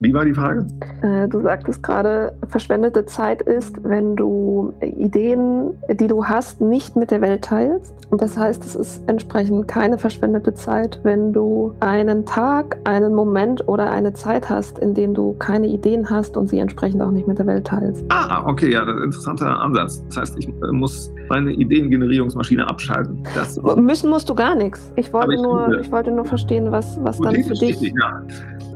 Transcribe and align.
Wie 0.00 0.14
war 0.14 0.24
die 0.24 0.32
Frage? 0.32 0.64
Äh, 1.02 1.26
du 1.26 1.40
sagtest 1.40 1.82
gerade, 1.82 2.32
verschwendete 2.46 3.04
Zeit 3.06 3.42
ist, 3.42 3.82
wenn 3.82 4.14
du 4.14 4.72
Ideen, 4.80 5.70
die 5.90 6.06
du 6.06 6.24
hast, 6.24 6.60
nicht 6.60 6.94
mit 6.94 7.10
der 7.10 7.20
Welt 7.20 7.42
teilst. 7.42 7.92
Und 8.10 8.22
das 8.22 8.38
heißt, 8.38 8.64
es 8.64 8.76
ist 8.76 9.02
entsprechend 9.08 9.66
keine 9.66 9.98
verschwendete 9.98 10.54
Zeit, 10.54 11.00
wenn 11.02 11.32
du 11.32 11.74
einen 11.80 12.24
Tag, 12.24 12.76
einen 12.84 13.12
Moment 13.12 13.66
oder 13.66 13.90
eine 13.90 14.12
Zeit 14.12 14.48
hast, 14.48 14.78
in 14.78 14.94
dem 14.94 15.14
du 15.14 15.32
keine 15.40 15.66
Ideen 15.66 16.08
hast 16.08 16.36
und 16.36 16.48
sie 16.48 16.60
entsprechend 16.60 17.02
auch 17.02 17.10
nicht 17.10 17.26
mit 17.26 17.40
der 17.40 17.48
Welt 17.48 17.66
teilst. 17.66 18.04
Ah, 18.10 18.44
okay, 18.46 18.70
ja, 18.70 18.84
das 18.84 18.94
ist 18.94 19.00
ein 19.00 19.04
interessanter 19.06 19.60
Ansatz. 19.60 20.00
Das 20.06 20.18
heißt, 20.18 20.38
ich 20.38 20.46
äh, 20.46 20.70
muss 20.70 21.12
meine 21.28 21.50
Ideengenerierungsmaschine 21.50 22.68
abschalten. 22.68 23.24
Das 23.34 23.60
Müssen 23.60 24.10
musst 24.10 24.28
du 24.28 24.36
gar 24.36 24.54
nichts. 24.54 24.92
Ich 24.94 25.12
wollte, 25.12 25.34
ich 25.34 25.42
nur, 25.42 25.64
finde, 25.64 25.80
ich 25.80 25.90
wollte 25.90 26.12
nur 26.12 26.24
verstehen, 26.24 26.70
was, 26.70 27.02
was 27.02 27.18
dann 27.18 27.34
für 27.34 27.54
dich. 27.54 27.80
Richtig, 27.80 27.94
ja. 28.00 28.22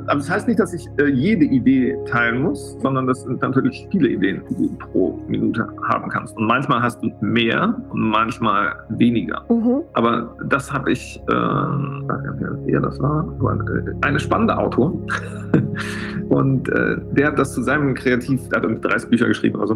Aber 0.06 0.16
das 0.16 0.30
heißt 0.30 0.48
nicht, 0.48 0.60
dass 0.60 0.72
ich 0.72 0.86
äh, 0.98 1.08
jede 1.08 1.44
Idee 1.44 1.96
teilen 2.06 2.42
muss, 2.42 2.76
sondern 2.80 3.06
das 3.06 3.22
sind 3.22 3.40
natürlich 3.40 3.86
viele 3.90 4.08
Ideen, 4.08 4.42
die 4.50 4.54
du 4.54 4.76
pro 4.78 5.20
Minute 5.28 5.68
haben 5.88 6.10
kannst. 6.10 6.36
Und 6.36 6.46
manchmal 6.46 6.82
hast 6.82 7.02
du 7.02 7.10
mehr 7.20 7.74
und 7.90 8.00
manchmal 8.00 8.74
weniger. 8.90 9.44
Mhm. 9.48 9.82
Aber 9.94 10.36
das 10.48 10.72
habe 10.72 10.92
ich, 10.92 11.20
äh, 11.28 11.32
wer 11.32 12.80
das 12.80 13.00
war, 13.00 13.26
äh, 13.42 14.06
eine 14.06 14.18
spannende 14.18 14.56
Autor. 14.56 14.92
und 16.28 16.68
äh, 16.68 16.96
der 17.12 17.28
hat 17.28 17.38
das 17.38 17.52
zu 17.52 17.62
seinem 17.62 17.94
Kreativ, 17.94 18.48
der 18.48 18.62
hat 18.62 18.84
30 18.84 19.10
Bücher 19.10 19.26
geschrieben, 19.28 19.60
also 19.60 19.74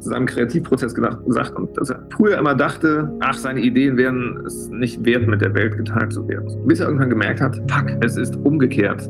zu 0.00 0.08
seinem 0.08 0.26
Kreativprozess 0.26 0.94
gedacht, 0.94 1.24
gesagt 1.26 1.54
und 1.56 1.76
dass 1.76 1.90
er 1.90 2.00
früher 2.10 2.38
immer 2.38 2.54
dachte, 2.54 3.10
ach, 3.20 3.34
seine 3.34 3.60
Ideen 3.60 3.96
wären 3.96 4.42
es 4.46 4.68
nicht 4.70 5.04
wert, 5.04 5.26
mit 5.26 5.40
der 5.40 5.54
Welt 5.54 5.76
geteilt 5.76 6.12
zu 6.12 6.26
werden. 6.28 6.48
Bis 6.66 6.80
er 6.80 6.86
irgendwann 6.86 7.10
gemerkt 7.10 7.40
hat, 7.40 7.56
fuck, 7.70 7.86
es 8.00 8.16
ist 8.16 8.36
umgekehrt. 8.36 9.08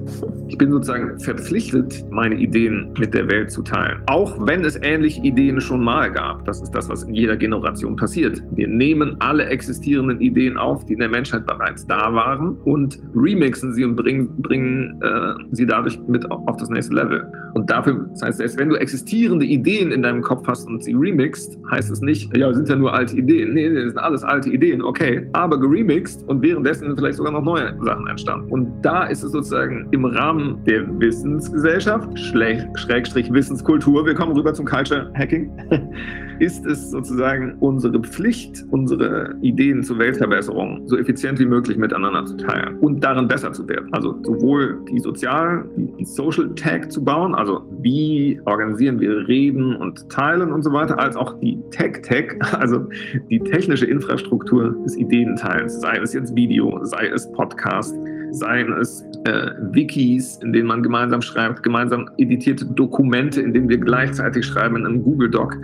Ich 0.59 0.67
bin 0.67 0.73
sozusagen 0.73 1.21
verpflichtet, 1.21 2.05
meine 2.11 2.35
Ideen 2.35 2.93
mit 2.99 3.15
der 3.15 3.31
Welt 3.31 3.49
zu 3.49 3.63
teilen. 3.63 4.03
Auch 4.07 4.45
wenn 4.45 4.65
es 4.65 4.75
ähnliche 4.83 5.23
Ideen 5.23 5.61
schon 5.61 5.85
mal 5.85 6.11
gab. 6.11 6.45
Das 6.47 6.61
ist 6.61 6.73
das, 6.73 6.89
was 6.89 7.05
in 7.05 7.15
jeder 7.15 7.37
Generation 7.37 7.95
passiert. 7.95 8.43
Wir 8.57 8.67
nehmen 8.67 9.15
alle 9.21 9.45
existierenden 9.45 10.21
Ideen 10.21 10.57
auf, 10.57 10.85
die 10.85 10.95
in 10.95 10.99
der 10.99 11.11
Menschheit 11.11 11.47
bereits 11.47 11.87
da 11.87 12.13
waren 12.13 12.57
und 12.65 12.99
remixen 13.15 13.73
sie 13.73 13.85
und 13.85 13.95
bringen, 13.95 14.31
bringen 14.43 15.01
äh, 15.01 15.35
sie 15.53 15.65
dadurch 15.65 15.97
mit 16.09 16.29
auf 16.29 16.57
das 16.57 16.71
nächste 16.71 16.93
Level. 16.93 17.25
Und 17.55 17.71
dafür, 17.71 18.09
das 18.11 18.23
heißt, 18.23 18.39
selbst 18.39 18.59
wenn 18.59 18.69
du 18.69 18.75
existierende 18.75 19.47
Ideen 19.47 19.93
in 19.93 20.03
deinem 20.03 20.23
Kopf 20.23 20.49
hast 20.49 20.67
und 20.67 20.83
sie 20.83 20.95
remixed, 20.95 21.57
heißt 21.71 21.89
es 21.89 22.01
nicht, 22.01 22.37
ja, 22.37 22.53
sind 22.53 22.69
ja 22.69 22.75
nur 22.75 22.93
alte 22.93 23.17
Ideen. 23.17 23.55
Nee, 23.55 23.73
das 23.73 23.93
sind 23.93 23.99
alles 23.99 24.25
alte 24.25 24.51
Ideen, 24.51 24.83
okay. 24.83 25.25
Aber 25.35 25.61
geremixed 25.61 26.29
und 26.29 26.43
währenddessen 26.43 26.89
sind 26.89 26.99
vielleicht 26.99 27.19
sogar 27.19 27.33
noch 27.33 27.45
neue 27.45 27.77
Sachen 27.81 28.09
entstanden. 28.09 28.51
Und 28.51 28.83
da 28.83 29.05
ist 29.05 29.23
es 29.23 29.31
sozusagen 29.31 29.87
im 29.93 30.05
Rahmen 30.05 30.48
der 30.67 30.87
Wissensgesellschaft, 31.01 32.19
Schrägstrich 32.19 33.33
Wissenskultur, 33.33 34.05
wir 34.07 34.15
kommen 34.15 34.33
rüber 34.33 34.55
zum 34.55 34.67
Culture 34.67 35.11
Hacking, 35.15 35.51
ist 36.39 36.65
es 36.67 36.91
sozusagen 36.91 37.55
unsere 37.61 38.01
Pflicht, 38.01 38.65
unsere 38.71 39.35
Ideen 39.43 39.83
zur 39.83 39.99
Weltverbesserung 39.99 40.87
so 40.87 40.97
effizient 40.97 41.39
wie 41.39 41.47
möglich 41.47 41.77
miteinander 41.77 42.25
zu 42.27 42.37
teilen 42.37 42.79
und 42.79 43.03
darin 43.03 43.29
besser 43.29 43.53
zu 43.53 43.69
werden. 43.69 43.93
Also 43.93 44.17
sowohl 44.23 44.79
die 44.91 45.01
Sozial-, 45.01 45.69
die 45.77 46.05
Social 46.05 46.55
Tag 46.55 46.93
zu 46.93 47.05
bauen, 47.05 47.35
also 47.35 47.63
wie 47.81 48.41
organisieren 48.45 49.01
wir 49.01 49.27
Reden 49.27 49.77
und 49.77 50.09
Teilen 50.09 50.53
und 50.53 50.63
so 50.63 50.73
weiter, 50.73 50.99
als 50.99 51.17
auch 51.17 51.39
die 51.41 51.59
Tech-Tech, 51.71 52.39
also 52.59 52.87
die 53.31 53.41
technische 53.41 53.87
Infrastruktur 53.87 54.77
des 54.85 54.97
Ideenteilens, 54.97 55.81
sei 55.81 55.99
es 55.99 56.13
jetzt 56.13 56.35
Video, 56.35 56.79
sei 56.85 57.09
es 57.09 57.31
Podcast, 57.33 57.97
seien 58.33 58.73
es 58.75 59.05
äh, 59.25 59.51
Wikis, 59.73 60.39
in 60.43 60.53
denen 60.53 60.69
man 60.69 60.83
gemeinsam 60.83 61.23
schreibt, 61.23 61.63
gemeinsam 61.63 62.09
editierte 62.19 62.65
Dokumente, 62.67 63.41
in 63.41 63.53
denen 63.53 63.69
wir 63.69 63.79
gleichzeitig 63.79 64.47
schreiben 64.47 64.77
in 64.77 64.87
einem 64.87 65.03
Google 65.03 65.31
Doc. 65.31 65.57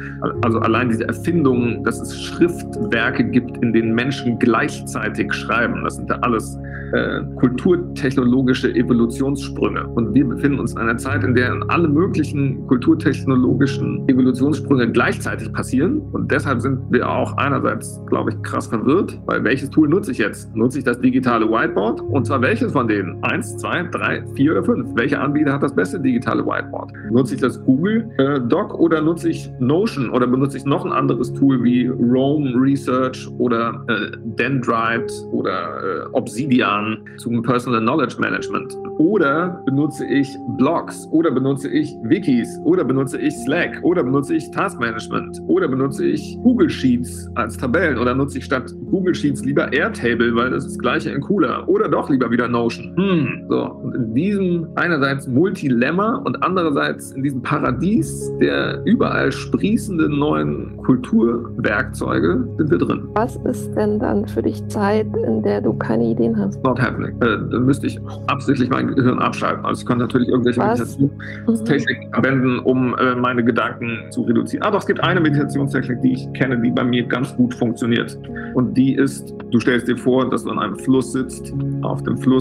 Also 0.43 0.59
allein 0.61 0.89
diese 0.89 1.07
Erfindung, 1.07 1.85
dass 1.85 2.01
es 2.01 2.21
Schriftwerke 2.23 3.25
gibt, 3.25 3.57
in 3.63 3.73
denen 3.73 3.95
Menschen 3.95 4.39
gleichzeitig 4.39 5.33
schreiben, 5.33 5.83
das 5.85 5.97
sind 5.97 6.09
ja 6.11 6.17
alles 6.21 6.57
äh, 6.93 7.23
kulturtechnologische 7.37 8.73
Evolutionssprünge. 8.75 9.87
Und 9.89 10.15
wir 10.15 10.29
befinden 10.29 10.61
uns 10.61 10.73
in 10.73 10.79
einer 10.79 10.97
Zeit, 10.97 11.25
in 11.25 11.35
der 11.35 11.53
alle 11.69 11.89
möglichen 11.89 12.67
kulturtechnologischen 12.69 14.09
Evolutionssprünge 14.09 14.93
gleichzeitig 14.93 15.53
passieren. 15.53 16.01
Und 16.13 16.31
deshalb 16.31 16.61
sind 16.61 16.81
wir 16.91 17.09
auch 17.09 17.37
einerseits, 17.37 18.01
glaube 18.07 18.31
ich, 18.31 18.43
krass 18.43 18.69
verwirrt, 18.69 19.21
weil 19.27 19.43
welches 19.43 19.71
Tool 19.71 19.89
nutze 19.89 20.13
ich 20.13 20.19
jetzt? 20.19 20.55
Nutze 20.55 20.79
ich 20.79 20.85
das 20.85 21.01
digitale 21.01 21.47
Whiteboard? 21.49 22.01
Und 22.01 22.27
zwar 22.27 22.41
welches 22.43 22.54
von 22.61 22.89
denen? 22.89 23.23
Eins, 23.23 23.57
zwei, 23.57 23.83
drei, 23.83 24.25
vier 24.35 24.53
oder 24.53 24.65
fünf? 24.65 24.95
Welcher 24.95 25.21
Anbieter 25.21 25.53
hat 25.53 25.63
das 25.63 25.75
beste 25.75 26.01
digitale 26.01 26.45
Whiteboard? 26.45 26.93
Nutze 27.11 27.35
ich 27.35 27.41
das 27.41 27.63
Google 27.65 28.09
äh, 28.19 28.41
Doc 28.41 28.75
oder 28.79 29.01
nutze 29.01 29.29
ich 29.29 29.51
Notion 29.59 30.11
oder 30.11 30.27
benutze 30.27 30.59
ich 30.59 30.65
noch 30.65 30.85
ein 30.85 30.93
anderes 30.93 31.33
Tool 31.33 31.63
wie 31.65 31.87
Rome 31.87 32.53
Research 32.55 33.29
oder 33.39 33.85
äh, 33.89 34.17
Dendrite 34.39 35.13
oder 35.33 36.05
äh, 36.05 36.07
Obsidian 36.13 36.99
zum 37.19 37.43
Personal 37.43 37.81
Knowledge 37.81 38.17
Management? 38.19 38.77
Oder 38.99 39.63
benutze 39.67 40.07
ich 40.07 40.29
Blogs 40.57 41.09
oder 41.11 41.31
benutze 41.31 41.69
ich 41.69 41.95
Wikis 42.05 42.49
oder 42.65 42.85
benutze 42.85 43.19
ich 43.19 43.35
Slack 43.45 43.81
oder 43.83 44.03
benutze 44.03 44.37
ich 44.37 44.51
Task 44.51 44.79
Management 44.79 45.41
oder 45.49 45.69
benutze 45.69 46.07
ich 46.07 46.39
Google 46.43 46.71
Sheets 46.71 47.29
als 47.35 47.57
Tabellen 47.57 47.99
oder 47.99 48.15
nutze 48.15 48.39
ich 48.39 48.45
statt 48.45 48.73
Google 48.91 49.15
Sheets 49.15 49.45
lieber 49.45 49.73
Airtable, 49.73 50.35
weil 50.35 50.51
das 50.51 50.65
ist 50.65 50.75
das 50.75 50.79
gleiche 50.79 51.11
in 51.11 51.21
cooler 51.21 51.69
oder 51.69 51.89
doch 51.89 52.09
lieber 52.11 52.31
wieder 52.31 52.44
Notion. 52.49 52.95
Hm. 52.97 53.47
So, 53.49 53.65
und 53.65 53.95
in 53.95 54.15
diesem 54.15 54.69
einerseits 54.77 55.27
Multilemma 55.27 56.23
und 56.25 56.43
andererseits 56.43 57.13
in 57.13 57.23
diesem 57.23 57.43
Paradies 57.43 58.33
der 58.41 58.83
überall 58.85 59.33
sprießenden 59.33 60.19
neuen 60.19 60.77
Kulturwerkzeuge 60.79 62.47
sind 62.59 62.71
wir 62.71 62.79
drin. 62.79 63.09
Was 63.15 63.37
ist 63.45 63.73
denn 63.75 63.99
dann 63.99 64.27
für 64.27 64.43
dich 64.43 64.67
Zeit, 64.69 65.07
in 65.27 65.43
der 65.43 65.61
du 65.61 65.73
keine 65.75 66.05
Ideen 66.05 66.37
hast? 66.39 66.63
Not 66.65 66.81
happening. 66.81 67.15
Äh, 67.23 67.39
da 67.51 67.59
müsste 67.61 67.87
ich 67.87 67.99
absichtlich 68.27 68.71
mein 68.71 68.89
Gehirn 68.89 69.19
abschalten. 69.19 69.65
Also 69.65 69.83
ich 69.83 69.87
kann 69.87 69.99
natürlich 69.99 70.29
irgendwelche 70.29 70.61
Meditationstechniken 70.61 72.09
mhm. 72.09 72.13
verwenden, 72.13 72.59
um 72.61 72.95
äh, 72.97 73.15
meine 73.15 73.45
Gedanken 73.45 74.11
zu 74.11 74.23
reduzieren. 74.23 74.65
Aber 74.65 74.79
es 74.79 74.87
gibt 74.87 75.01
eine 75.01 75.21
Meditationstechnik, 75.21 76.03
die 76.03 76.13
ich 76.13 76.33
kenne, 76.35 76.61
die 76.61 76.71
bei 76.71 76.85
mir 76.85 77.05
ganz 77.05 77.35
gut 77.37 77.55
funktioniert. 77.55 78.19
Und 78.55 78.77
die 78.77 78.95
ist, 78.95 79.35
du 79.51 79.61
stellst 79.61 79.89
dir 79.89 79.97
vor, 79.97 80.29
dass 80.29 80.45
du 80.45 80.51
an 80.51 80.59
einem 80.59 80.77
Fluss 80.77 81.13
sitzt. 81.13 81.53
Auf 81.83 82.03
dem 82.03 82.19
Fluss 82.19 82.34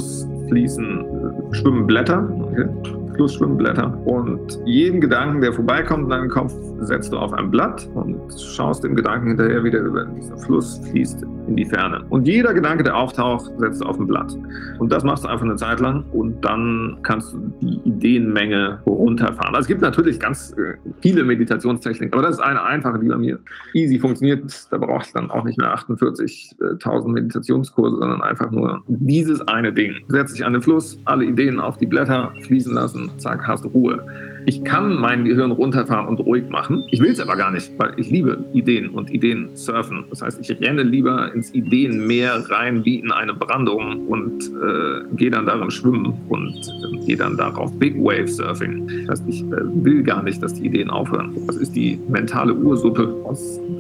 fließen, 0.50 0.86
äh, 0.86 1.56
schwimmen 1.56 1.88
Blätter. 1.88 2.30
Okay? 2.52 2.68
Flussschwimmblätter. 3.16 3.98
Und 4.06 4.60
jeden 4.66 5.02
Gedanken, 5.02 5.42
der 5.42 5.54
vorbeikommt 5.54 6.06
in 6.06 6.10
deinem 6.10 6.30
Kopf, 6.30 6.54
setzt 6.86 7.12
du 7.12 7.18
auf 7.18 7.34
ein 7.34 7.52
Blatt 7.52 7.90
und 7.94 8.20
schaust 8.40 8.84
dem 8.84 8.96
Gedanken 8.96 9.28
hinterher, 9.30 9.64
wie 9.64 9.72
der 9.72 9.82
über 9.82 10.06
diesen 10.06 10.38
Fluss 10.40 10.80
fließt 10.90 11.24
in 11.48 11.56
die 11.56 11.66
Ferne. 11.66 12.06
Und 12.10 12.28
jeder 12.28 12.54
Gedanke, 12.54 12.84
der 12.84 12.96
auftaucht, 12.96 13.52
setzt 13.58 13.82
du 13.82 13.86
auf 13.86 14.00
ein 14.00 14.08
Blatt. 14.08 14.36
Und 14.80 14.92
das 14.92 15.04
machst 15.04 15.24
du 15.24 15.28
einfach 15.28 15.46
eine 15.46 15.56
Zeit 15.56 15.80
lang 15.80 16.04
und 16.12 16.44
dann 16.44 17.00
kannst 17.04 17.34
du 17.34 17.54
die 17.62 17.80
Ideenmenge 17.90 18.80
runterfahren. 18.86 19.56
Also 19.56 19.62
es 19.62 19.68
gibt 19.68 19.82
natürlich 19.82 20.20
ganz 20.20 20.54
äh, 20.54 20.76
viele 21.02 21.24
Meditationstechniken, 21.24 22.14
aber 22.14 22.24
das 22.24 22.36
ist 22.36 22.42
eine 22.42 22.64
einfache, 22.64 23.00
die 23.00 23.08
bei 23.08 23.18
mir 23.18 23.40
easy 23.74 24.00
funktioniert. 24.00 24.44
Da 24.72 24.78
brauche 24.78 25.04
ich 25.06 25.14
dann 25.14 25.30
auch 25.32 25.44
nicht 25.44 25.58
mehr 25.58 25.76
48.000 25.76 27.08
Meditationskurse, 27.08 27.98
sondern 27.98 28.22
einfach 28.22 28.52
nur 28.52 28.82
dieses 28.88 29.42
eine 29.48 29.74
Ding. 29.74 29.96
Setz 30.08 30.34
dich 30.34 30.46
an 30.46 30.54
den 30.54 30.62
Fluss, 30.62 31.00
alle 31.06 31.26
Ideen 31.26 31.60
auf 31.60 31.78
die 31.78 31.88
Blätter 31.88 32.32
fließen 32.44 32.74
lassen, 32.74 33.12
zack, 33.18 33.48
hast 33.48 33.66
du 33.66 33.70
Ruhe. 33.70 34.04
Ich 34.46 34.64
kann 34.64 34.96
mein 34.96 35.26
Gehirn 35.26 35.52
runterfahren 35.52 36.08
und 36.08 36.20
ruhig 36.20 36.50
machen. 36.50 36.84
Ich 36.92 37.00
will 37.00 37.12
es 37.12 37.20
aber 37.20 37.36
gar 37.36 37.52
nicht, 37.52 37.72
weil 37.78 37.94
ich 37.98 38.10
liebe 38.10 38.44
Ideen 38.54 38.90
und 38.90 39.12
Ideen 39.12 39.50
surfen. 39.56 40.06
Das 40.10 40.22
heißt, 40.22 40.40
ich 40.42 40.60
renne 40.62 40.84
lieber 40.84 41.34
ins 41.34 41.54
Ideenmeer 41.54 42.44
rein 42.50 42.84
wie 42.86 43.00
in 43.00 43.12
eine 43.12 43.34
Brandung 43.34 44.08
und 44.08 44.44
äh, 44.44 45.16
gehe 45.16 45.32
dann 45.32 45.46
darin 45.46 45.72
schwimmen 45.72 46.14
und 46.30 46.56
äh, 46.56 47.06
gehe 47.06 47.18
dann 47.18 47.38
darauf 47.38 47.72
Big 47.80 47.96
Wave 47.96 48.28
Surfing. 48.28 48.88
Das 49.08 49.20
heißt, 49.20 49.30
ich 49.30 49.44
äh, 49.44 49.84
will 49.84 50.04
gar 50.04 50.24
nicht, 50.24 50.42
dass 50.44 50.54
die 50.54 50.66
Ideen 50.66 50.90
aufhören. 50.90 51.36
Das 51.48 51.58
ist 51.58 51.76
die 51.76 52.00
mentale 52.10 52.54
Ursuppe, 52.54 53.16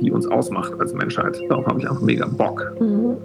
die 0.01 0.11
uns 0.11 0.27
ausmacht 0.27 0.73
als 0.79 0.93
Menschheit. 0.93 1.37
Darauf 1.49 1.65
habe 1.67 1.79
ich 1.79 1.89
einfach 1.89 2.01
mega 2.01 2.25
Bock. 2.25 2.73
Mhm. 2.79 3.17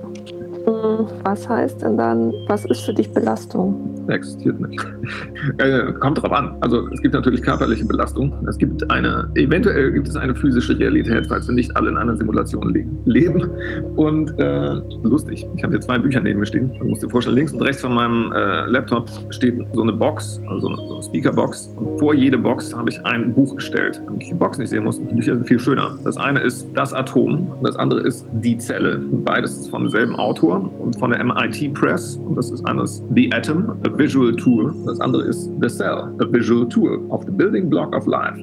Was 1.24 1.48
heißt 1.48 1.82
denn 1.82 1.96
dann, 1.96 2.32
was 2.46 2.64
ist 2.66 2.82
für 2.82 2.92
dich 2.92 3.10
Belastung? 3.12 4.06
Existiert 4.08 4.60
nicht. 4.60 4.78
äh, 5.58 5.92
kommt 5.94 6.22
drauf 6.22 6.32
an. 6.32 6.56
Also 6.60 6.88
es 6.88 7.00
gibt 7.00 7.14
natürlich 7.14 7.42
körperliche 7.42 7.84
Belastung. 7.86 8.34
Es 8.46 8.58
gibt 8.58 8.90
eine, 8.90 9.30
eventuell 9.34 9.92
gibt 9.92 10.08
es 10.08 10.16
eine 10.16 10.34
physische 10.34 10.78
Realität, 10.78 11.26
falls 11.26 11.48
wir 11.48 11.54
nicht 11.54 11.74
alle 11.76 11.90
in 11.90 11.96
einer 11.96 12.16
Simulation 12.16 12.72
le 12.72 12.84
leben. 13.06 13.50
Und 13.96 14.38
äh, 14.38 14.74
lustig, 15.02 15.46
ich 15.56 15.62
habe 15.62 15.72
hier 15.72 15.80
zwei 15.80 15.98
Bücher 15.98 16.20
neben 16.20 16.40
mir 16.40 16.46
stehen. 16.46 16.70
Du 16.78 16.86
musst 16.86 17.02
dir 17.02 17.08
vorstellen, 17.08 17.36
links 17.36 17.52
und 17.52 17.62
rechts 17.62 17.82
von 17.82 17.94
meinem 17.94 18.32
äh, 18.32 18.66
Laptop 18.66 19.08
steht 19.30 19.58
so 19.72 19.82
eine 19.82 19.92
Box, 19.92 20.40
also 20.48 20.74
so 20.74 20.94
eine 20.94 21.02
Speakerbox. 21.02 21.74
Und 21.76 21.98
vor 21.98 22.14
jede 22.14 22.36
Box 22.36 22.74
habe 22.74 22.90
ich 22.90 23.04
ein 23.06 23.32
Buch 23.32 23.56
gestellt, 23.56 24.02
damit 24.04 24.22
ich 24.22 24.28
die 24.28 24.34
Box 24.34 24.58
nicht 24.58 24.68
sehen 24.68 24.84
muss. 24.84 24.98
Die 24.98 25.14
Bücher 25.14 25.34
sind 25.34 25.48
viel 25.48 25.58
schöner. 25.58 25.98
Das 26.04 26.16
eine 26.18 26.40
ist 26.40 26.66
das 26.74 26.92
Atom, 26.92 27.52
das 27.62 27.76
andere 27.76 28.00
ist 28.00 28.26
die 28.32 28.58
Zelle. 28.58 28.98
Beides 28.98 29.58
ist 29.58 29.70
vom 29.70 29.88
selben 29.88 30.16
Autor. 30.16 30.57
Und 30.66 30.98
von 30.98 31.10
der 31.10 31.22
MIT 31.24 31.74
Press. 31.74 32.16
Und 32.16 32.36
das 32.36 32.50
ist 32.50 32.64
eines 32.66 33.02
The 33.14 33.32
Atom, 33.32 33.70
a 33.84 33.98
Visual 33.98 34.34
Tool. 34.36 34.74
Das 34.86 35.00
andere 35.00 35.24
ist 35.24 35.50
The 35.60 35.68
Cell, 35.68 36.12
a 36.18 36.32
Visual 36.32 36.68
Tool 36.68 37.00
of 37.08 37.24
the 37.24 37.30
Building 37.30 37.68
Block 37.68 37.94
of 37.94 38.06
Life. 38.06 38.38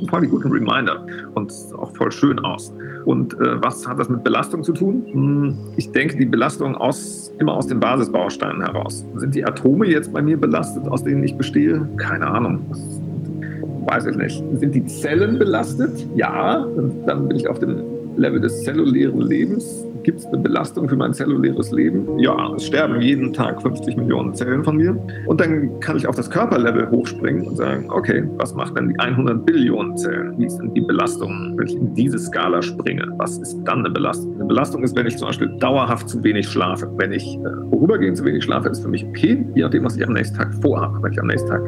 Ein 0.00 0.08
voll 0.08 0.26
guten 0.26 0.50
Reminder 0.50 1.04
und 1.34 1.52
auch 1.78 1.94
voll 1.96 2.10
schön 2.10 2.38
aus. 2.40 2.72
Und 3.04 3.34
äh, 3.34 3.62
was 3.62 3.86
hat 3.86 3.98
das 3.98 4.08
mit 4.08 4.24
Belastung 4.24 4.62
zu 4.62 4.72
tun? 4.72 5.04
Hm, 5.12 5.54
ich 5.76 5.90
denke, 5.92 6.16
die 6.16 6.26
Belastung 6.26 6.74
aus, 6.76 7.32
immer 7.38 7.54
aus 7.54 7.66
den 7.66 7.80
Basisbausteinen 7.80 8.62
heraus. 8.62 9.04
Sind 9.16 9.34
die 9.34 9.44
Atome 9.44 9.86
jetzt 9.86 10.12
bei 10.12 10.22
mir 10.22 10.38
belastet, 10.38 10.86
aus 10.88 11.04
denen 11.04 11.22
ich 11.22 11.34
bestehe? 11.36 11.86
Keine 11.96 12.26
Ahnung. 12.26 12.60
Weiß 13.86 14.06
ich 14.06 14.16
nicht. 14.16 14.42
Sind 14.54 14.74
die 14.74 14.84
Zellen 14.86 15.38
belastet? 15.38 16.06
Ja. 16.14 16.66
Dann 17.06 17.28
bin 17.28 17.36
ich 17.36 17.48
auf 17.48 17.58
dem 17.58 17.82
Level 18.16 18.40
des 18.40 18.62
zellulären 18.64 19.20
Lebens. 19.20 19.86
Gibt 20.02 20.20
es 20.20 20.26
eine 20.26 20.38
Belastung 20.38 20.88
für 20.88 20.96
mein 20.96 21.12
zelluläres 21.12 21.72
Leben? 21.72 22.18
Ja, 22.18 22.54
es 22.54 22.66
sterben 22.66 23.00
jeden 23.00 23.32
Tag 23.32 23.60
50 23.60 23.96
Millionen 23.96 24.34
Zellen 24.34 24.64
von 24.64 24.76
mir. 24.76 24.96
Und 25.26 25.40
dann 25.40 25.78
kann 25.80 25.96
ich 25.96 26.06
auf 26.06 26.16
das 26.16 26.30
Körperlevel 26.30 26.90
hochspringen 26.90 27.46
und 27.46 27.56
sagen, 27.56 27.86
okay, 27.90 28.24
was 28.36 28.54
macht 28.54 28.76
denn 28.76 28.88
die 28.88 28.98
100 28.98 29.44
Billionen 29.44 29.96
Zellen? 29.96 30.38
Wie 30.38 30.46
denn 30.46 30.72
die 30.74 30.80
Belastung, 30.80 31.54
wenn 31.56 31.66
ich 31.66 31.74
in 31.74 31.94
diese 31.94 32.18
Skala 32.18 32.62
springe? 32.62 33.06
Was 33.18 33.38
ist 33.38 33.58
dann 33.64 33.80
eine 33.80 33.90
Belastung? 33.90 34.34
Eine 34.36 34.46
Belastung 34.46 34.82
ist, 34.82 34.96
wenn 34.96 35.06
ich 35.06 35.16
zum 35.18 35.28
Beispiel 35.28 35.48
dauerhaft 35.58 36.08
zu 36.08 36.22
wenig 36.24 36.48
schlafe. 36.48 36.90
Wenn 36.96 37.12
ich 37.12 37.36
äh, 37.36 37.70
vorübergehend 37.70 38.16
zu 38.16 38.24
wenig 38.24 38.44
schlafe, 38.44 38.70
ist 38.70 38.80
für 38.80 38.88
mich 38.88 39.04
okay, 39.04 39.44
je 39.54 39.62
nachdem, 39.62 39.84
was 39.84 39.96
ich 39.96 40.06
am 40.06 40.14
nächsten 40.14 40.36
Tag 40.36 40.54
vorhabe. 40.54 41.02
Wenn 41.02 41.12
ich 41.12 41.20
am 41.20 41.26
nächsten 41.26 41.48
Tag 41.48 41.62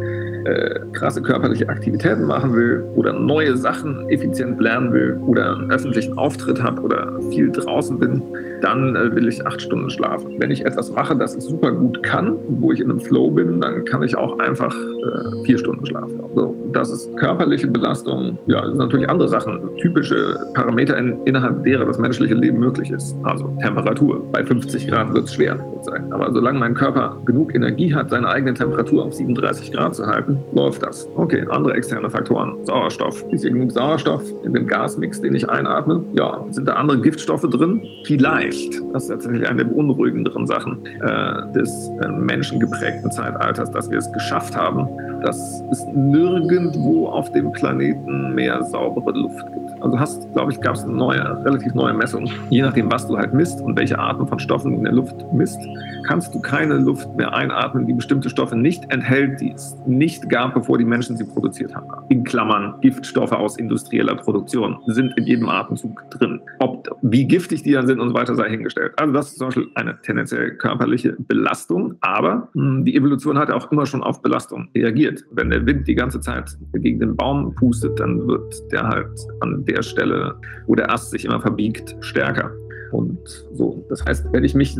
äh, 0.44 0.80
krasse 0.92 1.22
körperliche 1.22 1.68
Aktivitäten 1.68 2.24
machen 2.24 2.54
will 2.54 2.84
oder 2.96 3.12
neue 3.12 3.56
Sachen 3.56 4.08
effizient 4.08 4.60
lernen 4.60 4.92
will 4.92 5.18
oder 5.26 5.56
einen 5.56 5.70
öffentlichen 5.70 6.16
Auftritt 6.18 6.62
habe 6.62 6.82
oder 6.82 7.20
viel 7.30 7.50
draußen 7.50 7.98
bin, 7.98 8.21
dann 8.62 8.96
äh, 8.96 9.14
will 9.14 9.28
ich 9.28 9.44
acht 9.46 9.60
Stunden 9.60 9.90
schlafen. 9.90 10.36
Wenn 10.38 10.50
ich 10.50 10.64
etwas 10.64 10.90
mache, 10.92 11.16
das 11.16 11.34
ich 11.34 11.42
super 11.42 11.72
gut 11.72 12.02
kann, 12.02 12.36
wo 12.48 12.72
ich 12.72 12.80
in 12.80 12.90
einem 12.90 13.00
Flow 13.00 13.30
bin, 13.30 13.60
dann 13.60 13.84
kann 13.84 14.02
ich 14.02 14.16
auch 14.16 14.38
einfach 14.38 14.74
äh, 14.74 15.44
vier 15.44 15.58
Stunden 15.58 15.84
schlafen. 15.84 16.20
Also, 16.22 16.54
das 16.72 16.90
ist 16.90 17.16
körperliche 17.16 17.66
Belastung. 17.66 18.38
Ja, 18.46 18.60
das 18.60 18.70
sind 18.70 18.78
natürlich 18.78 19.08
andere 19.08 19.28
Sachen, 19.28 19.60
typische 19.78 20.36
Parameter, 20.54 20.96
in, 20.96 21.18
innerhalb 21.24 21.64
derer 21.64 21.84
das 21.84 21.98
menschliche 21.98 22.34
Leben 22.34 22.58
möglich 22.58 22.90
ist. 22.90 23.14
Also 23.24 23.54
Temperatur. 23.60 24.24
Bei 24.32 24.44
50 24.44 24.88
Grad 24.88 25.12
wird 25.12 25.24
es 25.24 25.34
schwer, 25.34 25.58
sozusagen. 25.74 26.12
Aber 26.12 26.32
solange 26.32 26.58
mein 26.58 26.74
Körper 26.74 27.16
genug 27.26 27.54
Energie 27.54 27.94
hat, 27.94 28.10
seine 28.10 28.28
eigene 28.28 28.54
Temperatur 28.54 29.04
auf 29.04 29.14
37 29.14 29.72
Grad 29.72 29.94
zu 29.94 30.06
halten, 30.06 30.38
läuft 30.54 30.82
das. 30.82 31.08
Okay, 31.16 31.44
andere 31.50 31.74
externe 31.74 32.08
Faktoren. 32.08 32.64
Sauerstoff. 32.64 33.24
Ist 33.30 33.42
hier 33.42 33.50
genug 33.50 33.72
Sauerstoff 33.72 34.22
in 34.44 34.54
dem 34.54 34.66
Gasmix, 34.66 35.20
den 35.20 35.34
ich 35.34 35.48
einatme? 35.48 36.02
Ja. 36.14 36.44
Sind 36.50 36.68
da 36.68 36.74
andere 36.74 37.00
Giftstoffe 37.00 37.42
drin? 37.42 37.82
Vielleicht. 38.12 38.78
Das 38.92 39.04
ist 39.04 39.08
tatsächlich 39.08 39.48
eine 39.48 39.64
der 39.64 39.72
beunruhigenderen 39.72 40.46
Sachen 40.46 40.84
äh, 40.84 41.52
des 41.54 41.90
äh, 42.02 42.08
menschengeprägten 42.08 43.10
Zeitalters, 43.10 43.70
dass 43.70 43.90
wir 43.90 43.96
es 43.96 44.12
geschafft 44.12 44.54
haben, 44.54 44.86
dass 45.22 45.62
es 45.70 45.86
nirgendwo 45.94 47.06
auf 47.06 47.32
dem 47.32 47.50
Planeten 47.52 48.34
mehr 48.34 48.62
saubere 48.64 49.12
Luft 49.12 49.46
gibt. 49.54 49.61
Also 49.82 49.98
hast, 49.98 50.32
glaube 50.32 50.52
ich, 50.52 50.60
gab 50.60 50.76
es 50.76 50.84
eine 50.84 50.92
neue, 50.92 51.44
relativ 51.44 51.74
neue 51.74 51.92
Messung. 51.92 52.30
Je 52.50 52.62
nachdem, 52.62 52.90
was 52.90 53.06
du 53.08 53.16
halt 53.16 53.34
misst 53.34 53.60
und 53.60 53.76
welche 53.76 53.98
Arten 53.98 54.26
von 54.26 54.38
Stoffen 54.38 54.74
in 54.74 54.84
der 54.84 54.92
Luft 54.92 55.16
misst, 55.32 55.58
kannst 56.06 56.34
du 56.34 56.40
keine 56.40 56.74
Luft 56.78 57.08
mehr 57.16 57.34
einatmen, 57.34 57.86
die 57.86 57.92
bestimmte 57.92 58.30
Stoffe 58.30 58.56
nicht 58.56 58.82
enthält, 58.92 59.40
die 59.40 59.52
es 59.52 59.76
nicht 59.86 60.28
gab, 60.28 60.54
bevor 60.54 60.78
die 60.78 60.84
Menschen 60.84 61.16
sie 61.16 61.24
produziert 61.24 61.74
haben. 61.74 61.88
In 62.08 62.24
Klammern, 62.24 62.74
Giftstoffe 62.80 63.32
aus 63.32 63.56
industrieller 63.56 64.14
Produktion 64.14 64.78
sind 64.86 65.12
in 65.16 65.24
jedem 65.24 65.48
Atemzug 65.48 66.08
drin. 66.10 66.40
Ob, 66.60 66.88
wie 67.02 67.26
giftig 67.26 67.62
die 67.62 67.72
dann 67.72 67.86
sind 67.86 68.00
und 68.00 68.10
so 68.10 68.14
weiter 68.14 68.34
sei 68.34 68.50
hingestellt. 68.50 68.92
Also 68.96 69.12
das 69.12 69.32
ist 69.32 69.38
zum 69.38 69.48
Beispiel 69.48 69.68
eine 69.74 70.00
tendenziell 70.02 70.56
körperliche 70.56 71.16
Belastung, 71.18 71.96
aber 72.00 72.48
mh, 72.54 72.62
hm, 72.62 72.84
die 72.84 72.96
Evolution 72.96 73.38
hat 73.38 73.50
auch 73.50 73.70
immer 73.72 73.86
schon 73.86 74.02
auf 74.02 74.22
Belastung 74.22 74.68
reagiert. 74.74 75.24
Wenn 75.32 75.50
der 75.50 75.66
Wind 75.66 75.88
die 75.88 75.94
ganze 75.94 76.20
Zeit 76.20 76.56
gegen 76.72 77.00
den 77.00 77.16
Baum 77.16 77.54
pustet, 77.54 77.98
dann 77.98 78.26
wird 78.26 78.54
der 78.72 78.86
halt 78.86 79.10
an 79.40 79.64
der 79.72 79.82
Stelle, 79.82 80.34
wo 80.66 80.74
der 80.74 80.90
Ast 80.90 81.10
sich 81.10 81.24
immer 81.24 81.40
verbiegt, 81.40 81.96
stärker. 82.00 82.50
Und 82.92 83.18
so, 83.54 83.82
das 83.88 84.04
heißt, 84.04 84.26
wenn 84.32 84.44
ich 84.44 84.54
mich 84.54 84.76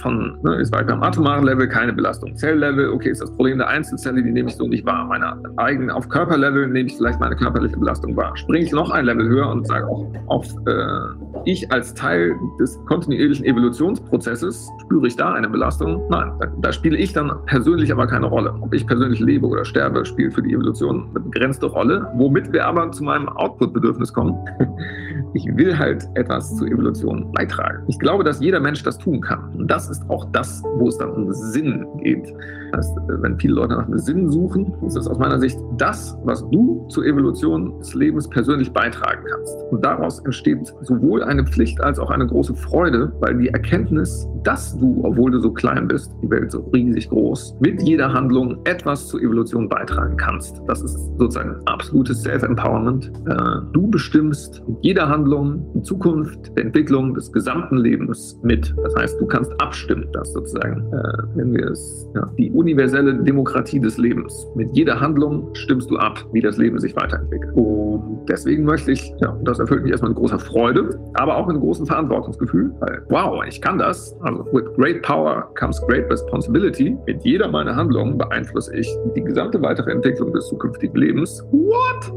von, 0.00 0.38
ne, 0.42 0.56
ist 0.56 0.72
weiter 0.72 0.92
am 0.92 1.02
atomaren 1.02 1.44
Level 1.44 1.66
keine 1.68 1.92
Belastung. 1.92 2.36
Zelllevel, 2.36 2.90
okay, 2.90 3.10
ist 3.10 3.22
das 3.22 3.30
Problem 3.30 3.56
der 3.56 3.68
Einzelzelle, 3.68 4.22
die 4.22 4.30
nehme 4.30 4.50
ich 4.50 4.56
so 4.56 4.68
nicht 4.68 4.84
wahr. 4.84 5.06
Meine 5.06 5.40
eigenen, 5.56 5.90
auf 5.90 6.06
Körperlevel 6.08 6.68
nehme 6.68 6.90
ich 6.90 6.96
vielleicht 6.96 7.18
meine 7.18 7.34
körperliche 7.34 7.78
Belastung 7.78 8.14
wahr. 8.14 8.36
Springe 8.36 8.66
ich 8.66 8.72
noch 8.72 8.90
ein 8.90 9.06
Level 9.06 9.26
höher 9.26 9.48
und 9.48 9.66
sage 9.66 9.88
auch, 9.88 10.06
auf, 10.26 10.46
äh, 10.66 11.29
ich 11.44 11.70
als 11.72 11.94
Teil 11.94 12.34
des 12.58 12.78
kontinuierlichen 12.86 13.44
Evolutionsprozesses, 13.44 14.68
spüre 14.82 15.06
ich 15.06 15.16
da 15.16 15.32
eine 15.32 15.48
Belastung? 15.48 16.02
Nein, 16.08 16.32
da, 16.40 16.46
da, 16.60 16.72
spiele 16.72 16.96
ich 16.96 17.12
dann 17.12 17.32
persönlich 17.46 17.92
aber 17.92 18.06
keine 18.06 18.26
Rolle. 18.26 18.54
Ob 18.60 18.72
ich 18.74 18.86
persönlich 18.86 19.20
lebe 19.20 19.46
oder 19.46 19.64
sterbe, 19.64 20.04
spielt 20.04 20.34
für 20.34 20.42
die 20.42 20.52
Evolution 20.52 21.08
eine 21.10 21.20
begrenzte 21.20 21.66
Rolle, 21.66 22.10
womit 22.14 22.52
wir 22.52 22.66
aber 22.66 22.90
zu 22.92 23.04
meinem 23.04 23.28
Output-Bedürfnis 23.28 24.12
kommen. 24.12 24.36
ich 25.34 25.46
will 25.56 25.78
halt 25.78 26.08
etwas 26.14 26.56
zur 26.56 26.68
Evolution 26.68 27.30
beitragen. 27.32 27.84
Ich 27.88 27.98
glaube, 27.98 28.24
dass 28.24 28.40
jeder 28.40 28.60
Mensch 28.60 28.82
das 28.82 28.98
tun 28.98 29.20
kann. 29.20 29.52
Und 29.54 29.70
das 29.70 29.88
ist 29.90 30.08
auch 30.10 30.26
das, 30.32 30.62
wo 30.76 30.88
es 30.88 30.98
dann 30.98 31.10
um 31.10 31.32
Sinn 31.32 31.86
geht. 32.02 32.32
Das 32.72 32.86
heißt, 32.86 32.98
wenn 33.08 33.38
viele 33.38 33.54
Leute 33.54 33.74
nach 33.74 33.86
einem 33.86 33.98
Sinn 33.98 34.30
suchen, 34.30 34.72
ist 34.86 34.96
das 34.96 35.06
aus 35.08 35.18
meiner 35.18 35.38
Sicht 35.38 35.58
das, 35.76 36.16
was 36.24 36.48
du 36.50 36.86
zur 36.88 37.04
Evolution 37.04 37.78
des 37.78 37.94
Lebens 37.94 38.28
persönlich 38.28 38.72
beitragen 38.72 39.24
kannst. 39.28 39.56
Und 39.70 39.84
daraus 39.84 40.20
entsteht 40.20 40.72
sowohl 40.82 41.22
eine 41.30 41.44
Pflicht 41.44 41.80
als 41.80 41.98
auch 41.98 42.10
eine 42.10 42.26
große 42.26 42.54
Freude, 42.54 43.12
weil 43.20 43.38
die 43.38 43.48
Erkenntnis, 43.48 44.28
dass 44.42 44.76
du, 44.78 45.00
obwohl 45.04 45.30
du 45.30 45.40
so 45.40 45.52
klein 45.52 45.86
bist, 45.86 46.12
die 46.22 46.30
Welt 46.30 46.50
so 46.50 46.60
riesig 46.74 47.08
groß, 47.08 47.56
mit 47.60 47.82
jeder 47.82 48.12
Handlung 48.12 48.58
etwas 48.64 49.06
zur 49.08 49.20
Evolution 49.20 49.68
beitragen 49.68 50.16
kannst. 50.16 50.60
Das 50.66 50.82
ist 50.82 50.96
sozusagen 51.18 51.56
absolutes 51.66 52.22
Self-Empowerment. 52.22 53.12
Äh, 53.28 53.72
du 53.72 53.88
bestimmst 53.88 54.62
mit 54.66 54.78
jeder 54.82 55.08
Handlung 55.08 55.64
die 55.74 55.82
Zukunft 55.82 56.56
der 56.56 56.66
Entwicklung 56.66 57.14
des 57.14 57.32
gesamten 57.32 57.78
Lebens 57.78 58.38
mit. 58.42 58.74
Das 58.82 58.94
heißt, 58.96 59.20
du 59.20 59.26
kannst 59.26 59.52
abstimmen, 59.60 60.06
dass 60.12 60.32
sozusagen, 60.32 60.80
äh, 60.92 61.22
wenn 61.36 61.52
wir 61.54 61.70
es, 61.70 62.08
ja, 62.14 62.28
die 62.38 62.50
universelle 62.50 63.14
Demokratie 63.14 63.80
des 63.80 63.98
Lebens. 63.98 64.46
Mit 64.56 64.76
jeder 64.76 65.00
Handlung 65.00 65.54
stimmst 65.54 65.90
du 65.90 65.96
ab, 65.96 66.24
wie 66.32 66.40
das 66.40 66.56
Leben 66.56 66.78
sich 66.78 66.96
weiterentwickelt. 66.96 67.54
Und 67.54 68.26
deswegen 68.28 68.64
möchte 68.64 68.92
ich, 68.92 69.12
ja, 69.20 69.36
das 69.44 69.58
erfüllt 69.60 69.82
mich 69.82 69.92
erstmal 69.92 70.10
mit 70.10 70.18
großer 70.18 70.38
Freude, 70.38 70.98
aber 71.20 71.36
auch 71.36 71.46
mit 71.46 71.56
einem 71.56 71.62
großen 71.62 71.86
Verantwortungsgefühl, 71.86 72.72
weil, 72.80 73.02
wow, 73.10 73.44
ich 73.46 73.60
kann 73.60 73.78
das. 73.78 74.16
Also, 74.22 74.46
with 74.52 74.64
great 74.76 75.02
power 75.02 75.50
comes 75.54 75.80
great 75.86 76.10
responsibility. 76.10 76.96
Mit 77.06 77.22
jeder 77.24 77.48
meiner 77.48 77.76
Handlungen 77.76 78.16
beeinflusse 78.16 78.74
ich 78.76 78.88
die 79.14 79.22
gesamte 79.22 79.60
weitere 79.60 79.92
Entwicklung 79.92 80.32
des 80.32 80.46
zukünftigen 80.48 80.96
Lebens. 80.96 81.44
What? 81.52 82.12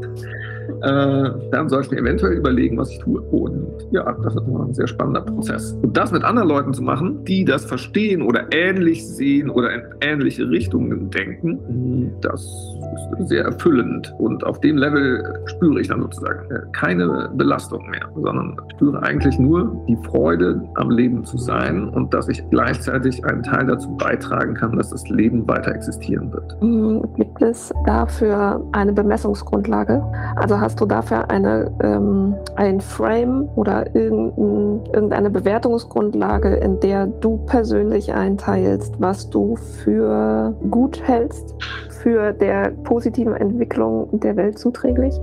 Äh, 0.82 1.30
dann 1.50 1.68
soll 1.68 1.82
ich 1.82 1.90
mir 1.90 1.98
eventuell 1.98 2.34
überlegen, 2.34 2.76
was 2.76 2.90
ich 2.90 2.98
tue. 2.98 3.20
Und 3.20 3.66
ja, 3.90 4.10
das 4.22 4.34
ist 4.34 4.42
ein 4.42 4.74
sehr 4.74 4.86
spannender 4.86 5.22
Prozess. 5.22 5.72
Und 5.82 5.96
das 5.96 6.12
mit 6.12 6.24
anderen 6.24 6.48
Leuten 6.48 6.74
zu 6.74 6.82
machen, 6.82 7.24
die 7.24 7.44
das 7.44 7.64
verstehen 7.64 8.22
oder 8.22 8.46
ähnlich 8.52 9.06
sehen 9.06 9.50
oder 9.50 9.72
in 9.72 9.82
ähnliche 10.00 10.48
Richtungen 10.48 11.10
denken, 11.10 12.12
das 12.20 12.42
ist 12.42 13.28
sehr 13.28 13.44
erfüllend. 13.44 14.14
Und 14.18 14.44
auf 14.44 14.60
dem 14.60 14.76
Level 14.76 15.22
spüre 15.46 15.80
ich 15.80 15.88
dann 15.88 16.02
sozusagen 16.02 16.50
äh, 16.50 16.60
keine 16.72 17.30
Belastung 17.34 17.88
mehr, 17.90 18.08
sondern 18.14 18.56
spüre 18.74 19.02
eigentlich 19.02 19.38
nur 19.38 19.84
die 19.88 19.96
Freude 20.04 20.62
am 20.74 20.90
Leben 20.90 21.24
zu 21.24 21.38
sein 21.38 21.88
und 21.88 22.12
dass 22.12 22.28
ich 22.28 22.42
gleichzeitig 22.50 23.24
einen 23.24 23.42
Teil 23.42 23.66
dazu 23.66 23.90
beitragen 23.96 24.54
kann, 24.54 24.76
dass 24.76 24.90
das 24.90 25.08
Leben 25.08 25.46
weiter 25.48 25.74
existieren 25.74 26.32
wird. 26.32 26.56
Gibt 27.16 27.42
es 27.42 27.72
dafür 27.86 28.64
eine 28.72 28.92
Bemessungsgrundlage? 28.92 30.02
Also 30.36 30.53
hast 30.60 30.80
du 30.80 30.86
dafür 30.86 31.30
eine, 31.30 31.70
ähm, 31.82 32.34
ein 32.56 32.80
Frame 32.80 33.48
oder 33.56 33.94
irgendein, 33.94 34.84
irgendeine 34.92 35.30
Bewertungsgrundlage, 35.30 36.54
in 36.56 36.80
der 36.80 37.06
du 37.06 37.38
persönlich 37.46 38.12
einteilst, 38.12 39.00
was 39.00 39.30
du 39.30 39.56
für 39.56 40.54
gut 40.70 41.00
hältst? 41.06 41.54
für 42.04 42.34
der 42.34 42.70
positiven 42.84 43.34
Entwicklung 43.34 44.20
der 44.20 44.36
Welt 44.36 44.58
zuträglich? 44.58 45.14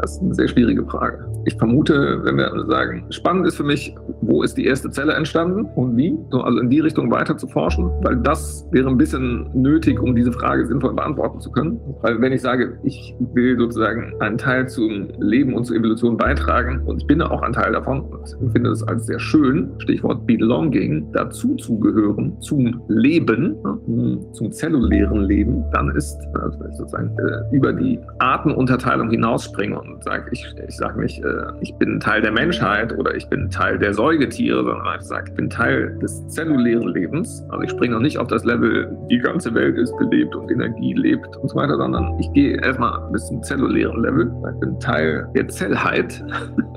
Das 0.00 0.12
ist 0.12 0.22
eine 0.22 0.34
sehr 0.34 0.48
schwierige 0.48 0.84
Frage. 0.84 1.26
Ich 1.44 1.54
vermute, 1.56 2.20
wenn 2.24 2.36
wir 2.36 2.66
sagen, 2.66 3.04
spannend 3.10 3.46
ist 3.46 3.56
für 3.56 3.64
mich, 3.64 3.94
wo 4.20 4.42
ist 4.42 4.56
die 4.56 4.66
erste 4.66 4.90
Zelle 4.90 5.12
entstanden 5.12 5.66
und 5.76 5.96
wie? 5.96 6.16
Also 6.32 6.58
in 6.58 6.70
die 6.70 6.80
Richtung 6.80 7.10
weiter 7.10 7.36
zu 7.36 7.46
forschen, 7.46 7.90
weil 8.02 8.16
das 8.16 8.66
wäre 8.72 8.88
ein 8.88 8.98
bisschen 8.98 9.48
nötig, 9.54 10.00
um 10.00 10.14
diese 10.14 10.32
Frage 10.32 10.66
sinnvoll 10.66 10.94
beantworten 10.94 11.40
zu 11.40 11.50
können. 11.50 11.78
Weil 12.02 12.20
wenn 12.20 12.32
ich 12.32 12.42
sage, 12.42 12.78
ich 12.82 13.14
will 13.34 13.56
sozusagen 13.58 14.14
einen 14.20 14.38
Teil 14.38 14.68
zum 14.68 15.08
Leben 15.18 15.54
und 15.54 15.64
zur 15.64 15.76
Evolution 15.76 16.16
beitragen 16.16 16.82
und 16.86 17.02
ich 17.02 17.06
bin 17.06 17.22
auch 17.22 17.42
ein 17.42 17.52
Teil 17.52 17.72
davon 17.72 18.04
und 18.40 18.50
finde 18.50 18.70
es 18.70 18.82
als 18.82 19.06
sehr 19.06 19.18
schön, 19.18 19.70
Stichwort 19.78 20.26
Belonging, 20.26 21.12
dazu 21.12 21.54
zu 21.56 21.78
gehören, 21.78 22.40
zum 22.40 22.80
Leben, 22.88 23.56
ne, 23.86 24.18
zum 24.32 24.50
zellulären 24.50 25.22
Leben, 25.22 25.64
dann 25.72 25.90
ist 25.90 26.16
also 26.34 26.58
sozusagen 26.72 27.10
äh, 27.18 27.56
über 27.56 27.72
die 27.72 27.98
Artenunterteilung 28.18 29.10
hinausspringen 29.10 29.75
und 29.76 30.02
sage, 30.02 30.28
ich, 30.32 30.46
ich 30.66 30.76
sage 30.76 30.98
mich, 30.98 31.22
äh, 31.22 31.36
äh, 31.36 31.52
ich 31.60 31.74
bin 31.76 32.00
Teil 32.00 32.22
der 32.22 32.32
Menschheit 32.32 32.96
oder 32.96 33.14
ich 33.14 33.28
bin 33.28 33.50
Teil 33.50 33.78
der 33.78 33.94
Säugetiere, 33.94 34.64
sondern 34.64 34.98
ich 34.98 35.06
sage, 35.06 35.24
ich 35.28 35.34
bin 35.34 35.50
Teil 35.50 35.98
des 35.98 36.26
zellulären 36.28 36.88
Lebens. 36.88 37.44
Also 37.48 37.62
ich 37.62 37.70
springe 37.70 37.94
noch 37.94 38.00
nicht 38.00 38.18
auf 38.18 38.28
das 38.28 38.44
Level, 38.44 38.96
die 39.10 39.18
ganze 39.18 39.54
Welt 39.54 39.76
ist 39.76 39.96
belebt 39.98 40.34
und 40.34 40.50
Energie 40.50 40.94
lebt 40.94 41.36
und 41.36 41.48
so 41.48 41.56
weiter, 41.56 41.76
sondern 41.76 42.18
ich 42.18 42.32
gehe 42.32 42.56
erstmal 42.62 43.10
bis 43.12 43.26
zum 43.26 43.42
zellulären 43.42 44.02
Level. 44.02 44.32
Ich 44.54 44.60
bin 44.60 44.80
Teil 44.80 45.28
der 45.34 45.48
Zellheit. 45.48 46.24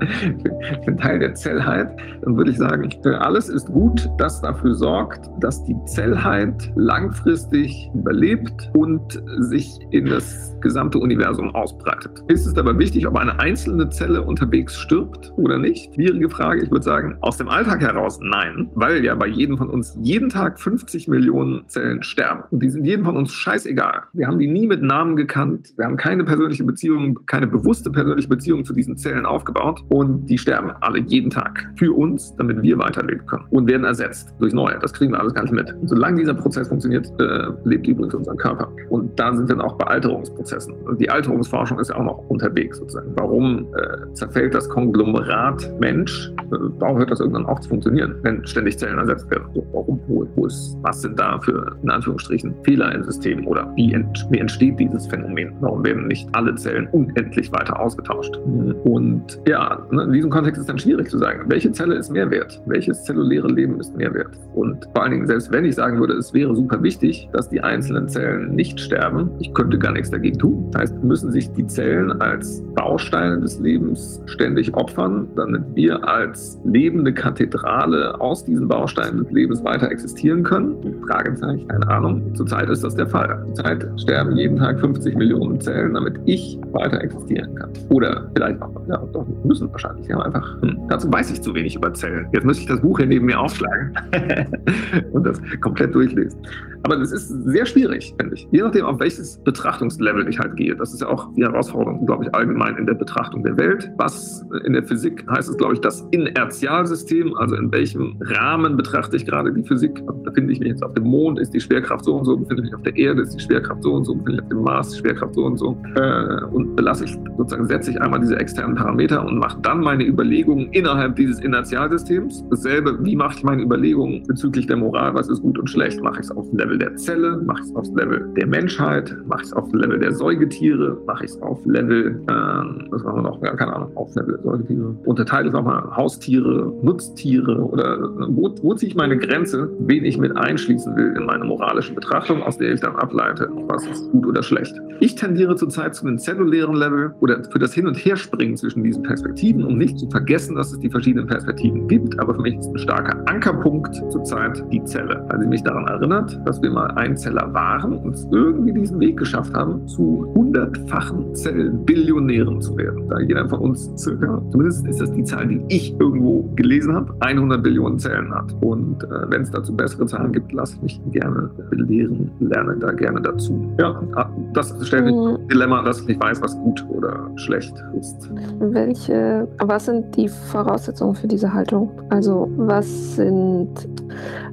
ich 0.00 0.80
bin 0.86 0.96
Teil 0.96 1.18
der 1.18 1.34
Zellheit. 1.34 1.90
Dann 2.22 2.36
würde 2.36 2.50
ich 2.50 2.58
sagen, 2.58 2.90
alles 3.20 3.48
ist 3.48 3.66
gut, 3.68 4.08
das 4.18 4.40
dafür 4.40 4.74
sorgt, 4.74 5.28
dass 5.40 5.64
die 5.64 5.76
Zellheit 5.86 6.72
langfristig 6.76 7.90
überlebt 7.94 8.70
und 8.74 9.22
sich 9.38 9.78
in 9.90 10.06
das 10.06 10.56
gesamte 10.60 10.98
Universum 10.98 11.54
ausbreitet. 11.54 12.22
Ist 12.28 12.46
es 12.46 12.56
aber 12.56 12.78
wichtig, 12.78 12.89
ob 13.06 13.16
eine 13.16 13.38
einzelne 13.38 13.88
Zelle 13.90 14.22
unterwegs 14.22 14.76
stirbt 14.76 15.32
oder 15.36 15.58
nicht? 15.58 15.94
Schwierige 15.94 16.28
Frage. 16.28 16.62
Ich 16.62 16.70
würde 16.70 16.84
sagen, 16.84 17.16
aus 17.20 17.36
dem 17.36 17.48
Alltag 17.48 17.80
heraus 17.80 18.18
nein, 18.20 18.68
weil 18.74 19.04
ja 19.04 19.14
bei 19.14 19.26
jedem 19.26 19.56
von 19.56 19.70
uns 19.70 19.96
jeden 20.02 20.28
Tag 20.28 20.58
50 20.60 21.08
Millionen 21.08 21.68
Zellen 21.68 22.02
sterben. 22.02 22.44
Und 22.50 22.62
die 22.62 22.70
sind 22.70 22.84
jedem 22.84 23.04
von 23.04 23.16
uns 23.16 23.32
scheißegal. 23.32 24.02
Wir 24.12 24.26
haben 24.26 24.38
die 24.38 24.48
nie 24.48 24.66
mit 24.66 24.82
Namen 24.82 25.16
gekannt. 25.16 25.72
Wir 25.76 25.86
haben 25.86 25.96
keine 25.96 26.24
persönliche 26.24 26.64
Beziehung, 26.64 27.20
keine 27.26 27.46
bewusste 27.46 27.90
persönliche 27.90 28.28
Beziehung 28.28 28.64
zu 28.64 28.72
diesen 28.72 28.96
Zellen 28.96 29.26
aufgebaut. 29.26 29.80
Und 29.88 30.26
die 30.26 30.38
sterben 30.38 30.72
alle 30.80 31.00
jeden 31.00 31.30
Tag 31.30 31.70
für 31.76 31.92
uns, 31.92 32.34
damit 32.36 32.62
wir 32.62 32.78
weiterleben 32.78 33.26
können. 33.26 33.44
Und 33.50 33.68
werden 33.68 33.84
ersetzt 33.84 34.34
durch 34.38 34.52
neue. 34.52 34.78
Das 34.78 34.92
kriegen 34.92 35.12
wir 35.12 35.20
alles 35.20 35.34
gar 35.34 35.42
nicht 35.42 35.52
mit. 35.52 35.72
Und 35.72 35.88
solange 35.88 36.18
dieser 36.18 36.34
Prozess 36.34 36.68
funktioniert, 36.68 37.06
äh, 37.20 37.48
lebt 37.64 37.86
übrigens 37.86 38.14
unser 38.14 38.34
Körper. 38.34 38.68
Und 38.88 39.18
da 39.18 39.34
sind 39.34 39.50
dann 39.50 39.60
auch 39.60 39.76
bei 39.76 39.86
Alterungsprozessen. 39.86 40.74
Also 40.84 40.98
die 40.98 41.10
Alterungsforschung 41.10 41.78
ist 41.78 41.88
ja 41.90 41.96
auch 41.96 42.04
noch 42.04 42.18
unterwegs 42.28 42.69
sozusagen. 42.74 43.12
Warum 43.16 43.66
äh, 43.74 44.12
zerfällt 44.14 44.54
das 44.54 44.68
Konglomerat 44.68 45.70
Mensch? 45.80 46.32
Äh, 46.38 46.56
warum 46.78 46.98
hört 46.98 47.10
das 47.10 47.20
irgendwann 47.20 47.46
auf 47.46 47.60
zu 47.60 47.68
funktionieren, 47.68 48.16
wenn 48.22 48.46
ständig 48.46 48.78
Zellen 48.78 48.98
ersetzt 48.98 49.30
werden? 49.30 49.46
Warum? 49.72 50.00
Wo, 50.06 50.26
wo 50.34 50.46
ist, 50.46 50.76
was 50.82 51.02
sind 51.02 51.18
da 51.18 51.38
für, 51.40 51.76
in 51.82 51.90
Anführungsstrichen, 51.90 52.54
Fehler 52.64 52.94
im 52.94 53.04
System? 53.04 53.46
Oder 53.46 53.70
wie, 53.76 53.92
ent, 53.92 54.26
wie 54.30 54.38
entsteht 54.38 54.78
dieses 54.78 55.06
Phänomen? 55.06 55.52
Warum 55.60 55.84
werden 55.84 56.06
nicht 56.08 56.28
alle 56.32 56.54
Zellen 56.54 56.88
unendlich 56.92 57.52
weiter 57.52 57.78
ausgetauscht? 57.78 58.36
Und 58.84 59.40
ja, 59.46 59.86
ne, 59.90 60.04
in 60.04 60.12
diesem 60.12 60.30
Kontext 60.30 60.60
ist 60.60 60.68
dann 60.68 60.78
schwierig 60.78 61.10
zu 61.10 61.18
sagen, 61.18 61.44
welche 61.48 61.72
Zelle 61.72 61.94
ist 61.94 62.10
mehr 62.10 62.30
wert? 62.30 62.60
Welches 62.66 63.04
zelluläre 63.04 63.48
Leben 63.48 63.78
ist 63.80 63.96
mehr 63.96 64.12
wert? 64.14 64.38
Und 64.54 64.84
vor 64.92 65.02
allen 65.02 65.12
Dingen, 65.12 65.26
selbst 65.26 65.52
wenn 65.52 65.64
ich 65.64 65.74
sagen 65.74 66.00
würde, 66.00 66.14
es 66.14 66.32
wäre 66.34 66.54
super 66.54 66.82
wichtig, 66.82 67.28
dass 67.32 67.48
die 67.48 67.60
einzelnen 67.60 68.08
Zellen 68.08 68.54
nicht 68.54 68.80
sterben, 68.80 69.30
ich 69.38 69.52
könnte 69.54 69.78
gar 69.78 69.92
nichts 69.92 70.10
dagegen 70.10 70.38
tun. 70.38 70.68
Das 70.72 70.82
heißt, 70.82 71.04
müssen 71.04 71.30
sich 71.30 71.50
die 71.52 71.66
Zellen 71.66 72.20
als 72.20 72.59
Bausteine 72.74 73.40
des 73.40 73.58
Lebens 73.60 74.20
ständig 74.26 74.74
opfern, 74.74 75.28
damit 75.36 75.62
wir 75.74 76.06
als 76.06 76.58
lebende 76.64 77.12
Kathedrale 77.12 78.20
aus 78.20 78.44
diesen 78.44 78.68
Bausteinen 78.68 79.24
des 79.24 79.30
Lebens 79.32 79.64
weiter 79.64 79.90
existieren 79.90 80.42
können? 80.42 80.76
Fragezeichen, 81.06 81.66
keine 81.68 81.88
Ahnung. 81.88 82.34
Zurzeit 82.34 82.68
ist 82.68 82.84
das 82.84 82.94
der 82.94 83.06
Fall. 83.06 83.44
Zurzeit 83.54 83.86
sterben 84.00 84.36
jeden 84.36 84.56
Tag 84.56 84.78
50 84.80 85.16
Millionen 85.16 85.60
Zellen, 85.60 85.94
damit 85.94 86.18
ich 86.26 86.58
weiter 86.72 87.00
existieren 87.00 87.54
kann. 87.54 87.70
Oder 87.88 88.30
vielleicht 88.34 88.60
auch, 88.62 88.70
ja, 88.88 88.96
doch, 89.12 89.26
müssen 89.44 89.70
wahrscheinlich. 89.72 90.06
Ja, 90.08 90.20
einfach. 90.20 90.60
Hm. 90.62 90.78
Dazu 90.88 91.12
weiß 91.12 91.30
ich 91.32 91.42
zu 91.42 91.54
wenig 91.54 91.76
über 91.76 91.92
Zellen. 91.94 92.26
Jetzt 92.32 92.44
müsste 92.44 92.62
ich 92.62 92.68
das 92.68 92.80
Buch 92.80 92.98
hier 92.98 93.06
neben 93.06 93.26
mir 93.26 93.38
aufschlagen 93.38 93.92
und 95.12 95.26
das 95.26 95.40
komplett 95.60 95.94
durchlesen. 95.94 96.38
Aber 96.82 96.96
das 96.96 97.12
ist 97.12 97.28
sehr 97.28 97.66
schwierig, 97.66 98.14
finde 98.18 98.34
ich. 98.34 98.48
Je 98.52 98.62
nachdem, 98.62 98.84
auf 98.86 98.98
welches 99.00 99.38
Betrachtungslevel 99.44 100.28
ich 100.28 100.38
halt 100.38 100.56
gehe. 100.56 100.74
Das 100.74 100.92
ist 100.92 101.00
ja 101.00 101.08
auch 101.08 101.32
die 101.34 101.42
Herausforderung, 101.42 102.06
glaube 102.06 102.24
ich, 102.24 102.34
allgemein 102.34 102.76
in 102.76 102.86
der 102.86 102.94
Betrachtung 102.94 103.42
der 103.44 103.56
Welt. 103.58 103.90
Was 103.98 104.44
in 104.64 104.72
der 104.72 104.82
Physik 104.84 105.24
heißt 105.30 105.50
es, 105.50 105.56
glaube 105.56 105.74
ich, 105.74 105.80
das 105.80 106.06
Inertialsystem, 106.10 107.36
also 107.36 107.56
in 107.56 107.70
welchem 107.70 108.16
Rahmen 108.20 108.76
betrachte 108.76 109.16
ich 109.16 109.26
gerade 109.26 109.52
die 109.52 109.62
Physik. 109.62 110.02
Befinde 110.24 110.52
ich 110.52 110.60
mich 110.60 110.68
jetzt 110.68 110.82
auf 110.82 110.94
dem 110.94 111.04
Mond, 111.04 111.38
ist 111.38 111.52
die 111.52 111.60
Schwerkraft 111.60 112.04
so 112.04 112.16
und 112.16 112.24
so, 112.24 112.36
befinde 112.36 112.62
ich 112.62 112.70
mich 112.70 112.74
auf 112.74 112.82
der 112.82 112.96
Erde, 112.96 113.22
ist 113.22 113.34
die 113.36 113.42
Schwerkraft 113.42 113.82
so 113.82 113.94
und 113.94 114.04
so, 114.04 114.14
befinde 114.14 114.38
ich 114.38 114.42
auf 114.42 114.48
dem 114.48 114.62
Mars, 114.62 114.98
Schwerkraft 114.98 115.34
so 115.34 115.44
und 115.44 115.58
so. 115.58 115.76
Äh, 115.96 116.44
und 116.46 116.76
belasse 116.76 117.04
ich 117.04 117.18
sozusagen, 117.36 117.66
setze 117.66 117.90
ich 117.90 118.00
einmal 118.00 118.20
diese 118.20 118.36
externen 118.36 118.76
Parameter 118.76 119.24
und 119.24 119.38
mache 119.38 119.58
dann 119.62 119.80
meine 119.80 120.06
Überlegungen 120.06 120.72
innerhalb 120.72 121.16
dieses 121.16 121.40
Inertialsystems. 121.40 122.44
Dasselbe, 122.50 122.98
wie 123.04 123.16
mache 123.16 123.36
ich 123.36 123.44
meine 123.44 123.62
Überlegungen 123.62 124.22
bezüglich 124.26 124.66
der 124.66 124.76
Moral, 124.76 125.14
was 125.14 125.28
ist 125.28 125.42
gut 125.42 125.58
und 125.58 125.68
schlecht, 125.68 126.02
mache 126.02 126.20
ich 126.20 126.26
es 126.26 126.30
auf 126.30 126.48
dem 126.48 126.58
Level 126.70 126.78
der 126.78 126.96
Zelle, 126.96 127.36
mache 127.44 127.62
ich 127.62 127.70
es 127.70 127.76
auf 127.76 127.86
dem 127.88 127.96
Level 127.96 128.28
der 128.36 128.46
Menschheit, 128.46 129.16
mache 129.26 129.42
ich 129.42 129.46
es 129.48 129.52
auf 129.52 129.68
dem 129.70 129.80
Level 129.80 129.98
der 129.98 130.12
Säugetiere, 130.12 130.96
mache 131.06 131.24
ich 131.24 131.30
es 131.32 131.42
auf 131.42 131.58
Level, 131.66 132.22
ähm, 132.30 132.86
was 132.90 133.02
machen 133.02 133.16
wir 133.16 133.22
noch, 133.22 133.42
ja, 133.42 133.54
keine 133.56 133.74
Ahnung, 133.74 133.96
auf 133.96 134.14
Level 134.14 134.34
der 134.34 134.42
Säugetiere, 134.42 134.94
unterteile 135.04 135.48
es 135.48 135.52
nochmal 135.52 135.96
Haustiere, 135.96 136.72
Nutztiere 136.82 137.56
oder 137.56 137.98
wo, 138.28 138.54
wo 138.62 138.74
ziehe 138.74 138.90
ich 138.90 138.96
meine 138.96 139.18
Grenze, 139.18 139.68
wen 139.80 140.04
ich 140.04 140.18
mit 140.18 140.36
einschließen 140.36 140.94
will 140.96 141.14
in 141.16 141.26
meine 141.26 141.44
moralische 141.44 141.94
Betrachtung, 141.94 142.42
aus 142.42 142.58
der 142.58 142.72
ich 142.72 142.80
dann 142.80 142.96
ableite, 142.96 143.48
was 143.66 143.86
ist 143.86 144.10
gut 144.12 144.26
oder 144.26 144.42
schlecht. 144.42 144.74
Ich 145.00 145.14
tendiere 145.14 145.56
zurzeit 145.56 145.94
zu 145.94 146.06
einem 146.06 146.18
zellulären 146.18 146.76
Level 146.76 147.14
oder 147.20 147.42
für 147.50 147.58
das 147.58 147.74
Hin- 147.74 147.86
und 147.86 147.94
Herspringen 147.94 148.56
zwischen 148.56 148.84
diesen 148.84 149.02
Perspektiven, 149.02 149.64
um 149.64 149.78
nicht 149.78 149.98
zu 149.98 150.08
vergessen, 150.08 150.54
dass 150.54 150.72
es 150.72 150.78
die 150.78 150.90
verschiedenen 150.90 151.26
Perspektiven 151.26 151.88
gibt, 151.88 152.18
aber 152.20 152.34
für 152.34 152.42
mich 152.42 152.56
ist 152.56 152.68
ein 152.68 152.78
starker 152.78 153.16
Ankerpunkt 153.26 153.94
zurzeit 154.10 154.62
die 154.70 154.82
Zelle, 154.84 155.24
weil 155.28 155.40
sie 155.40 155.48
mich 155.48 155.62
daran 155.62 155.86
erinnert, 155.86 156.38
dass 156.44 156.59
wir 156.62 156.70
mal 156.70 156.90
Einzeller 156.92 157.52
waren 157.52 157.98
und 157.98 158.14
es 158.14 158.26
irgendwie 158.30 158.72
diesen 158.72 159.00
Weg 159.00 159.16
geschafft 159.16 159.54
haben, 159.54 159.86
zu 159.88 160.30
hundertfachen 160.34 161.34
Zellbillionären 161.34 162.60
zu 162.60 162.76
werden. 162.76 163.08
Da 163.08 163.20
jeder 163.20 163.48
von 163.48 163.60
uns 163.60 163.90
circa, 163.96 164.42
zumindest 164.50 164.86
ist 164.86 165.00
das 165.00 165.12
die 165.12 165.24
Zahl, 165.24 165.48
die 165.48 165.62
ich 165.68 165.98
irgendwo 165.98 166.42
gelesen 166.56 166.94
habe, 166.94 167.14
100 167.20 167.62
Billionen 167.62 167.98
Zellen 167.98 168.34
hat. 168.34 168.54
Und 168.60 169.02
äh, 169.04 169.30
wenn 169.30 169.42
es 169.42 169.50
dazu 169.50 169.74
bessere 169.76 170.06
Zahlen 170.06 170.32
gibt, 170.32 170.52
lasse 170.52 170.76
ich 170.76 170.82
mich 170.82 171.00
gerne 171.12 171.50
belehren, 171.70 172.30
lerne 172.40 172.76
da 172.76 172.92
gerne 172.92 173.20
dazu. 173.20 173.72
Ja, 173.78 174.02
ah, 174.14 174.28
das 174.52 174.74
stellt 174.86 175.04
mich 175.04 175.14
mhm. 175.14 175.36
ein 175.36 175.48
Dilemma, 175.48 175.82
dass 175.82 176.00
ich 176.00 176.08
nicht 176.08 176.22
weiß, 176.22 176.42
was 176.42 176.56
gut 176.56 176.84
oder 176.88 177.30
schlecht 177.36 177.74
ist. 177.98 178.30
Welche, 178.58 179.48
was 179.58 179.86
sind 179.86 180.16
die 180.16 180.28
Voraussetzungen 180.28 181.14
für 181.14 181.28
diese 181.28 181.52
Haltung? 181.52 181.90
Also 182.10 182.50
was 182.56 183.16
sind, 183.16 183.68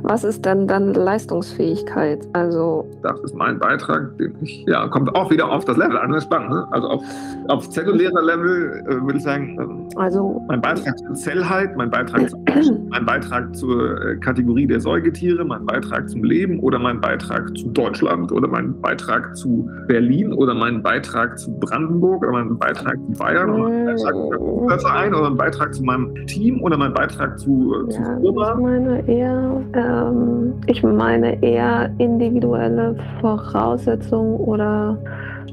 was 0.02 0.24
ist 0.24 0.46
dann 0.46 0.68
dann 0.68 0.94
Leistungsfähigkeit? 0.94 1.97
Also 2.34 2.88
das 3.02 3.20
ist 3.22 3.36
mein 3.36 3.60
Beitrag, 3.60 4.18
den 4.18 4.36
ich, 4.42 4.66
ja, 4.68 4.88
kommt 4.88 5.14
auch 5.16 5.32
wieder 5.32 5.50
auf 5.50 5.66
das 5.66 5.78
Level 5.78 5.98
an, 5.98 6.12
das 6.12 6.20
ist 6.20 6.26
spannend. 6.26 6.52
Ne? 6.52 6.68
Also 6.72 6.88
auf, 6.88 7.04
auf 7.48 7.70
zellulärer 7.70 8.22
Level 8.22 8.84
äh, 8.88 9.02
würde 9.02 9.18
ich 9.18 9.24
sagen, 9.24 9.58
ähm, 9.60 9.90
also 9.96 10.44
mein 10.48 10.62
Beitrag 10.62 10.98
zur 10.98 11.16
Zellheit, 11.16 11.76
mein 11.76 11.90
Beitrag, 11.90 12.30
zu, 12.30 12.38
mein 12.90 13.06
Beitrag 13.06 13.56
zur 13.56 14.02
äh, 14.02 14.16
Kategorie 14.18 14.68
der 14.68 14.80
Säugetiere, 14.80 15.44
mein 15.44 15.66
Beitrag 15.66 16.10
zum 16.10 16.24
Leben 16.24 16.60
oder 16.60 16.80
mein 16.80 17.02
Beitrag 17.02 17.56
zu 17.58 17.70
Deutschland 17.70 18.32
oder 18.32 18.48
mein 18.48 18.80
Beitrag 18.82 19.36
zu 19.36 19.70
Berlin 19.88 20.34
oder 20.34 20.54
mein 20.54 20.82
Beitrag 20.84 21.38
zu 21.40 21.52
Brandenburg 21.60 22.24
oder 22.24 22.32
mein 22.32 22.58
Beitrag 22.58 22.96
zu 22.96 23.20
Bayern 23.20 23.50
oder 23.50 23.70
mein 23.70 23.86
Beitrag 23.86 24.14
zu 24.14 24.68
Verein 24.80 25.14
oder 25.14 25.30
mein 25.30 25.38
Beitrag 25.38 25.74
zu 25.74 25.84
meinem 25.84 26.28
Team 26.28 26.62
oder 26.62 26.78
mein 26.78 26.94
Beitrag 26.94 27.40
zu, 27.40 27.86
äh, 27.88 27.90
zu 27.90 28.02
ja, 28.02 28.20
Firma. 28.20 28.52
Ich 28.52 28.62
meine 28.62 29.08
eher, 29.08 29.62
ähm, 29.74 30.54
ich 30.68 30.84
meine 30.84 31.44
eher 31.44 31.87
individuelle 31.98 32.96
Voraussetzungen 33.22 34.36
oder 34.38 34.98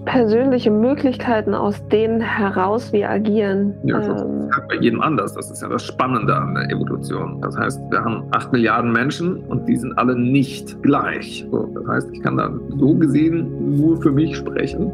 persönliche 0.04 0.70
Möglichkeiten, 0.70 1.54
aus 1.54 1.86
denen 1.88 2.20
heraus 2.20 2.92
wir 2.92 3.10
agieren. 3.10 3.74
Ja, 3.84 4.00
das 4.00 4.22
ähm, 4.22 4.48
ist 4.50 4.68
bei 4.68 4.76
jedem 4.76 5.00
anders. 5.00 5.34
Das 5.34 5.50
ist 5.50 5.62
ja 5.62 5.68
das 5.68 5.84
Spannende 5.84 6.34
an 6.34 6.54
der 6.54 6.70
Evolution. 6.70 7.40
Das 7.40 7.56
heißt, 7.56 7.80
wir 7.90 8.04
haben 8.04 8.24
acht 8.32 8.52
Milliarden 8.52 8.92
Menschen 8.92 9.38
und 9.44 9.66
die 9.66 9.76
sind 9.76 9.96
alle 9.98 10.14
nicht 10.18 10.82
gleich. 10.82 11.46
So, 11.50 11.68
das 11.74 11.86
heißt, 11.86 12.10
ich 12.12 12.22
kann 12.22 12.36
da 12.36 12.50
so 12.78 12.94
gesehen 12.94 13.78
nur 13.78 14.00
für 14.00 14.10
mich 14.10 14.36
sprechen. 14.36 14.90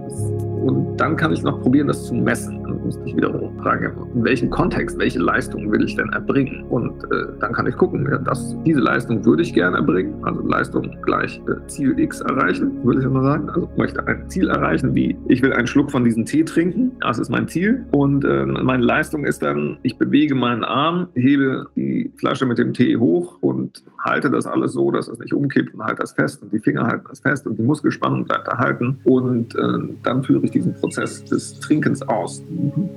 Und 0.64 0.96
dann 0.98 1.16
kann 1.16 1.32
ich 1.32 1.42
noch 1.42 1.60
probieren, 1.60 1.88
das 1.88 2.06
zu 2.06 2.14
messen. 2.14 2.59
Müsste 2.84 3.02
ich 3.04 3.16
wiederum 3.16 3.56
fragen, 3.58 3.92
in 4.14 4.24
welchem 4.24 4.50
Kontext, 4.50 4.98
welche 4.98 5.18
Leistung 5.18 5.70
will 5.70 5.84
ich 5.84 5.96
denn 5.96 6.08
erbringen? 6.10 6.64
Und 6.64 7.04
äh, 7.04 7.26
dann 7.40 7.52
kann 7.52 7.66
ich 7.66 7.76
gucken, 7.76 8.06
ja, 8.10 8.18
das, 8.18 8.56
diese 8.64 8.80
Leistung 8.80 9.24
würde 9.24 9.42
ich 9.42 9.52
gerne 9.52 9.76
erbringen. 9.76 10.14
Also 10.22 10.40
Leistung 10.46 10.96
gleich 11.02 11.40
äh, 11.48 11.66
Ziel 11.66 11.98
X 11.98 12.20
erreichen, 12.20 12.84
würde 12.84 13.00
ich 13.00 13.06
immer 13.06 13.22
sagen. 13.22 13.48
Also 13.50 13.70
möchte 13.76 14.06
ein 14.06 14.28
Ziel 14.28 14.48
erreichen, 14.48 14.94
wie 14.94 15.16
ich 15.28 15.42
will 15.42 15.52
einen 15.52 15.66
Schluck 15.66 15.90
von 15.90 16.04
diesem 16.04 16.24
Tee 16.24 16.44
trinken. 16.44 16.92
Das 17.00 17.18
ist 17.18 17.28
mein 17.28 17.48
Ziel. 17.48 17.84
Und 17.92 18.24
äh, 18.24 18.46
meine 18.46 18.84
Leistung 18.84 19.24
ist 19.24 19.42
dann, 19.42 19.78
ich 19.82 19.98
bewege 19.98 20.34
meinen 20.34 20.64
Arm, 20.64 21.08
hebe 21.14 21.66
die 21.76 22.12
Flasche 22.16 22.46
mit 22.46 22.58
dem 22.58 22.72
Tee 22.72 22.96
hoch 22.96 23.38
und 23.40 23.82
halte 24.00 24.30
das 24.30 24.46
alles 24.46 24.72
so, 24.72 24.90
dass 24.90 25.08
es 25.08 25.18
nicht 25.18 25.32
umkippt 25.32 25.74
und 25.74 25.84
halte 25.84 26.00
das 26.00 26.12
fest 26.12 26.42
und 26.42 26.52
die 26.52 26.58
Finger 26.58 26.86
halten 26.86 27.06
das 27.08 27.20
fest 27.20 27.46
und 27.46 27.56
die 27.58 27.62
Muskelspannung 27.62 28.24
bleibt 28.24 28.48
erhalten 28.48 28.98
und 29.04 29.54
äh, 29.54 29.60
dann 30.02 30.22
führe 30.22 30.44
ich 30.44 30.50
diesen 30.50 30.74
Prozess 30.74 31.24
des 31.24 31.58
Trinkens 31.60 32.02
aus. 32.02 32.42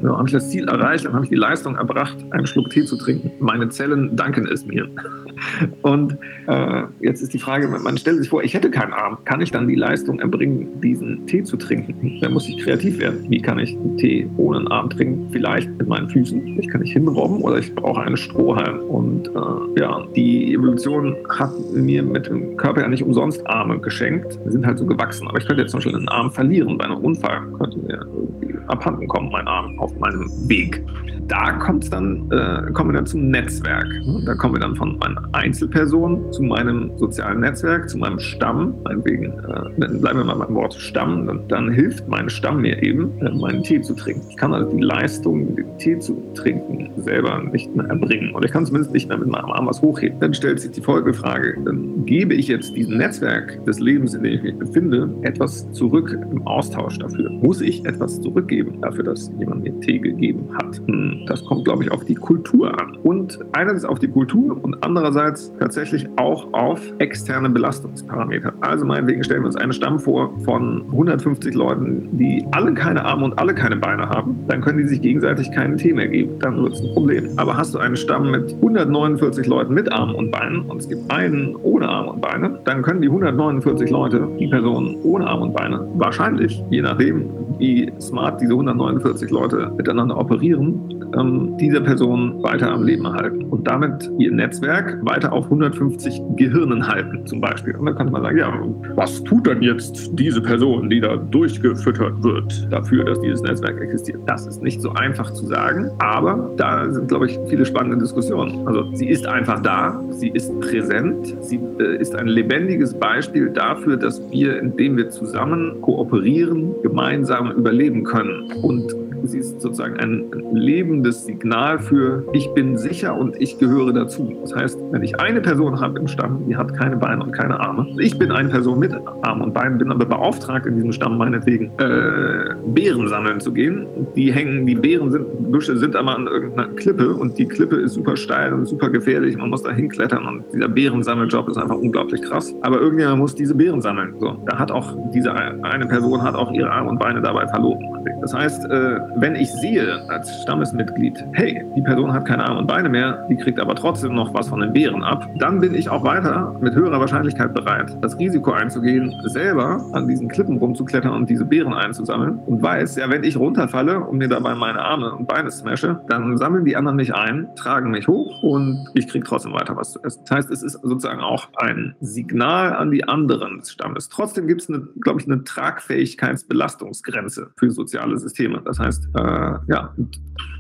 Ja, 0.02 0.18
habe 0.18 0.28
ich 0.28 0.34
das 0.34 0.50
Ziel 0.50 0.68
erreicht, 0.68 1.06
dann 1.06 1.14
habe 1.14 1.26
ich 1.26 1.30
die 1.30 1.36
Leistung 1.36 1.76
erbracht, 1.76 2.18
einen 2.32 2.48
Schluck 2.48 2.70
Tee 2.70 2.86
zu 2.86 2.98
trinken. 2.98 3.32
Meine 3.40 3.70
Zellen 3.70 4.16
danken 4.16 4.48
es 4.48 4.66
mir. 4.66 4.90
Und 5.82 6.18
äh, 6.48 6.84
jetzt 7.02 7.22
ist 7.22 7.34
die 7.34 7.40
Frage, 7.40 7.68
man 7.68 7.98
stellt 7.98 8.20
sich 8.20 8.30
vor, 8.30 8.44
ich 8.44 8.54
hätte 8.54 8.70
keinen 8.70 8.94
Arm. 8.94 9.18
Kann 9.26 9.42
ich 9.42 9.52
dann 9.52 9.68
die 9.68 9.76
Leistung 9.76 10.20
erbringen, 10.20 10.82
diesen 10.82 11.26
Tee 11.28 11.44
zu 11.44 11.58
trinken? 11.58 12.20
Dann 12.22 12.34
muss 12.34 12.48
ich 12.48 12.58
kreativ 12.60 13.00
werden. 13.00 13.26
Wie 13.30 13.42
kann 13.42 13.60
ich 13.60 13.76
einen 13.76 13.98
Tee 13.98 14.30
ohne 14.38 14.60
einen 14.60 14.68
Arm 14.70 14.90
trinken? 14.90 15.30
Vielleicht 15.32 15.70
mit 15.78 15.88
meinen 15.88 16.10
Füßen. 16.10 16.60
Ich 16.60 16.70
kann 16.70 16.82
nicht 16.82 16.94
hinrobben 16.94 17.42
oder 17.42 17.58
ich 17.58 17.74
brauche 17.74 18.02
einen 18.02 18.18
Strohhalm. 18.18 18.80
Und 18.82 19.28
äh, 19.28 19.80
ja, 19.80 20.06
die 20.16 20.54
Evolution 20.54 20.93
hat 21.30 21.52
mir 21.74 22.04
mit 22.04 22.28
dem 22.28 22.58
Körper 22.58 22.82
ja 22.82 22.88
nicht 22.88 23.04
umsonst 23.04 23.46
Arme 23.48 23.80
geschenkt. 23.80 24.40
Die 24.46 24.52
sind 24.52 24.66
halt 24.66 24.78
so 24.78 24.86
gewachsen. 24.86 25.28
Aber 25.28 25.38
ich 25.38 25.46
könnte 25.46 25.62
jetzt 25.62 25.72
zum 25.72 25.80
Beispiel 25.80 25.96
einen 25.96 26.10
Arm 26.10 26.32
verlieren 26.32 26.78
bei 26.78 26.86
einem 26.86 26.98
Unfall. 26.98 27.42
Könnte 27.58 27.78
mir 27.80 28.06
irgendwie 28.14 28.58
abhanden 28.68 29.08
kommen, 29.08 29.30
mein 29.32 29.48
Arm 29.48 29.80
auf 29.80 29.96
meinem 30.00 30.30
Weg. 30.48 30.84
Da 31.28 31.54
kommt 31.54 31.92
dann, 31.94 32.30
äh, 32.32 32.72
kommen 32.74 32.92
wir 32.92 32.98
dann 32.98 33.06
zum 33.06 33.30
Netzwerk. 33.30 33.88
Da 34.26 34.36
kommen 34.36 34.56
wir 34.56 34.60
dann 34.60 34.76
von 34.76 34.98
meiner 34.98 35.24
Einzelperson 35.32 36.32
zu 36.34 36.44
meinem 36.44 36.92
sozialen 36.98 37.40
Netzwerk, 37.40 37.90
zu 37.90 37.98
meinem 37.98 38.20
Stamm. 38.20 38.74
Meinetwegen, 38.84 39.32
äh, 39.32 39.88
bleiben 40.00 40.20
wir 40.20 40.26
mal 40.26 40.36
beim 40.36 40.54
Wort 40.54 40.74
Stamm. 40.74 41.26
Dann, 41.28 41.48
dann 41.48 41.72
hilft 41.72 42.08
mein 42.10 42.30
Stamm 42.30 42.62
mir 42.62 42.84
eben, 42.84 43.12
äh, 43.22 43.32
meinen 43.32 43.64
Tee 43.64 43.82
zu 43.82 43.96
trinken. 43.96 44.26
Ich 44.30 44.38
kann 44.38 44.54
also 44.54 44.70
die 44.76 44.84
Leistung, 44.84 45.56
den 45.56 45.78
Tee 45.78 45.98
zu 46.00 46.22
trinken, 46.36 46.90
selber 46.98 47.42
nicht 47.42 47.74
mehr 47.74 47.86
erbringen. 47.88 48.36
Oder 48.36 48.46
ich 48.46 48.52
kann 48.52 48.66
zumindest 48.66 48.94
nicht 48.94 49.08
mehr 49.08 49.18
mit 49.18 49.30
meinem 49.30 49.50
Arm 49.50 49.68
was 49.68 49.82
hochheben. 49.82 50.20
Dann 50.20 50.34
stellt 50.34 50.60
sich 50.60 50.72
die 50.72 50.82
Folgefrage, 50.82 51.58
dann 51.64 52.06
gebe 52.06 52.34
ich 52.34 52.50
jetzt 52.50 52.76
diesem 52.76 52.98
Netzwerk 52.98 53.64
des 53.66 53.80
Lebens, 53.80 54.14
in 54.14 54.24
dem 54.24 54.34
ich 54.34 54.44
mich 54.44 54.58
befinde, 54.58 55.10
etwas 55.22 55.72
zurück 55.72 56.18
im 56.32 56.46
Austausch 56.46 57.00
dafür. 57.00 57.30
Muss 57.30 57.62
ich 57.62 57.86
etwas 57.86 58.22
zurückgeben 58.22 58.53
dafür, 58.82 59.04
dass 59.04 59.32
jemand 59.40 59.64
mir 59.64 59.80
Tee 59.80 60.00
gegeben 60.00 60.50
hat? 60.56 60.82
Hm, 60.88 61.26
das 61.28 61.44
kommt, 61.46 61.66
glaube 61.66 61.84
ich, 61.84 61.92
auf 61.92 62.06
die 62.06 62.16
Kultur 62.16 62.80
an. 62.80 62.98
Und 63.04 63.40
einerseits 63.54 63.86
auf 63.86 64.00
die 64.00 64.08
Kultur 64.08 64.64
und 64.64 64.84
andererseits 64.84 65.52
tatsächlich 65.60 66.08
auch 66.18 66.54
auf 66.54 66.80
externe 67.00 67.50
Belastungsparameter. 67.50 68.54
Also 68.62 68.86
meinetwegen 68.86 69.24
stellen 69.24 69.42
wir 69.42 69.48
uns 69.48 69.56
einen 69.56 69.74
Stamm 69.74 70.00
vor 70.00 70.38
von 70.44 70.84
150 70.92 71.54
Leuten, 71.56 72.10
die 72.18 72.46
alle 72.52 72.74
keine 72.74 73.04
Arme 73.06 73.26
und 73.26 73.40
alle 73.40 73.54
keine 73.54 73.78
Beine 73.78 74.10
haben. 74.10 74.36
Dann 74.48 74.62
können 74.62 74.80
die 74.80 74.88
sich 74.88 75.02
gegenseitig 75.02 75.52
keinen 75.52 75.78
Tee 75.78 75.94
mehr 75.94 76.08
geben. 76.08 76.40
Dann 76.40 76.62
wird 76.62 76.74
es 76.74 76.82
ein 76.82 76.94
Problem. 76.94 77.30
Aber 77.38 77.58
hast 77.58 77.74
du 77.74 77.80
einen 77.80 77.96
Stamm 77.96 78.32
mit 78.32 78.54
149 78.54 79.48
Leuten 79.48 79.74
mit 79.74 79.92
Armen 79.92 80.16
und 80.16 80.32
Beinen 80.32 80.62
und 80.62 80.82
es 80.82 80.90
gibt 80.90 81.10
einen 81.12 81.56
ohne 81.56 81.88
Arme 81.88 82.12
und 82.12 82.22
Beine, 82.22 82.60
dann 82.66 82.82
können 82.82 83.02
die 83.02 83.08
149 83.08 83.90
Leute, 83.90 84.28
die 84.40 84.48
Personen 84.48 84.98
ohne 85.04 85.28
Arme 85.28 85.44
und 85.44 85.54
Beine, 85.54 85.88
wahrscheinlich, 85.96 86.64
je 86.70 86.82
nachdem, 86.82 87.30
wie 87.60 87.92
smart 88.00 88.42
diese 88.44 88.54
149 88.54 89.32
Leute 89.32 89.72
miteinander 89.78 90.18
operieren, 90.18 91.04
ähm, 91.18 91.58
dieser 91.58 91.82
Person 91.82 92.44
weiter 92.44 92.72
am 92.72 92.84
Leben 92.84 93.06
erhalten 93.06 93.46
und 93.46 93.66
damit 93.68 94.12
ihr 94.20 94.32
Netzwerk 94.32 95.00
weiter 95.04 95.32
auf 95.32 95.46
150 95.46 96.22
Gehirnen 96.36 96.86
halten, 96.88 97.26
zum 97.26 97.40
Beispiel. 97.40 97.76
Und 97.76 97.86
dann 97.86 97.96
könnte 97.96 98.12
man 98.12 98.24
sagen, 98.24 98.38
ja, 98.38 98.54
was 98.96 99.24
tut 99.24 99.48
denn 99.48 99.62
jetzt 99.62 100.12
diese 100.14 100.42
Person, 100.42 100.90
die 100.90 101.00
da 101.00 101.16
durchgefüttert 101.16 102.22
wird, 102.24 102.72
dafür, 102.72 103.06
dass 103.06 103.22
dieses 103.22 103.42
Netzwerk 103.42 103.80
existiert? 103.80 104.20
Das 104.26 104.46
ist 104.46 104.62
nicht 104.62 104.82
so 104.82 104.92
einfach 104.94 105.32
zu 105.32 105.46
sagen, 105.46 105.92
aber 106.00 106.52
da 106.58 106.92
sind, 106.92 107.08
glaube 107.08 107.28
ich, 107.28 107.40
viele 107.48 107.66
spannende 107.66 107.98
Diskussionen. 107.98 108.68
Also 108.68 108.86
sie 108.94 109.08
ist 109.08 109.26
einfach 109.26 109.62
da, 109.62 110.02
sie 110.10 110.30
ist 110.30 110.60
präsent, 110.60 111.36
sie 111.42 111.60
äh, 111.80 111.98
ist 111.98 112.16
ein 112.16 112.28
lebendiges 112.28 112.94
Beispiel 112.94 113.50
dafür, 113.50 113.98
dass 113.98 114.22
wir, 114.32 114.60
indem 114.60 114.98
wir 114.98 115.10
zusammen 115.10 115.82
kooperieren, 115.82 116.74
gemeinsam 116.82 117.52
überleben 117.52 118.04
können. 118.04 118.33
Und 118.62 119.03
sie 119.24 119.40
ist 119.40 119.62
sozusagen 119.62 119.98
ein 120.00 120.32
lebendes 120.54 121.26
Signal 121.26 121.80
für 121.80 122.24
ich 122.34 122.50
bin 122.54 122.78
sicher 122.78 123.16
und 123.16 123.40
ich 123.42 123.58
gehöre 123.58 123.94
dazu. 123.94 124.34
Das 124.42 124.56
heißt, 124.56 124.80
wenn 124.92 125.04
ich 125.04 125.20
eine 125.20 125.42
Person 125.42 125.80
habe 125.80 126.00
im 126.00 126.08
Stamm, 126.08 126.46
die 126.48 126.56
hat 126.56 126.74
keine 126.74 126.98
Beine 126.98 127.24
und 127.24 127.32
keine 127.32 127.60
Arme, 127.60 127.88
ich 128.00 128.18
bin 128.18 128.32
eine 128.32 128.50
Person 128.50 128.80
mit 128.80 128.94
Armen 129.22 129.42
und 129.42 129.54
Beinen, 129.54 129.78
bin 129.78 129.92
aber 129.92 130.06
beauftragt 130.06 130.66
in 130.66 130.76
diesem 130.76 130.92
Stamm 130.92 131.18
meinetwegen 131.18 131.72
äh, 131.78 132.56
Beeren 132.68 133.08
sammeln 133.08 133.40
zu 133.40 133.52
gehen. 133.54 133.86
Die 134.16 134.32
hängen, 134.32 134.66
die 134.66 134.76
Beeren 134.76 135.12
sind, 135.12 135.52
Büsche 135.52 135.78
sind 135.78 135.96
aber 135.96 136.16
an 136.16 136.28
irgendeiner 136.28 136.70
Klippe 136.70 137.14
und 137.14 137.38
die 137.38 137.46
Klippe 137.46 137.78
ist 137.78 137.94
super 137.94 138.16
steil 138.16 138.54
und 138.54 138.66
super 138.66 138.90
gefährlich. 138.90 139.38
Man 139.38 139.50
muss 139.50 139.64
da 139.64 139.72
hinklettern 139.72 140.26
und 140.26 140.44
dieser 140.54 140.68
Beerensammeljob 140.68 141.50
ist 141.50 141.58
einfach 141.58 141.78
unglaublich 141.78 142.22
krass. 142.22 142.54
Aber 142.62 142.80
irgendjemand 142.80 143.20
muss 143.20 143.36
diese 143.36 143.56
Beeren 143.56 143.82
sammeln. 143.82 144.16
So, 144.20 144.38
da 144.46 144.58
hat 144.58 144.72
auch 144.72 144.96
diese 145.14 145.34
eine 145.34 145.86
Person 145.88 146.22
hat 146.22 146.36
auch 146.36 146.52
ihre 146.52 146.72
Arme 146.72 146.90
und 146.90 147.00
Beine 147.00 147.22
dabei 147.22 147.48
verloren. 147.48 147.84
Das 148.22 148.34
heißt, 148.34 148.66
äh, 148.66 149.00
wenn 149.16 149.36
ich 149.36 149.52
sehe 149.52 150.04
als 150.10 150.42
Stammesmitglied, 150.42 151.24
hey, 151.34 151.64
die 151.76 151.82
Person 151.82 152.14
hat 152.14 152.26
keine 152.26 152.46
Arme 152.46 152.60
und 152.60 152.68
Beine 152.68 152.90
mehr, 152.90 153.26
die 153.30 153.38
kriegt 153.38 153.60
aber 153.60 153.76
trotzdem 153.76 154.16
noch 154.16 154.34
was 154.34 154.50
von 154.50 154.60
den 154.60 154.74
Bären 154.74 155.04
ab, 155.04 155.30
dann 155.38 155.60
bin 155.60 155.76
ich 155.76 155.90
auch 155.90 156.04
weiter 156.04 156.56
mit 156.62 156.74
höherer 156.74 157.00
Wahrscheinlichkeit 157.00 157.54
bereit, 157.54 157.96
das 158.02 158.18
Risiko 158.18 158.52
einzugehen, 158.52 159.14
selber 159.26 159.86
an 159.94 160.08
diesen 160.08 160.28
Klippen 160.28 160.58
rumzuklettern 160.58 161.12
und 161.12 161.30
diese 161.30 161.46
Beeren 161.46 161.74
einzusammeln 161.74 162.40
und 162.46 162.62
weiß, 162.62 162.98
ja, 162.98 163.10
wenn 163.10 163.24
ich 163.24 163.38
runterfalle 163.38 164.00
und 164.00 164.18
mir 164.18 164.28
dabei 164.28 164.56
meine 164.56 164.82
Arme 164.82 165.14
und 165.14 165.28
Beine 165.28 165.52
smashe, 165.52 166.02
dann 166.08 166.38
sammeln 166.38 166.66
die 166.66 166.76
anderen 166.76 166.98
mich 166.98 167.14
ein, 167.14 167.48
tragen 167.56 167.92
mich 167.92 168.08
hoch 168.08 168.42
und 168.44 168.88
ich 168.94 169.08
kriege 169.08 169.26
trotzdem 169.26 169.54
weiter 169.54 169.76
was 169.76 169.92
zu 169.92 170.04
essen. 170.04 170.24
Das 170.28 170.38
heißt, 170.38 170.52
es 170.52 170.64
ist 170.64 170.80
sozusagen 170.82 171.22
auch 171.22 171.50
ein 171.58 171.96
Signal 172.02 172.76
an 172.76 172.92
die 172.92 173.08
anderen 173.08 173.60
des 173.60 173.72
Stammes. 173.72 174.10
Trotzdem 174.10 174.48
gibt 174.48 174.62
es, 174.62 174.72
glaube 175.02 175.22
ich, 175.22 175.28
eine 175.28 175.44
Tragfähigkeitsbelastungsgrenze 175.44 177.52
für 177.58 177.72
soziale 177.72 178.18
Systeme. 178.18 178.62
Das 178.64 178.80
heißt, 178.80 179.03
äh, 179.16 179.54
ja, 179.68 179.94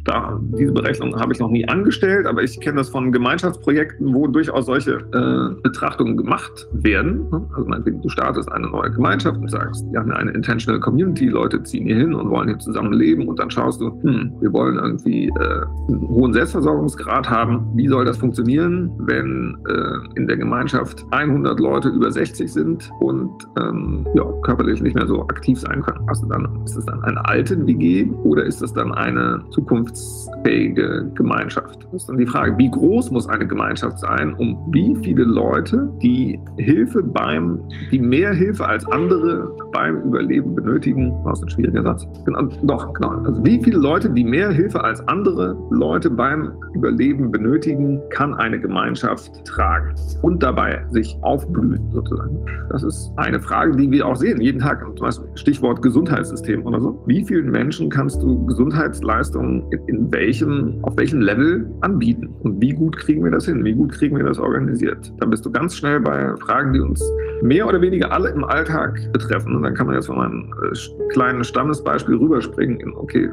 da, 0.06 0.38
diese 0.58 0.74
Berechnung 0.74 1.16
habe 1.20 1.34
ich 1.34 1.40
noch 1.40 1.50
nie 1.50 1.68
angestellt, 1.68 2.28
aber 2.28 2.44
ich 2.44 2.60
kenne 2.60 2.78
das 2.78 2.90
von 2.90 3.12
Gemeinschaftsprojekten, 3.12 4.14
wo 4.14 4.28
durchaus 4.28 4.66
solche 4.66 4.96
äh, 5.14 5.62
Betrachtungen 5.62 6.18
gemacht 6.18 6.68
werden. 6.74 7.26
Also 7.56 7.70
meinetwegen, 7.70 8.02
du 8.02 8.10
startest 8.10 8.52
eine 8.52 8.68
neue 8.68 8.92
Gemeinschaft 8.92 9.38
und 9.38 9.50
sagst, 9.50 9.86
wir 9.92 10.02
haben 10.02 10.12
eine 10.12 10.32
Intentional 10.32 10.82
Community, 10.82 11.30
Leute 11.30 11.64
ziehen 11.64 11.86
hier 11.86 11.96
hin 11.96 12.14
und 12.14 12.30
wollen 12.30 12.50
hier 12.50 12.60
zusammen 12.60 12.94
leben 12.94 13.28
und 13.30 13.40
dann 13.40 13.50
schaust 13.50 13.80
du, 13.80 13.92
hm, 14.02 14.34
wir 14.42 14.52
wollen 14.52 14.76
irgendwie 14.76 15.28
äh, 15.28 15.62
einen 15.88 16.08
hohen 16.10 16.34
Selbstversorgungsgrad 16.34 17.30
haben. 17.30 17.66
Wie 17.76 17.88
soll 17.88 18.04
das 18.04 18.18
funktionieren, 18.18 18.92
wenn 19.00 19.58
äh, 19.70 20.20
in 20.20 20.28
der 20.28 20.36
Gemeinschaft 20.36 21.06
100 21.12 21.60
Leute 21.62 21.88
über 21.90 22.12
60 22.12 22.52
sind 22.52 22.92
und 23.00 23.32
ähm, 23.58 24.06
ja, 24.16 24.26
körperlich 24.44 24.82
nicht 24.82 24.96
mehr 24.96 25.08
so 25.08 25.22
aktiv 25.22 25.60
sein 25.60 25.82
können? 25.82 26.06
Also 26.08 26.28
dann, 26.28 26.62
ist 26.66 26.76
es 26.76 26.86
dann 26.86 27.02
eine 27.04 27.26
alte 27.26 27.66
WG 27.66 28.10
oder 28.34 28.46
ist 28.46 28.64
es 28.64 28.74
dann 28.74 28.92
eine 28.92 29.44
zukunftsfähige 29.52 31.12
Gemeinschaft? 31.14 31.84
Das 31.84 32.02
ist 32.02 32.10
dann 32.10 32.18
die 32.18 32.26
Frage, 32.26 32.58
wie 32.58 32.70
groß 32.70 33.12
muss 33.12 33.30
eine 33.30 33.46
Gemeinschaft 33.46 34.00
sein, 34.00 34.34
um 34.34 34.58
wie 34.72 34.96
viele 35.04 35.24
Leute, 35.24 35.88
die 36.02 36.40
Hilfe 36.58 37.04
beim, 37.04 37.60
die 37.92 38.00
mehr 38.00 38.34
Hilfe 38.34 38.66
als 38.66 38.86
andere 38.88 39.56
beim 39.72 40.02
Überleben 40.02 40.56
benötigen, 40.56 41.14
das 41.26 41.40
ist 41.40 41.44
ein 41.44 41.50
schwieriger 41.50 41.84
Satz, 41.84 42.08
genau, 42.26 42.50
doch, 42.64 42.92
genau, 42.94 43.12
also 43.24 43.46
wie 43.46 43.62
viele 43.64 43.78
Leute, 43.78 44.10
die 44.10 44.24
mehr 44.24 44.50
Hilfe 44.50 44.84
als 44.84 45.08
andere 45.08 45.56
Leute 45.70 46.10
beim 46.10 46.54
Überleben 46.74 47.32
benötigen, 47.32 48.02
kann 48.10 48.34
eine 48.34 48.60
Gemeinschaft 48.60 49.46
tragen 49.46 49.94
und 50.24 50.42
dabei 50.42 50.84
sich 50.90 51.16
aufblühen 51.22 51.80
sozusagen. 51.92 52.40
Das 52.70 52.82
ist 52.82 53.12
eine 53.18 53.40
Frage, 53.40 53.76
die 53.76 53.92
wir 53.92 54.08
auch 54.08 54.16
sehen, 54.16 54.42
jeden 54.42 54.60
Tag, 54.60 54.84
zum 54.98 55.06
Beispiel 55.06 55.28
Stichwort 55.36 55.84
Gesundheitssystem 55.84 56.66
oder 56.66 56.82
so. 56.82 57.04
Wie 57.06 57.24
vielen 57.24 57.52
Menschen 57.52 57.92
kannst 57.92 58.23
du 58.24 58.46
Gesundheitsleistungen 58.46 59.64
in, 59.72 59.88
in 59.88 60.12
welchem, 60.12 60.80
auf 60.84 60.98
welchem 60.98 61.22
Level 61.22 61.70
anbieten. 61.82 62.30
Und 62.42 62.62
wie 62.62 62.72
gut 62.72 62.98
kriegen 62.98 63.24
wir 63.24 63.32
das 63.32 63.46
hin? 63.46 63.64
Wie 63.64 63.74
gut 63.74 63.92
kriegen 63.92 64.18
wir 64.18 64.24
das 64.24 64.40
organisiert? 64.40 65.14
Dann 65.20 65.30
bist 65.30 65.46
du 65.46 65.52
ganz 65.52 65.76
schnell 65.76 66.00
bei 66.00 66.36
Fragen, 66.38 66.74
die 66.74 66.80
uns 66.80 67.04
mehr 67.42 67.68
oder 67.68 67.82
weniger 67.82 68.12
alle 68.12 68.30
im 68.30 68.44
Alltag 68.44 69.12
betreffen. 69.12 69.56
Und 69.56 69.64
dann 69.64 69.74
kann 69.74 69.88
man 69.88 69.96
jetzt 69.96 70.08
von 70.08 70.18
meinem 70.18 70.54
äh, 70.64 71.10
kleinen 71.10 71.44
Stammesbeispiel 71.44 72.16
rüberspringen 72.16 72.80
in, 72.80 72.94
okay, 72.94 73.26
äh, 73.26 73.30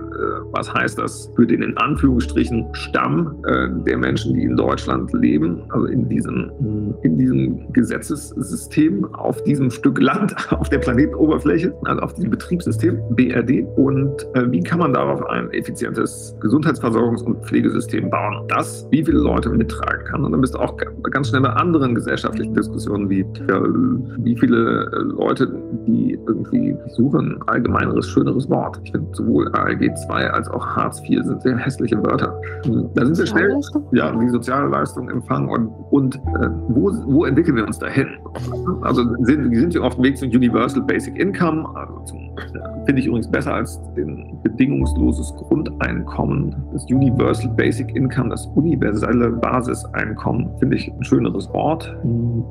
was 0.53 0.73
heißt 0.73 0.99
das 0.99 1.31
für 1.37 1.47
den 1.47 1.63
in 1.63 1.77
Anführungsstrichen 1.77 2.67
Stamm 2.73 3.37
äh, 3.47 3.69
der 3.87 3.99
Menschen, 3.99 4.35
die 4.35 4.43
in 4.43 4.57
Deutschland 4.57 5.13
leben, 5.13 5.63
also 5.71 5.87
in 5.87 6.09
diesem, 6.09 6.51
in 7.03 7.17
diesem 7.17 7.73
Gesetzessystem, 7.73 9.05
auf 9.15 9.43
diesem 9.45 9.71
Stück 9.71 10.01
Land, 10.01 10.35
auf 10.53 10.69
der 10.69 10.79
Planetenoberfläche, 10.79 11.73
also 11.85 12.03
auf 12.03 12.15
diesem 12.15 12.31
Betriebssystem, 12.31 12.99
BRD. 13.11 13.65
Und 13.77 14.27
wie 14.51 14.61
kann 14.61 14.80
man 14.81 14.93
darauf 14.93 15.25
ein 15.27 15.51
effizientes 15.53 16.35
Gesundheitsversorgungs- 16.41 17.23
und 17.23 17.45
Pflegesystem 17.45 18.11
bauen, 18.11 18.45
das 18.49 18.87
wie 18.91 19.05
viele 19.05 19.19
Leute 19.19 19.51
mittragen 19.51 20.05
kann. 20.07 20.25
Und 20.25 20.33
dann 20.33 20.41
bist 20.41 20.55
du 20.55 20.59
auch 20.59 20.77
ganz 21.11 21.29
schnell 21.29 21.43
bei 21.43 21.51
anderen 21.51 21.95
gesellschaftlichen 21.95 22.55
Diskussionen 22.55 23.09
wie, 23.09 23.21
ja, 23.49 23.63
wie 24.25 24.37
viele 24.37 24.85
Leute, 25.17 25.53
die 25.87 26.19
irgendwie 26.27 26.77
suchen, 26.97 27.39
allgemeineres, 27.47 28.09
schöneres 28.09 28.49
Wort. 28.51 28.81
Ich 28.85 28.93
finde 28.93 29.09
sowohl 29.13 29.49
ALG 29.53 29.95
2 30.07 30.31
als 30.31 30.49
auch 30.49 30.67
Hartz 30.67 31.01
IV 31.09 31.23
sind 31.25 31.43
sehr 31.43 31.57
hässliche 31.57 31.97
Wörter. 32.03 32.41
Da 32.95 33.05
sind 33.07 33.19
wir 33.19 33.27
schnell, 33.27 33.61
ja, 33.93 34.13
die 34.13 34.29
soziale 34.31 34.69
Leistung 34.69 35.09
empfangen 35.09 35.49
und, 35.49 35.69
und 35.91 36.17
äh, 36.17 36.49
wo, 36.69 36.91
wo 37.07 37.25
entwickeln 37.25 37.57
wir 37.57 37.67
uns 37.67 37.79
dahin? 37.79 38.09
Also 38.83 39.05
sind, 39.25 39.55
sind 39.55 39.75
wir 39.75 39.85
auf 39.85 39.95
dem 39.95 40.05
Weg 40.05 40.17
zum 40.17 40.31
Universal 40.31 40.83
Basic 40.83 41.17
Income, 41.19 41.69
also 41.75 42.01
zum 42.07 42.31
Finde 42.87 43.01
ich 43.01 43.07
übrigens 43.07 43.31
besser 43.31 43.55
als 43.55 43.81
den 43.95 44.39
bedingungsloses 44.71 45.35
Grundeinkommen. 45.35 46.55
Das 46.73 46.85
Universal 46.85 47.51
Basic 47.57 47.95
Income, 47.97 48.31
das 48.31 48.47
universelle 48.55 49.31
Basiseinkommen, 49.31 50.49
finde 50.59 50.77
ich 50.77 50.93
ein 50.93 51.05
schöneres 51.05 51.49
Wort. 51.53 51.97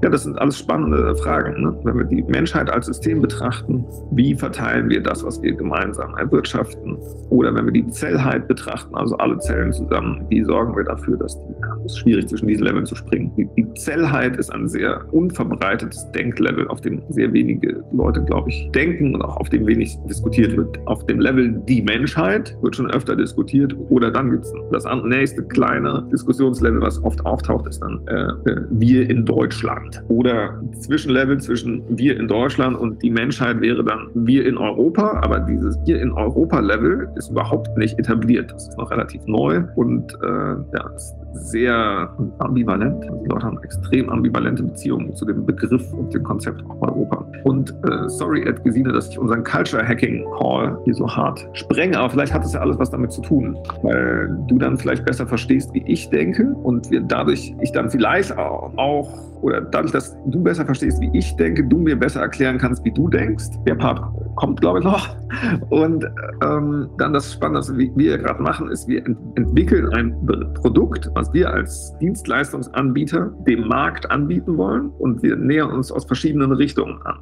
Ja, 0.03 0.10
das 0.10 0.23
sind 0.23 0.38
alles 0.38 0.58
spannende 0.60 1.15
Fragen. 1.15 1.62
Ne? 1.62 1.75
Wenn 1.84 1.97
wir 1.97 2.05
die 2.05 2.23
Menschheit 2.23 2.69
als 2.69 2.88
System 2.88 3.21
betrachten, 3.21 3.86
wie 4.12 4.36
verteilen 4.36 4.89
wir 4.89 5.01
das, 5.01 5.23
was 5.23 5.41
wir 5.41 5.53
gemeinsam 5.53 6.15
erwirtschaften? 6.17 6.97
Oder 7.29 7.55
wenn 7.55 7.65
wir 7.65 7.73
die 7.73 7.88
Zellheit 7.88 8.47
betrachten, 8.47 8.95
also 8.95 9.15
alle 9.17 9.38
Zellen 9.39 9.71
zusammen, 9.71 10.25
wie 10.29 10.43
sorgen 10.43 10.75
wir 10.75 10.84
dafür, 10.84 11.17
dass 11.17 11.36
die, 11.36 11.55
es 11.86 11.93
ist 11.93 11.99
schwierig 11.99 12.27
zwischen 12.27 12.47
diesen 12.47 12.65
Leveln 12.65 12.86
zu 12.86 12.95
springen. 12.95 13.32
Die, 13.38 13.47
die 13.55 13.73
Zellheit 13.75 14.36
ist 14.38 14.53
ein 14.53 14.67
sehr 14.67 15.01
unverbreitetes 15.13 16.12
Denklevel, 16.12 16.67
auf 16.67 16.82
dem 16.82 17.01
sehr 17.10 17.32
wenige 17.32 17.84
Leute, 17.93 18.23
glaube 18.23 18.49
ich, 18.49 18.69
denken 18.71 19.15
und 19.15 19.21
auch 19.21 19.38
auf 19.38 19.49
dem 19.49 19.65
wenig 19.65 19.97
diskutiert 20.10 20.58
wird. 20.58 20.79
Auf 20.86 21.05
dem 21.05 21.19
Level 21.19 21.62
die 21.67 21.82
Menschheit 21.82 21.99
wird 22.08 22.76
schon 22.76 22.90
öfter 22.92 23.16
diskutiert 23.16 23.76
oder 23.90 24.12
dann 24.12 24.32
gibt 24.32 24.46
es 24.46 24.54
das 24.72 24.86
nächste 25.04 25.44
kleine 25.44 26.08
Diskussionslevel, 26.12 26.82
was 26.82 27.04
oft 27.04 27.26
auftaucht, 27.26 27.68
ist 27.68 27.80
dann 27.80 28.02
äh, 28.08 28.50
äh, 28.50 28.62
wir 28.70 29.10
in 29.10 29.26
Deutschland. 29.26 30.04
Oder 30.08 30.62
Zwischenlevel 30.80 31.40
zwischen 31.40 31.84
wir 31.90 32.18
in 32.18 32.28
Deutschland 32.28 32.78
und 32.78 33.02
die 33.02 33.10
Menschheit 33.10 33.62
wäre 33.62 33.84
dann 33.84 34.10
wir 34.14 34.46
in 34.46 34.58
Europa, 34.58 35.20
aber 35.22 35.40
dieses 35.40 35.78
wir 35.86 36.02
in 36.02 36.12
Europa-Level 36.12 37.10
ist 37.16 37.30
überhaupt 37.30 37.76
nicht 37.78 37.98
etabliert. 38.00 38.52
Das 38.52 38.68
ist 38.68 38.78
noch 38.78 38.92
relativ 38.92 39.22
neu 39.26 39.64
und 39.76 40.14
äh, 40.24 40.28
ja, 40.28 40.90
ist 40.96 41.16
sehr 41.34 42.10
ambivalent. 42.39 43.04
Die 43.04 43.28
Leute 43.28 43.46
haben 43.46 43.60
extrem 43.63 44.10
ambivalente 44.10 44.63
Beziehungen 44.63 45.15
zu 45.15 45.26
dem 45.26 45.46
Begriff 45.46 45.94
und 45.94 46.13
dem 46.13 46.24
Konzept 46.24 46.63
Europa. 46.82 47.26
Und 47.44 47.72
äh, 47.84 48.08
sorry, 48.08 48.44
Ed 48.44 48.63
Gesine, 48.63 48.92
dass 48.92 49.10
ich 49.10 49.20
unseren 49.20 49.44
Culture 49.44 49.86
Hacking 49.86 50.26
Hall 50.39 50.78
hier 50.86 50.94
so 50.94 51.08
hart 51.08 51.48
sprenge, 51.54 51.98
aber 51.98 52.10
vielleicht 52.10 52.34
hat 52.34 52.44
das 52.44 52.54
ja 52.54 52.62
alles 52.62 52.78
was 52.80 52.89
damit 52.89 53.12
zu 53.12 53.22
tun, 53.22 53.58
weil 53.82 54.30
du 54.48 54.58
dann 54.58 54.78
vielleicht 54.78 55.06
besser 55.06 55.28
verstehst, 55.28 55.74
wie 55.74 55.84
ich 55.86 56.10
denke 56.10 56.54
und 56.63 56.89
wir 56.92 57.02
dadurch 57.02 57.54
ich 57.62 57.72
dann 57.72 57.89
vielleicht 57.89 58.38
auch 58.38 58.72
oder 59.41 59.62
dadurch, 59.62 59.91
dass 59.91 60.17
du 60.25 60.41
besser 60.41 60.65
verstehst, 60.65 60.99
wie 61.02 61.10
ich 61.13 61.36
denke, 61.36 61.63
du 61.63 61.78
mir 61.78 61.97
besser 61.97 62.21
erklären 62.21 62.58
kannst, 62.58 62.84
wie 62.84 62.91
du 62.91 63.08
denkst. 63.08 63.45
Der 63.65 63.75
Part 63.75 64.02
kommt, 64.36 64.62
glaube 64.62 64.80
ich, 64.80 64.86
noch. 64.86 65.15
Und 65.69 66.06
ähm, 66.43 66.89
dann 66.97 67.13
das 67.13 67.34
Spannende, 67.34 67.60
was 67.60 67.78
wir 67.78 68.17
gerade 68.17 68.41
machen, 68.41 68.69
ist, 68.69 68.88
wir 68.88 69.06
ent 69.06 69.17
entwickeln 69.36 69.93
ein 69.93 70.15
Produkt, 70.56 71.10
was 71.15 71.32
wir 71.34 71.52
als 71.52 71.93
Dienstleistungsanbieter 71.99 73.32
dem 73.47 73.67
Markt 73.67 74.10
anbieten 74.10 74.58
wollen. 74.58 74.89
Und 74.99 75.21
wir 75.23 75.36
nähern 75.36 75.71
uns 75.71 75.91
aus 75.91 76.06
verschiedenen 76.06 76.52
Richtungen 76.52 77.02
an. 77.04 77.19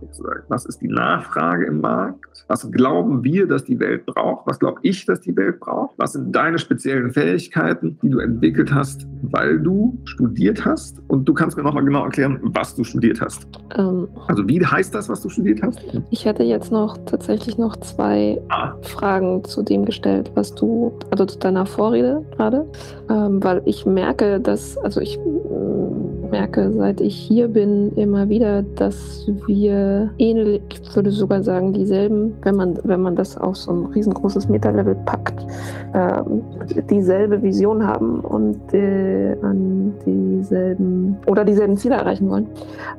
Was 0.48 0.66
ist 0.66 0.82
die 0.82 0.88
Nachfrage 0.88 1.66
im 1.66 1.82
Markt? 1.82 2.37
Was 2.48 2.70
glauben 2.72 3.24
wir, 3.26 3.46
dass 3.46 3.66
die 3.66 3.78
Welt 3.78 4.06
braucht? 4.06 4.48
Was 4.48 4.58
glaube 4.58 4.80
ich, 4.84 5.06
dass 5.06 5.20
die 5.20 5.36
Welt 5.36 5.60
braucht? 5.60 5.96
Was 5.98 6.14
sind 6.14 6.34
deine 6.34 6.58
speziellen 6.58 7.12
Fähigkeiten, 7.12 8.00
die 8.02 8.10
du 8.10 8.20
entwickelt 8.20 8.74
hast, 8.74 9.06
weil 9.24 9.60
du 9.60 9.98
studiert 10.06 10.64
hast? 10.64 11.02
Und 11.10 11.26
du 11.26 11.34
kannst 11.34 11.58
mir 11.58 11.64
nochmal 11.64 11.84
genau 11.84 12.06
erklären, 12.06 12.40
was 12.42 12.74
du 12.74 12.86
studiert 12.86 13.20
hast. 13.20 13.48
Ähm, 13.78 14.08
also 14.28 14.48
wie 14.48 14.66
heißt 14.66 14.96
das, 14.96 15.10
was 15.10 15.22
du 15.22 15.30
studiert 15.30 15.62
hast? 15.62 15.80
Ich 16.10 16.24
hätte 16.24 16.44
jetzt 16.44 16.72
noch 16.72 16.98
tatsächlich 17.06 17.58
noch 17.58 17.76
zwei 17.78 18.42
ah. 18.48 18.74
Fragen 18.82 19.44
zu 19.44 19.62
dem 19.62 19.84
gestellt, 19.84 20.32
was 20.36 20.56
du, 20.56 20.98
also 21.12 21.26
zu 21.26 21.40
deiner 21.40 21.66
Vorrede 21.66 22.24
gerade, 22.38 22.66
ähm, 23.10 23.44
weil 23.44 23.62
ich 23.66 23.86
merke, 23.86 24.40
dass, 24.40 24.78
also 24.78 25.02
ich 25.02 25.18
äh, 25.18 26.27
merke, 26.32 26.72
seit 26.74 27.02
ich 27.02 27.16
hier 27.16 27.48
bin, 27.48 27.92
immer 27.96 28.30
wieder, 28.30 28.64
dass 28.76 29.28
wir 29.48 30.12
ähnlich, 30.18 30.62
ich 30.70 30.96
würde 30.96 31.12
sogar 31.12 31.44
sagen, 31.44 31.74
dieselben, 31.74 32.34
wenn 32.44 32.56
man, 32.56 32.80
wenn 32.84 33.02
man 33.02 33.16
das 33.16 33.38
auf 33.38 33.58
so 33.58 33.72
ein 33.72 33.86
riesengroßes 33.88 34.50
Meta-Level 34.50 34.96
packt, 35.06 35.46
ähm, 35.94 36.42
dieselbe 36.90 37.42
Vision 37.42 37.86
haben 37.86 38.20
und 38.20 38.74
äh, 38.74 39.36
an 39.42 39.94
dieselben 40.06 41.18
oder 41.26 41.46
dieselben 41.46 41.78
Ziele 41.78 41.96
erreichen 41.96 42.30
wollen, 42.30 42.48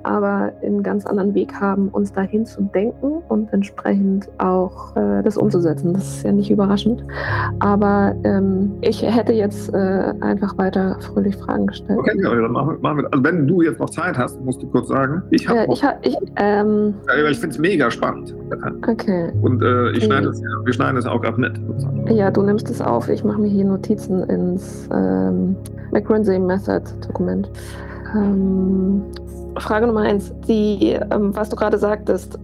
aber 0.03 0.53
einen 0.63 0.83
ganz 0.83 1.07
anderen 1.07 1.35
Weg 1.35 1.53
haben, 1.55 1.89
uns 1.89 2.13
dahin 2.13 2.47
zu 2.47 2.63
denken 2.63 3.23
und 3.29 3.53
entsprechend 3.53 4.29
auch 4.39 4.97
äh, 4.97 5.23
das 5.23 5.37
umzusetzen. 5.37 5.93
Das 5.93 6.09
ist 6.09 6.23
ja 6.25 6.33
nicht 6.33 6.51
überraschend. 6.51 7.05
Aber 7.61 8.15
ähm, 8.25 8.73
ich 8.81 9.03
hätte 9.03 9.33
jetzt 9.33 9.73
äh, 9.75 10.15
einfach 10.21 10.57
weiter 10.59 10.97
fröhlich 11.01 11.37
Fragen 11.37 11.67
gestellt. 11.67 11.99
Okay, 11.99 12.21
ja, 12.23 12.35
dann 12.35 12.53
machen 12.53 12.69
wir, 12.71 12.79
machen 12.81 12.99
wir, 12.99 13.18
Also 13.19 13.25
wenn 13.25 13.49
du 13.49 13.63
jetzt 13.63 13.81
noch 13.81 13.91
Zeit 13.91 14.17
hast, 14.17 14.41
musst 14.43 14.63
du 14.63 14.69
kurz 14.69 14.89
sagen. 14.89 15.25
Ich 15.31 15.49
habe 15.49 15.61
äh, 15.61 15.73
ich, 15.73 15.83
ich, 16.03 16.17
ähm, 16.37 16.95
ja, 17.09 17.29
ich 17.29 17.39
finde 17.39 17.55
es 17.55 17.59
mega 17.59 17.91
spannend. 17.91 18.33
Okay. 18.87 19.33
Und 19.43 19.61
äh, 19.61 19.91
ich 19.91 20.05
schneide 20.05 20.29
das, 20.29 20.41
wir 20.41 20.73
schneiden 20.73 20.95
das 20.95 21.07
auch 21.07 21.21
gerade 21.21 21.41
mit. 21.41 21.61
Ja, 22.09 22.31
du 22.31 22.43
nimmst 22.43 22.71
es 22.71 22.81
auf. 22.81 23.09
Ich 23.09 23.25
mache 23.25 23.41
mir 23.41 23.49
hier 23.49 23.65
Notizen 23.65 24.23
ins 24.25 24.89
ähm, 24.93 25.57
McRansey 25.91 26.39
Method 26.39 26.83
Dokument. 27.05 27.51
Ähm, 28.15 29.03
Frage 29.59 29.89
Nummer 29.89 30.03
eins, 30.03 30.33
die, 30.47 30.97
ähm, 31.11 31.35
was 31.35 31.49
du 31.49 31.57
gerade 31.57 31.77
sagtest, 31.77 32.39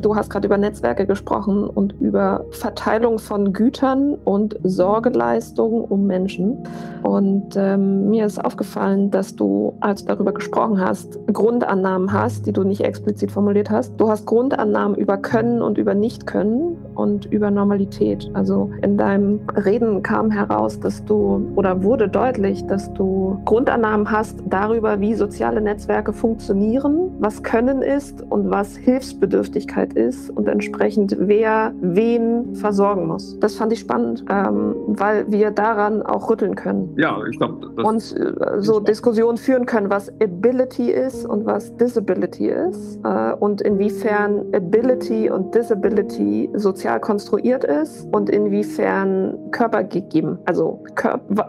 du 0.00 0.16
hast 0.16 0.30
gerade 0.30 0.46
über 0.46 0.58
Netzwerke 0.58 1.06
gesprochen 1.06 1.64
und 1.64 1.92
über 2.00 2.44
Verteilung 2.50 3.18
von 3.18 3.52
Gütern 3.52 4.14
und 4.14 4.56
Sorgeleistungen 4.62 5.84
um 5.84 6.06
Menschen. 6.06 6.58
Und 7.02 7.56
ähm, 7.56 8.10
mir 8.10 8.26
ist 8.26 8.44
aufgefallen, 8.44 9.10
dass 9.10 9.36
du, 9.36 9.74
als 9.80 10.04
du 10.04 10.08
darüber 10.08 10.32
gesprochen 10.32 10.80
hast, 10.80 11.18
Grundannahmen 11.32 12.12
hast, 12.12 12.46
die 12.46 12.52
du 12.52 12.64
nicht 12.64 12.82
explizit 12.82 13.30
formuliert 13.30 13.70
hast. 13.70 14.00
Du 14.00 14.08
hast 14.08 14.26
Grundannahmen 14.26 14.96
über 14.96 15.16
Können 15.16 15.62
und 15.62 15.78
über 15.78 15.94
Nicht-Können 15.94 16.76
und 16.96 17.26
über 17.26 17.50
Normalität. 17.50 18.30
Also 18.34 18.70
in 18.82 18.96
deinem 18.96 19.40
Reden 19.64 20.02
kam 20.02 20.30
heraus, 20.30 20.80
dass 20.80 21.04
du 21.04 21.52
oder 21.54 21.82
wurde 21.82 22.08
deutlich, 22.08 22.66
dass 22.66 22.92
du 22.94 23.40
Grundannahmen 23.44 24.10
hast 24.10 24.42
darüber, 24.46 25.00
wie 25.00 25.14
soziale 25.14 25.60
Netzwerke 25.60 26.12
funktionieren, 26.12 27.12
was 27.20 27.42
Können 27.42 27.82
ist 27.82 28.22
und 28.30 28.50
was 28.50 28.76
Hilfsbedürftigkeit 28.76 29.92
ist 29.92 30.30
und 30.30 30.48
entsprechend 30.48 31.16
wer 31.18 31.72
wen 31.80 32.54
versorgen 32.54 33.06
muss. 33.06 33.38
Das 33.40 33.56
fand 33.56 33.72
ich 33.72 33.80
spannend, 33.80 34.24
ähm, 34.30 34.74
weil 34.86 35.30
wir 35.30 35.50
daran 35.50 36.02
auch 36.02 36.30
rütteln 36.30 36.54
können. 36.54 36.94
Ja, 36.96 37.18
ich 37.30 37.38
glaube, 37.38 37.68
und 37.82 38.16
äh, 38.16 38.60
so 38.60 38.80
Diskussionen 38.80 39.36
führen 39.36 39.66
können, 39.66 39.90
was 39.90 40.10
Ability 40.20 40.90
ist 40.90 41.26
und 41.26 41.44
was 41.46 41.76
Disability 41.76 42.48
ist 42.48 42.98
äh, 43.04 43.32
und 43.34 43.60
inwiefern 43.60 44.46
Ability 44.54 45.30
und 45.30 45.54
Disability 45.54 46.48
sozial 46.54 46.85
sozial 46.86 47.00
konstruiert 47.00 47.64
ist 47.64 48.06
und 48.12 48.30
inwiefern 48.30 49.50
Körper 49.50 49.82
gegeben, 49.82 50.38
also 50.44 50.84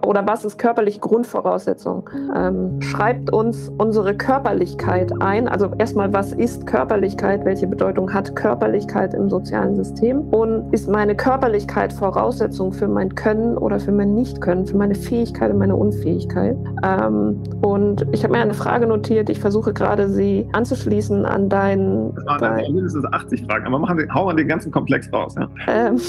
oder 0.06 0.26
was 0.26 0.44
ist 0.46 0.58
körperliche 0.58 1.00
Grundvoraussetzung? 1.00 2.10
Ähm, 2.36 2.82
schreibt 2.82 3.32
uns 3.32 3.72
unsere 3.78 4.16
Körperlichkeit 4.16 5.12
ein. 5.22 5.48
Also 5.48 5.72
erstmal, 5.78 6.12
was 6.12 6.34
ist 6.34 6.66
Körperlichkeit? 6.66 7.46
Welche 7.46 7.68
Bedeutung 7.68 8.12
hat 8.14 8.36
Körperlichkeit 8.36 9.14
im 9.14 9.30
sozialen 9.30 9.76
System? 9.76 10.22
Und 10.30 10.74
ist 10.74 10.90
meine 10.90 11.16
Körperlichkeit 11.16 11.94
Voraussetzung 11.94 12.74
für 12.74 12.88
mein 12.88 13.14
Können 13.14 13.58
oder 13.58 13.80
für 13.80 13.92
mein 13.92 14.16
Nicht-Können, 14.16 14.66
für 14.66 14.78
meine 14.78 14.96
Fähigkeit 14.96 15.52
und 15.52 15.60
meine 15.60 15.76
Unfähigkeit? 15.76 16.58
Ähm, 16.84 17.44
und 17.62 18.08
ich 18.12 18.24
habe 18.24 18.34
mir 18.34 18.40
eine 18.40 18.56
Frage 18.56 18.88
notiert. 18.88 19.30
Ich 19.30 19.40
versuche 19.40 19.74
gerade, 19.74 20.10
sie 20.10 20.48
anzuschließen 20.54 21.26
an 21.26 21.50
deinen. 21.50 22.16
Das 22.16 22.26
waren 22.26 22.40
dein, 22.40 22.74
mindestens 22.74 23.06
80 23.06 23.46
Fragen, 23.46 23.68
aber 23.68 23.80
machen, 23.80 24.14
hauen 24.14 24.28
wir 24.28 24.36
den 24.36 24.48
ganzen 24.48 24.72
Komplex 24.72 25.12
raus 25.14 25.27
raus. 25.28 25.36
Ja. 25.38 25.50
Ähm, 25.68 26.00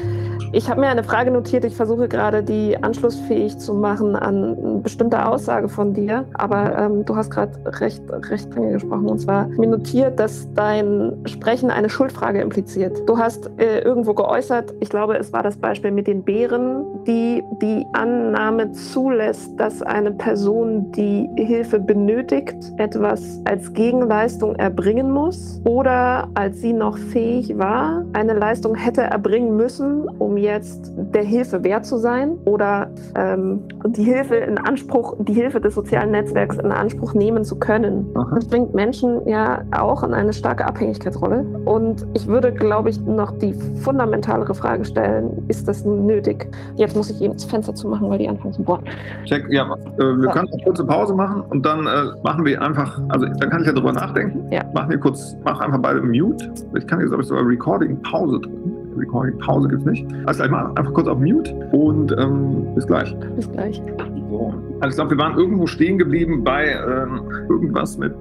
ich 0.52 0.68
habe 0.68 0.80
mir 0.80 0.88
eine 0.88 1.04
Frage 1.04 1.30
notiert. 1.30 1.64
Ich 1.64 1.76
versuche 1.76 2.08
gerade, 2.08 2.42
die 2.42 2.76
anschlussfähig 2.82 3.58
zu 3.58 3.74
machen 3.74 4.16
an 4.16 4.56
eine 4.56 4.78
bestimmte 4.82 5.26
Aussage 5.26 5.68
von 5.68 5.94
dir. 5.94 6.24
Aber 6.34 6.78
ähm, 6.78 7.04
du 7.04 7.16
hast 7.16 7.30
gerade 7.30 7.52
recht, 7.80 8.02
recht 8.30 8.54
dringend 8.54 8.74
gesprochen. 8.74 9.08
Und 9.08 9.18
zwar 9.20 9.48
mir 9.48 9.68
notiert, 9.68 10.18
dass 10.18 10.48
dein 10.54 11.12
Sprechen 11.26 11.70
eine 11.70 11.88
Schuldfrage 11.88 12.40
impliziert. 12.40 13.08
Du 13.08 13.18
hast 13.18 13.50
äh, 13.58 13.80
irgendwo 13.80 14.14
geäußert, 14.14 14.74
ich 14.80 14.90
glaube, 14.90 15.16
es 15.16 15.32
war 15.32 15.42
das 15.42 15.56
Beispiel 15.56 15.90
mit 15.90 16.06
den 16.06 16.22
Bären, 16.22 16.84
die 17.06 17.42
die 17.60 17.86
Annahme 17.92 18.72
zulässt, 18.72 19.58
dass 19.58 19.82
eine 19.82 20.12
Person, 20.12 20.90
die 20.92 21.28
Hilfe 21.36 21.78
benötigt, 21.78 22.56
etwas 22.78 23.40
als 23.44 23.72
Gegenleistung 23.72 24.56
erbringen 24.56 25.10
muss 25.10 25.60
oder 25.64 26.28
als 26.34 26.60
sie 26.60 26.72
noch 26.72 26.98
fähig 26.98 27.56
war, 27.58 28.04
eine 28.12 28.34
Leistung 28.34 28.65
hätte 28.74 29.02
erbringen 29.02 29.56
müssen, 29.56 30.08
um 30.18 30.36
jetzt 30.36 30.92
der 30.96 31.22
Hilfe 31.22 31.62
wert 31.64 31.86
zu 31.86 31.96
sein 31.96 32.38
oder 32.44 32.90
ähm, 33.14 33.62
die 33.86 34.04
Hilfe 34.04 34.36
in 34.36 34.58
Anspruch, 34.58 35.16
die 35.20 35.34
Hilfe 35.34 35.60
des 35.60 35.74
sozialen 35.74 36.10
Netzwerks 36.10 36.56
in 36.56 36.72
Anspruch 36.72 37.14
nehmen 37.14 37.44
zu 37.44 37.56
können. 37.56 38.06
Aha. 38.14 38.34
Das 38.34 38.48
bringt 38.48 38.74
Menschen 38.74 39.26
ja 39.26 39.62
auch 39.72 40.02
in 40.02 40.12
eine 40.14 40.32
starke 40.32 40.64
Abhängigkeitsrolle. 40.64 41.44
Und 41.64 42.06
ich 42.14 42.26
würde, 42.26 42.52
glaube 42.52 42.90
ich, 42.90 43.00
noch 43.00 43.36
die 43.38 43.54
fundamentalere 43.82 44.54
Frage 44.54 44.84
stellen, 44.84 45.44
ist 45.48 45.68
das 45.68 45.84
nötig? 45.84 46.48
Jetzt 46.76 46.96
muss 46.96 47.10
ich 47.10 47.20
eben 47.20 47.34
das 47.34 47.44
Fenster 47.44 47.74
zu 47.74 47.88
machen, 47.88 48.08
weil 48.10 48.18
die 48.18 48.28
anfangen 48.28 48.54
zu 48.54 48.62
bohren. 48.62 48.84
Check, 49.24 49.46
ja, 49.50 49.64
äh, 49.64 49.98
wir 49.98 50.22
so. 50.22 50.30
können 50.30 50.48
eine 50.52 50.62
kurze 50.64 50.84
Pause 50.84 51.14
machen 51.14 51.42
und 51.50 51.64
dann 51.64 51.86
äh, 51.86 52.04
machen 52.22 52.44
wir 52.44 52.60
einfach, 52.60 53.00
also 53.08 53.26
dann 53.26 53.50
kann 53.50 53.60
ich 53.60 53.66
ja 53.66 53.72
drüber 53.72 53.92
nachdenken. 53.92 54.50
Ja. 54.50 54.62
Machen 54.74 54.90
wir 54.90 54.98
kurz, 54.98 55.36
mach 55.44 55.60
einfach 55.60 55.78
beide 55.78 56.02
Mute. 56.02 56.52
Ich 56.76 56.86
kann 56.86 57.00
jetzt, 57.00 57.08
glaube 57.08 57.22
ich, 57.22 57.28
sogar 57.28 57.46
Recording 57.46 58.00
Pause 58.02 58.40
drücken. 58.40 58.55
Recording 58.96 59.38
Pause 59.38 59.68
gibt 59.68 59.82
es 59.82 59.86
nicht. 59.86 60.06
Also 60.26 60.38
gleich 60.38 60.50
mal 60.50 60.72
einfach 60.76 60.92
kurz 60.92 61.08
auf 61.08 61.18
Mute 61.18 61.52
und 61.72 62.14
ähm, 62.18 62.74
bis 62.74 62.86
gleich. 62.86 63.16
Bis 63.36 63.50
gleich. 63.52 63.82
So. 64.30 64.54
Also 64.80 64.88
ich 64.90 64.96
glaube, 64.96 65.10
wir 65.10 65.18
waren 65.18 65.38
irgendwo 65.38 65.66
stehen 65.66 65.98
geblieben 65.98 66.44
bei 66.44 66.72
ähm, 66.72 67.20
irgendwas 67.48 67.96
mit 67.96 68.14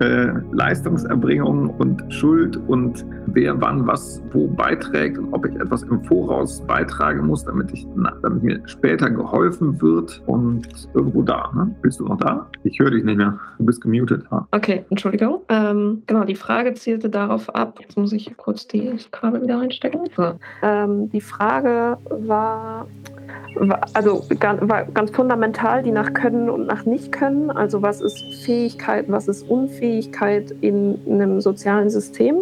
äh, 0.00 0.28
Leistungserbringung 0.52 1.70
und 1.70 2.02
Schuld 2.12 2.56
und 2.68 3.04
wer 3.34 3.60
wann 3.60 3.86
was 3.86 4.22
wo 4.32 4.46
beiträgt 4.46 5.18
und 5.18 5.32
ob 5.32 5.46
ich 5.46 5.54
etwas 5.56 5.82
im 5.82 6.02
Voraus 6.04 6.60
beitragen 6.66 7.26
muss, 7.26 7.44
damit, 7.44 7.72
ich, 7.72 7.86
damit 8.22 8.42
mir 8.42 8.60
später 8.66 9.10
geholfen 9.10 9.80
wird 9.80 10.22
und 10.26 10.66
irgendwo 10.94 11.22
da. 11.22 11.50
Ne? 11.54 11.74
Bist 11.82 12.00
du 12.00 12.04
noch 12.04 12.18
da? 12.18 12.46
Ich 12.64 12.78
höre 12.78 12.90
dich 12.90 13.04
nicht 13.04 13.16
mehr. 13.16 13.38
Du 13.58 13.66
bist 13.66 13.80
gemutet. 13.80 14.24
Ha? 14.30 14.46
Okay, 14.52 14.84
Entschuldigung. 14.90 15.42
Ähm, 15.48 16.02
genau, 16.06 16.24
die 16.24 16.34
Frage 16.34 16.74
zielte 16.74 17.08
darauf 17.08 17.54
ab. 17.54 17.78
Jetzt 17.80 17.96
muss 17.96 18.12
ich 18.12 18.36
kurz 18.36 18.66
die 18.66 18.96
Kabel 19.10 19.42
wieder 19.42 19.58
reinstecken. 19.58 20.08
So. 20.16 20.34
Ähm, 20.62 21.10
die 21.10 21.20
Frage 21.20 21.98
war, 22.10 22.86
also 23.94 24.24
war 24.28 24.84
ganz 24.84 25.10
fundamental 25.10 25.82
die 25.82 25.90
nach 25.90 26.12
Können 26.12 26.50
und 26.50 26.66
nach 26.66 26.84
Nicht-Können. 26.84 27.50
Also 27.50 27.82
was 27.82 28.00
ist 28.00 28.18
Fähigkeit, 28.44 29.06
was 29.08 29.28
ist 29.28 29.48
Unfähigkeit 29.48 30.54
in 30.60 30.98
einem 31.08 31.40
sozialen 31.40 31.90
System? 31.90 32.36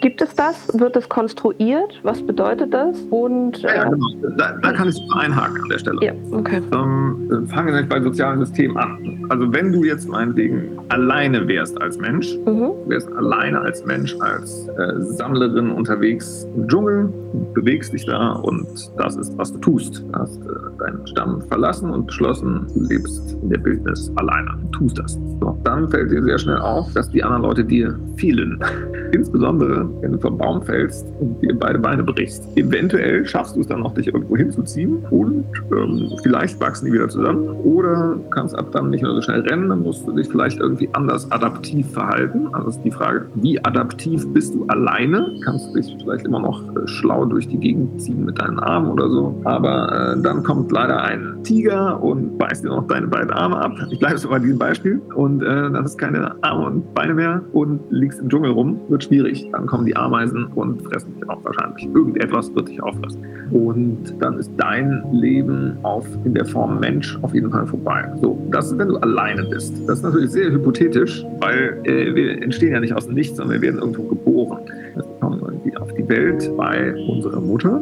Gibt 0.00 0.17
es 0.22 0.34
das? 0.34 0.68
Wird 0.78 0.96
es 0.96 1.08
konstruiert? 1.08 2.00
Was 2.02 2.22
bedeutet 2.22 2.72
das? 2.72 2.96
Und, 3.10 3.58
ja, 3.58 3.74
ja 3.74 3.86
äh, 3.86 3.90
genau. 3.90 4.06
Da, 4.36 4.52
da, 4.62 4.72
kann 4.72 4.88
ich 4.88 5.00
einhaken 5.14 5.62
an 5.62 5.68
der 5.68 5.78
Stelle. 5.78 5.98
Ja, 6.04 6.12
okay. 6.32 6.62
Ähm, 6.72 7.46
fangen 7.48 7.74
wir 7.74 7.82
bei 7.88 8.00
sozialen 8.00 8.40
Systemen 8.40 8.76
an. 8.76 9.26
Also 9.28 9.52
wenn 9.52 9.72
du 9.72 9.84
jetzt 9.84 10.08
meinetwegen 10.08 10.78
alleine 10.88 11.46
wärst 11.46 11.80
als 11.80 11.98
Mensch, 11.98 12.36
mhm. 12.46 12.72
wärst 12.86 13.12
alleine 13.12 13.60
als 13.60 13.84
Mensch, 13.84 14.16
als 14.20 14.68
äh, 14.68 14.92
Sammlerin 15.00 15.70
unterwegs 15.70 16.46
im 16.56 16.66
Dschungel, 16.68 17.12
bewegst 17.54 17.92
dich 17.92 18.06
da 18.06 18.32
und 18.32 18.66
das 18.96 19.16
ist, 19.16 19.36
was 19.36 19.52
du 19.52 19.58
tust. 19.58 20.04
Du 20.08 20.18
hast 20.18 20.40
äh, 20.40 20.78
deinen 20.78 21.06
Stamm 21.06 21.42
verlassen 21.42 21.90
und 21.90 22.06
beschlossen, 22.06 22.66
du 22.74 22.84
lebst 22.84 23.36
in 23.42 23.50
der 23.50 23.58
Bildnis 23.58 24.10
alleine. 24.16 24.56
Du 24.62 24.78
tust 24.78 24.98
das. 24.98 25.18
So, 25.40 25.58
dann 25.64 25.88
fällt 25.88 26.10
dir 26.10 26.22
sehr 26.22 26.38
schnell 26.38 26.58
auf, 26.58 26.92
dass 26.94 27.10
die 27.10 27.22
anderen 27.22 27.42
Leute 27.42 27.64
dir 27.64 27.98
fehlen. 28.16 28.58
Insbesondere, 29.12 29.88
wenn 30.08 30.14
du 30.14 30.20
vom 30.20 30.38
Baum 30.38 30.62
fällst 30.62 31.06
und 31.20 31.40
dir 31.42 31.54
beide 31.58 31.78
Beine 31.78 32.02
brichst. 32.02 32.56
Eventuell 32.56 33.26
schaffst 33.26 33.56
du 33.56 33.60
es 33.60 33.66
dann 33.66 33.80
noch, 33.80 33.92
dich 33.92 34.06
irgendwo 34.06 34.36
hinzuziehen 34.36 35.04
und 35.10 35.44
ähm, 35.70 36.10
vielleicht 36.22 36.58
wachsen 36.60 36.86
die 36.86 36.92
wieder 36.92 37.08
zusammen. 37.08 37.48
Oder 37.64 38.18
kannst 38.30 38.56
ab 38.56 38.72
dann 38.72 38.90
nicht 38.90 39.02
mehr 39.02 39.14
so 39.14 39.20
schnell 39.20 39.40
rennen, 39.40 39.68
dann 39.68 39.82
musst 39.82 40.06
du 40.06 40.12
dich 40.12 40.28
vielleicht 40.28 40.60
irgendwie 40.60 40.88
anders 40.94 41.30
adaptiv 41.30 41.90
verhalten. 41.92 42.48
Also 42.52 42.70
ist 42.70 42.82
die 42.82 42.90
Frage, 42.90 43.26
wie 43.34 43.62
adaptiv 43.64 44.26
bist 44.32 44.54
du 44.54 44.64
alleine? 44.68 45.38
Kannst 45.44 45.68
du 45.68 45.74
dich 45.74 45.94
vielleicht 46.00 46.24
immer 46.24 46.40
noch 46.40 46.62
äh, 46.62 46.86
schlau 46.86 47.26
durch 47.26 47.46
die 47.48 47.58
Gegend 47.58 48.00
ziehen 48.00 48.24
mit 48.24 48.40
deinen 48.40 48.58
Armen 48.58 48.90
oder 48.90 49.10
so. 49.10 49.38
Aber 49.44 50.14
äh, 50.16 50.22
dann 50.22 50.42
kommt 50.42 50.72
leider 50.72 51.02
ein 51.02 51.38
Tiger 51.42 52.02
und 52.02 52.38
beißt 52.38 52.64
dir 52.64 52.68
noch 52.68 52.86
deine 52.86 53.08
beiden 53.08 53.30
Arme 53.30 53.56
ab. 53.56 53.72
Ich 53.90 53.98
bleibe 53.98 54.16
so 54.18 54.28
bei 54.30 54.38
diesem 54.38 54.58
Beispiel. 54.58 55.00
Und 55.14 55.42
äh, 55.42 55.46
dann 55.46 55.76
hast 55.76 56.00
du 56.00 56.04
keine 56.06 56.34
Arme 56.42 56.66
und 56.66 56.94
Beine 56.94 57.14
mehr 57.14 57.42
und 57.52 57.80
liegst 57.90 58.20
im 58.20 58.28
Dschungel 58.28 58.52
rum. 58.52 58.80
Wird 58.88 59.04
schwierig. 59.04 59.48
Dann 59.52 59.66
kommen 59.66 59.84
die 59.84 59.96
Ameisen 59.98 60.46
und 60.54 60.82
fressen 60.82 61.14
dich 61.14 61.28
auch 61.28 61.42
wahrscheinlich. 61.44 61.86
Irgendetwas 61.94 62.54
wird 62.54 62.68
dich 62.68 62.82
auffressen. 62.82 63.24
Und 63.50 64.14
dann 64.20 64.38
ist 64.38 64.52
dein 64.56 65.04
Leben 65.12 65.78
auf, 65.82 66.06
in 66.24 66.34
der 66.34 66.44
Form 66.44 66.80
Mensch 66.80 67.18
auf 67.22 67.34
jeden 67.34 67.50
Fall 67.50 67.66
vorbei. 67.66 68.10
So, 68.20 68.38
das 68.50 68.70
ist, 68.70 68.78
wenn 68.78 68.88
du 68.88 68.96
alleine 68.98 69.44
bist. 69.44 69.74
Das 69.88 69.98
ist 69.98 70.04
natürlich 70.04 70.30
sehr 70.30 70.50
hypothetisch, 70.50 71.24
weil 71.40 71.80
äh, 71.84 72.14
wir 72.14 72.42
entstehen 72.42 72.72
ja 72.72 72.80
nicht 72.80 72.94
aus 72.94 73.06
dem 73.06 73.14
Nichts, 73.14 73.36
sondern 73.36 73.60
wir 73.60 73.62
werden 73.62 73.80
irgendwo 73.80 74.02
geboren. 74.04 74.60
Wir 74.94 75.04
kommen 75.20 75.40
irgendwie 75.40 75.76
auf 75.76 75.92
die 75.94 76.08
Welt 76.08 76.50
bei 76.56 76.94
unserer 77.08 77.40
Mutter 77.40 77.80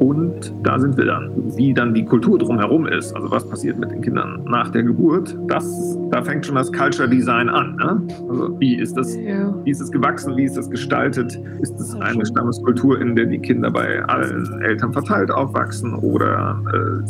und 0.00 0.54
da 0.62 0.78
sind 0.78 0.96
wir 0.96 1.04
dann. 1.04 1.30
Wie 1.56 1.74
dann 1.74 1.92
die 1.92 2.06
Kultur 2.06 2.38
drumherum 2.38 2.86
ist, 2.86 3.14
also 3.14 3.30
was 3.30 3.46
passiert 3.46 3.78
mit 3.78 3.90
den 3.90 4.00
Kindern 4.00 4.42
nach 4.46 4.70
der 4.70 4.82
Geburt, 4.82 5.36
das, 5.46 5.98
da 6.10 6.22
fängt 6.22 6.46
schon 6.46 6.54
das 6.54 6.72
Culture 6.72 7.06
Design 7.06 7.50
an. 7.50 7.76
Ne? 7.76 8.02
Also 8.30 8.58
wie 8.58 8.76
ist 8.76 8.96
das, 8.96 9.14
ja. 9.14 9.54
wie 9.62 9.70
ist 9.70 9.82
es 9.82 9.92
gewachsen, 9.92 10.34
wie 10.38 10.44
ist 10.44 10.56
das 10.56 10.70
gestaltet? 10.70 11.38
Ist 11.60 11.78
es 11.78 11.94
eine 11.96 12.24
Stammeskultur, 12.24 12.98
in 12.98 13.14
der 13.14 13.26
die 13.26 13.38
Kinder 13.40 13.70
bei 13.70 14.02
allen 14.04 14.62
Eltern 14.62 14.90
verteilt 14.94 15.30
aufwachsen 15.30 15.94
oder 15.96 16.58
äh, 16.72 17.06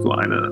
so 0.00 0.10
eine 0.12 0.50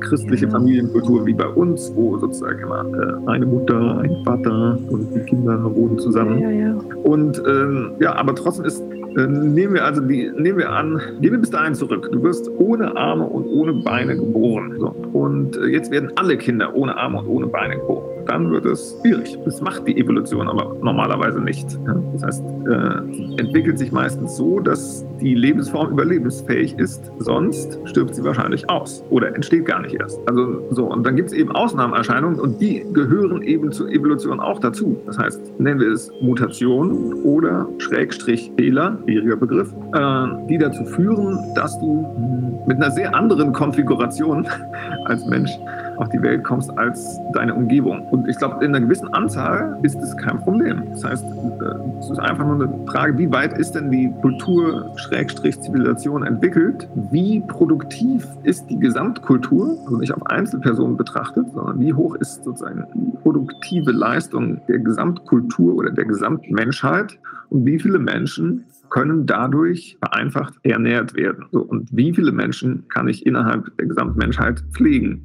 christliche 0.00 0.46
ja. 0.46 0.50
Familienkultur 0.50 1.24
wie 1.26 1.34
bei 1.34 1.46
uns, 1.46 1.92
wo 1.94 2.18
sozusagen 2.18 2.58
immer 2.58 2.84
äh, 2.86 3.30
eine 3.30 3.46
Mutter, 3.46 3.98
ein 3.98 4.16
Vater 4.24 4.76
und 4.90 5.14
die 5.14 5.20
Kinder 5.20 5.62
wohnen 5.76 5.96
zusammen. 5.96 6.40
Ja, 6.40 6.74
und 7.04 7.40
ähm, 7.46 7.92
ja, 8.00 8.16
aber 8.16 8.34
trotzdem 8.34 8.64
ist 8.64 8.82
nehmen 9.14 9.74
wir 9.74 9.84
also 9.84 10.00
die, 10.00 10.30
nehmen 10.36 10.58
wir 10.58 10.70
an, 10.70 11.00
gehen 11.20 11.32
wir 11.32 11.38
bis 11.38 11.50
dahin 11.50 11.74
zurück. 11.74 12.08
Du 12.12 12.22
wirst 12.22 12.48
ohne 12.58 12.96
Arme 12.96 13.24
und 13.24 13.46
ohne 13.46 13.72
Beine 13.74 14.16
geboren. 14.16 14.76
So. 14.78 14.94
Und 15.12 15.56
äh, 15.56 15.66
jetzt 15.66 15.90
werden 15.90 16.10
alle 16.16 16.36
Kinder 16.36 16.74
ohne 16.74 16.96
Arme 16.96 17.18
und 17.18 17.28
ohne 17.28 17.46
Beine 17.46 17.76
geboren 17.76 18.13
dann 18.26 18.50
wird 18.50 18.66
es 18.66 18.96
schwierig. 19.00 19.38
Das 19.44 19.60
macht 19.60 19.86
die 19.86 19.98
Evolution 19.98 20.48
aber 20.48 20.76
normalerweise 20.82 21.40
nicht. 21.40 21.66
Das 22.12 22.22
heißt, 22.22 22.44
äh, 22.66 23.40
entwickelt 23.40 23.78
sich 23.78 23.92
meistens 23.92 24.36
so, 24.36 24.60
dass 24.60 25.04
die 25.20 25.34
Lebensform 25.34 25.90
überlebensfähig 25.90 26.78
ist, 26.78 27.10
sonst 27.18 27.78
stirbt 27.84 28.14
sie 28.14 28.24
wahrscheinlich 28.24 28.68
aus 28.68 29.04
oder 29.10 29.34
entsteht 29.34 29.66
gar 29.66 29.80
nicht 29.82 29.94
erst. 29.94 30.18
Also 30.26 30.62
so, 30.70 30.86
und 30.86 31.06
dann 31.06 31.16
gibt 31.16 31.30
es 31.30 31.34
eben 31.34 31.52
Ausnahmeerscheinungen 31.52 32.40
und 32.40 32.60
die 32.60 32.84
gehören 32.92 33.42
eben 33.42 33.72
zur 33.72 33.88
Evolution 33.90 34.40
auch 34.40 34.60
dazu. 34.60 34.96
Das 35.06 35.18
heißt, 35.18 35.60
nennen 35.60 35.80
wir 35.80 35.92
es 35.92 36.10
Mutation 36.20 37.14
oder 37.22 37.68
Schrägstrich 37.78 38.52
Fehler, 38.56 38.98
schwieriger 39.04 39.36
Begriff, 39.36 39.72
äh, 39.94 40.26
die 40.48 40.58
dazu 40.58 40.84
führen, 40.84 41.38
dass 41.54 41.78
du 41.80 42.64
mit 42.66 42.76
einer 42.76 42.90
sehr 42.90 43.14
anderen 43.14 43.52
Konfiguration 43.52 44.46
als 45.04 45.24
Mensch 45.26 45.50
auf 45.96 46.08
die 46.08 46.22
Welt 46.22 46.44
kommst 46.44 46.76
als 46.78 47.18
deine 47.32 47.54
Umgebung. 47.54 48.02
Und 48.08 48.28
ich 48.28 48.36
glaube, 48.36 48.64
in 48.64 48.74
einer 48.74 48.84
gewissen 48.84 49.12
Anzahl 49.14 49.78
ist 49.82 49.96
es 49.96 50.16
kein 50.16 50.38
Problem. 50.38 50.82
Das 50.92 51.04
heißt, 51.04 51.24
äh, 51.24 51.98
es 52.00 52.10
ist 52.10 52.18
einfach 52.18 52.44
nur 52.44 52.54
eine 52.54 52.86
Frage, 52.86 53.18
wie 53.18 53.30
weit 53.30 53.58
ist 53.58 53.72
denn 53.72 53.90
die 53.90 54.12
Kultur, 54.20 54.92
Schrägstrich, 54.96 55.60
Zivilisation 55.60 56.24
entwickelt? 56.24 56.88
Wie 57.10 57.40
produktiv 57.40 58.26
ist 58.42 58.68
die 58.68 58.78
Gesamtkultur, 58.78 59.78
also 59.84 59.98
nicht 59.98 60.12
auf 60.12 60.24
Einzelpersonen 60.26 60.96
betrachtet, 60.96 61.46
sondern 61.52 61.80
wie 61.80 61.92
hoch 61.92 62.14
ist 62.16 62.44
sozusagen 62.44 62.84
die 62.94 63.16
produktive 63.18 63.92
Leistung 63.92 64.60
der 64.68 64.78
Gesamtkultur 64.78 65.74
oder 65.74 65.90
der 65.90 66.04
Gesamtmenschheit? 66.04 67.18
Und 67.50 67.66
wie 67.66 67.78
viele 67.78 67.98
Menschen 67.98 68.64
können 68.90 69.26
dadurch 69.26 69.96
vereinfacht 69.98 70.54
ernährt 70.62 71.14
werden. 71.14 71.46
So, 71.50 71.62
und 71.62 71.88
wie 71.92 72.14
viele 72.14 72.30
Menschen 72.30 72.86
kann 72.88 73.08
ich 73.08 73.26
innerhalb 73.26 73.76
der 73.76 73.86
Gesamtmenschheit 73.86 74.62
pflegen? 74.72 75.24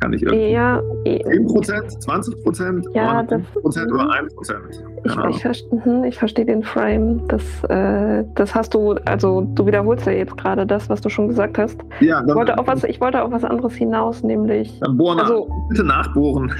Kann 0.00 0.14
ich 0.14 0.22
irgendwie 0.22 0.52
ja, 0.52 0.82
10 1.04 1.46
Prozent, 1.46 2.02
20 2.02 2.42
Prozent, 2.42 2.86
ja, 2.94 3.22
Prozent 3.60 3.92
oder 3.92 4.10
1 4.10 4.34
Prozent? 4.34 4.60
Ich, 5.04 5.16
ich, 5.28 5.42
verstehe, 5.42 5.82
mhm, 5.84 6.04
ich 6.04 6.18
verstehe 6.18 6.46
den 6.46 6.62
Frame. 6.62 7.26
Das, 7.28 7.42
äh, 7.64 8.24
das 8.34 8.54
hast 8.54 8.72
du, 8.72 8.92
also 9.04 9.42
du 9.54 9.66
wiederholst 9.66 10.06
ja 10.06 10.12
jetzt 10.12 10.36
gerade 10.38 10.66
das, 10.66 10.88
was 10.88 11.02
du 11.02 11.10
schon 11.10 11.28
gesagt 11.28 11.58
hast. 11.58 11.78
Ja, 12.00 12.20
dann, 12.20 12.30
ich, 12.30 12.34
wollte 12.34 12.58
auf 12.58 12.66
was, 12.66 12.84
ich 12.84 12.98
wollte 13.00 13.22
auf 13.22 13.30
was 13.30 13.44
anderes 13.44 13.74
hinaus, 13.74 14.22
nämlich. 14.22 14.80
Dann 14.80 14.96
bohren 14.96 15.20
also, 15.20 15.50
bitte 15.68 15.84
nachbohren. 15.84 16.50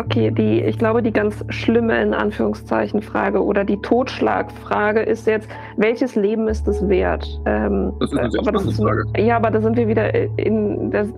Okay, 0.00 0.30
die, 0.30 0.60
ich 0.60 0.78
glaube, 0.78 1.02
die 1.02 1.12
ganz 1.12 1.44
schlimme 1.48 2.00
in 2.00 2.14
Anführungszeichen 2.14 3.02
Frage 3.02 3.42
oder 3.42 3.64
die 3.64 3.80
Totschlagfrage 3.80 5.00
ist 5.00 5.26
jetzt, 5.26 5.48
welches 5.76 6.14
Leben 6.14 6.48
ist 6.48 6.66
es 6.68 6.86
wert? 6.88 7.40
Ähm, 7.46 7.92
das 8.00 8.12
ist 8.12 8.18
eine 8.18 8.30
sehr 8.30 8.40
aber 8.46 8.60
ist, 8.60 8.76
Frage. 8.76 9.04
Ja, 9.16 9.36
aber 9.36 9.50
da 9.50 9.60
sind 9.60 9.76
wir 9.76 9.88
wieder 9.88 10.14
in 10.38 10.90
das, 10.90 11.08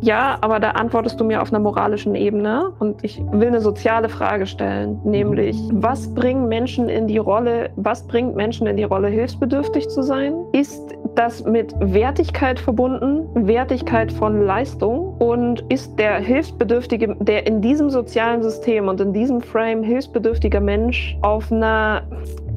ja, 0.00 0.38
aber 0.40 0.60
da 0.60 0.70
antwortest 0.72 1.20
du 1.20 1.24
mir 1.24 1.42
auf 1.42 1.52
einer 1.52 1.60
moralischen 1.60 2.14
Ebene 2.14 2.72
und 2.78 3.02
ich 3.04 3.22
will 3.32 3.48
eine 3.48 3.60
soziale 3.60 4.08
Frage 4.08 4.46
stellen, 4.46 4.98
nämlich 5.04 5.56
was 5.72 6.12
bringen 6.14 6.48
Menschen 6.48 6.88
in 6.88 7.06
die 7.06 7.18
Rolle, 7.18 7.70
was 7.76 8.06
bringt 8.06 8.36
Menschen 8.36 8.66
in 8.66 8.76
die 8.76 8.84
Rolle, 8.84 9.08
hilfsbedürftig 9.08 9.88
zu 9.88 10.02
sein? 10.02 10.34
Ist 10.52 10.94
das 11.16 11.44
mit 11.44 11.74
Wertigkeit 11.80 12.58
verbunden, 12.58 13.26
Wertigkeit 13.46 14.12
von 14.12 14.44
Leistung 14.44 15.16
und 15.18 15.64
ist 15.70 15.98
der 15.98 16.18
Hilfsbedürftige, 16.18 17.16
der 17.20 17.46
in 17.46 17.60
diesem 17.60 17.75
sozialen 17.90 18.42
System 18.42 18.88
und 18.88 19.00
in 19.00 19.12
diesem 19.12 19.40
Frame 19.40 19.82
hilfsbedürftiger 19.82 20.60
Mensch 20.60 21.16
auf 21.22 21.52
einer 21.52 22.02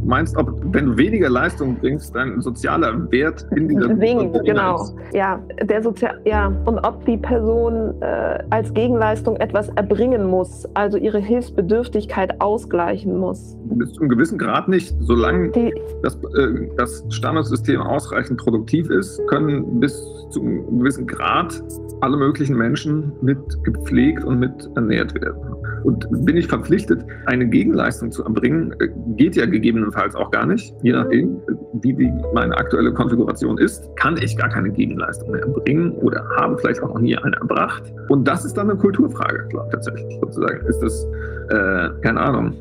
meinst, 0.04 0.36
ob 0.38 0.54
wenn 0.74 0.88
du 0.88 0.98
weniger 0.98 1.30
Leistung 1.30 1.76
bringst, 1.76 2.16
dein 2.16 2.42
sozialer 2.42 3.12
Wert 3.12 3.46
in 3.56 3.68
dieser 3.68 3.96
Sinkt, 3.96 4.44
genau. 4.46 4.86
Ja, 5.14 5.40
der 5.62 5.84
Sozial 5.84 6.20
ja, 6.26 6.48
und 6.66 6.80
ob 6.80 7.06
die 7.06 7.18
Person 7.18 7.94
äh, 8.02 8.40
als 8.50 8.74
Gegenleistung 8.74 9.36
etwas 9.38 9.70
erbringen 9.70 10.26
muss, 10.26 10.68
also 10.74 10.98
ihre 10.98 11.20
Hilfsbedürftigkeit 11.20 12.40
ausgleichen 12.42 13.18
muss. 13.18 13.58
Bis 13.66 13.94
zu 13.94 14.02
einem 14.02 14.10
gewissen 14.10 14.38
Grad 14.38 14.68
nicht. 14.68 14.96
Solange 15.02 15.50
die, 15.52 15.74
das, 16.04 16.16
äh, 16.16 16.68
das 16.78 17.04
Standardsystem 17.10 17.82
ausreichend 17.82 18.40
produktiv 18.40 18.90
ist, 18.90 19.22
können 19.28 19.80
bis 19.80 19.94
zu 20.30 20.42
einem 20.42 20.80
gewissen 20.80 21.08
Grad 21.08 21.62
alle 22.02 22.18
möglichen 22.18 22.58
Menschen 22.58 23.12
mit 23.22 23.38
gepflegt 23.64 24.24
und 24.24 24.40
mit 24.40 24.70
ernährt 24.76 25.14
werden. 25.16 25.42
Und 25.84 26.08
bin 26.26 26.38
ich 26.38 26.48
verpflichtet, 26.48 27.06
eine 27.26 27.48
Gegenleistung 27.48 28.12
zu 28.12 28.24
erbringen, 28.24 28.74
äh, 28.80 28.88
geht 29.16 29.36
ja 29.36 29.46
gegebenenfalls 29.46 30.16
auch 30.16 30.32
gar 30.32 30.46
nicht. 30.46 30.74
Je 30.82 30.92
nachdem, 30.92 31.38
wie 31.82 31.94
die, 31.94 32.12
meine 32.34 32.56
aktuelle 32.58 32.94
Konfiguration 32.94 33.58
ist, 33.58 33.90
kann 33.96 34.18
ich 34.18 34.36
gar 34.38 34.50
keine 34.50 34.70
Gegenleistung 34.70 35.32
mehr 35.32 35.42
erbringen 35.42 35.92
oder 35.94 36.24
habe 36.38 36.58
vielleicht 36.58 36.82
auch 36.84 36.94
noch 36.94 37.00
nie 37.00 37.18
eine 37.18 37.36
erbracht. 37.38 37.84
Und 38.10 38.28
das 38.28 38.46
ist 38.46 38.58
dann 38.58 38.70
eine 38.70 38.80
Kulturfrage, 38.80 39.48
glaube 39.50 39.68
ich, 39.68 39.74
tatsächlich 39.74 40.18
sozusagen. 40.22 40.66
Ist 40.68 40.80
das, 40.80 41.08
äh, 41.50 41.90
keine 42.02 42.20
Ahnung, 42.20 42.54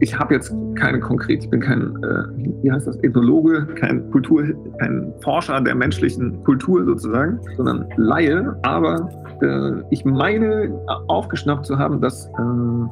ich 0.00 0.18
habe 0.18 0.34
jetzt 0.34 0.54
keine 0.76 1.00
konkret, 1.00 1.44
ich 1.44 1.50
bin 1.50 1.60
kein, 1.60 1.96
äh, 2.02 2.62
wie 2.62 2.70
heißt 2.70 2.86
das, 2.86 2.96
Ethnologe, 3.02 3.66
kein 3.74 4.10
Kultur, 4.10 4.44
kein 4.78 5.12
Forscher 5.22 5.60
der 5.60 5.74
menschlichen 5.74 6.42
Kultur 6.44 6.84
sozusagen, 6.84 7.40
sondern 7.56 7.86
Laie, 7.96 8.56
aber 8.62 9.08
äh, 9.42 9.82
ich 9.90 10.04
meine 10.04 10.70
aufgeschnappt 11.08 11.66
zu 11.66 11.78
haben, 11.78 12.00
dass, 12.00 12.26
äh, 12.26 12.30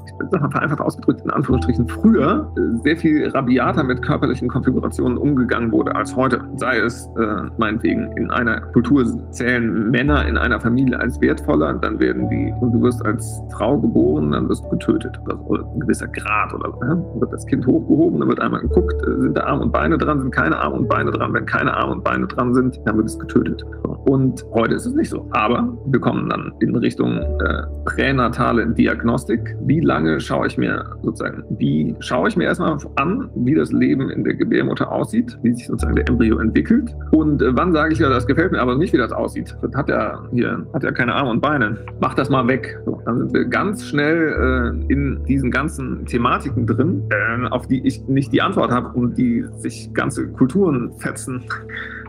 ich 0.06 0.30
sag 0.30 0.40
mal 0.40 0.50
vereinfacht 0.50 0.80
ausgedrückt, 0.80 1.22
in 1.24 1.30
Anführungsstrichen 1.30 1.88
früher 1.88 2.52
äh, 2.56 2.82
sehr 2.82 2.96
viel 2.96 3.28
rabiater 3.28 3.84
mit 3.84 4.02
körperlichen 4.02 4.48
Konfigurationen 4.48 5.18
umgegangen 5.18 5.72
wurde 5.72 5.94
als 5.94 6.14
heute. 6.14 6.40
Sei 6.56 6.78
es 6.78 7.08
äh, 7.18 7.42
meinetwegen 7.58 8.12
in 8.16 8.30
einer 8.30 8.60
Kultur 8.60 9.04
zählen 9.30 9.90
Männer 9.90 10.26
in 10.26 10.36
einer 10.36 10.60
Familie 10.60 10.98
als 10.98 11.20
wertvoller, 11.20 11.74
dann 11.74 11.98
werden 11.98 12.28
die, 12.28 12.52
und 12.60 12.72
du 12.72 12.82
wirst 12.82 13.04
als 13.04 13.40
Frau 13.52 13.78
geboren, 13.78 14.32
dann 14.32 14.48
wirst 14.48 14.64
du 14.64 14.70
getötet. 14.70 15.18
Oder, 15.24 15.40
oder 15.46 15.64
ein 15.64 15.80
gewisser 15.80 16.08
Grad 16.08 16.43
oder 16.52 16.72
so. 16.72 16.80
Ja? 16.82 16.94
Dann 16.94 17.20
wird 17.20 17.32
das 17.32 17.46
Kind 17.46 17.66
hochgehoben, 17.66 18.20
dann 18.20 18.28
wird 18.28 18.40
einmal 18.40 18.60
geguckt, 18.60 18.94
äh, 19.06 19.20
sind 19.20 19.36
da 19.36 19.44
Arme 19.44 19.62
und 19.62 19.72
Beine 19.72 19.98
dran, 19.98 20.20
sind 20.20 20.34
keine 20.34 20.58
Arme 20.58 20.76
und 20.76 20.88
Beine 20.88 21.10
dran. 21.10 21.32
Wenn 21.32 21.46
keine 21.46 21.74
Arme 21.74 21.92
und 21.92 22.04
Beine 22.04 22.26
dran 22.26 22.54
sind, 22.54 22.80
dann 22.84 22.96
wird 22.96 23.06
es 23.06 23.18
getötet. 23.18 23.64
Und 24.04 24.44
heute 24.52 24.74
ist 24.74 24.86
es 24.86 24.94
nicht 24.94 25.10
so. 25.10 25.26
Aber 25.30 25.68
wir 25.86 26.00
kommen 26.00 26.28
dann 26.28 26.52
in 26.60 26.76
Richtung 26.76 27.18
äh, 27.18 27.62
pränatale 27.84 28.66
Diagnostik. 28.66 29.56
Wie 29.62 29.80
lange 29.80 30.20
schaue 30.20 30.46
ich 30.46 30.58
mir 30.58 30.84
sozusagen, 31.02 31.44
wie 31.58 31.94
schaue 32.00 32.28
ich 32.28 32.36
mir 32.36 32.44
erstmal 32.44 32.76
an, 32.96 33.30
wie 33.34 33.54
das 33.54 33.72
Leben 33.72 34.10
in 34.10 34.24
der 34.24 34.34
Gebärmutter 34.34 34.90
aussieht, 34.90 35.38
wie 35.42 35.54
sich 35.54 35.66
sozusagen 35.66 35.96
der 35.96 36.08
Embryo 36.08 36.38
entwickelt 36.38 36.94
und 37.12 37.42
äh, 37.42 37.56
wann 37.56 37.72
sage 37.72 37.92
ich 37.92 37.98
ja, 37.98 38.08
das 38.08 38.26
gefällt 38.26 38.52
mir 38.52 38.60
aber 38.60 38.76
nicht, 38.76 38.92
wie 38.92 38.98
das 38.98 39.12
aussieht. 39.12 39.56
Das 39.62 39.74
hat 39.74 39.88
ja 39.88 40.22
hier, 40.32 40.66
hat 40.72 40.82
ja 40.82 40.90
keine 40.92 41.14
Arme 41.14 41.30
und 41.30 41.40
Beine. 41.40 41.78
Mach 42.00 42.14
das 42.14 42.28
mal 42.28 42.46
weg. 42.48 42.78
So, 42.84 43.00
dann 43.04 43.18
sind 43.18 43.32
wir 43.32 43.44
ganz 43.44 43.84
schnell 43.84 44.82
äh, 44.88 44.92
in 44.92 45.24
diesen 45.24 45.50
ganzen 45.50 46.06
Thematiken 46.34 46.66
drin, 46.66 47.02
äh, 47.10 47.48
auf 47.48 47.66
die 47.66 47.86
ich 47.86 48.06
nicht 48.08 48.32
die 48.32 48.42
Antwort 48.42 48.70
habe 48.70 48.88
und 48.96 49.16
die 49.16 49.44
sich 49.58 49.92
ganze 49.94 50.28
Kulturen 50.28 50.92
fetzen 50.98 51.44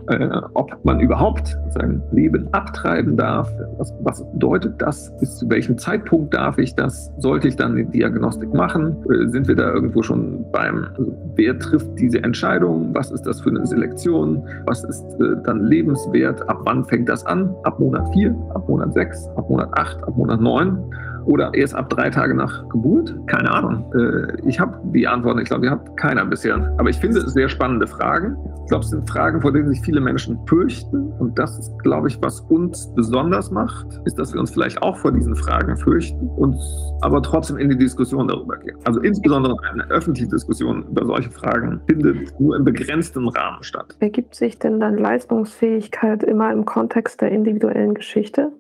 äh, 0.08 0.42
ob 0.54 0.84
man 0.84 1.00
überhaupt 1.00 1.58
sein 1.72 2.02
Leben 2.12 2.48
abtreiben 2.54 3.18
darf. 3.18 3.50
Was, 3.78 3.94
was, 4.02 4.32
bedeutet 4.34 4.82
das? 4.82 5.12
Bis 5.20 5.38
zu 5.38 5.50
welchem 5.50 5.78
Zeitpunkt 5.78 6.34
darf 6.34 6.58
ich 6.58 6.76
das? 6.76 7.12
Sollte 7.18 7.48
ich 7.48 7.56
dann 7.56 7.74
eine 7.74 7.86
Diagnostik 7.86 8.54
machen? 8.54 8.96
Äh, 9.10 9.30
sind 9.30 9.48
wir 9.48 9.56
da 9.56 9.72
irgendwo 9.72 10.02
schon 10.02 10.46
beim, 10.52 10.88
also 10.96 11.16
wer 11.36 11.58
trifft 11.58 11.90
diese 11.98 12.24
Entscheidung? 12.24 12.94
Was 12.94 13.12
ist 13.12 13.24
das 13.24 13.42
für 13.42 13.50
eine 13.50 13.66
Selektion? 13.66 14.48
Was 14.66 14.84
ist 14.84 15.04
äh, 15.20 15.36
dann 15.44 15.66
lebenswert? 15.66 16.48
Ab 16.50 16.62
wann 16.66 16.86
fängt 16.86 17.10
das 17.10 17.26
an? 17.26 17.54
Ab 17.64 17.80
Monat 17.80 18.08
4, 18.14 18.36
ab 18.54 18.68
Monat 18.70 18.94
6, 18.94 19.28
ab 19.36 19.50
Monat 19.50 19.70
8, 19.78 20.04
ab 20.04 20.16
Monat 20.16 20.42
9? 20.42 20.78
Oder 21.26 21.54
erst 21.54 21.76
ab 21.76 21.90
drei 21.90 22.10
Tage 22.10 22.36
nach 22.36 22.68
Geburt? 22.70 23.16
Keine 23.28 23.52
Ahnung. 23.52 23.92
Äh, 23.94 24.48
ich 24.48 24.60
habe 24.60 24.80
die 24.94 25.08
Antworten, 25.08 25.40
ich 25.40 25.46
glaube, 25.46 25.64
die 25.64 25.70
hat 25.70 25.98
keiner 25.98 26.26
bisher. 26.26 26.74
Aber 26.78 26.90
ich 26.90 26.98
finde 26.98 27.20
es 27.20 27.34
sehr 27.34 27.50
spannende 27.50 27.88
Fragen. 27.88 28.38
Ich 28.64 28.70
glaube, 28.70 28.84
es 28.84 28.90
sind 28.90 29.10
Fragen, 29.10 29.42
vor 29.42 29.52
denen 29.52 29.70
sich 29.70 29.82
viele 29.82 30.02
Menschen 30.02 30.40
fürchten. 30.48 31.12
Und 31.20 31.38
das 31.38 31.58
ist, 31.60 31.78
glaube 31.80 32.08
ich, 32.08 32.22
was 32.22 32.42
uns 32.42 32.94
besonders 32.96 33.52
macht, 33.52 33.88
ist, 34.06 34.18
dass 34.18 34.34
wir 34.34 34.40
uns 34.40 34.52
vielleicht 34.52 34.82
auch 34.82 34.98
vor 34.98 35.12
diesen 35.12 35.36
Fragen 35.36 35.78
fürchten, 35.78 36.28
und 36.28 36.56
aber 37.02 37.22
trotzdem 37.22 37.58
in 37.58 37.70
die 37.70 37.78
Diskussion 37.78 38.28
darüber 38.28 38.58
gehen. 38.58 38.78
Also 38.86 39.00
insbesondere 39.02 39.56
eine 39.72 39.84
öffentliche 39.90 40.30
Diskussion 40.30 40.86
über 40.90 41.06
solche 41.06 41.30
Fragen 41.30 41.82
findet 41.88 42.40
nur 42.40 42.56
im 42.56 42.64
begrenzten 42.64 43.28
Rahmen 43.28 43.64
statt. 43.64 43.96
Ergibt 44.00 44.36
sich 44.36 44.60
denn 44.60 44.80
dann 44.80 44.98
Leistungsfähigkeit 44.98 46.24
immer 46.24 46.52
im 46.52 46.66
Kontext 46.66 47.22
der 47.22 47.32
individuellen 47.32 47.94
Geschichte? 47.94 48.52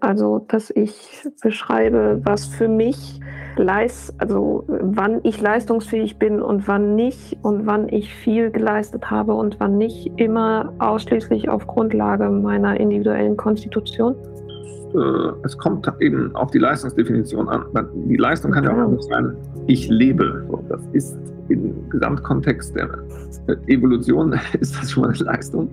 Also, 0.00 0.44
dass 0.48 0.70
ich 0.70 1.28
beschreibe, 1.42 2.20
was 2.24 2.46
für 2.46 2.68
mich 2.68 3.20
leist, 3.56 4.14
also 4.18 4.64
wann 4.66 5.20
ich 5.24 5.40
leistungsfähig 5.40 6.18
bin 6.18 6.40
und 6.40 6.66
wann 6.66 6.94
nicht 6.94 7.36
und 7.42 7.66
wann 7.66 7.88
ich 7.88 8.14
viel 8.14 8.50
geleistet 8.50 9.10
habe 9.10 9.34
und 9.34 9.58
wann 9.60 9.76
nicht, 9.76 10.10
immer 10.16 10.72
ausschließlich 10.78 11.48
auf 11.48 11.66
Grundlage 11.66 12.30
meiner 12.30 12.80
individuellen 12.80 13.36
Konstitution. 13.36 14.14
Äh, 14.94 14.98
es 15.44 15.56
kommt 15.58 15.90
eben 16.00 16.34
auf 16.34 16.50
die 16.50 16.58
Leistungsdefinition 16.58 17.48
an. 17.48 17.64
Die 18.06 18.16
Leistung 18.16 18.52
kann 18.52 18.64
ja 18.64 18.84
auch 18.84 18.88
nicht 18.88 19.04
sein, 19.04 19.36
ich 19.66 19.88
lebe. 19.88 20.46
Das 20.68 20.80
ist 20.92 21.18
im 21.50 21.88
Gesamtkontext 21.90 22.74
der 22.76 22.88
Evolution 23.66 24.38
ist 24.60 24.76
das 24.76 24.90
schon 24.90 25.02
mal 25.02 25.10
eine 25.10 25.18
Leistung. 25.18 25.70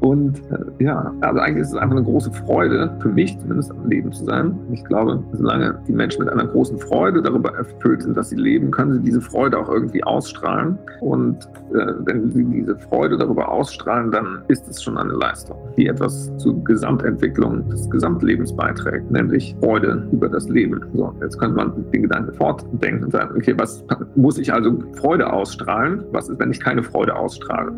Und 0.00 0.38
äh, 0.50 0.84
ja, 0.84 1.12
also 1.20 1.40
eigentlich 1.40 1.62
ist 1.62 1.68
es 1.68 1.76
einfach 1.76 1.96
eine 1.96 2.04
große 2.04 2.32
Freude, 2.32 2.94
für 3.00 3.08
mich 3.08 3.38
zumindest 3.38 3.70
am 3.70 3.88
Leben 3.88 4.12
zu 4.12 4.24
sein. 4.24 4.54
Ich 4.72 4.84
glaube, 4.84 5.22
solange 5.32 5.78
die 5.88 5.92
Menschen 5.92 6.24
mit 6.24 6.32
einer 6.32 6.46
großen 6.46 6.78
Freude 6.78 7.22
darüber 7.22 7.54
erfüllt 7.54 8.02
sind, 8.02 8.16
dass 8.16 8.30
sie 8.30 8.36
leben, 8.36 8.70
können 8.70 8.94
sie 8.94 9.00
diese 9.00 9.20
Freude 9.20 9.58
auch 9.58 9.68
irgendwie 9.68 10.02
ausstrahlen. 10.04 10.78
Und 11.00 11.48
äh, 11.72 11.92
wenn 12.04 12.30
sie 12.30 12.44
diese 12.44 12.76
Freude 12.76 13.16
darüber 13.16 13.50
ausstrahlen, 13.50 14.10
dann 14.10 14.42
ist 14.48 14.68
es 14.68 14.82
schon 14.82 14.96
eine 14.98 15.12
Leistung, 15.12 15.56
die 15.76 15.86
etwas 15.86 16.30
zur 16.38 16.62
Gesamtentwicklung 16.64 17.68
des 17.68 17.88
Gesamtlebens 17.90 18.54
beiträgt, 18.54 19.10
nämlich 19.10 19.56
Freude 19.60 20.06
über 20.12 20.28
das 20.28 20.48
Leben. 20.48 20.80
So, 20.94 21.14
jetzt 21.20 21.38
könnte 21.38 21.56
man 21.56 21.72
den 21.92 22.02
Gedanken 22.02 22.32
fortdenken 22.34 23.04
und 23.04 23.10
sagen, 23.10 23.36
okay, 23.36 23.54
was 23.56 23.84
muss 24.14 24.38
ich 24.38 24.52
also 24.52 24.78
Freude 25.12 25.30
ausstrahlen? 25.30 26.04
Was 26.12 26.30
ist, 26.30 26.40
wenn 26.40 26.50
ich 26.50 26.58
keine 26.58 26.82
Freude 26.82 27.14
ausstrahle? 27.14 27.70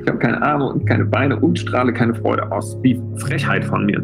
Ich 0.00 0.08
habe 0.08 0.18
keine 0.18 0.40
Arme 0.40 0.72
und 0.72 0.86
keine 0.86 1.04
Beine 1.04 1.38
und 1.38 1.58
strahle 1.58 1.92
keine 1.92 2.14
Freude 2.14 2.50
aus. 2.50 2.78
Wie 2.80 2.98
Frechheit 3.16 3.62
von 3.62 3.84
mir. 3.84 4.02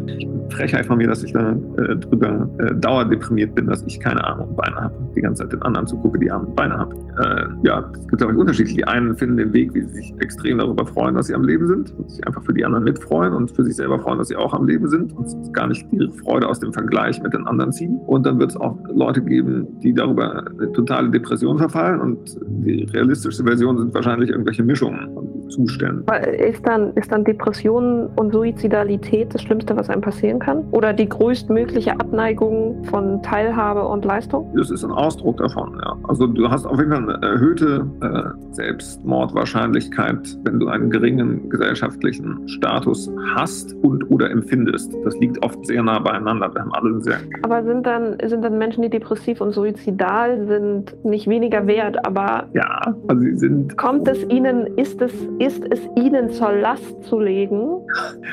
Frechheit 0.51 0.85
von 0.85 0.97
mir, 0.97 1.07
dass 1.07 1.23
ich 1.23 1.33
da 1.33 1.51
äh, 1.51 1.95
drüber 1.95 2.47
äh, 2.59 2.75
dauerdeprimiert 2.75 3.55
bin, 3.55 3.65
dass 3.65 3.83
ich 3.87 3.99
keine 3.99 4.23
Arme 4.23 4.43
und 4.43 4.55
Beine 4.55 4.75
habe. 4.75 4.93
Die 5.15 5.21
ganze 5.21 5.43
Zeit 5.43 5.53
den 5.53 5.61
anderen 5.63 5.87
zugucke, 5.87 6.19
die 6.19 6.29
Arme 6.29 6.45
und 6.45 6.55
Beine 6.55 6.77
haben. 6.77 6.91
Äh, 7.17 7.67
ja, 7.67 7.89
es 7.93 8.07
gibt, 8.07 8.17
glaube 8.19 8.33
ich, 8.33 8.39
unterschiedlich. 8.39 8.75
Die 8.75 8.85
einen 8.85 9.15
finden 9.15 9.37
den 9.37 9.53
Weg, 9.53 9.73
wie 9.73 9.81
sie 9.81 9.93
sich 9.93 10.13
extrem 10.19 10.59
darüber 10.59 10.85
freuen, 10.85 11.15
dass 11.15 11.27
sie 11.27 11.33
am 11.33 11.43
Leben 11.43 11.67
sind 11.67 11.91
und 11.97 12.11
sich 12.11 12.25
einfach 12.27 12.43
für 12.43 12.53
die 12.53 12.63
anderen 12.63 12.83
mitfreuen 12.83 13.33
und 13.33 13.49
für 13.49 13.63
sich 13.63 13.75
selber 13.75 13.99
freuen, 13.99 14.19
dass 14.19 14.27
sie 14.27 14.35
auch 14.35 14.53
am 14.53 14.67
Leben 14.67 14.87
sind 14.87 15.13
und 15.13 15.53
gar 15.53 15.67
nicht 15.67 15.87
ihre 15.91 16.11
Freude 16.11 16.47
aus 16.47 16.59
dem 16.59 16.71
Vergleich 16.71 17.21
mit 17.23 17.33
den 17.33 17.47
anderen 17.47 17.71
ziehen. 17.71 17.97
Und 18.05 18.25
dann 18.25 18.39
wird 18.39 18.51
es 18.51 18.57
auch 18.57 18.77
Leute 18.93 19.21
geben, 19.21 19.67
die 19.79 19.93
darüber 19.93 20.45
eine 20.47 20.71
totale 20.73 21.09
Depression 21.09 21.57
verfallen 21.57 22.01
und 22.01 22.10
die 22.47 22.83
realistische 22.93 23.43
Version 23.43 23.77
sind 23.77 23.93
wahrscheinlich 23.93 24.29
irgendwelche 24.29 24.63
Mischungen 24.63 25.13
von 25.13 25.49
Zuständen. 25.49 26.05
Ist 26.39 26.65
dann, 26.65 26.93
ist 26.93 27.11
dann 27.11 27.23
Depression 27.23 28.07
und 28.15 28.31
Suizidalität 28.31 29.33
das 29.33 29.41
Schlimmste, 29.41 29.75
was 29.75 29.89
einem 29.89 30.01
passieren 30.01 30.39
kann? 30.39 30.63
Oder 30.71 30.93
die 30.93 31.07
größtmögliche 31.07 31.93
Abneigung 31.93 32.83
von 32.85 33.21
Teilhabe 33.21 33.85
und 33.85 34.05
Leistung? 34.05 34.51
Das 34.55 34.71
ist 34.71 34.83
ein 34.83 34.91
Ausdruck 34.91 35.37
davon, 35.37 35.79
ja. 35.83 35.95
Also 36.07 36.27
du 36.27 36.49
hast 36.49 36.65
auf 36.65 36.77
jeden 36.77 36.91
Fall 36.91 37.09
eine 37.09 37.25
erhöhte 37.25 37.85
äh, 38.01 38.53
Selbstmordwahrscheinlichkeit, 38.53 40.37
wenn 40.43 40.59
du 40.59 40.67
einen 40.67 40.89
geringen 40.89 41.49
gesellschaftlichen 41.49 42.47
Status 42.47 43.11
hast 43.35 43.73
und 43.83 44.09
oder 44.09 44.29
empfindest. 44.31 44.93
Das 45.03 45.17
liegt 45.19 45.43
oft 45.43 45.65
sehr 45.65 45.83
nah 45.83 45.99
beieinander. 45.99 46.53
Wir 46.53 46.61
haben 46.61 46.73
alle 46.73 47.01
sehr. 47.01 47.19
Aber 47.43 47.63
sind 47.63 47.85
dann, 47.85 48.17
sind 48.25 48.43
dann 48.43 48.57
Menschen, 48.57 48.81
die 48.83 48.89
depressiv 48.89 49.41
und 49.41 49.51
suizidal 49.51 50.45
sind, 50.47 51.03
nicht 51.05 51.27
weniger 51.27 51.67
wert, 51.67 51.90
aber. 52.05 52.47
Ja, 52.53 52.95
also 53.07 53.21
sie 53.21 53.35
sind. 53.37 53.77
Kommt 53.77 54.07
es 54.07 54.23
ihnen, 54.29 54.67
ist 54.77 55.01
es, 55.01 55.13
ist 55.39 55.63
es 55.69 55.79
ihnen 55.95 56.29
zur 56.29 56.51
Last 56.53 57.03
zu 57.03 57.19
legen, 57.19 57.81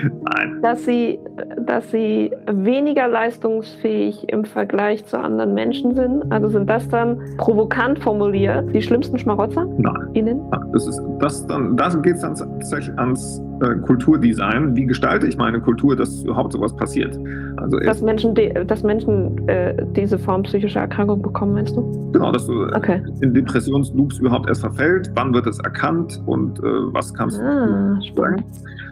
Nein. 0.03 0.61
Dass 0.63 0.85
sie, 0.85 1.19
dass 1.65 1.91
sie 1.91 2.33
weniger 2.47 3.09
leistungsfähig 3.09 4.29
im 4.29 4.45
Vergleich 4.45 5.05
zu 5.07 5.19
anderen 5.19 5.55
Menschen 5.55 5.95
sind. 5.95 6.31
Also 6.31 6.49
sind 6.49 6.69
das 6.69 6.89
dann 6.89 7.19
provokant 7.37 7.99
formuliert 7.99 8.73
die 8.75 8.83
schlimmsten 8.83 9.19
Schmarotzer? 9.19 9.67
Nein. 9.79 10.09
Ihnen? 10.15 10.41
Das 10.73 10.87
ist 10.87 11.03
das 11.21 11.47
dann, 11.47 11.77
da 11.77 11.89
geht 11.89 12.17
es 12.17 12.23
dann 12.23 12.35
tatsächlich 12.35 12.97
ans 12.99 13.43
äh, 13.63 13.75
Kulturdesign. 13.77 14.77
Wie 14.77 14.87
gestalte 14.87 15.27
ich 15.27 15.37
meine 15.37 15.61
Kultur, 15.61 15.97
dass 15.97 16.23
überhaupt 16.23 16.53
sowas 16.53 16.75
passiert? 16.77 17.19
Also 17.57 17.79
dass 17.81 18.03
Menschen, 18.03 18.35
dass 18.67 18.83
Menschen 18.83 19.49
äh, 19.49 19.75
diese 19.97 20.19
Form 20.19 20.43
psychischer 20.43 20.81
Erkrankung 20.81 21.23
bekommen, 21.23 21.55
meinst 21.55 21.77
du? 21.77 22.11
Genau, 22.13 22.33
dass 22.33 22.47
du 22.47 22.65
okay. 22.75 23.03
in 23.21 23.35
Depressionsloops 23.35 24.19
überhaupt 24.19 24.49
erst 24.49 24.61
verfällt. 24.61 25.11
Wann 25.15 25.35
wird 25.35 25.47
es 25.47 25.59
erkannt 25.61 26.21
und 26.27 26.59
äh, 26.61 26.63
was 26.63 27.13
kannst 27.15 27.41
ah, 27.41 27.99
du 27.99 28.15
sagen? 28.17 28.45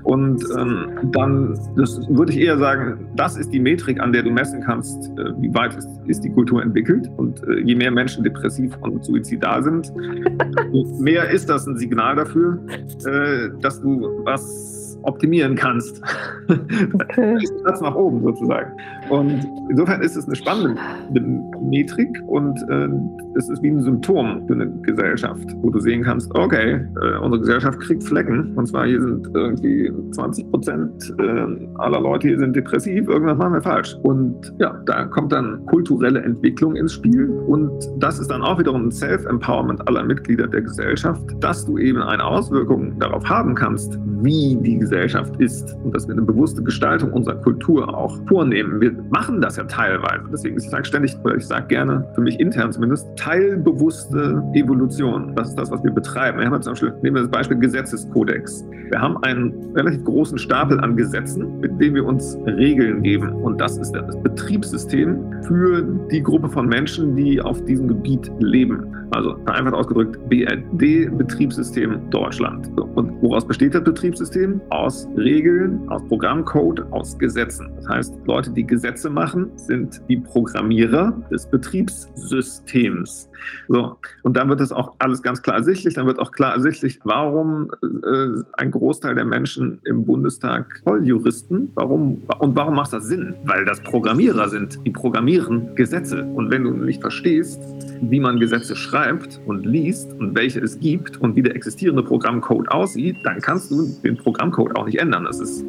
Und 0.06 0.40
ähm, 0.56 1.10
dann 1.10 1.58
das 1.76 1.98
würde 2.08 2.32
ich 2.32 2.38
eher 2.38 2.56
sagen, 2.58 3.08
das 3.16 3.36
ist 3.36 3.52
die 3.52 3.58
Metrik, 3.58 4.00
an 4.00 4.12
der 4.12 4.22
du 4.22 4.30
messen 4.30 4.62
kannst, 4.62 5.10
äh, 5.18 5.32
wie 5.40 5.52
weit 5.52 5.74
ist, 5.74 5.88
ist, 6.06 6.22
die 6.22 6.30
Kultur 6.30 6.62
entwickelt. 6.62 7.10
Und 7.16 7.42
äh, 7.48 7.58
je 7.64 7.74
mehr 7.74 7.90
Menschen 7.90 8.22
depressiv 8.22 8.72
und 8.82 9.04
suizidal 9.04 9.64
sind, 9.64 9.92
mehr 11.00 11.28
ist 11.28 11.48
das 11.48 11.66
ein 11.66 11.76
Signal 11.76 12.14
dafür, 12.14 12.60
äh, 13.04 13.48
dass 13.60 13.82
du 13.82 14.08
was 14.22 14.96
optimieren 15.02 15.56
kannst. 15.56 16.00
Okay. 16.48 17.38
Platz 17.64 17.80
nach 17.80 17.94
oben 17.96 18.22
sozusagen. 18.22 18.72
Und 19.10 19.44
insofern 19.70 20.02
ist 20.02 20.14
es 20.14 20.26
eine 20.26 20.36
spannende 20.36 21.20
Metrik 21.60 22.16
und 22.28 22.56
äh, 22.70 22.88
es 23.36 23.48
ist 23.48 23.62
wie 23.62 23.68
ein 23.68 23.82
Symptom 23.82 24.46
für 24.46 24.54
eine 24.54 24.70
Gesellschaft, 24.82 25.44
wo 25.56 25.70
du 25.70 25.78
sehen 25.78 26.02
kannst, 26.02 26.34
okay, 26.34 26.80
äh, 27.02 27.18
unsere 27.18 27.40
Gesellschaft 27.40 27.80
kriegt 27.80 28.02
Flecken 28.02 28.56
und 28.56 28.66
zwar 28.66 28.86
hier 28.86 29.00
sind 29.00 29.28
irgendwie 29.34 29.92
20 30.12 30.50
Prozent 30.50 31.14
äh, 31.18 31.68
aller 31.76 32.00
Leute 32.00 32.28
hier 32.28 32.38
sind 32.38 32.56
depressiv, 32.56 33.08
irgendwas 33.08 33.36
machen 33.36 33.54
wir 33.54 33.62
falsch. 33.62 33.94
Und 34.02 34.54
ja, 34.58 34.80
da 34.86 35.04
kommt 35.04 35.32
dann 35.32 35.64
kulturelle 35.66 36.22
Entwicklung 36.22 36.76
ins 36.76 36.94
Spiel 36.94 37.28
und 37.46 37.70
das 37.98 38.18
ist 38.18 38.30
dann 38.30 38.42
auch 38.42 38.58
wiederum 38.58 38.86
ein 38.86 38.90
Self-Empowerment 38.90 39.86
aller 39.86 40.04
Mitglieder 40.04 40.46
der 40.46 40.62
Gesellschaft, 40.62 41.22
dass 41.40 41.64
du 41.66 41.78
eben 41.78 42.02
eine 42.02 42.24
Auswirkung 42.24 42.98
darauf 42.98 43.24
haben 43.28 43.54
kannst, 43.54 43.98
wie 44.22 44.56
die 44.56 44.78
Gesellschaft 44.78 45.36
ist 45.40 45.76
und 45.84 45.94
dass 45.94 46.08
wir 46.08 46.14
eine 46.14 46.22
bewusste 46.22 46.62
Gestaltung 46.62 47.12
unserer 47.12 47.36
Kultur 47.36 47.94
auch 47.94 48.16
vornehmen. 48.28 48.80
Wir 48.80 48.92
machen 49.10 49.40
das 49.40 49.56
ja 49.56 49.64
teilweise. 49.64 50.24
Deswegen, 50.32 50.56
ich 50.56 50.68
sage 50.68 50.84
ständig, 50.84 51.16
oder 51.22 51.36
ich 51.36 51.46
sage 51.46 51.66
gerne, 51.66 52.06
für 52.14 52.22
mich 52.22 52.40
intern 52.40 52.72
zumindest, 52.72 53.06
teilbewusste 53.26 54.40
Evolution. 54.54 55.34
Das 55.34 55.48
ist 55.48 55.58
das, 55.58 55.70
was 55.72 55.82
wir 55.82 55.90
betreiben. 55.90 56.38
Wir 56.38 56.46
haben 56.46 56.62
zum 56.62 56.74
Beispiel, 56.74 56.94
nehmen 57.02 57.16
wir 57.16 57.22
das 57.22 57.30
Beispiel 57.30 57.58
Gesetzeskodex. 57.58 58.64
Wir 58.90 59.00
haben 59.00 59.16
einen 59.24 59.52
relativ 59.74 60.04
großen 60.04 60.38
Stapel 60.38 60.78
an 60.78 60.96
Gesetzen, 60.96 61.58
mit 61.58 61.80
denen 61.80 61.96
wir 61.96 62.06
uns 62.06 62.38
Regeln 62.46 63.02
geben. 63.02 63.32
Und 63.32 63.60
das 63.60 63.78
ist 63.78 63.90
das 63.92 64.16
Betriebssystem 64.22 65.42
für 65.42 65.82
die 66.12 66.22
Gruppe 66.22 66.48
von 66.48 66.68
Menschen, 66.68 67.16
die 67.16 67.40
auf 67.40 67.64
diesem 67.64 67.88
Gebiet 67.88 68.30
leben. 68.38 68.95
Also 69.12 69.36
vereinfacht 69.44 69.74
ausgedrückt 69.74 70.18
BRD, 70.28 71.16
Betriebssystem 71.16 72.10
Deutschland. 72.10 72.68
Und 72.78 73.22
woraus 73.22 73.46
besteht 73.46 73.74
das 73.74 73.84
Betriebssystem? 73.84 74.60
Aus 74.70 75.08
Regeln, 75.16 75.88
aus 75.88 76.02
Programmcode, 76.08 76.80
aus 76.92 77.18
Gesetzen. 77.18 77.70
Das 77.76 77.88
heißt, 77.88 78.14
Leute, 78.26 78.50
die 78.50 78.66
Gesetze 78.66 79.08
machen, 79.08 79.50
sind 79.56 80.02
die 80.08 80.16
Programmierer 80.16 81.12
des 81.30 81.46
Betriebssystems. 81.46 83.30
So, 83.68 83.96
und 84.22 84.36
dann 84.36 84.48
wird 84.48 84.60
es 84.60 84.72
auch 84.72 84.94
alles 84.98 85.22
ganz 85.22 85.42
klar 85.42 85.56
ersichtlich. 85.56 85.94
Dann 85.94 86.06
wird 86.06 86.18
auch 86.18 86.32
klar 86.32 86.54
ersichtlich, 86.54 87.00
warum 87.04 87.70
äh, 87.82 88.42
ein 88.54 88.70
Großteil 88.70 89.14
der 89.14 89.24
Menschen 89.24 89.80
im 89.84 90.04
Bundestag 90.04 90.82
Volljuristen, 90.84 91.70
warum 91.74 92.22
und 92.38 92.56
warum 92.56 92.74
macht 92.74 92.92
das 92.92 93.06
Sinn? 93.06 93.34
Weil 93.44 93.64
das 93.64 93.80
Programmierer 93.80 94.48
sind, 94.48 94.78
die 94.86 94.90
programmieren 94.90 95.74
Gesetze. 95.74 96.24
Und 96.24 96.50
wenn 96.50 96.64
du 96.64 96.70
nicht 96.72 97.00
verstehst, 97.00 97.60
wie 98.00 98.20
man 98.20 98.38
Gesetze 98.38 98.76
schreibt 98.76 99.40
und 99.46 99.64
liest 99.64 100.12
und 100.18 100.36
welche 100.36 100.60
es 100.60 100.78
gibt 100.78 101.16
und 101.18 101.36
wie 101.36 101.42
der 101.42 101.54
existierende 101.56 102.02
Programmcode 102.02 102.70
aussieht, 102.70 103.16
dann 103.24 103.40
kannst 103.40 103.70
du 103.70 103.88
den 104.04 104.16
Programmcode 104.16 104.76
auch 104.76 104.86
nicht 104.86 104.98
ändern. 104.98 105.24
Das 105.24 105.40
ist 105.40 105.64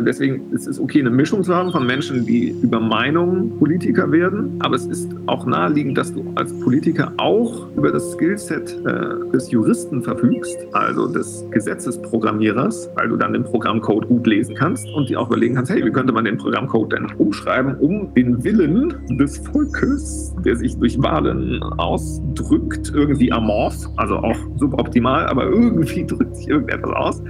deswegen 0.00 0.52
ist 0.52 0.66
es 0.66 0.78
okay, 0.78 1.00
eine 1.00 1.10
Mischung 1.10 1.42
zu 1.42 1.54
haben 1.54 1.70
von 1.72 1.86
Menschen, 1.86 2.26
die 2.26 2.54
über 2.62 2.80
Meinungen 2.80 3.58
Politiker 3.58 4.10
werden. 4.10 4.56
Aber 4.60 4.76
es 4.76 4.86
ist 4.86 5.10
auch 5.26 5.46
naheliegend, 5.46 5.96
dass 5.96 6.12
du 6.12 6.24
als 6.34 6.52
Politiker 6.60 7.12
auch 7.16 7.68
über 7.76 7.90
das 7.90 8.12
Skillset 8.12 8.76
äh, 8.84 9.32
des 9.32 9.50
Juristen 9.50 10.02
verfügst, 10.02 10.56
also 10.72 11.06
des 11.06 11.44
Gesetzesprogrammierers, 11.50 12.90
weil 12.94 13.08
du 13.08 13.16
dann 13.16 13.32
den 13.32 13.44
Programmcode 13.44 14.08
gut 14.08 14.26
lesen 14.26 14.54
kannst 14.54 14.88
und 14.90 15.08
dir 15.08 15.20
auch 15.20 15.28
überlegen 15.28 15.54
kannst, 15.54 15.70
hey, 15.70 15.84
wie 15.84 15.90
könnte 15.90 16.12
man 16.12 16.24
den 16.24 16.36
Programmcode 16.36 16.92
denn 16.92 17.06
umschreiben, 17.18 17.76
um 17.76 18.12
den 18.14 18.42
Willen 18.44 18.94
des 19.18 19.38
Volkes, 19.38 20.34
der 20.44 20.56
sich 20.56 20.76
durch 20.76 21.00
Wahlen 21.02 21.62
ausdrückt, 21.78 22.92
irgendwie 22.94 23.32
amorph, 23.32 23.88
also 23.96 24.16
auch 24.16 24.38
suboptimal, 24.56 25.26
aber 25.26 25.44
irgendwie 25.44 26.04
drückt 26.06 26.36
sich 26.36 26.48
irgendetwas 26.48 26.92
aus 26.92 27.22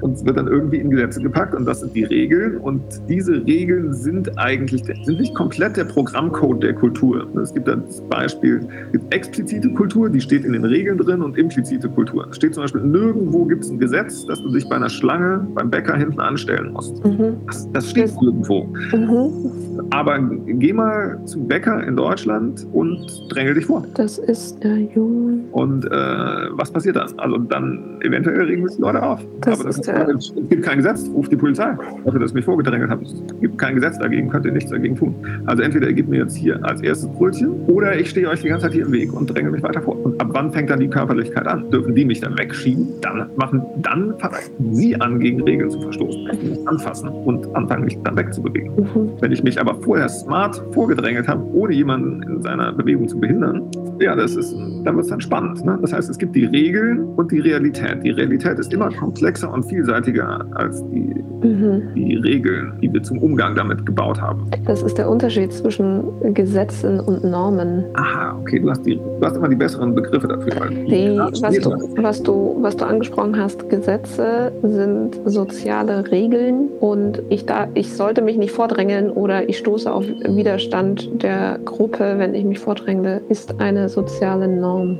und 0.00 0.14
es 0.14 0.24
wird 0.24 0.36
dann 0.36 0.48
irgendwie 0.48 0.78
in 0.78 0.90
Gesetze 0.90 1.20
gepackt 1.20 1.54
und 1.54 1.64
das 1.64 1.80
sind 1.80 1.94
die 1.94 2.04
Regeln 2.04 2.56
und 2.58 2.82
diese 3.08 3.44
Regeln 3.46 3.92
sind 3.92 4.38
eigentlich 4.38 4.84
sind 4.84 5.18
nicht 5.18 5.34
komplett 5.34 5.76
der 5.76 5.84
Programmcode 5.84 6.62
der 6.62 6.74
Kultur. 6.74 7.26
Es 7.42 7.52
gibt 7.52 7.68
das 7.68 8.00
Beispiel, 8.08 8.60
es 8.86 8.92
gibt 8.92 9.14
explizite 9.14 9.70
Kultur, 9.70 10.08
die 10.08 10.20
steht 10.20 10.44
in 10.44 10.52
den 10.52 10.64
Regeln 10.64 10.98
drin 10.98 11.22
und 11.22 11.36
implizite 11.36 11.88
Kultur. 11.88 12.26
Es 12.30 12.36
steht 12.36 12.54
zum 12.54 12.64
Beispiel 12.64 12.82
nirgendwo 12.82 13.44
gibt 13.44 13.64
es 13.64 13.70
ein 13.70 13.78
Gesetz, 13.78 14.26
dass 14.26 14.40
du 14.42 14.50
dich 14.50 14.68
bei 14.68 14.76
einer 14.76 14.88
Schlange 14.88 15.46
beim 15.54 15.70
Bäcker 15.70 15.96
hinten 15.96 16.20
anstellen 16.20 16.72
musst. 16.72 17.04
Mhm. 17.04 17.36
Das, 17.46 17.70
das, 17.72 17.90
steht 17.90 18.04
das, 18.04 18.20
nirgendwo. 18.20 18.64
Mhm. 18.92 19.88
Aber 19.90 20.18
geh 20.18 20.72
mal 20.72 21.20
zum 21.26 21.46
Bäcker 21.46 21.86
in 21.86 21.96
Deutschland 21.96 22.66
und 22.72 23.06
drängel 23.30 23.54
dich 23.54 23.66
vor. 23.66 23.84
Das 23.94 24.18
ist 24.18 24.62
der 24.62 24.78
Junge. 24.78 25.40
Und 25.52 25.84
äh, 25.84 25.90
was 25.90 26.70
passiert 26.70 26.96
dann? 26.96 27.08
Also 27.18 27.38
dann 27.38 28.00
eventuell 28.02 28.42
regen 28.42 28.66
sich 28.66 28.76
die 28.76 28.82
Leute 28.82 29.02
auf. 29.02 29.20
Das 29.40 29.58
das 29.62 29.78
ist 29.78 29.87
der... 29.88 30.08
es 30.08 30.32
gibt 30.48 30.62
kein 30.62 30.78
Gesetz, 30.78 31.08
ruft 31.12 31.32
die 31.32 31.36
Polizei 31.36 31.76
dass 32.18 32.30
ich 32.30 32.34
mich 32.34 32.44
vorgedrängelt 32.44 32.90
habe. 32.90 33.04
Es 33.04 33.14
gibt 33.40 33.58
kein 33.58 33.74
Gesetz 33.74 33.98
dagegen, 33.98 34.28
könnt 34.28 34.44
ihr 34.46 34.52
nichts 34.52 34.70
dagegen 34.70 34.96
tun. 34.96 35.14
Also 35.46 35.62
entweder 35.62 35.88
ihr 35.88 35.94
gebt 35.94 36.08
mir 36.08 36.18
jetzt 36.18 36.36
hier 36.36 36.62
als 36.64 36.80
erstes 36.80 37.08
Brötchen 37.10 37.50
oder 37.66 37.98
ich 37.98 38.10
stehe 38.10 38.28
euch 38.28 38.40
die 38.40 38.48
ganze 38.48 38.66
Zeit 38.66 38.74
hier 38.74 38.86
im 38.86 38.92
Weg 38.92 39.12
und 39.12 39.26
dränge 39.26 39.50
mich 39.50 39.62
weiter 39.62 39.82
vor. 39.82 40.04
Und 40.04 40.20
ab 40.20 40.28
wann 40.32 40.52
fängt 40.52 40.70
dann 40.70 40.80
die 40.80 40.88
Körperlichkeit 40.88 41.46
an? 41.46 41.70
Dürfen 41.70 41.94
die 41.94 42.04
mich 42.04 42.20
dann 42.20 42.36
wegschieben? 42.38 42.88
Dann 43.00 43.30
machen, 43.36 43.62
dann 43.82 44.18
fangen 44.18 44.36
sie 44.72 45.00
an, 45.00 45.20
gegen 45.20 45.42
Regeln 45.42 45.70
zu 45.70 45.80
verstoßen, 45.80 46.24
mich 46.24 46.68
anfassen 46.68 47.08
und 47.08 47.54
anfangen, 47.54 47.84
mich 47.84 47.98
dann 48.04 48.16
wegzubewegen. 48.16 48.74
Mhm. 48.74 49.10
Wenn 49.20 49.32
ich 49.32 49.42
mich 49.42 49.60
aber 49.60 49.74
vorher 49.82 50.08
smart 50.08 50.62
vorgedrängelt 50.72 51.28
habe, 51.28 51.42
ohne 51.52 51.74
jemanden 51.74 52.22
in 52.22 52.42
seiner 52.42 52.72
Bewegung 52.72 53.08
zu 53.08 53.18
behindern, 53.18 53.62
ja, 54.00 54.14
das 54.14 54.36
ist, 54.36 54.54
dann 54.84 54.94
wird 54.96 55.04
es 55.04 55.10
dann 55.10 55.20
spannend. 55.20 55.64
Ne? 55.64 55.78
Das 55.80 55.92
heißt, 55.92 56.08
es 56.08 56.18
gibt 56.18 56.34
die 56.36 56.44
Regeln 56.44 57.00
und 57.16 57.32
die 57.32 57.40
Realität. 57.40 58.02
Die 58.04 58.10
Realität 58.10 58.58
ist 58.58 58.72
immer 58.72 58.90
komplexer 58.90 59.52
und 59.52 59.64
vielseitiger 59.78 60.44
als 60.54 60.82
die, 60.90 61.14
mhm. 61.42 61.94
die 61.94 62.16
Regeln, 62.16 62.72
die 62.82 62.92
wir 62.92 63.02
zum 63.02 63.18
Umgang 63.18 63.54
damit 63.54 63.86
gebaut 63.86 64.20
haben. 64.20 64.50
Das 64.66 64.82
ist 64.82 64.98
der 64.98 65.08
Unterschied 65.08 65.52
zwischen 65.52 66.02
Gesetzen 66.34 66.98
und 67.00 67.22
Normen. 67.22 67.84
Aha, 67.94 68.36
okay, 68.40 68.58
du 68.58 68.70
hast, 68.70 68.84
die, 68.84 68.96
du 68.96 69.24
hast 69.24 69.36
immer 69.36 69.48
die 69.48 69.56
besseren 69.56 69.94
Begriffe 69.94 70.26
dafür. 70.26 70.68
Die, 70.70 71.16
was, 71.16 71.58
du, 71.58 71.70
was, 72.02 72.22
du, 72.22 72.58
was 72.60 72.76
du 72.76 72.84
angesprochen 72.86 73.36
hast, 73.36 73.68
Gesetze 73.70 74.50
sind 74.62 75.20
soziale 75.26 76.10
Regeln 76.10 76.68
und 76.80 77.22
ich, 77.28 77.46
da, 77.46 77.68
ich 77.74 77.92
sollte 77.94 78.20
mich 78.22 78.36
nicht 78.36 78.52
vordrängeln 78.52 79.10
oder 79.10 79.48
ich 79.48 79.58
stoße 79.58 79.92
auf 79.92 80.04
Widerstand 80.26 81.22
der 81.22 81.60
Gruppe, 81.64 82.14
wenn 82.18 82.34
ich 82.34 82.44
mich 82.44 82.58
vordrängle, 82.58 83.20
ist 83.28 83.60
eine 83.60 83.88
soziale 83.88 84.48
Norm. 84.48 84.98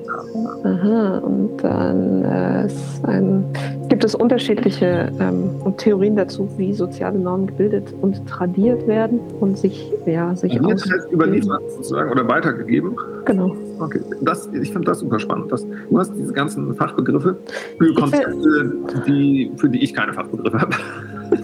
Aha, 0.63 1.19
und 1.19 1.57
dann 1.63 2.25
äh, 2.25 2.69
ein, 3.05 3.45
gibt 3.89 4.05
es 4.05 4.15
unterschiedliche 4.15 4.68
ähm, 4.83 5.51
Theorien 5.77 6.17
dazu, 6.17 6.49
wie 6.57 6.73
soziale 6.73 7.19
Normen 7.19 7.47
gebildet 7.47 7.95
und 8.01 8.27
tradiert 8.29 8.87
werden 8.87 9.21
und 9.41 9.59
sich, 9.59 9.93
ja, 10.07 10.35
sich 10.37 10.61
auch. 10.61 10.73
überliefert 11.13 11.63
sozusagen 11.73 12.11
oder 12.11 12.27
weitergegeben. 12.29 12.97
Genau. 13.25 13.57
Okay, 13.81 14.01
das, 14.23 14.49
ich 14.53 14.73
finde 14.73 14.87
das 14.87 15.01
super 15.01 15.19
spannend. 15.19 15.53
Das, 15.53 15.65
du 15.65 15.99
hast 15.99 16.13
diese 16.17 16.33
ganzen 16.33 16.75
Fachbegriffe 16.75 17.37
für 17.79 17.95
Konzepte, 17.95 18.73
die, 19.07 19.53
für 19.57 19.69
die 19.69 19.83
ich 19.83 19.95
keine 19.95 20.13
Fachbegriffe 20.13 20.61
habe. 20.61 20.75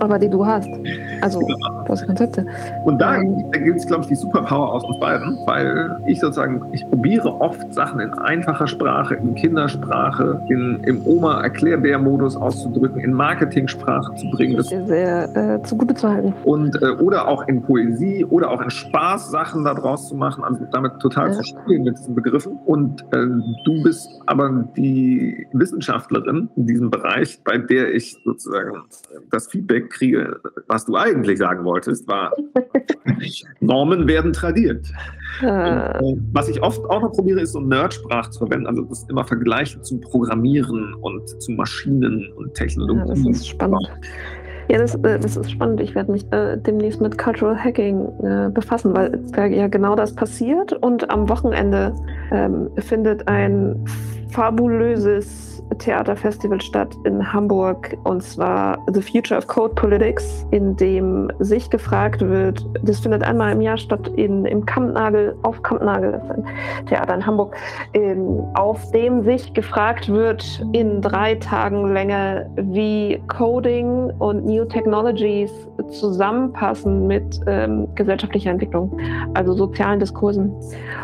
Aber 0.00 0.18
die 0.18 0.28
du 0.28 0.44
hast. 0.44 0.68
also 1.20 1.40
große 1.86 2.06
Konzepte. 2.06 2.46
Und 2.84 2.98
da, 2.98 3.16
ähm, 3.16 3.44
da 3.52 3.58
gibt 3.58 3.78
es, 3.78 3.86
glaube 3.86 4.02
ich, 4.02 4.08
die 4.08 4.14
Superpower 4.14 4.72
aus 4.72 4.84
uns 4.84 4.98
beiden, 4.98 5.38
weil 5.46 5.96
ich 6.06 6.20
sozusagen, 6.20 6.62
ich 6.72 6.86
probiere 6.88 7.40
oft 7.40 7.72
Sachen 7.74 8.00
in 8.00 8.12
einfacher 8.14 8.66
Sprache, 8.66 9.14
in 9.14 9.34
Kindersprache, 9.34 10.40
in, 10.48 10.82
im 10.84 11.06
Oma-Erklärbär-Modus 11.06 12.36
auszudrücken, 12.36 13.00
in 13.00 13.13
Marketingsprache 13.14 14.14
zu 14.16 14.30
bringen. 14.30 14.56
Das 14.56 14.70
ist 14.70 14.86
sehr 14.86 15.36
äh, 15.36 15.62
zugute 15.62 15.94
zu 15.94 16.08
halten. 16.08 16.34
Und, 16.44 16.80
äh, 16.82 16.90
oder 16.90 17.28
auch 17.28 17.46
in 17.48 17.62
Poesie 17.62 18.24
oder 18.24 18.50
auch 18.50 18.60
in 18.60 18.70
Spaß 18.70 19.30
Sachen 19.30 19.64
daraus 19.64 20.08
zu 20.08 20.16
machen, 20.16 20.44
also 20.44 20.64
damit 20.72 20.98
total 21.00 21.28
ja. 21.28 21.34
zu 21.34 21.44
spielen 21.44 21.84
mit 21.84 21.98
diesen 21.98 22.14
Begriffen. 22.14 22.58
Und 22.66 23.02
äh, 23.12 23.26
du 23.64 23.82
bist 23.82 24.08
aber 24.26 24.68
die 24.76 25.46
Wissenschaftlerin 25.52 26.48
in 26.56 26.66
diesem 26.66 26.90
Bereich, 26.90 27.40
bei 27.44 27.58
der 27.58 27.94
ich 27.94 28.16
sozusagen 28.24 28.82
das 29.30 29.48
Feedback 29.48 29.90
kriege, 29.90 30.40
was 30.66 30.84
du 30.84 30.96
eigentlich 30.96 31.38
sagen 31.38 31.64
wolltest, 31.64 32.06
war, 32.08 32.32
Normen 33.60 34.06
werden 34.08 34.32
tradiert. 34.32 34.86
Ah. 35.42 35.98
Und, 35.98 36.18
äh, 36.18 36.20
was 36.32 36.48
ich 36.48 36.62
oft 36.62 36.84
auch 36.90 37.02
noch 37.02 37.12
probiere, 37.12 37.40
ist 37.40 37.52
so 37.52 37.60
Nerdsprache 37.60 38.30
zu 38.30 38.40
verwenden, 38.40 38.66
also 38.66 38.82
das 38.82 39.04
immer 39.08 39.24
vergleichen 39.24 39.82
zum 39.82 40.00
Programmieren 40.00 40.94
und 40.94 41.28
zu 41.42 41.52
Maschinen 41.52 42.32
und 42.36 42.54
Technologien. 42.54 43.06
Ja, 43.06 43.14
das 43.14 43.26
ist 43.26 43.48
spannend. 43.48 43.90
Ja, 44.68 44.78
das, 44.78 44.94
äh, 44.94 45.18
das 45.18 45.36
ist 45.36 45.50
spannend. 45.50 45.80
Ich 45.80 45.94
werde 45.94 46.12
mich 46.12 46.24
äh, 46.32 46.56
demnächst 46.56 47.00
mit 47.00 47.18
Cultural 47.18 47.56
Hacking 47.56 48.08
äh, 48.22 48.50
befassen, 48.50 48.94
weil 48.94 49.20
ja 49.52 49.68
genau 49.68 49.94
das 49.94 50.14
passiert. 50.14 50.72
Und 50.72 51.10
am 51.10 51.28
Wochenende 51.28 51.94
ähm, 52.30 52.70
findet 52.78 53.28
ein 53.28 53.84
fabulöses 54.30 55.53
Theaterfestival 55.78 56.60
statt 56.60 56.96
in 57.04 57.32
Hamburg 57.32 57.96
und 58.04 58.22
zwar 58.22 58.78
The 58.92 59.02
Future 59.02 59.38
of 59.38 59.46
Code 59.46 59.74
Politics, 59.74 60.46
in 60.50 60.76
dem 60.76 61.30
sich 61.38 61.70
gefragt 61.70 62.20
wird, 62.20 62.64
das 62.82 63.00
findet 63.00 63.22
einmal 63.22 63.52
im 63.52 63.60
Jahr 63.60 63.76
statt 63.76 64.08
in, 64.16 64.44
im 64.44 64.64
Kampnagel, 64.64 65.36
auf 65.42 65.62
Kampnagel, 65.62 66.12
das 66.12 66.22
ist 66.24 66.30
ein 66.30 66.46
Theater 66.86 67.14
in 67.14 67.26
Hamburg, 67.26 67.56
in, 67.92 68.42
auf 68.54 68.90
dem 68.92 69.22
sich 69.22 69.52
gefragt 69.54 70.08
wird 70.08 70.64
in 70.72 71.00
drei 71.00 71.34
Tagen 71.36 71.92
Länge, 71.92 72.50
wie 72.56 73.20
Coding 73.28 74.10
und 74.18 74.44
New 74.44 74.64
Technologies 74.64 75.50
zusammenpassen 75.90 77.06
mit 77.06 77.40
ähm, 77.46 77.88
gesellschaftlicher 77.94 78.50
Entwicklung, 78.50 78.98
also 79.34 79.54
sozialen 79.54 80.00
Diskursen. 80.00 80.52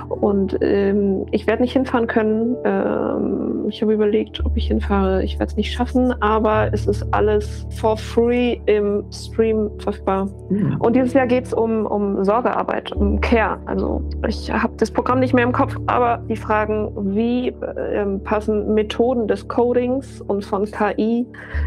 Und 0.08 0.58
ähm, 0.60 1.26
ich 1.30 1.46
werde 1.46 1.62
nicht 1.62 1.72
hinfahren 1.72 2.06
können. 2.06 2.56
Ähm, 2.64 3.66
ich 3.68 3.80
habe 3.80 3.92
überlegt, 3.92 4.44
ob 4.44 4.56
ich 4.56 4.59
hinfahre. 4.66 5.22
Ich 5.22 5.38
werde 5.38 5.50
es 5.50 5.56
nicht 5.56 5.72
schaffen, 5.72 6.14
aber 6.20 6.68
es 6.72 6.86
ist 6.86 7.06
alles 7.12 7.66
for 7.78 7.96
free 7.96 8.60
im 8.66 9.04
Stream 9.12 9.70
verfügbar. 9.78 10.28
Mhm. 10.48 10.76
Und 10.80 10.96
dieses 10.96 11.12
Jahr 11.12 11.26
geht 11.26 11.46
es 11.46 11.54
um, 11.54 11.86
um 11.86 12.24
Sorgearbeit, 12.24 12.92
um 12.92 13.20
Care. 13.20 13.58
Also 13.66 14.02
ich 14.26 14.52
habe 14.52 14.72
das 14.76 14.90
Programm 14.90 15.20
nicht 15.20 15.34
mehr 15.34 15.44
im 15.44 15.52
Kopf, 15.52 15.76
aber 15.86 16.22
die 16.28 16.36
Fragen, 16.36 16.90
wie 17.14 17.48
äh, 17.48 18.04
passen 18.24 18.74
Methoden 18.74 19.28
des 19.28 19.46
Codings 19.48 20.20
und 20.22 20.44
von 20.44 20.64
KI 20.64 21.26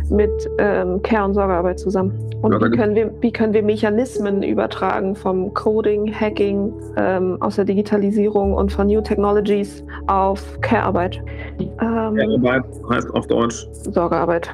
mit 0.09 0.31
ähm, 0.59 1.01
Care 1.03 1.25
und 1.25 1.33
Sorgearbeit 1.33 1.79
zusammen? 1.79 2.13
Und 2.41 2.53
ja, 2.53 2.59
wie, 2.61 2.75
können 2.75 2.95
wir, 2.95 3.11
wie 3.21 3.31
können 3.31 3.53
wir 3.53 3.63
Mechanismen 3.63 4.43
übertragen 4.43 5.15
vom 5.15 5.53
Coding, 5.53 6.13
Hacking, 6.13 6.73
ähm, 6.97 7.37
aus 7.41 7.55
der 7.55 7.65
Digitalisierung 7.65 8.53
und 8.53 8.71
von 8.71 8.87
New 8.87 9.01
Technologies 9.01 9.83
auf 10.07 10.59
Care-Arbeit? 10.61 11.21
Ähm, 11.59 12.15
Care-Arbeit 12.15 12.65
heißt 12.89 13.09
auf 13.13 13.27
Deutsch? 13.27 13.67
Sorgearbeit. 13.71 14.53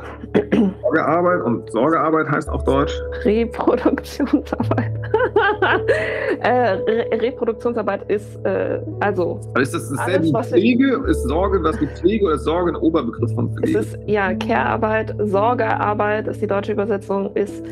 Sorgearbeit 0.81 1.41
und 1.43 1.71
Sorgearbeit 1.71 2.29
heißt 2.29 2.49
auf 2.49 2.63
Deutsch? 2.63 2.93
Reproduktionsarbeit. 3.23 4.91
äh, 6.41 6.49
Re 6.49 7.21
Reproduktionsarbeit 7.21 8.09
ist 8.09 8.43
äh, 8.45 8.79
also. 8.99 9.39
Aber 9.53 9.61
ist 9.61 9.73
das 9.73 9.89
dasselbe 9.89 10.25
wie 10.25 10.43
Pflege? 10.43 11.03
Ist 11.07 11.23
Sorge 11.23 11.63
was 11.63 11.79
wie 11.81 11.87
Pflege 11.87 12.25
oder 12.25 12.35
ist 12.35 12.43
Sorge 12.43 12.71
ein 12.71 12.75
Oberbegriff 12.75 13.33
von 13.33 13.51
Pflege? 13.51 13.79
Es 13.79 13.87
ist 13.87 13.99
ja 14.07 14.33
Care-Arbeit, 14.33 15.15
Sorgearbeit 15.19 16.27
ist 16.27 16.41
die 16.41 16.47
deutsche 16.47 16.73
Übersetzung, 16.73 17.31
ist 17.35 17.63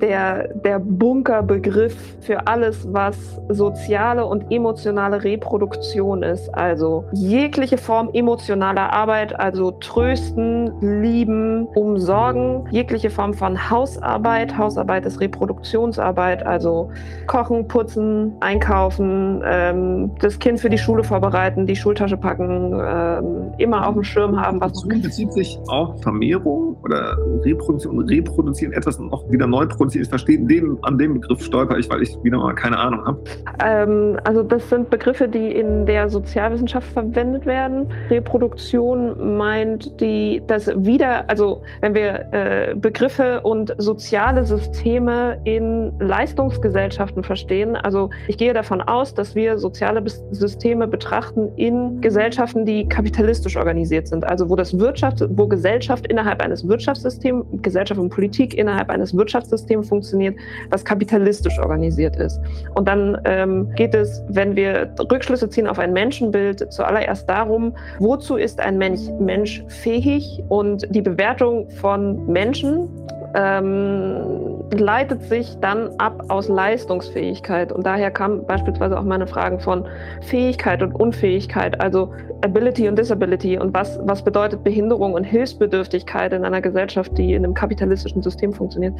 der, 0.00 0.48
der 0.54 0.78
Bunkerbegriff 0.78 1.96
für 2.20 2.46
alles, 2.46 2.86
was 2.92 3.16
soziale 3.48 4.24
und 4.26 4.50
emotionale 4.50 5.24
Reproduktion 5.24 6.22
ist. 6.22 6.54
Also 6.54 7.04
jegliche 7.12 7.78
Form 7.78 8.10
emotionaler 8.12 8.92
Arbeit, 8.92 9.38
also 9.38 9.72
trösten, 9.72 10.72
lieben, 11.02 11.66
umsorgen, 11.74 12.66
jegliche 12.70 13.10
Form 13.10 13.34
von 13.34 13.70
Hausarbeit. 13.70 14.56
Hausarbeit 14.56 15.06
ist 15.06 15.20
Reproduktionsarbeit, 15.20 16.44
also 16.46 16.90
kochen, 17.26 17.66
putzen, 17.66 18.32
einkaufen, 18.40 19.42
ähm, 19.44 20.10
das 20.20 20.38
Kind 20.38 20.60
für 20.60 20.70
die 20.70 20.78
Schule 20.78 21.02
vorbereiten, 21.02 21.66
die 21.66 21.76
Schultasche 21.76 22.16
packen, 22.16 22.80
ähm, 22.80 23.52
immer 23.58 23.86
auf 23.86 23.94
dem 23.94 24.04
Schirm 24.04 24.40
haben. 24.40 24.60
Was 24.60 24.86
bezieht 24.86 25.32
sich 25.32 25.58
auf 25.68 26.00
Vermehrung 26.02 26.76
oder 26.82 27.16
Reproduktion, 27.44 27.98
reproduzieren, 28.00 28.72
etwas 28.72 28.98
noch 28.98 29.28
wieder 29.30 29.46
neu 29.46 29.66
produzieren? 29.66 29.87
Ich 29.94 30.08
verstehe, 30.08 30.38
den, 30.38 30.78
an 30.82 30.98
dem 30.98 31.14
Begriff 31.14 31.42
stolper 31.42 31.78
ich, 31.78 31.88
weil 31.90 32.02
ich 32.02 32.16
wieder 32.22 32.38
mal 32.38 32.54
keine 32.54 32.78
Ahnung 32.78 33.04
habe. 33.06 33.20
Ähm, 33.64 34.18
also 34.24 34.42
das 34.42 34.68
sind 34.68 34.90
Begriffe, 34.90 35.28
die 35.28 35.52
in 35.52 35.86
der 35.86 36.08
Sozialwissenschaft 36.08 36.88
verwendet 36.92 37.46
werden. 37.46 37.86
Reproduktion 38.10 39.36
meint 39.36 40.00
die, 40.00 40.42
das 40.46 40.68
wieder, 40.84 41.28
also 41.28 41.62
wenn 41.80 41.94
wir 41.94 42.32
äh, 42.32 42.74
Begriffe 42.74 43.40
und 43.42 43.74
soziale 43.78 44.44
Systeme 44.44 45.40
in 45.44 45.92
Leistungsgesellschaften 46.00 47.22
verstehen, 47.22 47.76
also 47.76 48.10
ich 48.26 48.38
gehe 48.38 48.52
davon 48.52 48.80
aus, 48.80 49.14
dass 49.14 49.34
wir 49.34 49.58
soziale 49.58 50.02
Systeme 50.30 50.86
betrachten 50.86 51.48
in 51.56 52.00
Gesellschaften, 52.00 52.64
die 52.64 52.88
kapitalistisch 52.88 53.56
organisiert 53.56 54.08
sind, 54.08 54.24
also 54.28 54.48
wo 54.48 54.56
das 54.56 54.78
Wirtschaft, 54.78 55.24
wo 55.30 55.46
Gesellschaft 55.46 56.06
innerhalb 56.06 56.42
eines 56.42 56.66
Wirtschaftssystems, 56.66 57.44
Gesellschaft 57.62 58.00
und 58.00 58.10
Politik 58.10 58.54
innerhalb 58.54 58.90
eines 58.90 59.16
Wirtschaftssystems 59.16 59.77
System 59.78 59.84
funktioniert, 59.84 60.36
was 60.70 60.84
kapitalistisch 60.84 61.58
organisiert 61.58 62.16
ist. 62.16 62.40
Und 62.74 62.88
dann 62.88 63.18
ähm, 63.24 63.70
geht 63.74 63.94
es, 63.94 64.22
wenn 64.28 64.56
wir 64.56 64.90
Rückschlüsse 65.10 65.48
ziehen 65.48 65.66
auf 65.66 65.78
ein 65.78 65.92
Menschenbild, 65.92 66.72
zuallererst 66.72 67.28
darum, 67.28 67.74
wozu 67.98 68.36
ist 68.36 68.60
ein 68.60 68.78
Mensch, 68.78 69.00
Mensch 69.20 69.64
fähig 69.68 70.42
und 70.48 70.86
die 70.94 71.02
Bewertung 71.02 71.68
von 71.70 72.26
Menschen 72.26 72.88
ähm, 73.34 74.47
leitet 74.72 75.22
sich 75.22 75.56
dann 75.60 75.90
ab 75.98 76.24
aus 76.28 76.48
Leistungsfähigkeit. 76.48 77.72
Und 77.72 77.86
daher 77.86 78.10
kamen 78.10 78.44
beispielsweise 78.46 78.98
auch 78.98 79.04
meine 79.04 79.26
Fragen 79.26 79.60
von 79.60 79.86
Fähigkeit 80.22 80.82
und 80.82 80.94
Unfähigkeit, 80.94 81.80
also 81.80 82.12
Ability 82.42 82.88
und 82.88 82.98
Disability 82.98 83.58
und 83.58 83.74
was, 83.74 83.98
was 84.02 84.22
bedeutet 84.22 84.62
Behinderung 84.62 85.14
und 85.14 85.24
Hilfsbedürftigkeit 85.24 86.32
in 86.32 86.44
einer 86.44 86.60
Gesellschaft, 86.60 87.16
die 87.16 87.32
in 87.32 87.44
einem 87.44 87.54
kapitalistischen 87.54 88.22
System 88.22 88.52
funktioniert. 88.52 88.94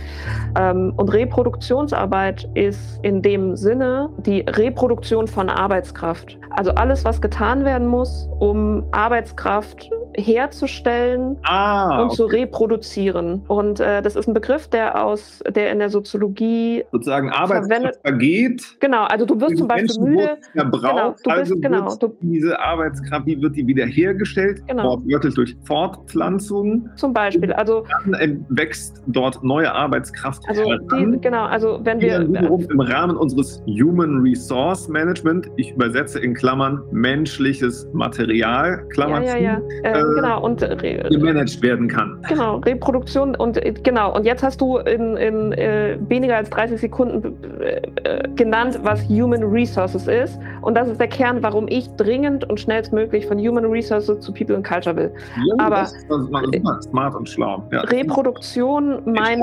Ähm, 0.58 0.92
und 0.96 1.12
Reproduktionsarbeit 1.12 2.48
ist 2.54 2.98
in 3.02 3.22
dem 3.22 3.56
Sinne 3.56 4.10
die 4.18 4.40
Reproduktion 4.40 5.28
von 5.28 5.48
Arbeitskraft. 5.48 6.38
Also 6.50 6.72
alles, 6.72 7.04
was 7.04 7.20
getan 7.20 7.64
werden 7.64 7.86
muss, 7.86 8.28
um 8.38 8.84
Arbeitskraft 8.90 9.90
herzustellen 10.16 11.36
ah, 11.44 12.02
und 12.02 12.06
okay. 12.06 12.16
zu 12.16 12.24
reproduzieren. 12.26 13.42
Und 13.48 13.80
äh, 13.80 14.02
das 14.02 14.16
ist 14.16 14.28
ein 14.28 14.34
Begriff, 14.34 14.68
der 14.68 15.04
aus, 15.04 15.42
der 15.48 15.70
in 15.70 15.78
der 15.78 15.90
Soziologie 15.90 16.84
sozusagen 16.92 17.30
Arbeitskraft 17.30 18.00
vergeht. 18.02 18.62
Genau, 18.80 19.04
also 19.04 19.26
du 19.26 19.40
wirst 19.40 19.58
zum 19.58 19.68
Beispiel 19.68 20.04
müde. 20.04 20.38
Verbraucht, 20.54 20.82
genau, 20.82 21.08
du 21.10 21.14
bist, 21.14 21.52
also 21.52 21.54
genau, 21.56 21.96
du, 21.96 22.16
diese 22.20 22.58
Arbeitskraft, 22.58 23.26
wie 23.26 23.40
wird 23.40 23.56
die 23.56 23.66
wiederhergestellt? 23.66 24.62
Genau. 24.66 24.96
Wortwörtlich 24.96 25.34
durch 25.34 25.56
Fortpflanzung. 25.64 26.88
Zum 26.96 27.12
Beispiel, 27.12 27.52
also 27.52 27.84
dann 28.10 28.44
wächst 28.48 29.02
dort 29.06 29.42
neue 29.42 29.72
Arbeitskraft. 29.72 30.42
Also 30.48 30.64
die, 30.64 31.18
genau, 31.20 31.44
also 31.44 31.80
wenn 31.82 32.00
wir 32.00 32.20
im 32.20 32.80
Rahmen 32.80 33.16
unseres 33.16 33.62
Human 33.66 34.20
Resource 34.22 34.88
Management, 34.88 35.50
ich 35.56 35.72
übersetze 35.72 36.18
in 36.20 36.34
Klammern 36.34 36.82
menschliches 36.92 37.86
Material, 37.92 38.84
Klammern 38.88 39.22
ja, 39.22 39.36
ja, 39.36 39.60
ja. 39.82 39.90
Äh, 39.90 39.97
genau 40.14 40.42
und 40.42 40.60
gemanagt 40.60 41.62
werden 41.62 41.88
kann. 41.88 42.22
Genau, 42.28 42.56
Reproduktion 42.58 43.34
und 43.36 43.56
äh, 43.56 43.72
genau 43.82 44.14
und 44.14 44.24
jetzt 44.24 44.42
hast 44.42 44.60
du 44.60 44.78
in, 44.78 45.16
in 45.16 45.52
äh, 45.52 45.98
weniger 46.08 46.36
als 46.36 46.50
30 46.50 46.80
Sekunden 46.80 47.36
äh, 47.60 47.80
äh, 48.04 48.28
genannt, 48.34 48.78
was 48.82 49.08
Human 49.08 49.42
Resources 49.42 50.06
ist 50.06 50.38
und 50.62 50.74
das 50.76 50.88
ist 50.88 51.00
der 51.00 51.08
Kern, 51.08 51.42
warum 51.42 51.66
ich 51.68 51.88
dringend 51.96 52.48
und 52.48 52.60
schnellstmöglich 52.60 53.26
von 53.26 53.38
Human 53.38 53.64
Resources 53.64 54.20
zu 54.20 54.32
People 54.32 54.56
and 54.56 54.66
Culture 54.66 54.96
will. 54.96 55.10
Ja, 55.36 55.64
Aber 55.64 55.76
das 55.76 55.92
ist 55.94 56.08
super 56.08 56.82
smart 56.82 57.14
und 57.14 57.28
schlau. 57.28 57.62
Ja. 57.72 57.80
Reproduktion 57.82 59.00
meint 59.04 59.42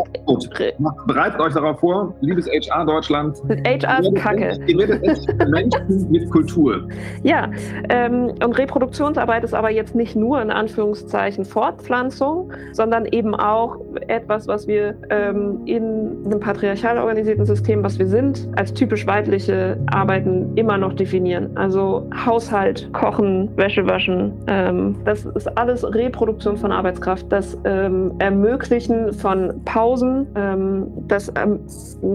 bereitet 1.07 1.39
euch 1.39 1.53
darauf 1.53 1.79
vor, 1.79 2.13
liebes 2.21 2.47
HR 2.47 2.85
Deutschland. 2.85 3.37
HR 3.65 3.99
ist 3.99 4.15
Kacke. 4.15 4.57
Ihr 4.67 4.77
werdet 4.77 5.49
Menschen 5.49 6.11
mit 6.11 6.29
Kultur. 6.29 6.87
Ja, 7.23 7.49
ähm, 7.89 8.33
und 8.43 8.57
Reproduktionsarbeit 8.57 9.43
ist 9.43 9.53
aber 9.53 9.71
jetzt 9.71 9.95
nicht 9.95 10.15
nur 10.15 10.44
in 10.45 10.51
Anführungszeichen 10.51 11.45
Fortpflanzung, 11.45 12.51
sondern 12.71 13.05
eben 13.05 13.35
auch 13.35 13.77
etwas, 14.07 14.47
was 14.47 14.67
wir 14.67 14.95
ähm, 15.09 15.61
in 15.65 16.25
einem 16.25 16.39
patriarchal 16.39 16.97
organisierten 16.97 17.45
System, 17.45 17.83
was 17.83 17.99
wir 17.99 18.07
sind, 18.07 18.47
als 18.55 18.73
typisch 18.73 19.05
weibliche 19.07 19.77
Arbeiten 19.87 20.55
immer 20.55 20.77
noch 20.77 20.93
definieren. 20.93 21.55
Also 21.55 22.07
Haushalt, 22.25 22.89
Kochen, 22.93 23.49
Wäsche 23.57 23.85
waschen, 23.87 24.33
ähm, 24.47 24.95
das 25.05 25.25
ist 25.25 25.57
alles 25.57 25.83
Reproduktion 25.83 26.57
von 26.57 26.71
Arbeitskraft, 26.71 27.25
das 27.29 27.57
ähm, 27.65 28.13
Ermöglichen 28.19 29.13
von 29.13 29.61
Pausen, 29.65 30.27
ähm, 30.35 30.87
das 31.07 31.31
ähm, 31.35 31.59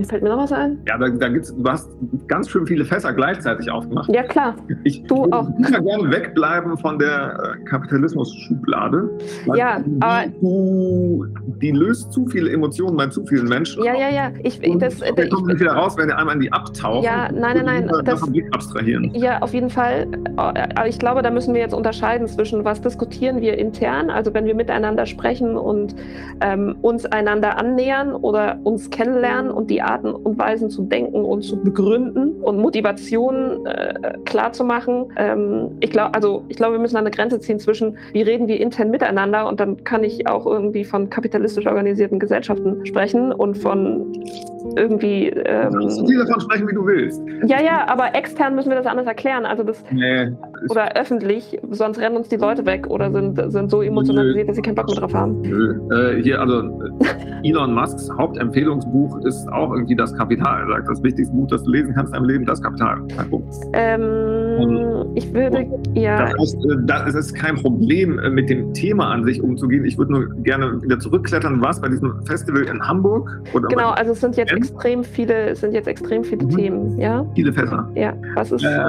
fällt 0.04 0.22
mir 0.22 0.30
noch 0.30 0.38
was 0.38 0.52
ein? 0.52 0.78
Ja, 0.86 0.98
da, 0.98 1.08
da 1.08 1.28
gibt's, 1.28 1.54
du 1.54 1.68
hast 1.68 1.90
ganz 2.28 2.48
schön 2.48 2.66
viele 2.66 2.84
Fässer 2.84 3.12
gleichzeitig 3.12 3.70
aufgemacht. 3.70 4.10
Ja, 4.12 4.22
klar. 4.22 4.54
Ich 4.84 5.02
du 5.04 5.24
auch. 5.32 5.48
würde 5.58 5.82
gerne 5.82 6.10
wegbleiben 6.10 6.76
von 6.78 6.98
der 6.98 7.56
äh, 7.60 7.64
Kapitalismus-Schublade. 8.20 9.10
Ja, 9.56 9.82
aber. 10.00 10.30
Du, 10.40 11.26
die 11.60 11.70
löst 11.70 12.12
zu 12.12 12.26
viele 12.26 12.50
Emotionen 12.50 12.96
bei 12.96 13.06
zu 13.08 13.24
vielen 13.24 13.48
Menschen. 13.48 13.82
Ja, 13.84 13.94
ja, 13.94 14.08
ja. 14.08 14.32
Ich, 14.42 14.62
und 14.66 14.80
das, 14.80 15.00
wir 15.00 15.28
kommen 15.28 15.46
nicht 15.46 15.60
wieder 15.60 15.72
raus, 15.72 15.96
wenn 15.96 16.08
ihr 16.08 16.16
einmal 16.16 16.34
in 16.36 16.40
die 16.40 16.52
abtauchen. 16.52 17.02
Ja, 17.02 17.30
nein, 17.32 17.64
nein, 17.64 17.86
nein. 17.86 18.04
Das, 18.04 18.22
abstrahieren. 18.52 19.12
Ja, 19.14 19.40
auf 19.40 19.52
jeden 19.52 19.70
Fall. 19.70 20.06
Aber 20.36 20.88
ich 20.88 20.98
glaube, 20.98 21.22
da 21.22 21.30
müssen 21.30 21.54
wir 21.54 21.60
jetzt 21.60 21.74
unterscheiden 21.74 22.26
zwischen, 22.28 22.64
was 22.64 22.80
diskutieren 22.80 23.40
wir 23.40 23.58
intern, 23.58 24.10
also 24.10 24.32
wenn 24.34 24.44
wir 24.44 24.54
miteinander 24.54 25.06
sprechen 25.06 25.56
und 25.56 25.94
ähm, 26.40 26.76
uns 26.82 27.06
einander 27.06 27.58
annähern 27.58 28.14
oder 28.14 28.58
uns 28.64 28.90
kennenlernen 28.90 29.50
und 29.50 29.70
die 29.70 29.82
Arten 29.82 30.12
und 30.12 30.38
Weisen 30.38 30.70
zu 30.70 30.82
denken 30.82 31.24
und 31.24 31.42
zu 31.42 31.60
begründen 31.62 32.32
und 32.42 32.58
Motivationen 32.58 33.66
äh, 33.66 34.14
klar 34.24 34.52
zu 34.52 34.64
machen. 34.64 35.12
Ähm, 35.16 35.76
ich 35.80 35.90
glaube, 35.90 36.14
also 36.14 36.44
ich 36.48 36.56
glaube, 36.56 36.74
wir 36.74 36.80
müssen 36.80 36.96
eine 36.96 37.10
Grenze 37.10 37.40
ziehen 37.40 37.58
zwischen, 37.58 37.96
wie 38.12 38.22
reden 38.22 38.48
wir 38.48 38.60
intern 38.60 38.90
miteinander 38.90 39.48
und 39.48 39.60
dann 39.60 39.84
kann 39.84 40.04
ich 40.04 40.28
auch 40.28 40.46
irgendwie 40.46 40.84
von 40.84 41.10
kapitalistisch 41.10 41.66
organisierten 41.66 42.18
Gesellschaften 42.18 42.84
sprechen 42.86 43.32
und 43.32 43.58
von 43.58 44.12
irgendwie. 44.76 45.28
Ähm, 45.28 45.72
du 45.72 45.78
kannst 45.78 45.96
so 45.96 46.06
viel 46.06 46.18
davon 46.18 46.40
sprechen, 46.40 46.68
wie 46.68 46.74
du 46.74 46.86
willst. 46.86 47.22
Ja, 47.46 47.60
ja, 47.60 47.86
aber 47.88 48.14
extern 48.14 48.54
müssen 48.54 48.70
wir 48.70 48.76
das 48.76 48.86
anders 48.86 49.06
erklären. 49.06 49.46
Also 49.46 49.62
das 49.62 49.82
nee, 49.90 50.32
oder 50.68 50.96
öffentlich, 50.96 51.58
sonst 51.70 51.98
rennen 51.98 52.16
uns 52.16 52.28
die 52.28 52.36
Leute 52.36 52.66
weg 52.66 52.86
oder 52.88 53.10
sind, 53.10 53.40
sind 53.50 53.70
so 53.70 53.82
emotionalisiert, 53.82 54.48
dass 54.48 54.56
sie 54.56 54.62
keinen 54.62 54.74
Bock 54.74 54.86
mehr 54.88 54.96
drauf 54.96 55.14
haben. 55.14 55.40
Nö. 55.42 55.80
Äh, 55.90 56.22
hier, 56.22 56.40
also 56.40 56.60
äh, 56.60 57.48
Elon 57.48 57.74
Musks 57.74 58.10
Hauptempfehlungsbuch 58.18 59.24
ist 59.24 59.48
auch 59.52 59.72
irgendwie 59.72 59.96
das 59.96 60.14
Kapital. 60.14 60.62
Er 60.62 60.76
sagt, 60.76 60.88
das 60.88 61.02
wichtigste 61.02 61.34
Buch, 61.34 61.46
das 61.48 61.62
du 61.64 61.70
lesen 61.70 61.94
kannst 61.94 62.14
im 62.14 62.24
Leben, 62.24 62.44
das 62.44 62.62
Kapital. 62.62 62.98
Ähm, 63.72 64.49
ich 65.14 65.32
würde, 65.34 65.66
ja. 65.94 66.26
Das, 66.26 66.40
heißt, 66.40 66.56
äh, 66.56 66.76
das 66.86 67.14
ist 67.14 67.34
kein 67.34 67.56
Problem, 67.56 68.18
äh, 68.18 68.30
mit 68.30 68.48
dem 68.48 68.72
Thema 68.72 69.10
an 69.10 69.24
sich 69.24 69.42
umzugehen. 69.42 69.84
Ich 69.84 69.98
würde 69.98 70.12
nur 70.12 70.28
gerne 70.42 70.80
wieder 70.82 70.98
zurückklettern. 70.98 71.60
Was 71.60 71.80
bei 71.80 71.88
diesem 71.88 72.24
Festival 72.26 72.62
in 72.62 72.80
Hamburg? 72.86 73.30
Oder 73.52 73.68
genau, 73.68 73.90
also 73.90 74.12
es 74.12 74.20
sind 74.20 74.36
jetzt 74.36 74.52
extrem 74.52 75.02
viele, 75.04 75.54
sind 75.56 75.72
jetzt 75.72 75.88
extrem 75.88 76.24
viele 76.24 76.44
mhm. 76.44 76.50
Themen, 76.50 76.98
ja. 76.98 77.26
Viele 77.34 77.52
Fässer. 77.52 77.88
Ja, 77.94 78.14
was 78.34 78.52
ist. 78.52 78.64
Äh, 78.64 78.80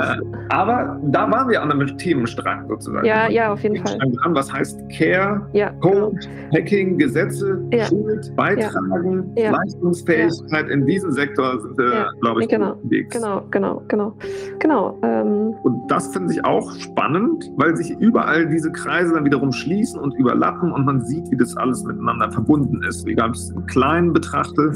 aber 0.49 0.99
da 1.05 1.29
waren 1.31 1.49
wir 1.49 1.61
an 1.61 1.71
einem 1.71 1.97
Themenstrang 1.97 2.67
sozusagen. 2.67 3.05
Ja, 3.05 3.29
ja, 3.29 3.53
auf 3.53 3.61
jeden 3.63 3.77
Fall. 3.77 3.97
Dran, 3.97 4.35
was 4.35 4.51
heißt 4.51 4.79
Care, 4.89 5.47
ja, 5.53 5.71
Code, 5.81 6.17
genau. 6.19 6.53
Hacking, 6.53 6.97
Gesetze, 6.97 7.61
ja. 7.71 7.85
Schuld, 7.85 8.35
Beitragen, 8.35 9.31
ja. 9.35 9.51
Leistungsfähigkeit. 9.51 10.69
In 10.69 10.85
diesem 10.85 11.11
Sektor 11.11 11.59
sind 11.61 11.77
wir, 11.77 12.11
glaube 12.21 12.43
ich, 12.43 12.49
genau. 12.49 12.73
unterwegs. 12.73 13.15
Genau, 13.15 13.43
genau, 13.49 13.81
genau. 13.87 14.13
genau 14.59 14.99
ähm. 15.03 15.50
Und 15.63 15.89
das 15.89 16.13
finde 16.13 16.33
ich 16.33 16.43
auch 16.45 16.71
spannend, 16.75 17.51
weil 17.57 17.75
sich 17.75 17.91
überall 17.99 18.47
diese 18.47 18.71
Kreise 18.71 19.13
dann 19.13 19.25
wiederum 19.25 19.51
schließen 19.51 19.99
und 19.99 20.13
überlappen 20.15 20.71
und 20.71 20.85
man 20.85 21.01
sieht, 21.01 21.29
wie 21.31 21.37
das 21.37 21.55
alles 21.57 21.83
miteinander 21.83 22.31
verbunden 22.31 22.81
ist. 22.83 23.07
Egal, 23.07 23.29
ob 23.29 23.35
ich 23.35 23.41
es 23.41 23.49
im 23.51 23.65
Kleinen 23.65 24.13
betrachte, 24.13 24.73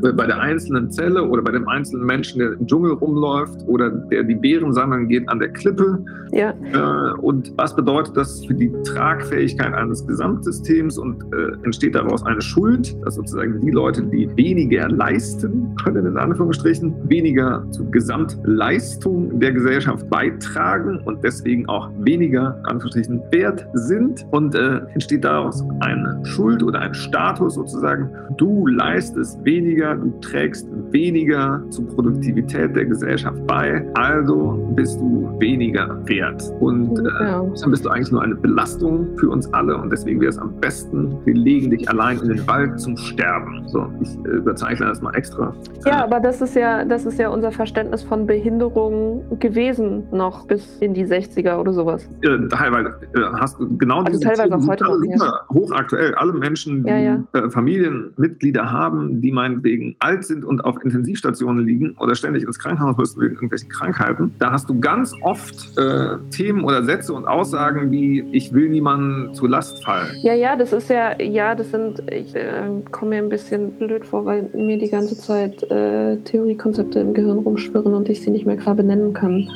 bei 0.00 0.26
der 0.26 0.40
einzelnen 0.40 0.90
Zelle 0.90 1.22
oder 1.22 1.42
bei 1.42 1.52
dem 1.52 1.68
einzelnen 1.68 2.06
Menschen, 2.06 2.38
der 2.38 2.52
im 2.52 2.66
Dschungel 2.66 2.92
rumläuft 2.92 3.62
oder 3.66 3.90
der 3.90 4.24
die 4.24 4.34
Beeren 4.34 4.72
sammeln 4.72 5.08
geht 5.08 5.28
an 5.28 5.38
der 5.38 5.48
Klippe. 5.50 6.04
Ja. 6.32 6.50
Äh, 6.50 7.18
und 7.20 7.52
was 7.56 7.74
bedeutet 7.74 8.16
das 8.16 8.44
für 8.44 8.54
die 8.54 8.70
Tragfähigkeit 8.84 9.72
eines 9.72 10.06
Gesamtsystems 10.06 10.98
und 10.98 11.22
äh, 11.32 11.64
entsteht 11.64 11.94
daraus 11.94 12.24
eine 12.24 12.40
Schuld, 12.40 12.96
dass 13.04 13.14
sozusagen 13.14 13.60
die 13.60 13.70
Leute, 13.70 14.02
die 14.02 14.28
weniger 14.36 14.88
leisten 14.88 15.74
können, 15.82 16.06
in 16.06 16.16
Anführungsstrichen, 16.16 16.94
weniger 17.08 17.64
zur 17.70 17.90
Gesamtleistung 17.90 19.40
der 19.40 19.52
Gesellschaft 19.52 20.07
beitragen 20.08 21.00
und 21.04 21.22
deswegen 21.22 21.68
auch 21.68 21.90
weniger, 21.98 22.60
Anführungsstrichen, 22.64 23.22
wert 23.30 23.66
sind 23.74 24.26
und 24.30 24.54
äh, 24.54 24.80
entsteht 24.94 25.24
daraus 25.24 25.64
eine 25.80 26.20
Schuld 26.24 26.62
oder 26.62 26.80
ein 26.80 26.94
Status 26.94 27.54
sozusagen. 27.54 28.10
Du 28.36 28.66
leistest 28.66 29.44
weniger 29.44 29.96
du 29.96 30.10
trägst 30.20 30.68
weniger 30.90 31.62
zur 31.70 31.86
Produktivität 31.88 32.74
der 32.74 32.86
Gesellschaft 32.86 33.46
bei, 33.46 33.84
also 33.94 34.72
bist 34.74 34.98
du 35.00 35.28
weniger 35.38 35.98
wert. 36.06 36.42
Und 36.60 36.98
äh, 36.98 37.04
dann 37.20 37.70
bist 37.70 37.84
du 37.84 37.90
eigentlich 37.90 38.10
nur 38.10 38.22
eine 38.22 38.34
Belastung 38.34 39.16
für 39.18 39.30
uns 39.30 39.52
alle 39.52 39.76
und 39.76 39.90
deswegen 39.90 40.20
wäre 40.20 40.30
es 40.30 40.38
am 40.38 40.54
besten, 40.60 41.16
wir 41.24 41.34
legen 41.34 41.70
dich 41.70 41.88
allein 41.88 42.18
in 42.18 42.28
den 42.28 42.46
Wald 42.46 42.80
zum 42.80 42.96
Sterben. 42.96 43.66
So, 43.68 43.86
ich 44.00 44.16
äh, 44.24 44.36
überzeichne 44.36 44.86
das 44.86 45.00
mal 45.00 45.14
extra. 45.14 45.54
Ja, 45.84 46.04
aber 46.04 46.20
das 46.20 46.40
ist 46.40 46.54
ja, 46.54 46.84
das 46.84 47.06
ist 47.06 47.18
ja 47.18 47.28
unser 47.28 47.52
Verständnis 47.52 48.02
von 48.02 48.26
Behinderung 48.26 49.24
gewesen 49.38 49.97
noch 50.12 50.46
bis 50.46 50.78
in 50.80 50.94
die 50.94 51.06
60er 51.06 51.58
oder 51.58 51.72
sowas. 51.72 52.08
Äh, 52.22 52.48
teilweise 52.48 52.88
äh, 53.14 53.20
hast 53.34 53.58
du 53.58 53.76
genau 53.76 54.00
also 54.00 54.18
diese 54.18 54.24
teilweise 54.24 54.56
auch 54.56 54.66
heute 54.66 54.84
noch, 54.84 55.48
hochaktuell. 55.50 56.14
Alle 56.14 56.32
Menschen, 56.32 56.84
die 56.84 56.90
ja, 56.90 56.98
ja. 56.98 57.24
Äh, 57.32 57.50
Familienmitglieder 57.50 58.70
haben, 58.70 59.20
die 59.20 59.32
meinetwegen 59.32 59.96
alt 59.98 60.24
sind 60.24 60.44
und 60.44 60.64
auf 60.64 60.82
Intensivstationen 60.84 61.64
liegen 61.64 61.96
oder 61.98 62.14
ständig 62.14 62.44
ins 62.44 62.58
Krankenhaus 62.58 62.96
müssen 62.96 63.20
wegen 63.20 63.34
irgendwelchen 63.34 63.68
Krankheiten, 63.68 64.34
da 64.38 64.52
hast 64.52 64.68
du 64.68 64.78
ganz 64.80 65.14
oft 65.22 65.78
äh, 65.78 66.16
Themen 66.30 66.64
oder 66.64 66.82
Sätze 66.84 67.12
und 67.12 67.26
Aussagen 67.26 67.90
wie 67.90 68.24
ich 68.32 68.52
will 68.52 68.68
niemanden 68.68 69.34
zur 69.34 69.48
Last 69.48 69.84
fallen. 69.84 70.08
Ja, 70.22 70.34
ja, 70.34 70.56
das 70.56 70.72
ist 70.72 70.90
ja, 70.90 71.20
ja, 71.20 71.54
das 71.54 71.70
sind, 71.70 72.02
ich 72.10 72.34
äh, 72.34 72.68
komme 72.90 73.10
mir 73.10 73.18
ein 73.18 73.28
bisschen 73.28 73.72
blöd 73.72 74.06
vor, 74.06 74.24
weil 74.24 74.50
mir 74.54 74.78
die 74.78 74.88
ganze 74.88 75.16
Zeit 75.16 75.62
äh, 75.70 76.16
Theoriekonzepte 76.18 77.00
im 77.00 77.14
Gehirn 77.14 77.38
rumschwirren 77.38 77.94
und 77.94 78.08
ich 78.08 78.22
sie 78.22 78.30
nicht 78.30 78.46
mehr 78.46 78.56
klar 78.56 78.74
benennen 78.74 79.12
kann. 79.12 79.48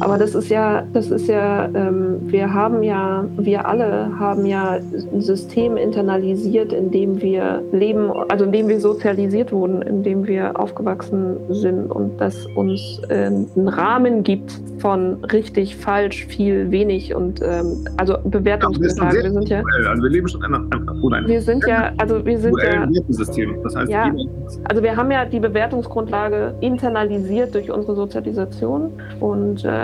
Aber 0.00 0.18
das 0.18 0.34
ist 0.34 0.48
ja, 0.48 0.84
das 0.92 1.10
ist 1.10 1.28
ja, 1.28 1.66
ähm, 1.66 2.20
wir 2.22 2.52
haben 2.52 2.82
ja, 2.82 3.24
wir 3.36 3.66
alle 3.66 4.18
haben 4.18 4.46
ja 4.46 4.78
ein 5.12 5.20
System 5.20 5.76
internalisiert, 5.76 6.72
in 6.72 6.90
dem 6.90 7.20
wir 7.20 7.62
leben, 7.72 8.10
also 8.28 8.44
in 8.44 8.52
dem 8.52 8.68
wir 8.68 8.80
sozialisiert 8.80 9.52
wurden 9.52 9.82
in 9.82 10.02
dem 10.02 10.26
wir 10.26 10.58
aufgewachsen 10.58 11.36
sind 11.48 11.90
und 11.90 12.20
das 12.20 12.46
uns 12.54 13.00
äh, 13.08 13.26
einen 13.26 13.68
Rahmen 13.68 14.22
gibt 14.22 14.60
von 14.78 15.22
richtig, 15.24 15.76
falsch, 15.76 16.26
viel, 16.26 16.70
wenig 16.70 17.14
und 17.14 17.42
ähm, 17.42 17.84
also 17.96 18.16
Bewertungsgrundlagen. 18.24 19.16
Ja, 19.16 19.22
wir 19.22 19.30
sind 19.32 19.48
ja, 19.48 19.62
also 19.90 20.02
wir 20.02 20.10
leben 20.10 20.28
schon 20.28 20.44
in 20.44 20.54
einem, 20.54 21.26
wir 21.26 21.42
sind 21.42 21.66
ja, 21.66 21.92
also 21.98 22.24
wir 22.24 22.38
sind 22.38 22.56
ja, 22.62 22.86
System. 23.08 23.56
Das 23.62 23.76
heißt, 23.76 23.90
ja, 23.90 24.10
also 24.64 24.82
wir 24.82 24.96
haben 24.96 25.10
ja 25.10 25.24
die 25.24 25.40
Bewertungsgrundlage 25.40 26.54
internalisiert 26.60 27.54
durch 27.54 27.70
unsere 27.70 27.94
Sozialisation 27.94 28.92
und 29.20 29.64
ähm, 29.66 29.79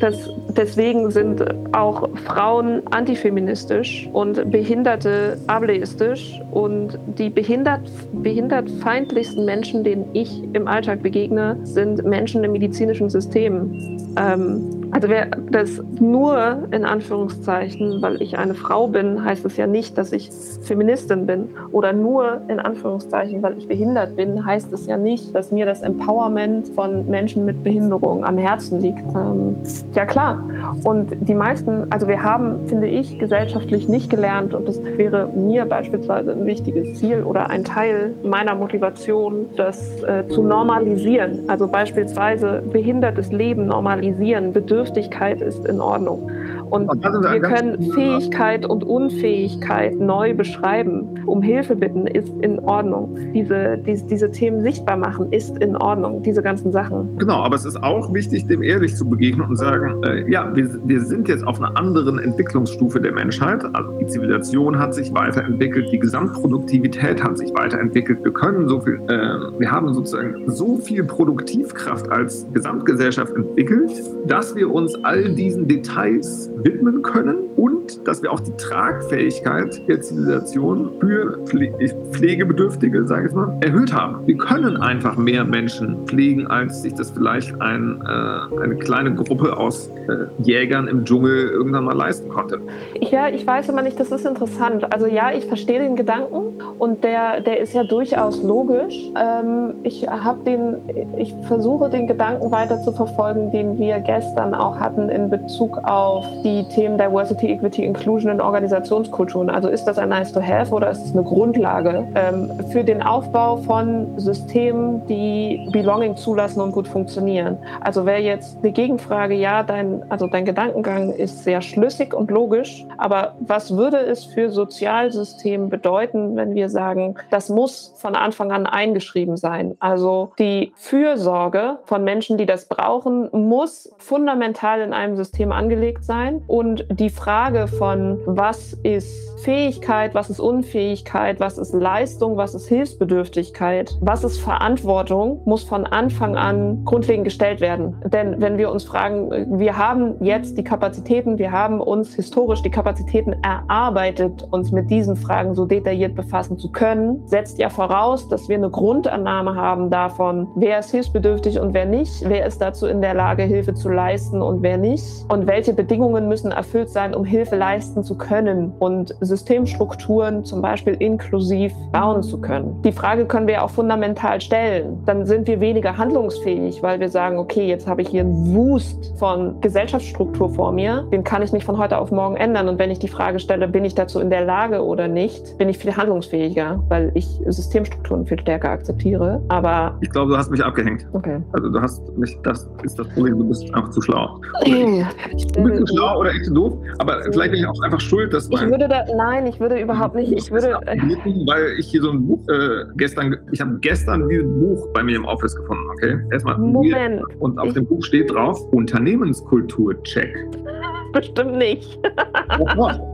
das, 0.00 0.30
deswegen 0.56 1.10
sind 1.10 1.44
auch 1.72 2.08
Frauen 2.24 2.82
antifeministisch 2.90 4.08
und 4.12 4.50
Behinderte 4.50 5.38
ableistisch 5.46 6.40
und 6.50 6.98
die 7.18 7.30
behindert, 7.30 7.82
behindert 8.12 8.70
feindlichsten 8.82 9.44
Menschen, 9.44 9.84
denen 9.84 10.06
ich 10.14 10.42
im 10.52 10.68
Alltag 10.68 11.02
begegne, 11.02 11.58
sind 11.64 12.04
Menschen 12.04 12.44
im 12.44 12.52
medizinischen 12.52 13.10
System. 13.10 13.98
Ähm, 14.16 14.83
also 14.94 15.08
wer 15.08 15.26
das 15.50 15.82
nur 15.98 16.68
in 16.70 16.84
Anführungszeichen, 16.84 18.00
weil 18.00 18.22
ich 18.22 18.38
eine 18.38 18.54
Frau 18.54 18.86
bin, 18.86 19.24
heißt 19.24 19.44
es 19.44 19.56
ja 19.56 19.66
nicht, 19.66 19.98
dass 19.98 20.12
ich 20.12 20.30
Feministin 20.62 21.26
bin. 21.26 21.48
Oder 21.72 21.92
nur 21.92 22.42
in 22.46 22.60
Anführungszeichen, 22.60 23.42
weil 23.42 23.58
ich 23.58 23.66
behindert 23.66 24.14
bin, 24.14 24.46
heißt 24.46 24.72
es 24.72 24.86
ja 24.86 24.96
nicht, 24.96 25.34
dass 25.34 25.50
mir 25.50 25.66
das 25.66 25.82
Empowerment 25.82 26.68
von 26.68 27.10
Menschen 27.10 27.44
mit 27.44 27.64
Behinderung 27.64 28.24
am 28.24 28.38
Herzen 28.38 28.80
liegt. 28.80 29.02
Ähm, 29.16 29.56
ja 29.94 30.06
klar. 30.06 30.44
Und 30.84 31.08
die 31.20 31.34
meisten, 31.34 31.90
also 31.90 32.06
wir 32.06 32.22
haben, 32.22 32.64
finde 32.68 32.86
ich, 32.86 33.18
gesellschaftlich 33.18 33.88
nicht 33.88 34.10
gelernt, 34.10 34.54
und 34.54 34.68
das 34.68 34.80
wäre 34.80 35.26
mir 35.34 35.64
beispielsweise 35.64 36.30
ein 36.30 36.46
wichtiges 36.46 37.00
Ziel 37.00 37.24
oder 37.24 37.50
ein 37.50 37.64
Teil 37.64 38.14
meiner 38.22 38.54
Motivation, 38.54 39.46
das 39.56 40.04
äh, 40.04 40.28
zu 40.28 40.44
normalisieren. 40.44 41.40
Also 41.48 41.66
beispielsweise 41.66 42.62
behindertes 42.70 43.32
Leben 43.32 43.66
normalisieren, 43.66 44.52
Bedürftigkeit 44.52 44.83
Bedürftigkeit 44.84 45.40
ist 45.40 45.64
in 45.64 45.80
Ordnung. 45.80 46.30
Und 46.70 46.88
wir 47.02 47.40
können 47.40 47.92
Fähigkeit 47.92 48.66
und 48.66 48.84
Unfähigkeit 48.84 49.98
neu 49.98 50.34
beschreiben. 50.34 51.22
Um 51.26 51.42
Hilfe 51.42 51.76
bitten 51.76 52.06
ist 52.06 52.32
in 52.40 52.58
Ordnung. 52.60 53.16
Diese, 53.34 53.78
diese, 53.78 54.06
diese 54.06 54.30
Themen 54.30 54.62
sichtbar 54.62 54.96
machen 54.96 55.32
ist 55.32 55.58
in 55.58 55.76
Ordnung. 55.76 56.22
Diese 56.22 56.42
ganzen 56.42 56.72
Sachen. 56.72 57.16
Genau, 57.18 57.42
aber 57.42 57.56
es 57.56 57.64
ist 57.64 57.82
auch 57.82 58.12
wichtig, 58.12 58.46
dem 58.46 58.62
ehrlich 58.62 58.96
zu 58.96 59.08
begegnen 59.08 59.48
und 59.48 59.56
sagen, 59.56 60.02
äh, 60.04 60.30
ja, 60.30 60.54
wir, 60.54 60.68
wir 60.84 61.00
sind 61.00 61.28
jetzt 61.28 61.46
auf 61.46 61.60
einer 61.60 61.76
anderen 61.76 62.18
Entwicklungsstufe 62.18 63.00
der 63.00 63.12
Menschheit. 63.12 63.64
Also 63.72 63.90
die 63.98 64.06
Zivilisation 64.06 64.78
hat 64.78 64.94
sich 64.94 65.12
weiterentwickelt, 65.14 65.90
die 65.92 65.98
Gesamtproduktivität 65.98 67.22
hat 67.22 67.38
sich 67.38 67.52
weiterentwickelt. 67.54 68.24
Wir 68.24 68.32
können 68.32 68.68
so 68.68 68.80
viel, 68.80 69.00
äh, 69.08 69.58
wir 69.58 69.70
haben 69.70 69.92
sozusagen 69.94 70.50
so 70.50 70.76
viel 70.76 71.04
Produktivkraft 71.04 72.10
als 72.10 72.46
Gesamtgesellschaft 72.52 73.34
entwickelt, 73.34 73.92
dass 74.26 74.54
wir 74.54 74.72
uns 74.72 74.94
all 75.04 75.34
diesen 75.34 75.68
Details 75.68 76.50
widmen 76.56 77.02
können 77.02 77.36
und 77.56 78.06
dass 78.06 78.22
wir 78.22 78.32
auch 78.32 78.40
die 78.40 78.56
Tragfähigkeit 78.56 79.86
der 79.88 80.00
Zivilisation 80.00 80.90
für 81.00 81.38
Pflegebedürftige, 81.46 83.06
sage 83.06 83.28
ich 83.28 83.34
mal, 83.34 83.56
erhöht 83.60 83.92
haben. 83.92 84.26
Wir 84.26 84.36
können 84.36 84.76
einfach 84.76 85.16
mehr 85.16 85.44
Menschen 85.44 86.06
pflegen, 86.06 86.46
als 86.46 86.82
sich 86.82 86.94
das 86.94 87.10
vielleicht 87.10 87.60
ein, 87.60 88.02
äh, 88.02 88.62
eine 88.62 88.76
kleine 88.76 89.14
Gruppe 89.14 89.56
aus 89.56 89.88
äh, 90.08 90.42
Jägern 90.42 90.88
im 90.88 91.04
Dschungel 91.04 91.48
irgendwann 91.48 91.84
mal 91.84 91.96
leisten 91.96 92.28
konnte. 92.28 92.60
Ja, 93.00 93.28
ich 93.28 93.46
weiß 93.46 93.68
immer 93.68 93.82
nicht, 93.82 93.98
das 93.98 94.10
ist 94.10 94.24
interessant. 94.24 94.92
Also 94.92 95.06
ja, 95.06 95.32
ich 95.32 95.46
verstehe 95.46 95.80
den 95.80 95.96
Gedanken 95.96 96.60
und 96.78 97.04
der, 97.04 97.40
der 97.40 97.60
ist 97.60 97.74
ja 97.74 97.84
durchaus 97.84 98.42
logisch. 98.42 98.94
Ähm, 99.16 99.74
ich 99.82 100.06
habe 100.08 100.44
den, 100.44 100.76
ich 101.18 101.34
versuche 101.46 101.90
den 101.90 102.06
Gedanken 102.06 102.50
weiter 102.50 102.80
zu 102.82 102.92
verfolgen, 102.92 103.50
den 103.50 103.78
wir 103.78 104.00
gestern 104.00 104.54
auch 104.54 104.78
hatten 104.78 105.08
in 105.08 105.30
Bezug 105.30 105.78
auf 105.84 106.24
die 106.44 106.64
Themen 106.68 106.98
Diversity, 106.98 107.50
Equity, 107.50 107.84
Inclusion 107.84 108.30
in 108.30 108.40
Organisationskulturen. 108.40 109.48
Also 109.48 109.68
ist 109.68 109.84
das 109.84 109.98
ein 109.98 110.10
Nice 110.10 110.30
to 110.32 110.42
Have 110.42 110.72
oder 110.72 110.90
ist 110.90 111.04
es 111.04 111.12
eine 111.12 111.22
Grundlage 111.22 112.06
ähm, 112.14 112.50
für 112.70 112.84
den 112.84 113.02
Aufbau 113.02 113.56
von 113.56 114.18
Systemen, 114.18 115.06
die 115.06 115.68
Belonging 115.72 116.16
zulassen 116.16 116.60
und 116.60 116.72
gut 116.72 116.86
funktionieren? 116.86 117.56
Also 117.80 118.04
wäre 118.04 118.20
jetzt 118.20 118.58
eine 118.62 118.72
Gegenfrage, 118.72 119.34
ja, 119.34 119.62
dein, 119.62 120.04
also 120.10 120.26
dein 120.26 120.44
Gedankengang 120.44 121.12
ist 121.12 121.44
sehr 121.44 121.62
schlüssig 121.62 122.12
und 122.12 122.30
logisch, 122.30 122.84
aber 122.98 123.34
was 123.40 123.76
würde 123.76 123.96
es 123.96 124.24
für 124.24 124.50
Sozialsystem 124.50 125.70
bedeuten, 125.70 126.36
wenn 126.36 126.54
wir 126.54 126.68
sagen, 126.68 127.14
das 127.30 127.48
muss 127.48 127.94
von 127.96 128.14
Anfang 128.14 128.52
an 128.52 128.66
eingeschrieben 128.66 129.38
sein? 129.38 129.76
Also 129.80 130.32
die 130.38 130.72
Fürsorge 130.76 131.78
von 131.84 132.04
Menschen, 132.04 132.36
die 132.36 132.46
das 132.46 132.66
brauchen, 132.66 133.30
muss 133.32 133.90
fundamental 133.96 134.80
in 134.80 134.92
einem 134.92 135.16
System 135.16 135.50
angelegt 135.50 136.04
sein 136.04 136.33
und 136.46 136.86
die 136.90 137.10
Frage 137.10 137.66
von 137.66 138.18
was 138.26 138.72
ist 138.82 139.33
Fähigkeit, 139.44 140.14
was 140.14 140.30
ist 140.30 140.40
Unfähigkeit, 140.40 141.38
was 141.38 141.58
ist 141.58 141.74
Leistung, 141.74 142.38
was 142.38 142.54
ist 142.54 142.66
Hilfsbedürftigkeit, 142.66 143.94
was 144.00 144.24
ist 144.24 144.38
Verantwortung, 144.38 145.42
muss 145.44 145.64
von 145.64 145.84
Anfang 145.84 146.34
an 146.34 146.82
grundlegend 146.86 147.26
gestellt 147.26 147.60
werden. 147.60 147.94
Denn 148.06 148.40
wenn 148.40 148.56
wir 148.56 148.72
uns 148.72 148.84
fragen, 148.84 149.58
wir 149.58 149.76
haben 149.76 150.14
jetzt 150.24 150.56
die 150.56 150.64
Kapazitäten, 150.64 151.36
wir 151.36 151.52
haben 151.52 151.82
uns 151.82 152.14
historisch 152.14 152.62
die 152.62 152.70
Kapazitäten 152.70 153.34
erarbeitet, 153.42 154.48
uns 154.50 154.72
mit 154.72 154.90
diesen 154.90 155.14
Fragen 155.14 155.54
so 155.54 155.66
detailliert 155.66 156.14
befassen 156.14 156.56
zu 156.56 156.72
können, 156.72 157.20
setzt 157.26 157.58
ja 157.58 157.68
voraus, 157.68 158.26
dass 158.30 158.48
wir 158.48 158.56
eine 158.56 158.70
Grundannahme 158.70 159.56
haben 159.56 159.90
davon, 159.90 160.48
wer 160.56 160.78
ist 160.78 160.90
hilfsbedürftig 160.90 161.60
und 161.60 161.74
wer 161.74 161.84
nicht, 161.84 162.26
wer 162.26 162.46
ist 162.46 162.62
dazu 162.62 162.86
in 162.86 163.02
der 163.02 163.12
Lage, 163.12 163.42
Hilfe 163.42 163.74
zu 163.74 163.90
leisten 163.90 164.40
und 164.40 164.62
wer 164.62 164.78
nicht 164.78 165.04
und 165.28 165.46
welche 165.46 165.74
Bedingungen 165.74 166.28
müssen 166.28 166.50
erfüllt 166.50 166.88
sein, 166.88 167.14
um 167.14 167.26
Hilfe 167.26 167.56
leisten 167.56 168.02
zu 168.04 168.16
können 168.16 168.72
und 168.78 169.14
Systemstrukturen 169.34 170.44
zum 170.44 170.62
Beispiel 170.62 170.94
inklusiv 170.94 171.72
bauen 171.90 172.22
zu 172.22 172.40
können. 172.40 172.80
Die 172.82 172.92
Frage 172.92 173.26
können 173.26 173.48
wir 173.48 173.64
auch 173.64 173.70
fundamental 173.70 174.40
stellen. 174.40 175.02
Dann 175.06 175.26
sind 175.26 175.48
wir 175.48 175.60
weniger 175.60 175.96
handlungsfähig, 175.96 176.82
weil 176.82 177.00
wir 177.00 177.08
sagen, 177.08 177.38
okay, 177.38 177.66
jetzt 177.66 177.88
habe 177.88 178.02
ich 178.02 178.08
hier 178.08 178.20
einen 178.20 178.54
Wust 178.54 179.12
von 179.18 179.60
Gesellschaftsstruktur 179.60 180.50
vor 180.50 180.72
mir, 180.72 181.06
den 181.12 181.24
kann 181.24 181.42
ich 181.42 181.52
nicht 181.52 181.64
von 181.64 181.78
heute 181.78 181.98
auf 181.98 182.12
morgen 182.12 182.36
ändern. 182.36 182.68
Und 182.68 182.78
wenn 182.78 182.90
ich 182.90 183.00
die 183.00 183.08
Frage 183.08 183.40
stelle, 183.40 183.66
bin 183.66 183.84
ich 183.84 183.94
dazu 183.94 184.20
in 184.20 184.30
der 184.30 184.44
Lage 184.44 184.84
oder 184.84 185.08
nicht, 185.08 185.58
bin 185.58 185.68
ich 185.68 185.78
viel 185.78 185.96
handlungsfähiger, 185.96 186.82
weil 186.88 187.10
ich 187.14 187.26
Systemstrukturen 187.46 188.26
viel 188.26 188.38
stärker 188.38 188.70
akzeptiere. 188.70 189.42
Aber 189.48 189.96
ich 190.00 190.10
glaube, 190.10 190.30
du 190.32 190.38
hast 190.38 190.50
mich 190.50 190.64
abgehängt. 190.64 191.06
Okay. 191.12 191.40
Also 191.52 191.70
du 191.70 191.80
hast 191.80 192.16
mich, 192.16 192.38
das 192.44 192.68
ist 192.84 192.98
das 192.98 193.08
Problem, 193.08 193.38
du 193.38 193.48
bist 193.48 193.74
einfach 193.74 193.90
zu 193.90 194.00
schlau. 194.00 194.40
du 194.64 195.62
bist 195.64 195.78
zu 195.78 195.86
schlau 195.86 196.20
oder 196.20 196.30
echt 196.30 196.44
zu 196.44 196.54
doof, 196.54 196.74
aber 196.98 197.20
vielleicht 197.32 197.50
bin 197.50 197.60
ich 197.60 197.66
auch 197.66 197.80
einfach 197.82 198.00
schuld, 198.00 198.32
dass 198.32 198.48
mein, 198.48 198.64
ich 198.64 198.70
würde 198.70 198.88
da, 198.88 199.04
Nein, 199.24 199.46
ich 199.46 199.58
würde 199.58 199.80
überhaupt 199.80 200.14
nicht. 200.16 200.32
Ich 200.32 200.50
würde. 200.50 200.78
Weil 200.84 201.78
ich 201.78 201.86
hier 201.86 202.02
so 202.02 202.10
ein 202.10 202.26
Buch 202.26 202.46
äh, 202.48 202.84
gestern, 202.96 203.34
ich 203.52 203.60
habe 203.60 203.78
gestern 203.80 204.28
dieses 204.28 204.44
Buch 204.44 204.86
bei 204.92 205.02
mir 205.02 205.16
im 205.16 205.24
Office 205.24 205.56
gefunden, 205.56 205.84
okay? 205.92 206.18
Erstmal. 206.30 206.58
Moment. 206.58 207.22
Und 207.38 207.58
auf 207.58 207.68
ich, 207.68 207.72
dem 207.72 207.86
Buch 207.86 208.04
steht 208.04 208.30
drauf 208.30 208.60
Unternehmenskultur-Check. 208.72 210.36
Bestimmt 211.14 211.56
nicht. 211.56 211.98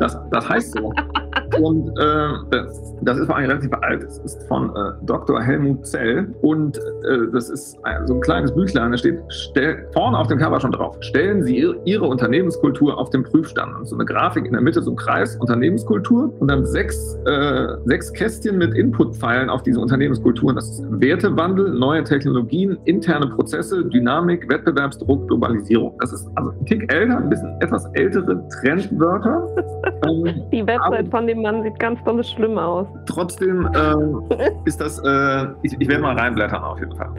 das, 0.01 0.19
das 0.33 0.49
heißt 0.49 0.73
so. 0.73 0.93
Und 1.61 1.89
äh, 1.99 2.63
das, 3.03 3.19
ist 3.19 3.27
vor 3.27 3.37
allem 3.37 3.51
relativ 3.51 3.73
alt. 3.83 4.03
Es 4.05 4.19
ist 4.19 4.43
von 4.49 4.71
äh, 4.71 4.93
Dr. 5.03 5.41
Helmut 5.41 5.87
Zell. 5.87 6.33
Und 6.43 6.79
äh, 6.79 7.31
das 7.33 7.51
ist 7.51 7.79
so 8.07 8.15
ein 8.15 8.21
kleines 8.21 8.55
Büchlein, 8.55 8.93
da 8.93 8.99
steht 8.99 9.21
stell, 9.29 9.87
vorne 9.93 10.19
auf 10.19 10.29
dem 10.29 10.39
Cover 10.39 10.61
schon 10.61 10.73
drauf. 10.73 10.97
Stellen 11.01 11.43
Sie 11.43 11.67
Ihre 11.85 12.07
Unternehmenskultur 12.07 12.97
auf 12.97 13.11
den 13.11 13.25
Prüfstand. 13.25 13.77
Und 13.77 13.87
so 13.87 13.97
eine 13.97 14.05
Grafik 14.05 14.47
in 14.47 14.53
der 14.53 14.61
Mitte, 14.61 14.83
so 14.83 14.93
ein 14.93 14.97
Kreis, 14.97 15.37
Unternehmenskultur. 15.37 16.33
Und 16.41 16.49
dann 16.49 16.65
sechs, 16.65 17.17
äh, 17.27 17.69
sechs 17.85 18.13
Kästchen 18.13 18.59
mit 18.59 18.75
Inputpfeilen 18.75 19.51
auf 19.51 19.63
diese 19.63 19.81
Unternehmenskulturen. 19.81 20.57
Das 20.57 20.69
ist 20.71 20.85
Wertewandel, 21.01 21.71
neue 21.71 22.05
Technologien, 22.05 22.79
interne 22.85 23.27
Prozesse, 23.27 23.85
Dynamik, 23.85 24.49
Wettbewerbsdruck, 24.49 25.27
Globalisierung. 25.29 25.97
Das 26.01 26.13
ist 26.13 26.29
also 26.37 26.51
ein 26.51 26.67
Tick 26.67 26.93
älter, 26.93 27.19
ein 27.19 27.29
bisschen 27.29 27.61
etwas 27.61 27.85
ältere 27.95 28.43
Trendwörter. 28.61 29.47
ähm, 30.09 30.43
Die 30.53 30.67
Website 30.67 31.09
von 31.09 31.20
dem 31.27 31.43
Mann 31.43 31.63
sieht 31.63 31.79
ganz 31.79 32.03
dolle 32.05 32.25
schlimm 32.25 32.59
aus. 32.59 32.87
Trotzdem 33.07 33.69
äh, 33.75 34.51
ist 34.65 34.81
das, 34.81 34.99
äh, 35.05 35.47
ich, 35.63 35.77
ich 35.79 35.89
werde 35.89 36.03
mal 36.03 36.19
reinblättern 36.19 36.63
auf 36.63 36.79
jeden 36.79 36.97
Fall. 36.97 37.11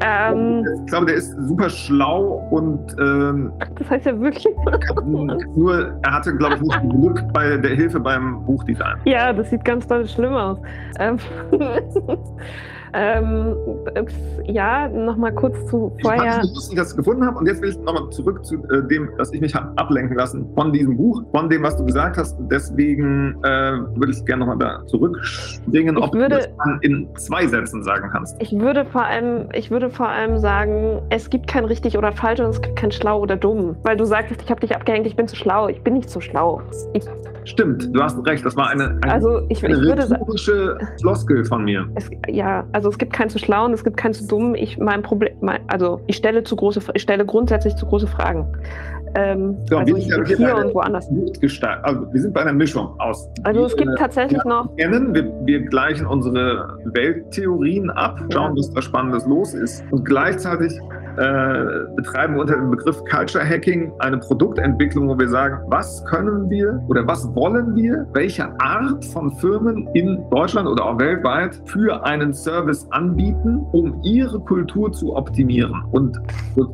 Ähm, 0.00 0.64
ich 0.84 0.90
glaube, 0.90 1.06
der 1.06 1.16
ist 1.16 1.34
super 1.48 1.68
schlau 1.68 2.48
und. 2.50 2.96
Ähm, 2.98 3.52
das 3.76 3.90
heißt 3.90 4.06
ja 4.06 4.20
wirklich. 4.20 4.46
nur, 5.56 5.98
er 6.02 6.12
hatte, 6.12 6.36
glaube 6.36 6.56
ich, 6.56 6.62
nicht 6.62 6.80
Glück 6.90 7.32
bei 7.32 7.56
der 7.56 7.74
Hilfe 7.74 8.00
beim 8.00 8.44
Buchdesign. 8.44 8.98
Ja, 9.04 9.32
das 9.32 9.50
sieht 9.50 9.64
ganz 9.64 9.86
doll 9.86 10.06
schlimm 10.06 10.34
aus. 10.34 10.58
Ähm, 10.98 11.18
Ähm, 12.94 13.54
ja, 14.44 14.88
nochmal 14.88 15.32
kurz 15.34 15.56
zu 15.66 15.92
vorher. 16.02 16.40
Ich 16.42 16.54
dass 16.54 16.68
ich 16.70 16.76
das 16.76 16.96
gefunden 16.96 17.24
habe 17.24 17.38
und 17.38 17.46
jetzt 17.46 17.62
will 17.62 17.70
ich 17.70 17.78
nochmal 17.78 18.08
zurück 18.10 18.44
zu 18.44 18.56
äh, 18.70 18.86
dem, 18.88 19.10
dass 19.16 19.32
ich 19.32 19.40
mich 19.40 19.54
habe 19.54 19.72
ablenken 19.76 20.16
lassen 20.16 20.46
von 20.54 20.72
diesem 20.72 20.96
Buch, 20.96 21.22
von 21.32 21.48
dem, 21.48 21.62
was 21.62 21.76
du 21.76 21.84
gesagt 21.84 22.16
hast. 22.16 22.36
Deswegen 22.50 23.36
äh, 23.42 23.72
würde 23.96 24.12
ich 24.12 24.24
gerne 24.24 24.44
nochmal 24.44 24.58
da 24.58 24.86
zurückspringen, 24.86 25.96
ob 25.96 26.14
würde, 26.14 26.38
du 26.38 26.46
das 26.56 26.78
in 26.82 27.08
zwei 27.16 27.46
Sätzen 27.46 27.82
sagen 27.82 28.08
kannst. 28.10 28.36
Ich 28.40 28.52
würde 28.52 28.84
vor 28.84 29.04
allem, 29.04 29.48
ich 29.52 29.70
würde 29.70 29.90
vor 29.90 30.08
allem 30.08 30.38
sagen, 30.38 31.02
es 31.10 31.30
gibt 31.30 31.46
kein 31.46 31.64
richtig 31.64 31.96
oder 31.98 32.12
falsch 32.12 32.40
und 32.40 32.50
es 32.50 32.60
gibt 32.60 32.76
kein 32.76 32.92
schlau 32.92 33.20
oder 33.20 33.36
dumm. 33.36 33.76
Weil 33.82 33.96
du 33.96 34.04
sagtest, 34.04 34.42
ich 34.42 34.50
habe 34.50 34.60
dich 34.60 34.74
abgehängt, 34.74 35.06
ich 35.06 35.16
bin 35.16 35.28
zu 35.28 35.36
schlau. 35.36 35.68
Ich 35.68 35.82
bin 35.82 35.94
nicht 35.94 36.10
zu 36.10 36.20
schlau. 36.20 36.62
Ich, 36.94 37.04
Stimmt, 37.44 37.94
du 37.94 38.02
hast 38.02 38.18
recht. 38.26 38.44
Das 38.44 38.56
war 38.56 38.68
eine, 38.68 38.98
eine, 39.02 39.12
also 39.12 39.40
ich, 39.48 39.64
eine 39.64 39.74
ich 39.74 39.80
würde 39.80 40.78
Floskel 41.00 41.44
von 41.46 41.64
mir. 41.64 41.88
Es, 41.94 42.10
ja, 42.28 42.66
also 42.78 42.90
es 42.90 42.98
gibt 42.98 43.12
keinen 43.12 43.28
zu 43.28 43.40
schlau 43.40 43.64
und 43.64 43.72
es 43.72 43.82
gibt 43.82 43.96
keinen 43.96 44.14
zu 44.14 44.24
dumm. 44.24 44.54
Ich 44.54 44.78
mein 44.78 45.02
Problem, 45.02 45.34
mein, 45.40 45.58
also 45.66 46.00
ich 46.06 46.14
stelle 46.14 46.44
zu 46.44 46.54
große, 46.54 46.80
ich 46.94 47.02
stelle 47.02 47.26
grundsätzlich 47.26 47.74
zu 47.74 47.86
große 47.86 48.06
Fragen. 48.06 48.46
Ähm, 49.16 49.56
ja, 49.68 49.78
also 49.78 49.96
wir 49.96 50.26
sind 50.26 50.36
hier 50.36 50.56
und 50.56 50.72
woanders. 50.74 51.08
Also 51.82 52.12
wir 52.12 52.20
sind 52.20 52.32
bei 52.32 52.42
einer 52.42 52.52
Mischung 52.52 52.94
aus. 53.00 53.28
Also 53.42 53.64
es 53.64 53.76
gibt 53.76 53.98
tatsächlich 53.98 54.44
noch. 54.44 54.76
Kennen. 54.76 55.12
Wir, 55.12 55.24
wir, 55.44 55.62
gleichen 55.62 56.06
unsere 56.06 56.78
Welttheorien 56.84 57.90
ab, 57.90 58.20
schauen, 58.32 58.54
ja. 58.54 58.58
was 58.58 58.70
da 58.70 58.80
Spannendes 58.80 59.26
los 59.26 59.54
ist 59.54 59.82
und 59.90 60.04
gleichzeitig 60.04 60.72
äh, 61.16 61.94
betreiben 61.96 62.34
wir 62.34 62.42
unter 62.42 62.56
dem 62.56 62.70
Begriff 62.70 63.02
Culture 63.04 63.44
Hacking 63.44 63.92
eine 64.00 64.18
Produktentwicklung, 64.18 65.08
wo 65.08 65.18
wir 65.18 65.28
sagen, 65.28 65.58
was 65.68 66.04
können 66.06 66.48
wir 66.50 66.82
oder 66.88 67.06
was 67.06 67.34
wollen 67.34 67.74
wir, 67.74 68.06
welche 68.12 68.48
Art 68.60 69.04
von 69.06 69.32
Firmen 69.36 69.88
in 69.94 70.22
Deutschland 70.30 70.68
oder 70.68 70.84
auch 70.84 70.98
weltweit 70.98 71.60
für 71.66 72.04
einen 72.04 72.32
Service 72.32 72.86
anbieten, 72.90 73.66
um 73.72 74.00
ihre 74.02 74.40
Kultur 74.40 74.92
zu 74.92 75.14
optimieren. 75.14 75.84
Und 75.92 76.18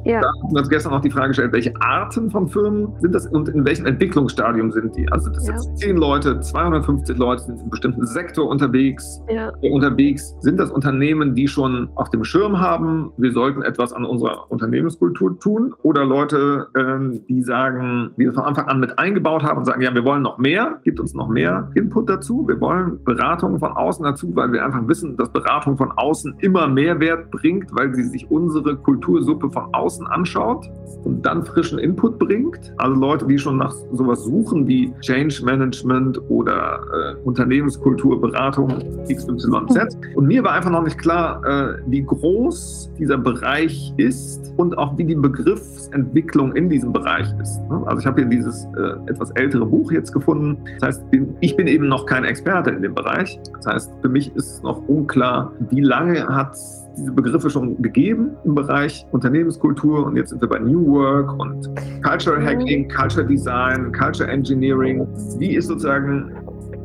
ja. 0.04 0.20
da 0.20 0.28
haben 0.28 0.52
wir 0.52 0.60
uns 0.60 0.68
gestern 0.68 0.92
noch 0.92 1.00
die 1.00 1.10
Frage 1.10 1.28
gestellt, 1.28 1.52
welche 1.52 1.72
Arten 1.80 2.30
von 2.30 2.48
Firmen 2.48 2.88
sind 3.00 3.14
das 3.14 3.26
und 3.26 3.48
in 3.48 3.64
welchem 3.64 3.86
Entwicklungsstadium 3.86 4.72
sind 4.72 4.96
die? 4.96 5.10
Also 5.10 5.30
das 5.30 5.46
ja. 5.46 5.58
sind 5.58 5.78
10 5.78 5.96
Leute, 5.96 6.40
250 6.40 7.16
Leute 7.18 7.42
sind 7.42 7.54
in 7.54 7.60
einem 7.60 7.70
bestimmten 7.70 8.06
Sektor 8.06 8.48
unterwegs. 8.48 9.22
Ja. 9.28 9.52
Unterwegs 9.62 10.34
sind 10.40 10.58
das 10.58 10.70
Unternehmen, 10.70 11.34
die 11.34 11.48
schon 11.48 11.88
auf 11.94 12.10
dem 12.10 12.24
Schirm 12.24 12.60
haben, 12.60 13.12
wir 13.16 13.32
sollten 13.32 13.62
etwas 13.62 13.92
an 13.92 14.04
unserer 14.04 14.33
Unternehmenskultur 14.48 15.38
tun 15.38 15.74
oder 15.82 16.04
Leute, 16.04 16.68
ähm, 16.76 17.20
die 17.28 17.42
sagen, 17.42 18.10
die 18.16 18.26
von 18.26 18.44
Anfang 18.44 18.66
an 18.66 18.80
mit 18.80 18.98
eingebaut 18.98 19.42
haben 19.42 19.58
und 19.58 19.64
sagen, 19.64 19.82
ja, 19.82 19.94
wir 19.94 20.04
wollen 20.04 20.22
noch 20.22 20.38
mehr, 20.38 20.80
gibt 20.84 21.00
uns 21.00 21.14
noch 21.14 21.28
mehr 21.28 21.70
Input 21.74 22.08
dazu, 22.08 22.46
wir 22.46 22.60
wollen 22.60 23.02
Beratung 23.04 23.58
von 23.58 23.72
außen 23.72 24.04
dazu, 24.04 24.34
weil 24.34 24.52
wir 24.52 24.64
einfach 24.64 24.86
wissen, 24.88 25.16
dass 25.16 25.30
Beratung 25.30 25.76
von 25.76 25.92
außen 25.92 26.36
immer 26.40 26.66
Mehrwert 26.68 27.30
bringt, 27.30 27.70
weil 27.72 27.94
sie 27.94 28.04
sich 28.04 28.30
unsere 28.30 28.76
Kultursuppe 28.76 29.50
von 29.50 29.72
außen 29.72 30.06
anschaut 30.06 30.70
und 31.04 31.24
dann 31.24 31.44
frischen 31.44 31.78
Input 31.78 32.18
bringt. 32.18 32.72
Also 32.78 32.98
Leute, 32.98 33.26
die 33.26 33.38
schon 33.38 33.58
nach 33.58 33.74
sowas 33.92 34.24
suchen 34.24 34.66
wie 34.66 34.92
Change 35.00 35.44
Management 35.44 36.20
oder 36.28 36.80
äh, 36.92 37.14
Unternehmenskulturberatung 37.24 38.68
XYZ. 39.08 39.98
Und 40.14 40.26
mir 40.26 40.42
war 40.44 40.52
einfach 40.52 40.70
noch 40.70 40.82
nicht 40.82 40.98
klar, 40.98 41.44
äh, 41.44 41.78
wie 41.86 42.02
groß 42.02 42.92
dieser 42.98 43.18
Bereich 43.18 43.92
ist 43.96 44.13
und 44.56 44.78
auch 44.78 44.96
wie 44.98 45.04
die 45.04 45.14
Begriffsentwicklung 45.14 46.54
in 46.54 46.68
diesem 46.68 46.92
Bereich 46.92 47.26
ist. 47.40 47.58
Ne? 47.68 47.82
Also 47.86 48.00
ich 48.00 48.06
habe 48.06 48.20
hier 48.20 48.30
dieses 48.30 48.66
äh, 48.76 49.10
etwas 49.10 49.30
ältere 49.32 49.66
Buch 49.66 49.90
jetzt 49.92 50.12
gefunden. 50.12 50.56
Das 50.80 50.88
heißt, 50.88 51.04
ich 51.40 51.56
bin 51.56 51.66
eben 51.66 51.88
noch 51.88 52.06
kein 52.06 52.24
Experte 52.24 52.70
in 52.70 52.82
dem 52.82 52.94
Bereich. 52.94 53.38
Das 53.56 53.66
heißt, 53.66 53.92
für 54.00 54.08
mich 54.08 54.34
ist 54.36 54.62
noch 54.62 54.86
unklar, 54.88 55.52
wie 55.70 55.80
lange 55.80 56.26
hat 56.26 56.52
es 56.52 56.84
diese 56.96 57.10
Begriffe 57.10 57.50
schon 57.50 57.80
gegeben 57.82 58.30
im 58.44 58.54
Bereich 58.54 59.04
Unternehmenskultur 59.10 60.06
und 60.06 60.16
jetzt 60.16 60.30
sind 60.30 60.40
wir 60.40 60.48
bei 60.48 60.58
New 60.60 60.86
Work 60.86 61.38
und 61.40 61.68
Culture 62.04 62.40
Hacking, 62.40 62.88
Culture 62.88 63.26
Design, 63.26 63.92
Culture 63.92 64.30
Engineering. 64.30 65.06
Wie 65.38 65.56
ist 65.56 65.66
sozusagen 65.66 66.30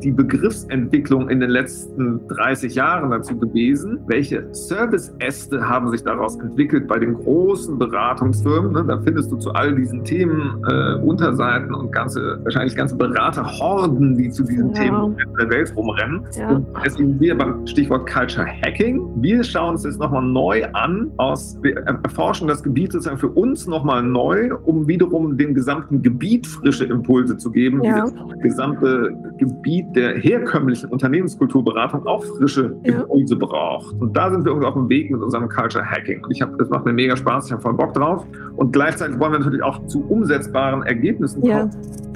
die 0.02 0.12
Begriffsentwicklung 0.12 1.28
in 1.28 1.40
den 1.40 1.50
letzten 1.50 2.26
30 2.28 2.74
Jahren 2.74 3.10
dazu 3.10 3.36
gewesen? 3.38 4.00
Welche 4.06 4.52
Service-Äste 4.52 5.68
haben 5.68 5.90
sich 5.90 6.02
daraus 6.02 6.36
entwickelt 6.36 6.88
bei 6.88 6.98
den 6.98 7.14
großen 7.14 7.78
Beratungsfirmen? 7.78 8.72
Ne, 8.72 8.84
da 8.86 9.00
findest 9.02 9.30
du 9.30 9.36
zu 9.36 9.52
all 9.52 9.74
diesen 9.74 10.04
Themen 10.04 10.62
äh, 10.68 10.94
Unterseiten 11.02 11.74
und 11.74 11.92
ganze, 11.92 12.40
wahrscheinlich 12.44 12.76
ganze 12.76 12.96
Beraterhorden, 12.96 14.16
die 14.16 14.30
zu 14.30 14.44
diesen 14.44 14.74
ja. 14.74 14.82
Themen 14.82 15.16
in 15.18 15.34
der 15.38 15.50
Welt 15.50 15.72
rumrennen. 15.76 16.22
Ja. 16.38 16.50
Und 16.50 16.66
deswegen 16.84 17.20
wir 17.20 17.36
beim 17.36 17.66
Stichwort 17.66 18.08
Culture 18.10 18.46
Hacking. 18.46 19.08
Wir 19.20 19.42
schauen 19.44 19.70
uns 19.70 19.82
das 19.82 19.98
nochmal 19.98 20.24
neu 20.24 20.64
an, 20.72 21.10
aus, 21.16 21.58
wir 21.62 21.76
erforschen 21.76 22.48
das 22.48 22.62
Gebiet 22.62 22.92
sozusagen 22.92 23.18
für 23.18 23.28
uns 23.28 23.66
nochmal 23.66 24.02
neu, 24.02 24.54
um 24.64 24.86
wiederum 24.88 25.36
dem 25.36 25.54
gesamten 25.54 26.02
Gebiet 26.02 26.46
frische 26.46 26.84
Impulse 26.84 27.36
zu 27.36 27.50
geben, 27.50 27.82
ja. 27.82 28.04
das 28.04 28.12
gesamte 28.42 29.14
Gebiet 29.38 29.89
der 29.94 30.16
herkömmlichen 30.18 30.88
Unternehmenskulturberatung 30.90 32.06
auch 32.06 32.24
frische 32.24 32.76
Impulse 32.82 33.34
ja. 33.34 33.46
braucht. 33.46 33.94
Und 34.00 34.16
da 34.16 34.30
sind 34.30 34.44
wir 34.44 34.52
auf 34.52 34.74
dem 34.74 34.88
Weg 34.88 35.10
mit 35.10 35.20
unserem 35.20 35.48
Culture 35.48 35.84
Hacking. 35.84 36.24
Und 36.24 36.30
ich 36.30 36.42
habe, 36.42 36.56
das 36.58 36.68
macht 36.68 36.84
mir 36.84 36.92
mega 36.92 37.16
Spaß, 37.16 37.46
ich 37.46 37.52
habe 37.52 37.62
voll 37.62 37.74
Bock 37.74 37.94
drauf. 37.94 38.24
Und 38.56 38.72
gleichzeitig 38.72 39.18
wollen 39.18 39.32
wir 39.32 39.38
natürlich 39.40 39.62
auch 39.62 39.84
zu 39.86 40.04
umsetzbaren 40.08 40.82
Ergebnissen 40.84 41.40
kommen. 41.40 41.70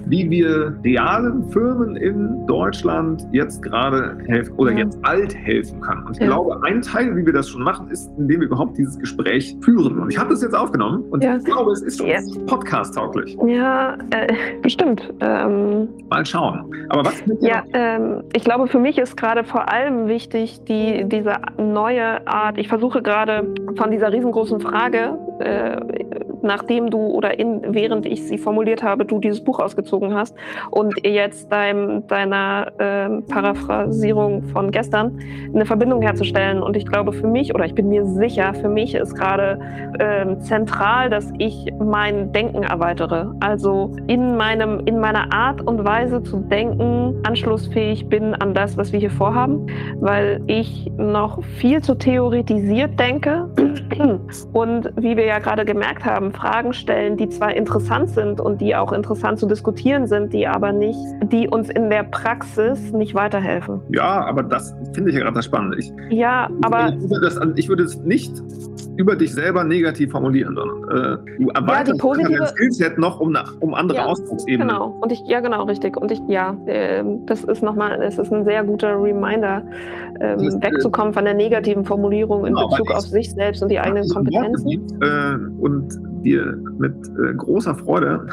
Wie 0.07 0.29
wir 0.31 0.77
realen 0.85 1.49
Firmen 1.51 1.97
in 1.97 2.47
Deutschland 2.47 3.27
jetzt 3.33 3.63
gerade 3.63 4.19
helfen 4.27 4.55
oder 4.57 4.73
ja. 4.73 4.79
jetzt 4.79 4.99
alt 5.03 5.35
helfen 5.35 5.81
können. 5.81 6.05
Und 6.07 6.13
ich 6.13 6.21
ja. 6.21 6.27
glaube, 6.27 6.61
ein 6.65 6.83
Teil, 6.83 7.17
wie 7.17 7.25
wir 7.25 7.33
das 7.33 7.49
schon 7.49 7.63
machen, 7.63 7.89
ist, 7.91 8.11
indem 8.19 8.41
wir 8.41 8.47
überhaupt 8.49 8.77
dieses 8.77 8.99
Gespräch 8.99 9.57
führen. 9.61 9.99
Und 9.99 10.11
ich 10.11 10.19
habe 10.19 10.31
das 10.31 10.43
jetzt 10.43 10.55
aufgenommen 10.55 11.05
und 11.11 11.23
ja. 11.23 11.37
ich 11.37 11.45
glaube, 11.45 11.73
es 11.73 11.83
ist 11.83 11.99
schon 11.99 12.47
podcast-tauglich. 12.47 13.37
Ja, 13.47 13.95
äh, 14.11 14.33
bestimmt. 14.63 15.13
Ähm, 15.21 15.89
Mal 16.11 16.27
schauen. 16.27 16.71
Aber 16.89 17.05
was? 17.05 17.23
Ja, 17.41 17.63
ähm, 17.73 18.23
ich 18.35 18.45
glaube, 18.45 18.67
für 18.69 18.79
mich 18.79 18.99
ist 18.99 19.17
gerade 19.17 19.45
vor 19.45 19.71
allem 19.71 20.09
wichtig, 20.09 20.61
die, 20.69 21.05
diese 21.09 21.35
neue 21.59 22.27
Art, 22.27 22.59
ich 22.59 22.69
versuche 22.69 23.03
gerade 23.03 23.47
von 23.77 23.91
dieser 23.91 24.13
riesengroßen 24.13 24.61
Frage, 24.61 25.19
äh, 25.41 25.81
nachdem 26.45 26.91
du 26.91 26.99
oder 26.99 27.39
in, 27.39 27.75
während 27.75 28.07
ich 28.07 28.27
sie 28.27 28.39
formuliert 28.39 28.83
habe, 28.83 29.05
du 29.05 29.19
dieses 29.19 29.43
Buch 29.43 29.59
ausgezogen 29.59 30.15
hast 30.15 30.37
und 30.71 30.95
jetzt 31.05 31.51
dein, 31.51 32.07
deiner 32.07 32.73
äh, 32.79 33.23
Paraphrasierung 33.23 34.45
von 34.45 34.71
gestern 34.71 35.19
eine 35.53 35.67
Verbindung 35.67 36.03
herzustellen. 36.03 36.63
Und 36.63 36.77
ich 36.77 36.87
glaube 36.87 37.13
für 37.13 37.27
mich, 37.27 37.55
oder 37.55 37.65
ich 37.65 37.75
bin 37.75 37.89
mir 37.89 38.05
sicher, 38.07 38.55
für 38.55 38.69
mich 38.69 38.95
ist 38.95 39.15
gerade 39.15 39.59
äh, 39.99 40.39
zentral, 40.39 41.11
dass 41.11 41.33
ich 41.39 41.73
mein 41.81 42.33
Denken 42.33 42.63
erweitere. 42.63 43.33
Also 43.41 43.93
in, 44.07 44.37
meinem, 44.37 44.81
in 44.87 45.01
meiner 45.01 45.33
Art 45.33 45.61
und 45.63 45.85
Weise 45.85 46.23
zu 46.23 46.39
denken, 46.41 47.21
anschlussfähig 47.25 48.09
bin 48.09 48.35
an 48.35 48.55
das, 48.55 48.77
was 48.77 48.93
wir 48.93 49.01
hier 49.01 49.11
vorhaben, 49.11 49.67
weil 50.01 50.43
ich 50.47 50.91
noch 50.97 51.43
viel 51.43 51.81
zu 51.81 51.95
theoretisiert 51.95 52.99
denke. 52.99 53.49
Und 54.53 54.93
wie 54.97 55.17
wir 55.17 55.25
ja 55.25 55.39
gerade 55.39 55.65
gemerkt 55.65 56.05
haben, 56.05 56.33
Fragen 56.35 56.73
stellen, 56.73 57.17
die 57.17 57.29
zwar 57.29 57.55
interessant 57.55 58.11
sind 58.11 58.41
und 58.41 58.61
die 58.61 58.75
auch 58.75 58.93
interessant 58.93 59.39
zu 59.39 59.47
diskutieren 59.47 60.07
sind, 60.07 60.33
die 60.33 60.47
aber 60.47 60.73
nicht, 60.73 60.99
die 61.33 61.49
uns 61.49 61.71
in 61.71 61.91
der 61.91 62.05
Praxis 62.05 62.93
nicht 62.93 63.15
weiterhelfen. 63.15 63.81
Ja, 63.91 64.25
aber 64.25 64.43
das 64.43 64.75
finde 64.93 65.11
ich 65.11 65.17
ja 65.17 65.23
gerade 65.23 65.37
das 65.37 65.45
Spannende. 65.45 65.79
Ich, 65.79 65.93
ja, 66.11 66.49
aber 66.63 66.89
ich 66.89 67.11
würde, 67.11 67.21
das, 67.21 67.41
ich 67.57 67.69
würde 67.69 67.85
es 67.85 67.99
nicht 68.01 68.33
über 68.97 69.17
dich 69.17 69.35
selber 69.35 69.65
negativ 69.65 70.13
formulieren, 70.13 70.55
sondern 70.55 70.85
äh, 70.85 71.43
du 71.43 71.49
erweiterst 71.51 71.89
ja, 71.89 71.93
die 71.95 71.99
positive, 71.99 72.39
dein 72.39 72.47
Skillset 72.49 72.99
noch 72.99 73.21
um, 73.21 73.37
um 73.61 73.75
andere 73.75 73.99
ja, 73.99 74.07
Ausdrucksebenen. 74.07 74.69
Genau, 74.69 74.97
und 75.01 75.11
ich, 75.11 75.21
ja 75.27 75.41
genau, 75.41 75.65
richtig. 75.65 75.97
Und 75.97 76.13
ich, 76.13 76.21
ja, 76.29 76.57
äh, 76.67 77.03
das 77.27 77.45
ist 77.45 77.63
nochmal, 77.63 78.01
es 78.03 78.19
ist 78.19 78.33
ein 78.33 78.45
sehr 78.45 78.63
guter 78.65 79.03
Reminder, 79.03 79.63
ähm, 80.21 80.41
ist, 80.41 80.57
äh, 80.57 80.63
wegzukommen 80.63 81.13
von 81.13 81.25
der 81.25 81.35
negativen 81.35 81.85
Formulierung 81.85 82.47
in 82.47 82.55
genau, 82.55 82.69
Bezug 82.69 82.93
auf 82.93 83.01
sich 83.01 83.33
selbst 83.33 83.63
und 83.63 83.69
die 83.69 83.81
eigenen 83.81 84.09
Kompetenzen. 84.09 84.71
Äh, 85.01 85.61
und 85.61 85.89
dir 86.25 86.59
mit 86.79 86.95
äh, 87.19 87.35
großer 87.35 87.75
Freude 87.75 88.27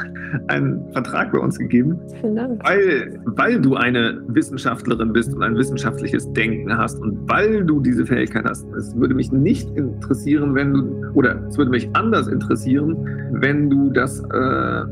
einen 0.48 0.90
Vertrag 0.92 1.32
bei 1.32 1.38
uns 1.38 1.58
gegeben. 1.58 1.98
Vielen 2.20 2.36
Dank. 2.36 2.60
Weil, 2.64 3.20
weil 3.24 3.60
du 3.60 3.76
eine 3.76 4.20
Wissenschaftlerin 4.28 5.12
bist 5.12 5.34
und 5.34 5.42
ein 5.42 5.56
wissenschaftliches 5.56 6.32
Denken 6.32 6.76
hast 6.76 7.00
und 7.00 7.18
weil 7.28 7.64
du 7.64 7.80
diese 7.80 8.04
Fähigkeit 8.06 8.44
hast. 8.44 8.66
Es 8.76 8.96
würde 8.96 9.14
mich 9.14 9.30
nicht 9.30 9.68
interessieren, 9.76 10.54
wenn 10.54 10.72
du, 10.72 11.10
oder 11.14 11.40
es 11.48 11.58
würde 11.58 11.70
mich 11.70 11.88
anders 11.94 12.28
interessieren, 12.28 12.96
wenn 13.32 13.70
du 13.70 13.90
das, 13.90 14.20
äh, 14.20 14.28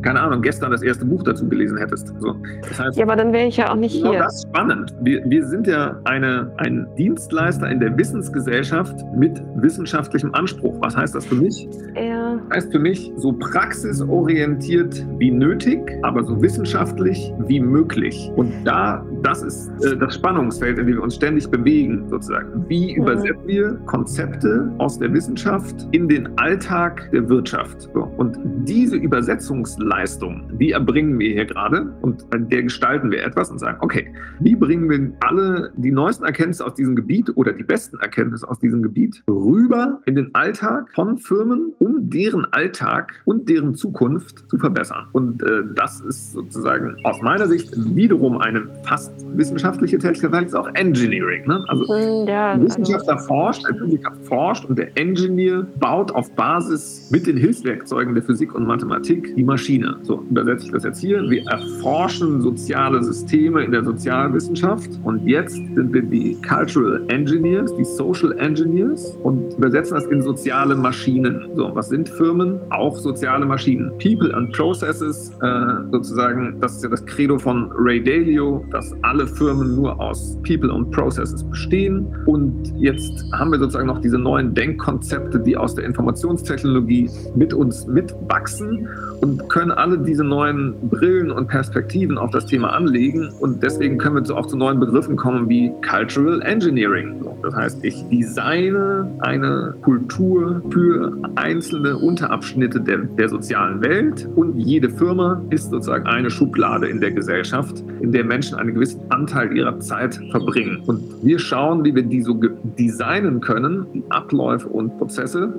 keine 0.02 0.20
Ahnung, 0.20 0.42
gestern 0.42 0.70
das 0.70 0.82
erste 0.82 1.04
Buch 1.04 1.22
dazu 1.22 1.48
gelesen 1.48 1.78
hättest. 1.78 2.14
So, 2.20 2.36
das 2.68 2.80
heißt, 2.80 2.98
ja, 2.98 3.04
aber 3.04 3.16
dann 3.16 3.32
wäre 3.32 3.48
ich 3.48 3.56
ja 3.56 3.70
auch 3.70 3.76
nicht 3.76 3.96
genau 3.98 4.12
hier. 4.12 4.20
Das 4.20 4.36
ist 4.36 4.48
spannend. 4.48 4.94
Wir, 5.02 5.22
wir 5.28 5.46
sind 5.46 5.66
ja 5.66 5.98
eine, 6.04 6.52
ein 6.58 6.86
Dienstleister 6.96 7.70
in 7.70 7.80
der 7.80 7.96
Wissensgesellschaft 7.96 8.96
mit 9.16 9.40
wissenschaftlichem 9.56 10.34
Anspruch. 10.34 10.76
Was 10.80 10.96
heißt 10.96 11.14
das 11.14 11.26
für 11.26 11.36
mich? 11.36 11.68
Ja. 11.94 12.38
Das 12.48 12.58
heißt 12.58 12.72
für 12.72 12.78
mich, 12.78 12.89
mich 12.90 13.12
so 13.16 13.32
praxisorientiert 13.32 15.06
wie 15.18 15.30
nötig, 15.30 15.78
aber 16.02 16.24
so 16.24 16.42
wissenschaftlich 16.42 17.32
wie 17.46 17.60
möglich. 17.60 18.32
Und 18.34 18.52
da, 18.64 19.06
das 19.22 19.42
ist 19.42 19.70
äh, 19.84 19.96
das 19.96 20.14
Spannungsfeld, 20.14 20.78
in 20.78 20.86
dem 20.86 20.96
wir 20.96 21.02
uns 21.02 21.16
ständig 21.16 21.48
bewegen, 21.50 22.08
sozusagen. 22.08 22.64
Wie 22.68 22.92
mhm. 22.92 23.02
übersetzen 23.02 23.46
wir 23.46 23.74
Konzepte 23.86 24.72
aus 24.78 24.98
der 24.98 25.12
Wissenschaft 25.12 25.86
in 25.92 26.08
den 26.08 26.38
Alltag 26.38 27.10
der 27.12 27.28
Wirtschaft? 27.28 27.90
So. 27.94 28.02
Und 28.16 28.38
diese 28.64 28.96
Übersetzungsleistung, 28.96 30.58
die 30.58 30.72
erbringen 30.72 31.18
wir 31.18 31.32
hier 31.32 31.46
gerade 31.46 31.92
und 32.02 32.24
der 32.32 32.62
gestalten 32.62 33.10
wir 33.10 33.24
etwas 33.24 33.50
und 33.50 33.58
sagen, 33.58 33.78
okay, 33.80 34.12
wie 34.40 34.56
bringen 34.56 34.88
wir 34.88 35.12
alle 35.20 35.72
die 35.76 35.90
neuesten 35.90 36.24
Erkenntnisse 36.24 36.64
aus 36.64 36.74
diesem 36.74 36.96
Gebiet 36.96 37.30
oder 37.36 37.52
die 37.52 37.64
besten 37.64 37.98
Erkenntnisse 37.98 38.48
aus 38.48 38.58
diesem 38.58 38.82
Gebiet 38.82 39.22
rüber 39.28 40.00
in 40.06 40.14
den 40.14 40.34
Alltag 40.34 40.90
von 40.94 41.18
Firmen, 41.18 41.72
um 41.78 42.10
deren 42.10 42.44
Alltag 42.52 42.60
Alltag 42.70 43.14
und 43.24 43.48
deren 43.48 43.74
Zukunft 43.74 44.48
zu 44.48 44.58
verbessern. 44.58 45.08
Und 45.12 45.42
äh, 45.42 45.62
das 45.74 46.00
ist 46.00 46.32
sozusagen 46.32 46.96
aus 47.04 47.20
meiner 47.22 47.46
Sicht 47.46 47.72
wiederum 47.76 48.38
eine 48.38 48.68
fast 48.84 49.09
wissenschaftliche 49.34 49.98
Tätigkeit, 49.98 50.46
es 50.46 50.54
auch 50.54 50.68
Engineering. 50.74 51.46
Ne? 51.46 51.64
Also 51.68 51.86
hm, 51.86 52.26
ja, 52.26 52.54
der 52.54 52.64
Wissenschaftler 52.64 53.14
also, 53.14 53.26
forscht, 53.26 53.68
der 53.68 53.74
Physiker 53.76 54.12
forscht 54.24 54.64
und 54.64 54.78
der 54.78 54.96
Engineer 54.96 55.66
baut 55.78 56.12
auf 56.12 56.30
Basis 56.34 57.08
mit 57.10 57.26
den 57.26 57.36
Hilfswerkzeugen 57.36 58.14
der 58.14 58.22
Physik 58.22 58.54
und 58.54 58.66
Mathematik 58.66 59.34
die 59.36 59.44
Maschine. 59.44 59.96
So 60.02 60.24
übersetze 60.30 60.66
ich 60.66 60.72
das 60.72 60.84
jetzt 60.84 61.00
hier. 61.00 61.22
Wir 61.28 61.44
erforschen 61.46 62.40
soziale 62.40 63.02
Systeme 63.02 63.62
in 63.64 63.72
der 63.72 63.84
Sozialwissenschaft 63.84 64.90
und 65.04 65.26
jetzt 65.26 65.54
sind 65.54 65.92
wir 65.92 66.02
die 66.02 66.36
Cultural 66.46 67.02
Engineers, 67.08 67.74
die 67.76 67.84
Social 67.84 68.32
Engineers 68.38 69.16
und 69.22 69.54
übersetzen 69.54 69.94
das 69.94 70.06
in 70.06 70.22
soziale 70.22 70.74
Maschinen. 70.74 71.50
So, 71.54 71.70
was 71.74 71.88
sind 71.88 72.08
Firmen? 72.08 72.60
auch 72.70 72.96
soziale 72.96 73.46
Maschinen. 73.46 73.90
People 73.98 74.34
and 74.34 74.52
Processes, 74.52 75.32
äh, 75.42 75.90
sozusagen, 75.90 76.60
das 76.60 76.76
ist 76.76 76.82
ja 76.82 76.88
das 76.88 77.04
Credo 77.04 77.38
von 77.38 77.70
Ray 77.74 78.02
Dalio, 78.02 78.64
dass 78.70 78.94
alle 79.02 79.26
Firmen 79.26 79.76
nur 79.76 80.00
aus 80.00 80.36
People 80.46 80.72
und 80.72 80.90
Processes 80.90 81.44
bestehen. 81.44 82.06
Und 82.26 82.72
jetzt 82.78 83.24
haben 83.32 83.50
wir 83.52 83.58
sozusagen 83.58 83.86
noch 83.86 84.00
diese 84.00 84.18
neuen 84.18 84.54
Denkkonzepte 84.54 85.10
Konzepte, 85.10 85.40
die 85.40 85.56
aus 85.56 85.74
der 85.74 85.84
Informationstechnologie 85.84 87.10
mit 87.34 87.54
uns 87.54 87.86
mitwachsen 87.86 88.88
und 89.20 89.48
können 89.48 89.70
alle 89.70 89.98
diese 89.98 90.24
neuen 90.24 90.74
Brillen 90.88 91.30
und 91.30 91.48
Perspektiven 91.48 92.18
auf 92.18 92.30
das 92.30 92.46
Thema 92.46 92.70
anlegen. 92.72 93.30
Und 93.40 93.62
deswegen 93.62 93.98
können 93.98 94.16
wir 94.16 94.36
auch 94.36 94.46
zu 94.46 94.56
neuen 94.56 94.80
Begriffen 94.80 95.16
kommen 95.16 95.48
wie 95.48 95.72
Cultural 95.88 96.42
Engineering. 96.42 97.24
Das 97.42 97.54
heißt, 97.54 97.84
ich 97.84 98.04
designe 98.08 99.10
eine 99.20 99.74
Kultur 99.82 100.62
für 100.70 101.12
einzelne 101.36 101.96
Unterabschnitte 101.96 102.80
der, 102.80 102.98
der 102.98 103.28
sozialen 103.28 103.82
Welt 103.82 104.28
und 104.36 104.58
jede 104.58 104.90
Firma 104.90 105.42
ist 105.50 105.70
sozusagen 105.70 106.06
eine 106.06 106.30
Schublade 106.30 106.88
in 106.88 107.00
der 107.00 107.12
Gesellschaft, 107.12 107.82
in 108.00 108.12
der 108.12 108.24
Menschen 108.24 108.58
einen 108.58 108.74
gewissen 108.90 109.10
Anteil 109.10 109.56
ihrer 109.56 109.78
Zeit 109.80 110.20
verbringen. 110.30 110.82
Und 110.86 111.02
wir 111.22 111.38
schauen, 111.38 111.84
wie 111.84 111.94
wir 111.94 112.02
die 112.02 112.22
so 112.22 112.38
designen 112.78 113.40
können, 113.40 113.86
die 113.94 114.02
Abläufe 114.08 114.68
und 114.68 114.96
Prozesse. 114.98 115.52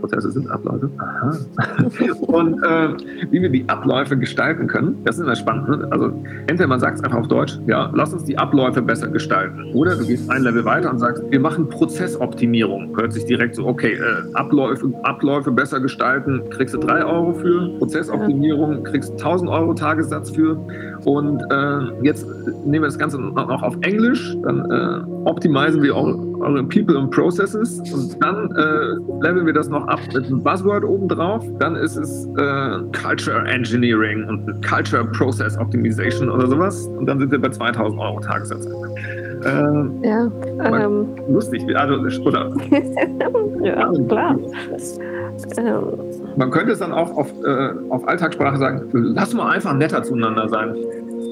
Prozesse 0.00 0.30
sind 0.30 0.50
Abläufe. 0.50 0.90
Aha. 0.98 1.36
und 2.20 2.62
äh, 2.62 2.88
wie 3.30 3.42
wir 3.42 3.48
die 3.48 3.68
Abläufe 3.68 4.16
gestalten 4.16 4.66
können. 4.66 4.96
Das 5.04 5.16
ist 5.16 5.22
immer 5.22 5.36
spannend. 5.36 5.68
Ne? 5.68 5.88
Also 5.90 6.12
entweder 6.46 6.66
man 6.66 6.80
sagt 6.80 6.98
es 6.98 7.04
einfach 7.04 7.18
auf 7.18 7.28
Deutsch, 7.28 7.58
ja, 7.66 7.90
lass 7.94 8.12
uns 8.12 8.24
die 8.24 8.38
Abläufe 8.38 8.82
besser 8.82 9.08
gestalten. 9.08 9.72
Oder 9.74 9.96
du 9.96 10.06
gehst 10.06 10.30
ein 10.30 10.42
Level 10.42 10.64
weiter 10.64 10.90
und 10.90 10.98
sagst, 10.98 11.22
wir 11.28 11.40
machen 11.40 11.68
Prozessoptimierung. 11.68 12.96
Hört 12.96 13.12
sich 13.12 13.24
direkt 13.24 13.54
so, 13.54 13.66
okay, 13.66 13.94
äh, 13.94 14.34
Abläufe, 14.34 14.92
Abläufe 15.02 15.50
besser 15.50 15.80
gestalten, 15.80 16.42
kriegst 16.50 16.74
du 16.74 16.78
drei 16.78 17.04
Euro 17.04 17.34
für. 17.34 17.78
Prozessoptimierung 17.78 18.82
kriegst 18.84 19.12
1000 19.12 19.50
Euro 19.50 19.74
Tagessatz 19.74 20.30
für. 20.30 20.58
Und 21.04 21.42
äh, 21.50 22.04
jetzt 22.04 22.26
nehmen 22.64 22.77
wir 22.82 22.88
das 22.88 22.98
Ganze 22.98 23.18
noch 23.20 23.62
auf 23.62 23.76
Englisch. 23.82 24.36
Dann 24.42 24.70
äh, 24.70 25.28
optimisen 25.28 25.82
wir 25.82 25.94
eure, 25.96 26.64
People 26.64 26.98
and 26.98 27.10
Processes 27.10 27.80
und 27.92 28.22
dann 28.22 28.50
äh, 28.52 29.26
leveln 29.26 29.46
wir 29.46 29.52
das 29.52 29.68
noch 29.68 29.86
ab 29.88 30.00
mit 30.14 30.26
einem 30.26 30.42
Buzzword 30.42 30.84
obendrauf. 30.84 31.44
Dann 31.58 31.76
ist 31.76 31.96
es 31.96 32.26
äh, 32.36 32.78
Culture 33.02 33.46
Engineering 33.46 34.24
und 34.28 34.66
Culture 34.66 35.04
Process 35.04 35.58
Optimization 35.58 36.30
oder 36.30 36.46
sowas. 36.46 36.86
Und 36.98 37.06
dann 37.06 37.18
sind 37.18 37.32
wir 37.32 37.40
bei 37.40 37.50
2000 37.50 38.00
Euro 38.00 38.20
Tagessatz. 38.20 38.66
Äh, 39.44 40.06
ja, 40.06 40.30
ähm, 40.64 41.06
lustig, 41.28 41.62
also, 41.76 41.94
oder? 42.24 42.50
ja, 43.62 43.92
klar. 44.08 44.36
Ähm, 45.56 45.84
Man 46.36 46.50
könnte 46.50 46.72
es 46.72 46.80
dann 46.80 46.92
auch 46.92 47.16
auf, 47.16 47.32
äh, 47.44 47.70
auf 47.90 48.06
Alltagssprache 48.08 48.56
sagen, 48.56 48.82
lass 48.92 49.34
mal 49.34 49.50
einfach 49.50 49.74
netter 49.74 50.02
zueinander 50.02 50.48
sein. 50.48 50.74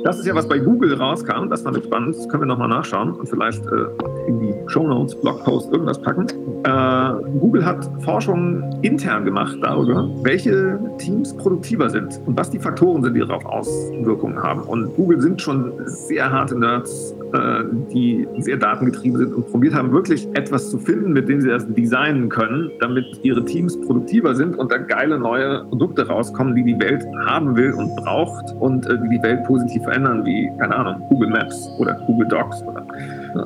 Das 0.07 0.21
ist 0.21 0.27
ja, 0.27 0.37
was 0.37 0.49
bei 0.49 0.61
Google 0.61 0.95
rauskam. 0.95 1.49
Das 1.51 1.63
fand 1.63 1.79
ich 1.79 1.83
spannend. 1.83 2.15
Das 2.15 2.29
können 2.29 2.45
wir 2.45 2.47
nochmal 2.47 2.69
nachschauen 2.69 3.15
und 3.15 3.29
vielleicht 3.29 3.67
äh, 3.67 4.29
in 4.29 4.39
die 4.39 4.55
Show 4.69 4.87
Notes, 4.87 5.21
Blogpost, 5.21 5.73
irgendwas 5.73 6.01
packen. 6.01 6.29
Äh, 6.63 7.39
Google 7.41 7.67
hat 7.67 7.91
Forschungen 8.05 8.63
intern 8.83 9.25
gemacht 9.25 9.57
darüber, 9.63 10.09
welche 10.23 10.79
Teams 10.99 11.37
produktiver 11.37 11.91
sind 11.91 12.21
und 12.25 12.39
was 12.39 12.51
die 12.51 12.61
Faktoren 12.61 13.03
sind, 13.03 13.15
die 13.15 13.21
darauf 13.21 13.45
Auswirkungen 13.47 14.41
haben. 14.41 14.63
Und 14.63 14.95
Google 14.95 15.21
sind 15.21 15.43
schon 15.43 15.73
sehr 15.87 16.31
harte 16.31 16.57
Nerds, 16.57 17.17
äh, 17.33 17.65
die 17.93 18.29
sehr 18.39 18.59
datengetrieben 18.59 19.19
sind 19.19 19.35
und 19.35 19.51
probiert 19.51 19.75
haben, 19.75 19.91
wirklich 19.91 20.29
etwas 20.35 20.71
zu 20.71 20.79
finden, 20.79 21.15
mit 21.15 21.29
dem 21.29 21.41
sie 21.41 21.49
das 21.49 21.67
designen 21.67 22.29
können, 22.29 22.71
damit 22.79 23.05
ihre 23.23 23.45
Teams 23.45 23.81
produktiver 23.81 24.37
sind 24.37 24.57
und 24.57 24.71
da 24.71 24.79
geile 24.79 25.19
neue 25.19 25.65
Produkte 25.65 26.07
rauskommen, 26.07 26.55
die 26.55 26.63
die 26.63 26.79
Welt 26.79 27.05
haben 27.27 27.57
will 27.57 27.73
und 27.73 27.95
braucht 27.97 28.55
und 28.61 28.87
äh, 28.87 28.97
die 29.03 29.17
die 29.17 29.23
Welt 29.25 29.43
positiv 29.45 29.83
verändern, 29.83 29.96
wie, 30.25 30.51
keine 30.59 30.77
Ahnung, 30.77 31.03
Google 31.09 31.31
Maps 31.31 31.69
oder 31.79 31.95
Google 32.07 32.29
Docs 32.29 32.63
oder 32.63 32.83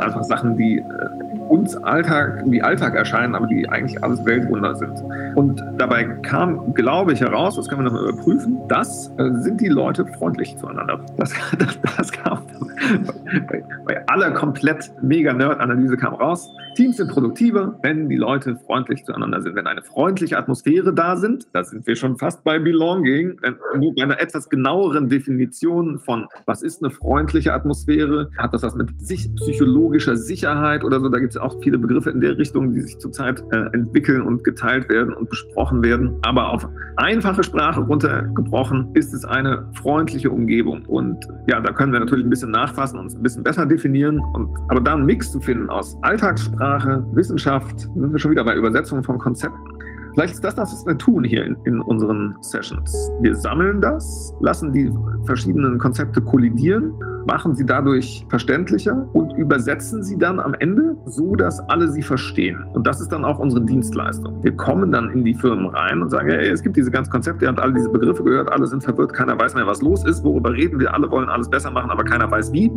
einfach 0.01 0.23
Sachen, 0.25 0.57
die 0.57 0.79
äh, 0.79 0.83
uns 1.51 1.77
Alltag 1.77 2.45
wie 2.47 2.63
Alltag 2.63 2.95
erscheinen, 2.95 3.35
aber 3.35 3.49
die 3.49 3.69
eigentlich 3.69 4.03
alles 4.05 4.25
Weltwunder 4.25 4.77
sind. 4.77 5.03
Und 5.35 5.63
dabei 5.79 6.05
kam, 6.23 6.73
glaube 6.75 7.13
ich, 7.13 7.21
heraus, 7.21 7.57
das 7.57 7.69
können 7.69 7.83
wir 7.83 7.91
nochmal 7.91 8.09
überprüfen, 8.09 8.59
das 8.69 9.13
äh, 9.19 9.31
sind 9.41 9.61
die 9.61 9.69
Leute 9.69 10.07
freundlich 10.07 10.57
zueinander. 10.59 11.05
Das, 11.17 11.35
das, 11.59 11.79
das 11.97 12.13
kam 12.13 12.39
bei, 13.49 13.65
bei 13.85 14.09
aller 14.09 14.31
komplett 14.31 14.93
mega 15.03 15.33
Nerd-Analyse 15.33 15.97
kam 15.97 16.15
raus. 16.15 16.49
Teams 16.77 16.97
sind 16.97 17.11
produktiver, 17.11 17.79
wenn 17.83 18.09
die 18.09 18.17
Leute 18.17 18.57
freundlich 18.67 19.05
zueinander 19.05 19.41
sind. 19.41 19.57
Wenn 19.57 19.67
eine 19.67 19.83
freundliche 19.83 20.39
Atmosphäre 20.39 20.95
da 20.95 21.17
sind, 21.17 21.49
da 21.53 21.65
sind 21.65 21.87
wir 21.87 21.97
schon 21.97 22.17
fast 22.17 22.45
bei 22.45 22.59
Belonging, 22.59 23.39
nur 23.77 23.95
bei 23.95 24.03
einer 24.03 24.21
etwas 24.21 24.49
genaueren 24.49 25.09
Definition 25.09 25.99
von, 25.99 26.27
was 26.47 26.63
ist 26.63 26.83
eine 26.83 26.91
freundliche 26.93 27.53
Atmosphäre, 27.53 28.31
hat 28.39 28.55
das 28.55 28.63
was 28.63 28.75
mit 28.77 29.01
sich, 29.05 29.35
psychologischer 29.35 30.17
Sicherheit 30.17 30.85
oder 30.85 31.01
so, 31.01 31.09
da 31.09 31.19
gibt 31.19 31.35
es 31.35 31.40
auch 31.41 31.57
viele 31.63 31.79
Begriffe 31.79 32.11
in 32.11 32.21
der 32.21 32.37
Richtung, 32.39 32.73
die 32.73 32.81
sich 32.81 32.99
zurzeit 32.99 33.43
äh, 33.53 33.67
entwickeln 33.73 34.23
und 34.23 34.45
geteilt 34.45 34.89
werden 34.89 35.15
und 35.15 35.29
besprochen 35.29 35.83
werden. 35.83 36.17
Aber 36.23 36.51
auf 36.51 36.69
einfache 36.97 37.43
Sprache 37.43 37.81
runtergebrochen 37.81 38.89
ist 38.95 39.13
es 39.13 39.25
eine 39.25 39.67
freundliche 39.75 40.31
Umgebung. 40.31 40.85
Und 40.87 41.27
ja, 41.47 41.61
da 41.61 41.73
können 41.73 41.93
wir 41.93 42.01
natürlich 42.01 42.25
ein 42.25 42.31
bisschen 42.31 42.51
nachfassen 42.51 42.99
und 42.99 43.07
uns 43.07 43.17
ein 43.17 43.23
bisschen 43.23 43.43
besser 43.43 43.67
definieren. 43.67 44.21
Und, 44.35 44.51
aber 44.69 44.81
da 44.81 44.95
einen 44.95 45.07
Mix 45.07 45.33
zu 45.33 45.41
finden 45.41 45.71
aus 45.71 45.97
Alltagssprache, 46.03 47.05
Wissenschaft, 47.13 47.81
sind 47.81 48.13
wir 48.13 48.19
schon 48.19 48.31
wieder 48.31 48.45
bei 48.45 48.55
Übersetzungen 48.55 49.03
von 49.03 49.19
Konzepten. 49.19 49.80
Vielleicht 50.15 50.35
ist 50.35 50.45
das 50.45 50.55
das, 50.55 50.73
was 50.73 50.87
wir 50.87 50.99
tun 50.99 51.25
hier 51.25 51.45
in, 51.45 51.57
in, 51.65 51.81
unseren 51.81 52.37
Sessions. 52.41 53.11
Wir 53.21 53.35
sammeln 53.35 53.81
das, 53.81 54.35
lassen 54.41 54.73
die 54.73 54.91
verschiedenen 55.25 55.79
Konzepte 55.79 56.21
kollidieren 56.21 56.93
machen 57.27 57.55
sie 57.55 57.65
dadurch 57.65 58.27
verständlicher 58.29 59.07
und 59.13 59.33
übersetzen 59.37 60.03
sie 60.03 60.19
dann 60.19 60.41
am 60.41 60.55
Ende 60.55 60.97
so, 61.07 61.35
dass 61.35 61.61
alle 61.69 61.89
sie 61.89 62.03
verstehen. 62.03 62.65
Und 62.73 62.87
das 62.87 63.01
ist 63.01 63.13
dann 63.13 63.25
auch 63.25 63.39
unsere 63.39 63.65
Dienstleistung. 63.65 64.43
Wir 64.43 64.57
kommen 64.57 64.93
dann 64.93 65.11
in 65.11 65.25
die 65.25 65.35
Firmen 65.35 65.67
rein 65.67 66.03
und 66.03 66.11
sagen, 66.11 66.29
hey, 66.29 66.49
es 66.49 66.63
gibt 66.63 66.77
diese 66.77 66.91
ganzen 66.91 67.11
Konzepte, 67.11 67.45
ihr 67.45 67.49
habt 67.49 67.61
alle 67.61 67.75
diese 67.75 67.89
Begriffe 67.89 68.25
gehört, 68.25 68.51
alle 68.51 68.67
sind 68.67 68.83
verwirrt, 68.83 69.13
keiner 69.13 69.39
weiß 69.39 69.55
mehr, 69.55 69.67
was 69.67 69.83
los 69.83 70.05
ist, 70.05 70.25
worüber 70.25 70.53
reden 70.53 70.81
wir, 70.81 70.93
alle 70.93 71.11
wollen 71.11 71.29
alles 71.29 71.49
besser 71.49 71.71
machen, 71.71 71.91
aber 71.91 72.05
keiner 72.05 72.31
weiß 72.31 72.53
wie. 72.53 72.71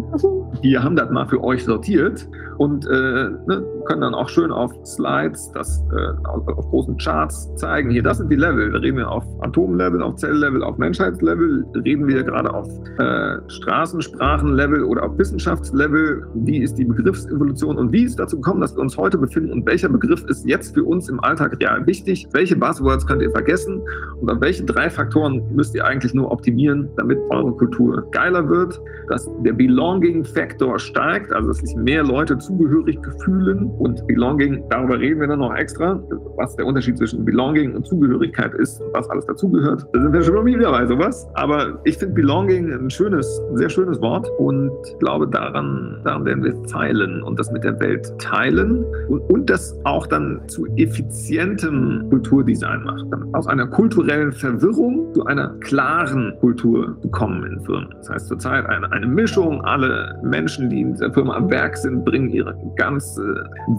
Wir 0.62 0.84
haben 0.84 0.96
das 0.96 1.10
mal 1.10 1.28
für 1.28 1.44
euch 1.44 1.64
sortiert 1.64 2.28
und 2.58 2.86
äh, 2.86 2.90
ne, 2.90 3.66
können 3.86 4.02
dann 4.02 4.14
auch 4.14 4.30
schön 4.30 4.52
auf 4.52 4.72
Slides, 4.86 5.52
das 5.54 5.84
äh, 5.92 6.28
auf, 6.28 6.48
auf, 6.48 6.70
großen 6.70 6.98
Charts 6.98 7.23
zeigen. 7.30 7.90
Hier, 7.90 8.04
das 8.04 8.18
sind 8.18 8.30
die 8.30 8.36
Level. 8.36 8.72
Da 8.72 8.80
reden 8.80 8.98
wir 8.98 9.10
auf 9.10 9.24
Atomlevel, 9.42 10.02
auf 10.02 10.16
Zelllevel, 10.16 10.64
auf 10.64 10.78
Menschheitslevel, 10.78 11.66
reden 11.86 12.08
wir 12.08 12.24
gerade 12.24 12.54
auf 12.54 12.68
äh, 12.98 13.38
Straßensprache 13.48 14.34
Sprachenlevel 14.34 14.84
oder 14.84 15.04
auf 15.04 15.18
Wissenschaftslevel, 15.18 16.26
wie 16.34 16.64
ist 16.64 16.76
die 16.76 16.86
Begriffsevolution 16.86 17.78
und 17.78 17.92
wie 17.92 18.04
ist 18.04 18.20
dazu 18.20 18.38
gekommen, 18.38 18.62
dass 18.62 18.76
wir 18.76 18.82
uns 18.82 18.98
heute 18.98 19.18
befinden 19.18 19.52
und 19.52 19.66
welcher 19.66 19.90
Begriff 19.90 20.24
ist 20.26 20.48
jetzt 20.48 20.74
für 20.74 20.84
uns 20.84 21.10
im 21.10 21.20
Alltag 21.24 21.58
real 21.60 21.86
wichtig, 21.86 22.28
welche 22.32 22.56
Buzzwords 22.56 23.06
könnt 23.06 23.22
ihr 23.22 23.32
vergessen? 23.32 23.82
Und 24.22 24.30
an 24.30 24.42
welche 24.42 24.64
drei 24.64 24.90
Faktoren 24.90 25.44
müsst 25.54 25.76
ihr 25.76 25.86
eigentlich 25.86 26.14
nur 26.14 26.32
optimieren, 26.32 26.90
damit 26.98 27.20
eure 27.30 27.52
Kultur 27.52 28.08
geiler 28.12 28.48
wird, 28.48 28.80
dass 29.10 29.30
der 29.44 29.54
Belonging-Faktor 29.54 30.80
steigt, 30.80 31.32
also 31.34 31.50
dass 31.50 31.58
sich 31.58 31.76
mehr 31.76 32.04
Leute 32.04 32.38
zugehörig 32.38 33.00
fühlen. 33.24 33.72
Und 33.78 34.06
Belonging, 34.08 34.64
darüber 34.70 35.00
reden 35.00 35.20
wir 35.20 35.28
dann 35.28 35.40
noch 35.40 35.54
extra, 35.56 36.02
was 36.38 36.56
der 36.56 36.66
Unterschied 36.66 36.98
zwischen 36.98 37.13
Belonging 37.18 37.76
und 37.76 37.86
Zugehörigkeit 37.86 38.54
ist 38.56 38.82
und 38.82 38.94
was 38.94 39.10
alles 39.10 39.26
dazugehört. 39.26 39.86
Da 39.94 40.02
sind 40.02 40.14
wir 40.14 40.24
schon 40.24 40.46
wieder 40.46 40.72
bei 40.72 40.86
sowas, 40.86 41.28
aber 41.34 41.80
ich 41.84 41.98
finde 41.98 42.16
Belonging 42.16 42.72
ein 42.72 42.90
schönes, 42.90 43.42
sehr 43.56 43.70
schönes 43.70 44.02
Wort 44.02 44.14
Ort 44.14 44.30
und 44.38 44.72
glaube, 45.00 45.28
daran, 45.28 46.00
daran 46.04 46.26
werden 46.26 46.44
wir 46.44 46.54
feilen 46.70 47.24
und 47.24 47.40
das 47.40 47.52
mit 47.52 47.64
der 47.64 47.80
Welt 47.80 48.14
teilen 48.20 48.86
und, 49.08 49.22
und 49.30 49.50
das 49.50 49.76
auch 49.86 50.06
dann 50.06 50.42
zu 50.48 50.68
effizientem 50.76 52.08
Kulturdesign 52.10 52.84
macht. 52.84 53.06
Dann 53.12 53.34
aus 53.34 53.48
einer 53.48 53.66
kulturellen 53.68 54.32
Verwirrung 54.32 55.14
zu 55.14 55.26
einer 55.26 55.50
klaren 55.62 56.34
Kultur 56.40 56.96
bekommen 57.02 57.44
in 57.44 57.60
Firmen. 57.62 57.90
Das 57.98 58.10
heißt 58.10 58.28
zurzeit 58.28 58.66
eine, 58.68 58.92
eine 58.92 59.08
Mischung, 59.08 59.62
alle 59.66 60.20
Menschen, 60.24 60.70
die 60.70 60.82
in 60.82 60.94
dieser 60.94 61.12
Firma 61.12 61.36
am 61.36 61.50
Werk 61.50 61.76
sind, 61.78 62.06
bringen 62.06 62.30
ihre 62.30 62.56
ganz 62.76 63.18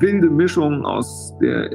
wilde 0.01 0.31
Mischung 0.31 0.85
aus 0.85 1.33
der, 1.41 1.71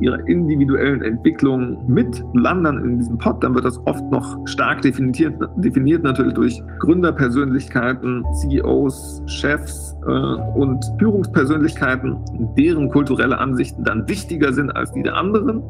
ihrer 0.00 0.26
individuellen 0.28 1.01
Entwicklung 1.04 1.84
mit 1.86 2.24
Landern 2.34 2.84
in 2.84 2.98
diesem 2.98 3.18
Pot. 3.18 3.42
Dann 3.42 3.54
wird 3.54 3.64
das 3.64 3.78
oft 3.86 4.04
noch 4.10 4.46
stark 4.46 4.82
definiert, 4.82 5.34
definiert 5.56 6.02
natürlich 6.02 6.34
durch 6.34 6.62
Gründerpersönlichkeiten, 6.80 8.24
CEOs, 8.40 9.22
Chefs 9.26 9.96
äh, 10.06 10.10
und 10.10 10.84
Führungspersönlichkeiten, 10.98 12.18
deren 12.56 12.88
kulturelle 12.90 13.38
Ansichten 13.38 13.84
dann 13.84 14.08
wichtiger 14.08 14.52
sind 14.52 14.70
als 14.70 14.92
die 14.92 15.02
der 15.02 15.16
anderen. 15.16 15.62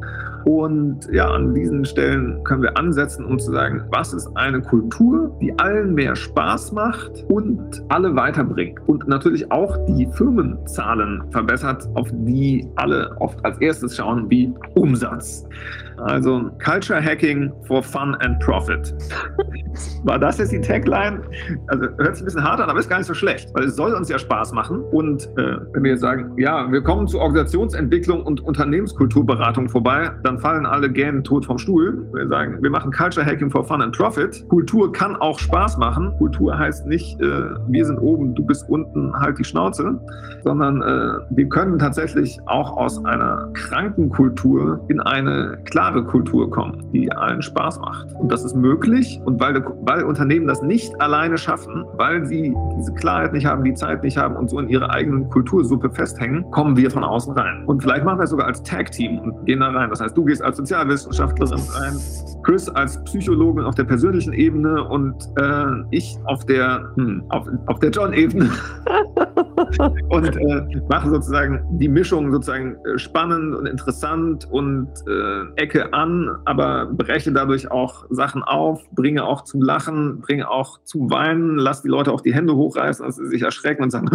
Und 0.45 1.07
ja, 1.11 1.29
an 1.29 1.53
diesen 1.53 1.85
Stellen 1.85 2.43
können 2.43 2.63
wir 2.63 2.77
ansetzen, 2.77 3.25
um 3.25 3.39
zu 3.39 3.51
sagen, 3.51 3.83
was 3.91 4.13
ist 4.13 4.29
eine 4.35 4.61
Kultur, 4.61 5.35
die 5.41 5.57
allen 5.57 5.93
mehr 5.93 6.15
Spaß 6.15 6.73
macht 6.73 7.23
und 7.29 7.81
alle 7.89 8.15
weiterbringt. 8.15 8.79
Und 8.87 9.07
natürlich 9.07 9.49
auch 9.51 9.77
die 9.85 10.07
Firmenzahlen 10.07 11.23
verbessert, 11.31 11.87
auf 11.93 12.09
die 12.11 12.67
alle 12.75 13.15
oft 13.19 13.43
als 13.45 13.57
erstes 13.59 13.95
schauen, 13.95 14.29
wie 14.29 14.53
Umsatz. 14.75 15.22
Satz. 15.23 15.45
Also 16.05 16.51
Culture 16.63 17.01
Hacking 17.01 17.51
for 17.67 17.81
Fun 17.81 18.15
and 18.15 18.39
Profit. 18.39 18.93
War 20.03 20.19
das 20.19 20.37
jetzt 20.37 20.51
die 20.51 20.61
Tagline? 20.61 21.21
Also 21.67 21.87
hört 21.97 22.15
sich 22.15 22.23
ein 22.23 22.25
bisschen 22.25 22.43
hart 22.43 22.59
an, 22.59 22.69
aber 22.69 22.79
ist 22.79 22.89
gar 22.89 22.97
nicht 22.97 23.07
so 23.07 23.13
schlecht, 23.13 23.49
weil 23.53 23.65
es 23.65 23.75
soll 23.75 23.93
uns 23.93 24.09
ja 24.09 24.19
Spaß 24.19 24.51
machen. 24.53 24.81
Und 24.91 25.25
äh, 25.37 25.57
wenn 25.73 25.83
wir 25.83 25.91
jetzt 25.91 26.01
sagen, 26.01 26.33
ja, 26.37 26.71
wir 26.71 26.81
kommen 26.83 27.07
zu 27.07 27.19
Organisationsentwicklung 27.19 28.23
und 28.23 28.41
Unternehmenskulturberatung 28.41 29.69
vorbei, 29.69 30.11
dann 30.23 30.39
fallen 30.39 30.65
alle 30.65 30.91
gähnen 30.91 31.23
tot 31.23 31.45
vom 31.45 31.57
Stuhl. 31.57 32.05
Wir 32.13 32.27
sagen, 32.27 32.61
wir 32.61 32.69
machen 32.69 32.91
Culture 32.91 33.25
Hacking 33.25 33.49
for 33.49 33.63
Fun 33.63 33.81
and 33.81 33.95
Profit. 33.95 34.47
Kultur 34.49 34.91
kann 34.91 35.15
auch 35.15 35.39
Spaß 35.39 35.77
machen. 35.77 36.13
Kultur 36.17 36.57
heißt 36.57 36.85
nicht, 36.85 37.19
äh, 37.21 37.25
wir 37.67 37.85
sind 37.85 37.97
oben, 37.99 38.35
du 38.35 38.45
bist 38.45 38.67
unten, 38.69 39.13
halt 39.13 39.39
die 39.39 39.43
Schnauze, 39.43 39.99
sondern 40.43 40.81
äh, 40.81 41.19
wir 41.29 41.47
können 41.49 41.79
tatsächlich 41.79 42.39
auch 42.45 42.75
aus 42.77 43.03
einer 43.05 43.49
kranken 43.53 44.09
Kultur 44.09 44.83
in 44.89 44.99
eine 44.99 45.57
klare 45.65 45.92
Kultur 46.01 46.49
kommen, 46.49 46.89
die 46.91 47.11
allen 47.11 47.41
Spaß 47.41 47.79
macht. 47.79 48.13
Und 48.15 48.31
das 48.31 48.43
ist 48.43 48.55
möglich. 48.55 49.21
Und 49.25 49.39
weil, 49.39 49.63
weil 49.81 50.03
Unternehmen 50.03 50.47
das 50.47 50.61
nicht 50.61 50.99
alleine 51.01 51.37
schaffen, 51.37 51.85
weil 51.97 52.25
sie 52.25 52.55
diese 52.77 52.93
Klarheit 52.93 53.33
nicht 53.33 53.45
haben, 53.45 53.63
die 53.63 53.73
Zeit 53.73 54.03
nicht 54.03 54.17
haben 54.17 54.35
und 54.35 54.49
so 54.49 54.59
in 54.59 54.69
ihrer 54.69 54.89
eigenen 54.89 55.29
Kultursuppe 55.29 55.89
festhängen, 55.91 56.49
kommen 56.51 56.77
wir 56.77 56.89
von 56.89 57.03
außen 57.03 57.33
rein. 57.33 57.63
Und 57.65 57.81
vielleicht 57.81 58.05
machen 58.05 58.19
wir 58.19 58.23
es 58.23 58.29
sogar 58.29 58.47
als 58.47 58.63
Tag-Team 58.63 59.19
und 59.19 59.45
gehen 59.45 59.59
da 59.59 59.69
rein. 59.69 59.89
Das 59.89 60.01
heißt, 60.01 60.15
du 60.17 60.23
gehst 60.25 60.41
als 60.41 60.57
Sozialwissenschaftlerin 60.57 61.59
rein, 61.73 61.93
Chris 62.43 62.69
als 62.69 63.01
Psychologin 63.05 63.63
auf 63.63 63.75
der 63.75 63.85
persönlichen 63.85 64.33
Ebene 64.33 64.83
und 64.83 65.15
äh, 65.37 65.65
ich 65.91 66.17
auf 66.25 66.45
der, 66.45 66.91
hm, 66.95 67.23
auf, 67.29 67.47
auf 67.67 67.79
der 67.79 67.89
John-Ebene. 67.89 68.49
und 70.09 70.35
äh, 70.37 70.81
mache 70.89 71.09
sozusagen 71.09 71.61
die 71.79 71.87
Mischung 71.87 72.31
sozusagen 72.31 72.75
äh, 72.85 72.97
spannend 72.97 73.55
und 73.55 73.65
interessant 73.65 74.47
und 74.51 74.87
äh, 75.07 75.61
Ecke 75.61 75.93
an, 75.93 76.29
aber 76.45 76.85
breche 76.85 77.31
dadurch 77.31 77.71
auch 77.71 78.05
Sachen 78.09 78.43
auf, 78.43 78.81
bringe 78.91 79.23
auch 79.23 79.43
zum 79.43 79.61
Lachen, 79.61 80.21
bringe 80.21 80.49
auch 80.49 80.83
zu 80.83 81.09
Weinen, 81.09 81.57
lass 81.57 81.81
die 81.81 81.89
Leute 81.89 82.11
auch 82.11 82.21
die 82.21 82.33
Hände 82.33 82.55
hochreißen, 82.55 83.05
dass 83.05 83.15
sie 83.15 83.27
sich 83.27 83.41
erschrecken 83.41 83.83
und 83.83 83.91
sagen, 83.91 84.07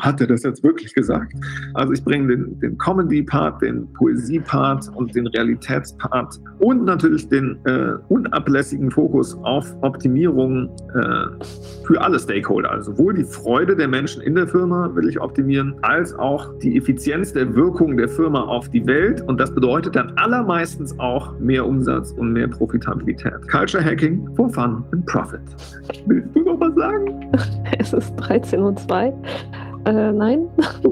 hat 0.00 0.20
er 0.20 0.26
das 0.26 0.42
jetzt 0.42 0.62
wirklich 0.62 0.94
gesagt? 0.94 1.32
Also 1.74 1.92
ich 1.92 2.04
bringe 2.04 2.28
den, 2.28 2.58
den 2.60 2.78
Comedy-Part, 2.78 3.62
den 3.62 3.92
Poesie-Part 3.92 4.90
und 4.94 5.14
den 5.14 5.26
Realitätspart 5.26 6.40
und 6.58 6.84
natürlich 6.84 7.28
den 7.28 7.58
äh, 7.64 7.73
unablässigen 8.08 8.90
Fokus 8.90 9.36
auf 9.42 9.66
Optimierung 9.82 10.70
äh, 10.94 11.44
für 11.86 12.00
alle 12.00 12.18
Stakeholder. 12.18 12.70
Also 12.70 12.92
sowohl 12.92 13.14
die 13.14 13.24
Freude 13.24 13.76
der 13.76 13.88
Menschen 13.88 14.22
in 14.22 14.34
der 14.34 14.46
Firma 14.46 14.90
will 14.94 15.08
ich 15.08 15.20
optimieren, 15.20 15.74
als 15.82 16.14
auch 16.14 16.50
die 16.58 16.76
Effizienz 16.76 17.32
der 17.32 17.54
Wirkung 17.54 17.96
der 17.96 18.08
Firma 18.08 18.42
auf 18.42 18.68
die 18.68 18.86
Welt. 18.86 19.22
Und 19.22 19.40
das 19.40 19.54
bedeutet 19.54 19.96
dann 19.96 20.12
allermeistens 20.16 20.98
auch 20.98 21.38
mehr 21.38 21.66
Umsatz 21.66 22.12
und 22.12 22.32
mehr 22.32 22.48
Profitabilität. 22.48 23.48
Culture 23.50 23.84
Hacking 23.84 24.28
for 24.34 24.48
Fun 24.50 24.84
and 24.92 25.06
Profit. 25.06 25.40
Willst 26.06 26.34
du 26.34 26.42
noch 26.42 26.60
was 26.60 26.74
sagen? 26.74 27.32
Es 27.78 27.92
ist 27.92 28.14
13.02 28.20 29.08
Uhr. 29.08 29.22
Äh, 29.86 30.12
nein. 30.12 30.48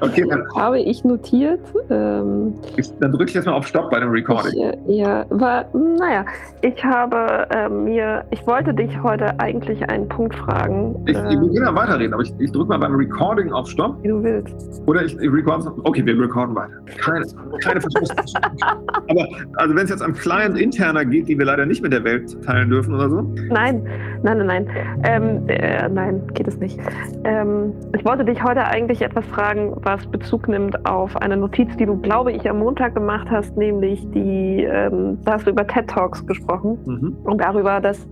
okay, 0.00 0.24
dann 0.28 0.42
habe 0.56 0.78
ich 0.80 1.02
notiert. 1.04 1.60
Ähm, 1.88 2.54
ich, 2.76 2.92
dann 2.98 3.12
drücke 3.12 3.26
ich 3.26 3.34
jetzt 3.34 3.46
mal 3.46 3.54
auf 3.54 3.66
Stopp 3.66 3.90
bei 3.90 4.00
dem 4.00 4.10
Recording. 4.10 4.52
Ich, 4.52 4.60
äh, 4.62 4.76
ja, 4.86 5.24
war, 5.30 5.64
naja, 5.74 6.24
ich 6.62 6.84
habe 6.84 7.46
äh, 7.50 7.68
mir, 7.68 8.24
ich 8.30 8.46
wollte 8.46 8.74
dich 8.74 8.90
heute 9.02 9.38
eigentlich 9.40 9.88
einen 9.88 10.08
Punkt 10.08 10.34
fragen. 10.34 10.94
Ich, 11.06 11.16
äh, 11.16 11.30
wir 11.30 11.38
können 11.38 11.54
ja 11.54 11.74
weiterreden, 11.74 12.12
aber 12.14 12.22
ich, 12.22 12.32
ich 12.38 12.52
drücke 12.52 12.68
mal 12.68 12.78
beim 12.78 12.94
Recording 12.94 13.52
auf 13.52 13.68
Stopp. 13.68 14.02
Wie 14.02 14.08
du 14.08 14.22
willst. 14.22 14.82
Oder 14.86 15.04
ich, 15.04 15.16
ich 15.18 15.32
recorde 15.32 15.72
Okay, 15.84 16.04
wir 16.04 16.20
recorden 16.20 16.54
weiter. 16.54 16.74
Keine, 16.98 17.24
keine 17.62 17.80
aber 19.08 19.28
also 19.56 19.74
wenn 19.74 19.84
es 19.84 19.90
jetzt 19.90 20.02
am 20.02 20.12
Client 20.12 20.58
interner 20.58 21.04
geht, 21.04 21.28
die 21.28 21.38
wir 21.38 21.46
leider 21.46 21.64
nicht 21.66 21.82
mit 21.82 21.92
der 21.92 22.04
Welt 22.04 22.42
teilen 22.44 22.70
dürfen 22.70 22.94
oder 22.94 23.08
so? 23.08 23.22
Nein, 23.48 23.86
nein, 24.22 24.38
nein, 24.38 24.46
nein. 24.46 24.66
Ähm, 25.04 25.48
äh, 25.48 25.88
nein, 25.88 26.22
geht 26.34 26.48
es 26.48 26.58
nicht. 26.58 26.78
Ähm, 27.24 27.72
ich 27.96 28.04
wollte 28.04 28.24
dich 28.24 28.42
heute 28.42 28.64
eigentlich 28.64 29.02
etwas 29.02 29.24
fragen, 29.26 29.76
was 29.82 30.06
Bezug 30.06 30.48
nimmt 30.48 30.86
auf 30.86 31.16
eine 31.16 31.36
Notiz, 31.36 31.76
die 31.76 31.86
du, 31.86 31.96
glaube 31.96 32.32
ich, 32.32 32.48
am 32.48 32.58
Montag 32.58 32.94
gemacht 32.94 33.28
hast, 33.30 33.56
nämlich 33.56 34.08
die, 34.10 34.64
ähm, 34.64 35.18
da 35.24 35.34
hast 35.34 35.46
du 35.46 35.50
über 35.50 35.66
TED 35.66 35.88
Talks 35.88 36.26
gesprochen 36.26 36.78
mhm. 36.84 37.16
und 37.24 37.40
darüber, 37.40 37.80
dass 37.80 38.06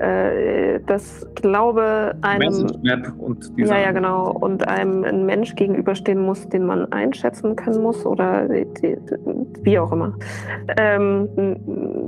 äh, 0.00 0.80
das 0.86 1.26
Glaube 1.36 2.14
einem 2.22 2.66
und 3.18 3.52
ja, 3.56 3.78
ja, 3.78 3.92
genau, 3.92 4.30
und 4.30 4.66
einem 4.68 5.04
ein 5.04 5.26
Mensch 5.26 5.54
gegenüberstehen 5.54 6.20
muss, 6.20 6.48
den 6.48 6.66
man 6.66 6.90
einschätzen 6.92 7.56
können 7.56 7.82
muss 7.82 8.04
oder 8.04 8.48
die, 8.48 8.66
die, 8.82 8.96
wie 9.62 9.78
auch 9.78 9.92
immer. 9.92 10.14
Ähm, 10.78 11.28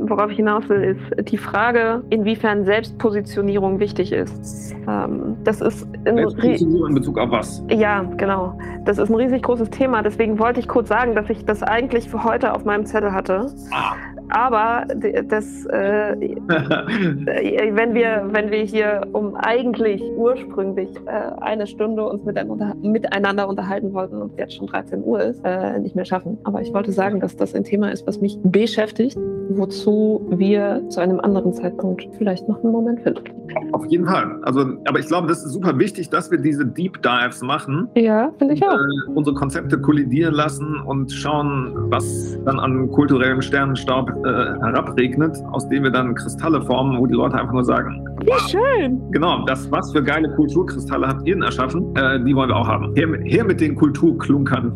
worauf 0.02 0.30
ich 0.30 0.36
hinaus 0.36 0.68
will, 0.68 0.96
ist 0.96 1.30
die 1.30 1.38
Frage, 1.38 2.02
inwiefern 2.10 2.64
Selbstpositionierung 2.64 3.80
wichtig 3.80 4.12
ist. 4.12 4.74
Ähm, 4.88 5.36
das 5.44 5.60
ist 5.60 5.86
in, 6.04 6.18
in 6.38 6.94
Bezug 6.94 7.18
auf 7.18 7.30
was? 7.30 7.62
Ja, 7.68 8.02
genau. 8.16 8.58
Das 8.84 8.98
ist 8.98 9.10
ein 9.10 9.14
riesig 9.14 9.42
großes 9.42 9.70
Thema. 9.70 10.02
Deswegen 10.02 10.38
wollte 10.38 10.60
ich 10.60 10.68
kurz 10.68 10.88
sagen, 10.88 11.14
dass 11.14 11.28
ich 11.30 11.44
das 11.44 11.62
eigentlich 11.62 12.08
für 12.08 12.24
heute 12.24 12.54
auf 12.54 12.64
meinem 12.64 12.86
Zettel 12.86 13.12
hatte. 13.12 13.52
Ah. 13.72 13.94
Aber 14.30 14.86
das, 15.28 15.66
äh, 15.66 16.16
wenn, 16.48 17.94
wir, 17.94 18.28
wenn 18.30 18.50
wir 18.50 18.62
hier 18.62 19.02
um 19.12 19.34
eigentlich 19.36 20.02
ursprünglich 20.16 20.88
äh, 21.06 21.32
eine 21.40 21.66
Stunde 21.66 22.04
uns 22.04 22.24
miteinander, 22.24 22.74
miteinander 22.82 23.48
unterhalten 23.48 23.92
wollten 23.92 24.22
und 24.22 24.38
jetzt 24.38 24.54
schon 24.54 24.66
13 24.66 25.02
Uhr 25.04 25.20
ist, 25.20 25.40
äh, 25.44 25.78
nicht 25.78 25.96
mehr 25.96 26.04
schaffen. 26.04 26.38
Aber 26.44 26.62
ich 26.62 26.72
wollte 26.72 26.92
sagen, 26.92 27.20
dass 27.20 27.36
das 27.36 27.54
ein 27.54 27.64
Thema 27.64 27.90
ist, 27.90 28.06
was 28.06 28.20
mich 28.20 28.38
beschäftigt, 28.42 29.16
wozu 29.50 30.26
wir 30.30 30.82
zu 30.88 31.00
einem 31.00 31.20
anderen 31.20 31.52
Zeitpunkt 31.52 32.08
vielleicht 32.18 32.48
noch 32.48 32.62
einen 32.62 32.72
Moment 32.72 33.00
finden. 33.00 33.24
Auf 33.72 33.84
jeden 33.86 34.06
Fall. 34.06 34.38
Also, 34.42 34.60
aber 34.86 34.98
ich 34.98 35.06
glaube, 35.06 35.26
das 35.26 35.44
ist 35.44 35.52
super 35.52 35.78
wichtig, 35.78 36.08
dass 36.10 36.30
wir 36.30 36.38
diese 36.38 36.64
Deep 36.64 37.02
Dives 37.02 37.42
machen. 37.42 37.88
Ja, 37.96 38.32
finde 38.38 38.54
ich 38.54 38.62
auch. 38.62 38.74
Äh, 38.74 39.12
unsere 39.14 39.34
Konzepte 39.34 39.80
kollidieren 39.80 40.34
lassen 40.34 40.80
und 40.86 41.10
schauen, 41.12 41.74
was 41.90 42.38
dann 42.44 42.60
an 42.60 42.90
kulturellem 42.90 43.42
Sternenstaub 43.42 44.10
äh, 44.24 44.60
herabregnet, 44.60 45.36
aus 45.52 45.68
dem 45.68 45.84
wir 45.84 45.90
dann 45.90 46.14
Kristalle 46.14 46.62
formen, 46.62 46.98
wo 46.98 47.06
die 47.06 47.14
Leute 47.14 47.36
einfach 47.36 47.52
nur 47.52 47.64
sagen, 47.64 48.04
wie 48.22 48.50
schön. 48.50 49.00
Genau, 49.10 49.44
das, 49.46 49.70
was 49.70 49.92
für 49.92 50.02
geile 50.02 50.28
Kulturkristalle 50.34 51.08
habt 51.08 51.26
ihr 51.26 51.34
denn 51.34 51.42
erschaffen, 51.42 51.94
äh, 51.96 52.22
die 52.22 52.34
wollen 52.34 52.48
wir 52.48 52.56
auch 52.56 52.68
haben. 52.68 52.94
Her, 52.94 53.08
her 53.24 53.44
mit 53.44 53.60
den 53.60 53.74
Kulturklunkern. 53.74 54.72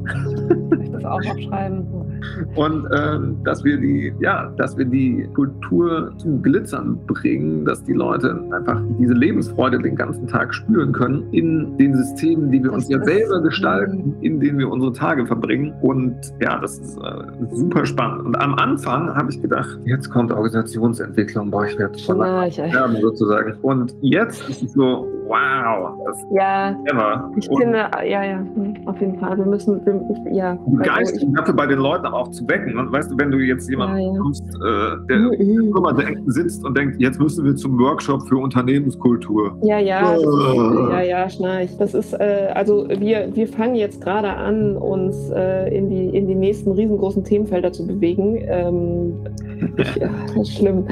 Soll 0.70 0.80
ich 0.82 0.90
das 0.90 1.04
auch 1.04 1.18
aufschreiben? 1.18 1.86
Und 2.54 2.86
äh, 2.86 3.18
dass 3.44 3.64
wir 3.64 3.78
die, 3.78 4.12
ja, 4.20 4.52
dass 4.56 4.76
wir 4.76 4.84
die 4.84 5.28
Kultur 5.34 6.12
zum 6.18 6.42
Glitzern 6.42 6.98
bringen, 7.06 7.64
dass 7.64 7.82
die 7.84 7.92
Leute 7.92 8.40
einfach 8.52 8.80
diese 8.98 9.14
Lebensfreude 9.14 9.78
den 9.78 9.96
ganzen 9.96 10.26
Tag 10.26 10.54
spüren 10.54 10.92
können 10.92 11.32
in 11.32 11.76
den 11.78 11.94
Systemen, 11.96 12.50
die 12.50 12.62
wir 12.62 12.70
das 12.70 12.84
uns 12.84 12.88
ja 12.88 13.02
selber 13.04 13.40
gestalten, 13.42 14.14
in 14.20 14.40
denen 14.40 14.58
wir 14.58 14.70
unsere 14.70 14.92
Tage 14.92 15.26
verbringen. 15.26 15.72
Und 15.82 16.14
ja, 16.40 16.58
das 16.58 16.78
ist 16.78 16.98
äh, 16.98 17.54
super 17.54 17.84
spannend. 17.86 18.26
Und 18.26 18.36
am 18.36 18.54
Anfang 18.54 19.14
habe 19.14 19.30
ich 19.30 19.40
gedacht, 19.40 19.78
jetzt 19.84 20.10
kommt 20.10 20.32
Organisationsentwicklung, 20.32 21.50
boah, 21.50 21.66
ich 21.66 21.78
werde 21.78 21.98
schon 21.98 22.16
sterben 22.50 22.96
sozusagen. 23.00 23.54
Und 23.62 23.94
jetzt 24.00 24.48
ist 24.48 24.62
es 24.62 24.72
so, 24.72 25.08
wow, 25.26 25.94
das 26.04 26.24
ja, 26.30 26.74
clever. 26.84 27.30
Ich 27.36 27.48
und 27.48 27.62
finde, 27.62 27.90
ja, 28.06 28.24
ja, 28.24 28.38
hm, 28.38 28.74
auf 28.86 29.00
jeden 29.00 29.18
Fall. 29.18 29.36
Wir 29.36 29.46
müssen, 29.46 29.84
wir, 29.84 30.32
ja. 30.32 30.58
Geist 30.82 31.14
also 31.14 31.26
dafür 31.34 31.54
bei 31.54 31.66
den 31.66 31.78
Leuten 31.78 32.06
auch 32.06 32.28
zu 32.30 32.46
wecken. 32.48 32.78
Und 32.78 32.92
weißt 32.92 33.10
du, 33.10 33.18
wenn 33.18 33.30
du 33.30 33.38
jetzt 33.38 33.68
jemanden 33.68 33.98
ja, 33.98 34.12
ja. 34.12 34.18
kommst, 34.18 34.44
äh, 34.44 35.06
der 35.08 35.18
mhm. 35.18 35.74
immer 35.76 35.96
sitzt 36.26 36.64
und 36.64 36.76
denkt, 36.76 37.00
jetzt 37.00 37.18
müssen 37.20 37.44
wir 37.44 37.56
zum 37.56 37.78
Workshop 37.78 38.26
für 38.28 38.36
Unternehmenskultur. 38.36 39.56
Ja, 39.62 39.78
ja, 39.78 40.16
oh. 40.16 40.90
ja, 40.90 41.02
ja, 41.02 41.30
schnarch. 41.30 41.76
Das 41.78 41.94
ist, 41.94 42.12
äh, 42.12 42.50
also 42.54 42.86
wir, 42.88 43.28
wir 43.34 43.48
fangen 43.48 43.74
jetzt 43.74 44.00
gerade 44.00 44.28
an, 44.28 44.76
uns 44.76 45.30
äh, 45.30 45.76
in, 45.76 45.88
die, 45.88 46.16
in 46.16 46.26
die 46.26 46.34
nächsten 46.34 46.72
riesengroßen 46.72 47.24
Themenfelder 47.24 47.72
zu 47.72 47.86
bewegen. 47.86 48.38
Ähm, 48.46 49.14
ich, 49.76 49.96
ja, 49.96 50.10
ist 50.40 50.56
schlimm. 50.56 50.86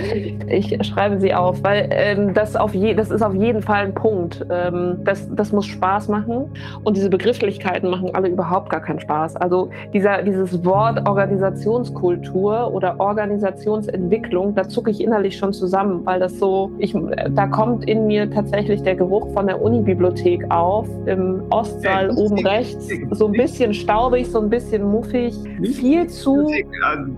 Ich 0.49 0.77
schreibe 0.87 1.21
sie 1.21 1.35
auf, 1.35 1.63
weil 1.63 1.89
ähm, 1.91 2.35
das, 2.35 2.57
auf 2.57 2.75
je, 2.75 2.95
das 2.95 3.11
ist 3.11 3.23
auf 3.23 3.35
jeden 3.35 3.63
Fall 3.63 3.87
ein 3.87 3.95
Punkt. 3.95 4.22
Ähm, 4.51 4.99
das, 5.05 5.29
das 5.35 5.53
muss 5.53 5.67
Spaß 5.67 6.09
machen. 6.09 6.51
Und 6.85 6.97
diese 6.97 7.11
Begrifflichkeiten 7.11 7.91
machen 7.91 8.15
alle 8.15 8.29
überhaupt 8.29 8.71
gar 8.71 8.81
keinen 8.81 9.01
Spaß. 9.01 9.37
Also 9.37 9.71
dieser, 9.93 10.23
dieses 10.23 10.65
Wort 10.65 11.09
Organisationskultur 11.09 12.73
oder 12.73 12.99
Organisationsentwicklung, 13.01 14.55
da 14.55 14.69
zucke 14.69 14.91
ich 14.91 15.01
innerlich 15.01 15.37
schon 15.37 15.53
zusammen, 15.53 16.05
weil 16.05 16.21
das 16.21 16.39
so, 16.39 16.71
ich, 16.79 16.95
da 17.31 17.47
kommt 17.47 17.89
in 17.89 18.07
mir 18.07 18.31
tatsächlich 18.31 18.83
der 18.83 18.97
Geruch 18.97 19.33
von 19.33 19.47
der 19.47 19.61
Unibibliothek 19.61 20.51
auf, 20.51 20.89
im 21.07 21.43
Ostsaal 21.51 22.09
ja, 22.09 22.17
oben 22.17 22.47
rechts, 22.47 22.89
so 23.11 23.27
ein 23.27 23.33
bisschen 23.33 23.75
staubig, 23.75 24.29
so 24.29 24.41
ein 24.41 24.51
bisschen 24.51 24.85
muffig, 24.85 25.35
viel 25.63 26.07
zu... 26.09 26.51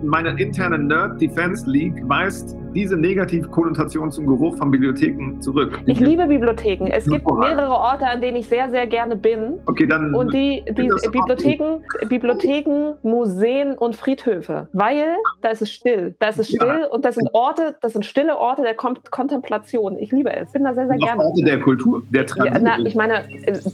Meine 0.02 0.30
interne 0.40 0.78
Nerd-Defense 0.78 1.68
League 1.68 2.02
weist 2.08 2.56
diese 2.74 2.96
Negativkonnotation 2.96 4.10
zum 4.10 4.26
Geruch 4.26 4.56
von 4.56 4.70
Bibliotheken 4.70 5.40
zurück. 5.40 5.80
Ich 5.86 6.00
liebe 6.00 6.26
Bibliotheken. 6.26 6.86
Es 6.86 7.06
gibt 7.06 7.24
mehrere 7.26 7.70
Orte, 7.70 8.06
an 8.06 8.20
denen 8.20 8.36
ich 8.38 8.48
sehr, 8.48 8.70
sehr 8.70 8.86
gerne 8.86 9.16
bin. 9.16 9.54
Okay, 9.66 9.86
dann. 9.86 10.14
Und 10.14 10.32
die, 10.34 10.64
die 10.68 10.90
Bibliotheken, 11.10 11.82
Bibliotheken, 12.08 12.94
Museen 13.02 13.78
und 13.78 13.96
Friedhöfe. 13.96 14.68
Weil 14.72 15.04
da 15.42 15.50
ist 15.50 15.62
es 15.62 15.70
still. 15.70 16.14
Da 16.18 16.28
ist 16.28 16.38
es 16.38 16.48
still 16.48 16.80
ja. 16.82 16.86
und 16.88 17.04
das 17.04 17.14
sind 17.14 17.28
Orte, 17.32 17.76
das 17.80 17.92
sind 17.92 18.04
stille 18.04 18.36
Orte 18.36 18.62
der 18.62 18.74
Kom 18.74 18.94
Kontemplation. 19.10 19.98
Ich 19.98 20.12
liebe 20.12 20.34
es. 20.34 20.48
Ich 20.48 20.52
bin 20.52 20.64
da 20.64 20.74
sehr, 20.74 20.86
sehr 20.86 20.96
gerne. 20.96 21.22
Orte 21.22 21.42
der 21.42 21.60
Kultur, 21.60 22.02
der 22.10 22.26
Tradition. 22.26 22.66
Ja, 22.66 22.76
na, 22.78 22.84
ich 22.84 22.94
meine, 22.94 23.24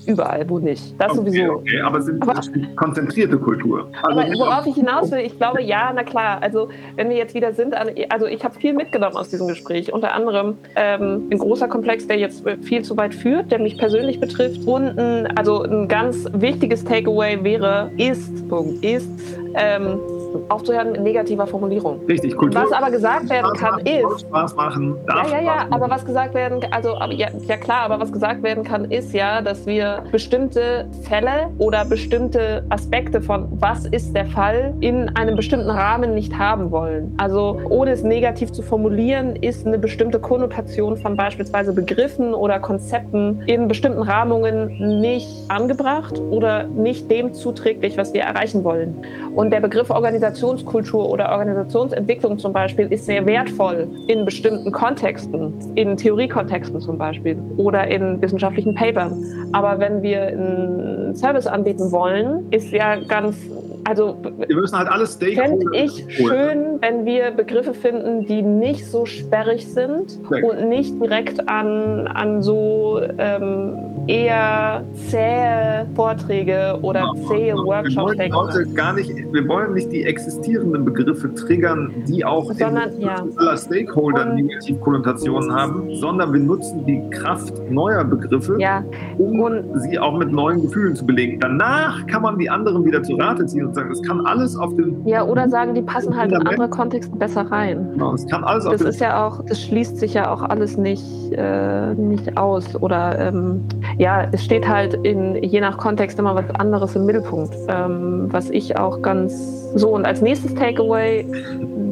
überall, 0.06 0.48
wo 0.48 0.58
nicht. 0.58 0.94
Das 1.00 1.12
okay, 1.12 1.30
sowieso. 1.30 1.52
Okay, 1.54 1.80
aber 1.80 2.02
sind 2.02 2.22
aber, 2.22 2.40
konzentrierte 2.76 3.38
Kultur. 3.38 3.90
Also 4.02 4.20
aber 4.20 4.30
worauf 4.38 4.66
ich 4.66 4.74
hinaus 4.74 5.10
will, 5.10 5.20
ich 5.20 5.36
glaube, 5.36 5.62
ja, 5.62 5.92
na 5.94 6.02
klar. 6.02 6.38
Also, 6.42 6.68
wenn 6.96 7.08
wir 7.08 7.16
jetzt 7.16 7.34
wieder 7.34 7.52
sind, 7.52 7.74
also 8.10 8.26
ich 8.26 8.44
habe 8.44 8.54
viel 8.54 8.74
mitgenommen 8.90 9.16
aus 9.16 9.28
diesem 9.28 9.46
Gespräch. 9.46 9.92
Unter 9.92 10.14
anderem 10.14 10.58
ähm, 10.74 11.28
ein 11.30 11.38
großer 11.38 11.68
Komplex, 11.68 12.08
der 12.08 12.18
jetzt 12.18 12.42
viel 12.62 12.82
zu 12.82 12.96
weit 12.96 13.14
führt, 13.14 13.52
der 13.52 13.60
mich 13.60 13.78
persönlich 13.78 14.18
betrifft. 14.18 14.66
Und 14.66 14.98
ein, 14.98 15.26
also 15.38 15.62
ein 15.62 15.86
ganz 15.86 16.26
wichtiges 16.32 16.84
Takeaway 16.84 17.42
wäre, 17.44 17.92
ist, 17.96 18.48
Punkt, 18.48 18.84
ist, 18.84 19.08
ähm, 19.54 20.00
aufzuhören 20.48 20.92
mit 20.92 21.02
negativer 21.02 21.46
Formulierung. 21.46 22.00
Richtig, 22.06 22.36
Kultur. 22.36 22.62
Was 22.62 22.72
aber 22.72 22.90
gesagt 22.90 23.28
werden 23.28 23.54
Spaß 23.56 23.58
kann, 23.58 23.80
ist. 23.86 24.20
Spaß 24.20 24.56
machen, 24.56 24.96
darf 25.06 25.30
Ja, 25.30 25.38
ja, 25.38 25.44
ja, 25.44 25.66
aber 25.70 25.90
was 25.90 26.04
gesagt 26.04 26.34
werden 26.34 26.60
also 26.70 26.96
ja, 27.10 27.28
ja 27.46 27.56
klar, 27.56 27.82
aber 27.82 28.00
was 28.00 28.12
gesagt 28.12 28.42
werden 28.42 28.64
kann, 28.64 28.90
ist 28.90 29.12
ja, 29.12 29.42
dass 29.42 29.66
wir 29.66 30.04
bestimmte 30.12 30.88
Fälle 31.02 31.50
oder 31.58 31.84
bestimmte 31.84 32.64
Aspekte 32.70 33.20
von 33.20 33.48
was 33.50 33.86
ist 33.86 34.14
der 34.14 34.26
Fall 34.26 34.74
in 34.80 35.08
einem 35.16 35.36
bestimmten 35.36 35.70
Rahmen 35.70 36.14
nicht 36.14 36.36
haben 36.36 36.70
wollen. 36.70 37.14
Also 37.18 37.60
ohne 37.68 37.92
es 37.92 38.02
negativ 38.02 38.52
zu 38.52 38.62
formulieren, 38.62 39.36
ist 39.36 39.66
eine 39.66 39.78
bestimmte 39.78 40.20
Konnotation 40.20 40.96
von 40.96 41.16
beispielsweise 41.16 41.72
Begriffen 41.72 42.34
oder 42.34 42.58
Konzepten 42.58 43.42
in 43.46 43.68
bestimmten 43.68 44.02
Rahmungen 44.02 45.00
nicht 45.00 45.28
angebracht 45.48 46.18
oder 46.30 46.64
nicht 46.64 47.10
dem 47.10 47.34
zuträglich, 47.34 47.96
was 47.96 48.12
wir 48.12 48.22
erreichen 48.22 48.64
wollen. 48.64 49.04
Und 49.34 49.50
der 49.50 49.60
Begriff 49.60 49.90
Organisationskultur 50.20 51.08
oder 51.08 51.30
Organisationsentwicklung 51.32 52.38
zum 52.38 52.52
Beispiel 52.52 52.92
ist 52.92 53.06
sehr 53.06 53.24
wertvoll 53.24 53.88
in 54.06 54.26
bestimmten 54.26 54.70
Kontexten, 54.70 55.54
in 55.76 55.96
Theoriekontexten 55.96 56.78
zum 56.80 56.98
Beispiel 56.98 57.38
oder 57.56 57.88
in 57.88 58.20
wissenschaftlichen 58.20 58.74
Papern. 58.74 59.24
Aber 59.52 59.78
wenn 59.78 60.02
wir 60.02 60.26
einen 60.26 61.16
Service 61.16 61.46
anbieten 61.46 61.90
wollen, 61.90 62.50
ist 62.50 62.70
ja 62.70 62.96
ganz 62.96 63.36
also 63.84 64.16
wir 64.46 64.56
müssen 64.56 64.78
halt 64.78 64.88
alles 64.88 65.16
Fände 65.16 65.64
ich 65.72 66.04
schön, 66.08 66.80
wenn 66.80 67.06
wir 67.06 67.30
Begriffe 67.30 67.72
finden, 67.72 68.26
die 68.26 68.42
nicht 68.42 68.86
so 68.86 69.06
sperrig 69.06 69.66
sind 69.66 70.20
und 70.30 70.68
nicht 70.68 71.00
direkt 71.00 71.48
an, 71.48 72.06
an 72.06 72.42
so 72.42 73.00
ähm, 73.18 73.89
eher 74.06 74.84
zähe 75.08 75.86
Vorträge 75.94 76.78
oder 76.82 77.00
ja, 77.00 77.28
zähe 77.28 77.54
Workshops 77.54 78.16
denken. 78.16 78.36
Wir, 78.36 78.74
gar 78.74 78.92
nicht, 78.94 79.10
wir 79.32 79.48
wollen 79.48 79.74
nicht 79.74 79.92
die 79.92 80.04
existierenden 80.04 80.84
Begriffe 80.84 81.34
triggern, 81.34 81.92
die 82.06 82.24
auch 82.24 82.52
sondern, 82.52 82.92
in 82.92 83.02
ja. 83.02 83.24
aller 83.36 83.56
Stakeholder 83.56 84.26
Negativkonnotationen 84.26 85.54
haben, 85.54 85.94
sondern 85.96 86.32
wir 86.32 86.40
nutzen 86.40 86.84
die 86.86 87.02
Kraft 87.10 87.54
neuer 87.70 88.04
Begriffe, 88.04 88.56
ja. 88.58 88.84
um 89.18 89.40
und, 89.40 89.64
sie 89.82 89.98
auch 89.98 90.18
mit 90.18 90.32
neuen 90.32 90.62
Gefühlen 90.62 90.94
zu 90.94 91.06
belegen. 91.06 91.38
Danach 91.40 92.06
kann 92.06 92.22
man 92.22 92.38
die 92.38 92.48
anderen 92.48 92.84
wieder 92.84 93.02
zu 93.02 93.14
Rate 93.16 93.46
ziehen 93.46 93.66
und 93.66 93.74
sagen, 93.74 93.90
das 93.90 94.02
kann 94.02 94.24
alles 94.26 94.56
auf 94.56 94.74
den. 94.76 95.06
Ja, 95.06 95.24
oder 95.24 95.48
sagen, 95.48 95.74
die 95.74 95.82
passen 95.82 96.16
halt 96.16 96.32
in 96.32 96.46
andere 96.46 96.68
Kontexte 96.68 97.14
besser 97.16 97.42
rein. 97.42 97.88
Genau, 97.92 98.14
es 98.14 98.26
kann 98.26 98.44
alles 98.44 98.64
das 98.64 98.82
auf 98.82 98.88
ist 98.88 99.00
ja 99.00 99.26
auch, 99.26 99.44
das 99.44 99.62
schließt 99.62 99.98
sich 99.98 100.14
ja 100.14 100.30
auch 100.30 100.42
alles 100.42 100.76
nicht, 100.76 101.04
äh, 101.32 101.94
nicht 101.94 102.36
aus. 102.36 102.80
Oder 102.80 103.18
ähm, 103.18 103.62
ja, 104.00 104.26
es 104.32 104.42
steht 104.42 104.66
halt 104.66 104.94
in 105.04 105.36
je 105.42 105.60
nach 105.60 105.76
Kontext 105.76 106.18
immer 106.18 106.34
was 106.34 106.48
anderes 106.58 106.96
im 106.96 107.04
Mittelpunkt. 107.04 107.54
Ähm, 107.68 108.28
was 108.32 108.48
ich 108.48 108.78
auch 108.78 109.02
ganz 109.02 109.74
so 109.74 109.90
und 109.90 110.06
als 110.06 110.22
nächstes 110.22 110.54
Takeaway 110.54 111.26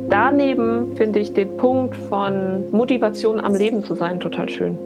daneben 0.09 0.97
finde 0.97 1.19
ich 1.19 1.35
den 1.35 1.55
Punkt 1.59 1.95
von 2.09 2.65
Motivation 2.71 3.39
am 3.39 3.55
Leben 3.55 3.85
zu 3.85 3.95
sein 3.95 4.21
total 4.21 4.49
schön. 4.49 4.79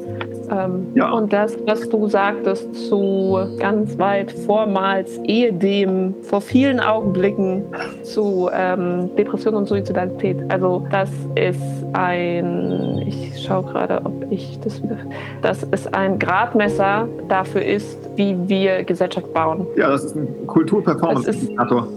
Ähm, 0.53 0.89
ja. 0.95 1.11
Und 1.11 1.33
das, 1.33 1.57
was 1.67 1.89
du 1.89 2.09
sagtest 2.09 2.75
zu 2.89 3.39
ganz 3.59 3.99
weit 3.99 4.33
vormals, 4.33 5.19
ehedem, 5.25 6.15
vor 6.23 6.41
vielen 6.41 6.81
Augenblicken 6.81 7.65
zu 8.03 8.51
ähm, 8.53 9.11
Depression 9.17 9.55
und 9.55 9.67
Suizidalität. 9.67 10.39
Also 10.49 10.87
das 10.91 11.11
ist 11.37 11.63
ein, 11.95 13.03
ich 13.07 13.43
schaue 13.43 13.65
gerade, 13.65 14.03
ob 14.05 14.31
ich 14.31 14.59
das 14.61 14.83
wieder, 14.83 14.99
das 15.41 15.63
ist 15.63 15.93
ein 15.95 16.19
Gradmesser 16.19 17.09
dafür 17.29 17.65
ist, 17.65 17.99
wie 18.17 18.37
wir 18.47 18.85
Gesellschaft 18.85 19.33
bauen. 19.33 19.67
Ja, 19.77 19.91
das 19.91 20.05
ist 20.05 20.17
ein 20.17 20.47
Kulturperformance-Indikator. 20.47 21.89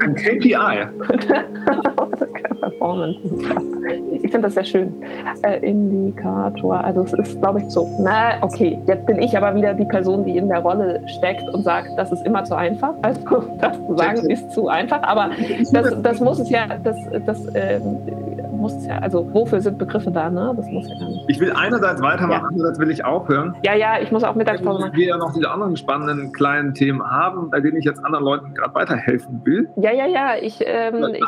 Ein 0.00 0.14
KPI. 0.14 0.56
Ich 4.22 4.30
finde 4.30 4.42
das 4.42 4.54
sehr 4.54 4.64
schön. 4.64 4.94
Äh, 5.42 5.58
Indikator. 5.58 6.82
Also 6.82 7.02
es 7.02 7.12
ist, 7.12 7.40
glaube 7.40 7.60
ich, 7.60 7.70
so. 7.70 7.88
Na, 8.00 8.42
okay, 8.42 8.78
jetzt 8.86 9.06
bin 9.06 9.20
ich 9.20 9.36
aber 9.36 9.54
wieder 9.54 9.74
die 9.74 9.84
Person, 9.84 10.24
die 10.24 10.36
in 10.36 10.48
der 10.48 10.60
Rolle 10.60 11.00
steckt 11.18 11.48
und 11.52 11.62
sagt, 11.62 11.88
das 11.96 12.12
ist 12.12 12.24
immer 12.26 12.44
zu 12.44 12.54
einfach. 12.54 12.94
Also 13.02 13.20
das 13.60 13.86
zu 13.86 13.96
sagen 13.96 14.30
ist 14.30 14.50
zu 14.52 14.68
einfach. 14.68 15.02
Aber 15.02 15.30
das, 15.72 16.02
das 16.02 16.20
muss 16.20 16.38
es 16.38 16.50
ja, 16.50 16.66
das, 16.82 16.96
das 17.24 17.46
ähm, 17.54 17.98
muss 18.56 18.74
es 18.74 18.86
ja, 18.86 18.98
also 18.98 19.28
wofür 19.32 19.60
sind 19.60 19.78
Begriffe 19.78 20.10
da, 20.10 20.30
ne? 20.30 20.52
Das 20.56 20.66
muss 20.66 20.88
ja 20.88 20.98
gar 20.98 21.08
nicht. 21.08 21.24
Ich 21.28 21.40
will 21.40 21.52
einerseits 21.52 22.00
weitermachen, 22.00 22.42
ja. 22.42 22.48
andererseits 22.48 22.78
will 22.78 22.90
ich 22.90 23.04
aufhören. 23.04 23.54
Ja, 23.64 23.74
ja, 23.74 24.00
ich 24.00 24.10
muss 24.10 24.24
auch 24.24 24.34
Mittagspause 24.34 24.86
machen. 24.86 24.96
Wir 24.96 25.06
ja 25.06 25.16
noch 25.16 25.32
diese 25.32 25.50
anderen 25.50 25.76
spannenden 25.76 26.32
kleinen 26.32 26.74
Themen 26.74 27.02
haben, 27.02 27.50
bei 27.50 27.60
denen 27.60 27.76
ich 27.76 27.84
jetzt 27.84 28.04
anderen 28.04 28.24
Leuten 28.24 28.54
gerade 28.54 28.74
weiterhelfen 28.74 29.40
will. 29.44 29.68
Ja, 29.76 29.92
ja, 29.92 30.06
ja. 30.06 30.36
Ich, 30.40 30.60
ähm, 30.64 31.14
ich, 31.14 31.22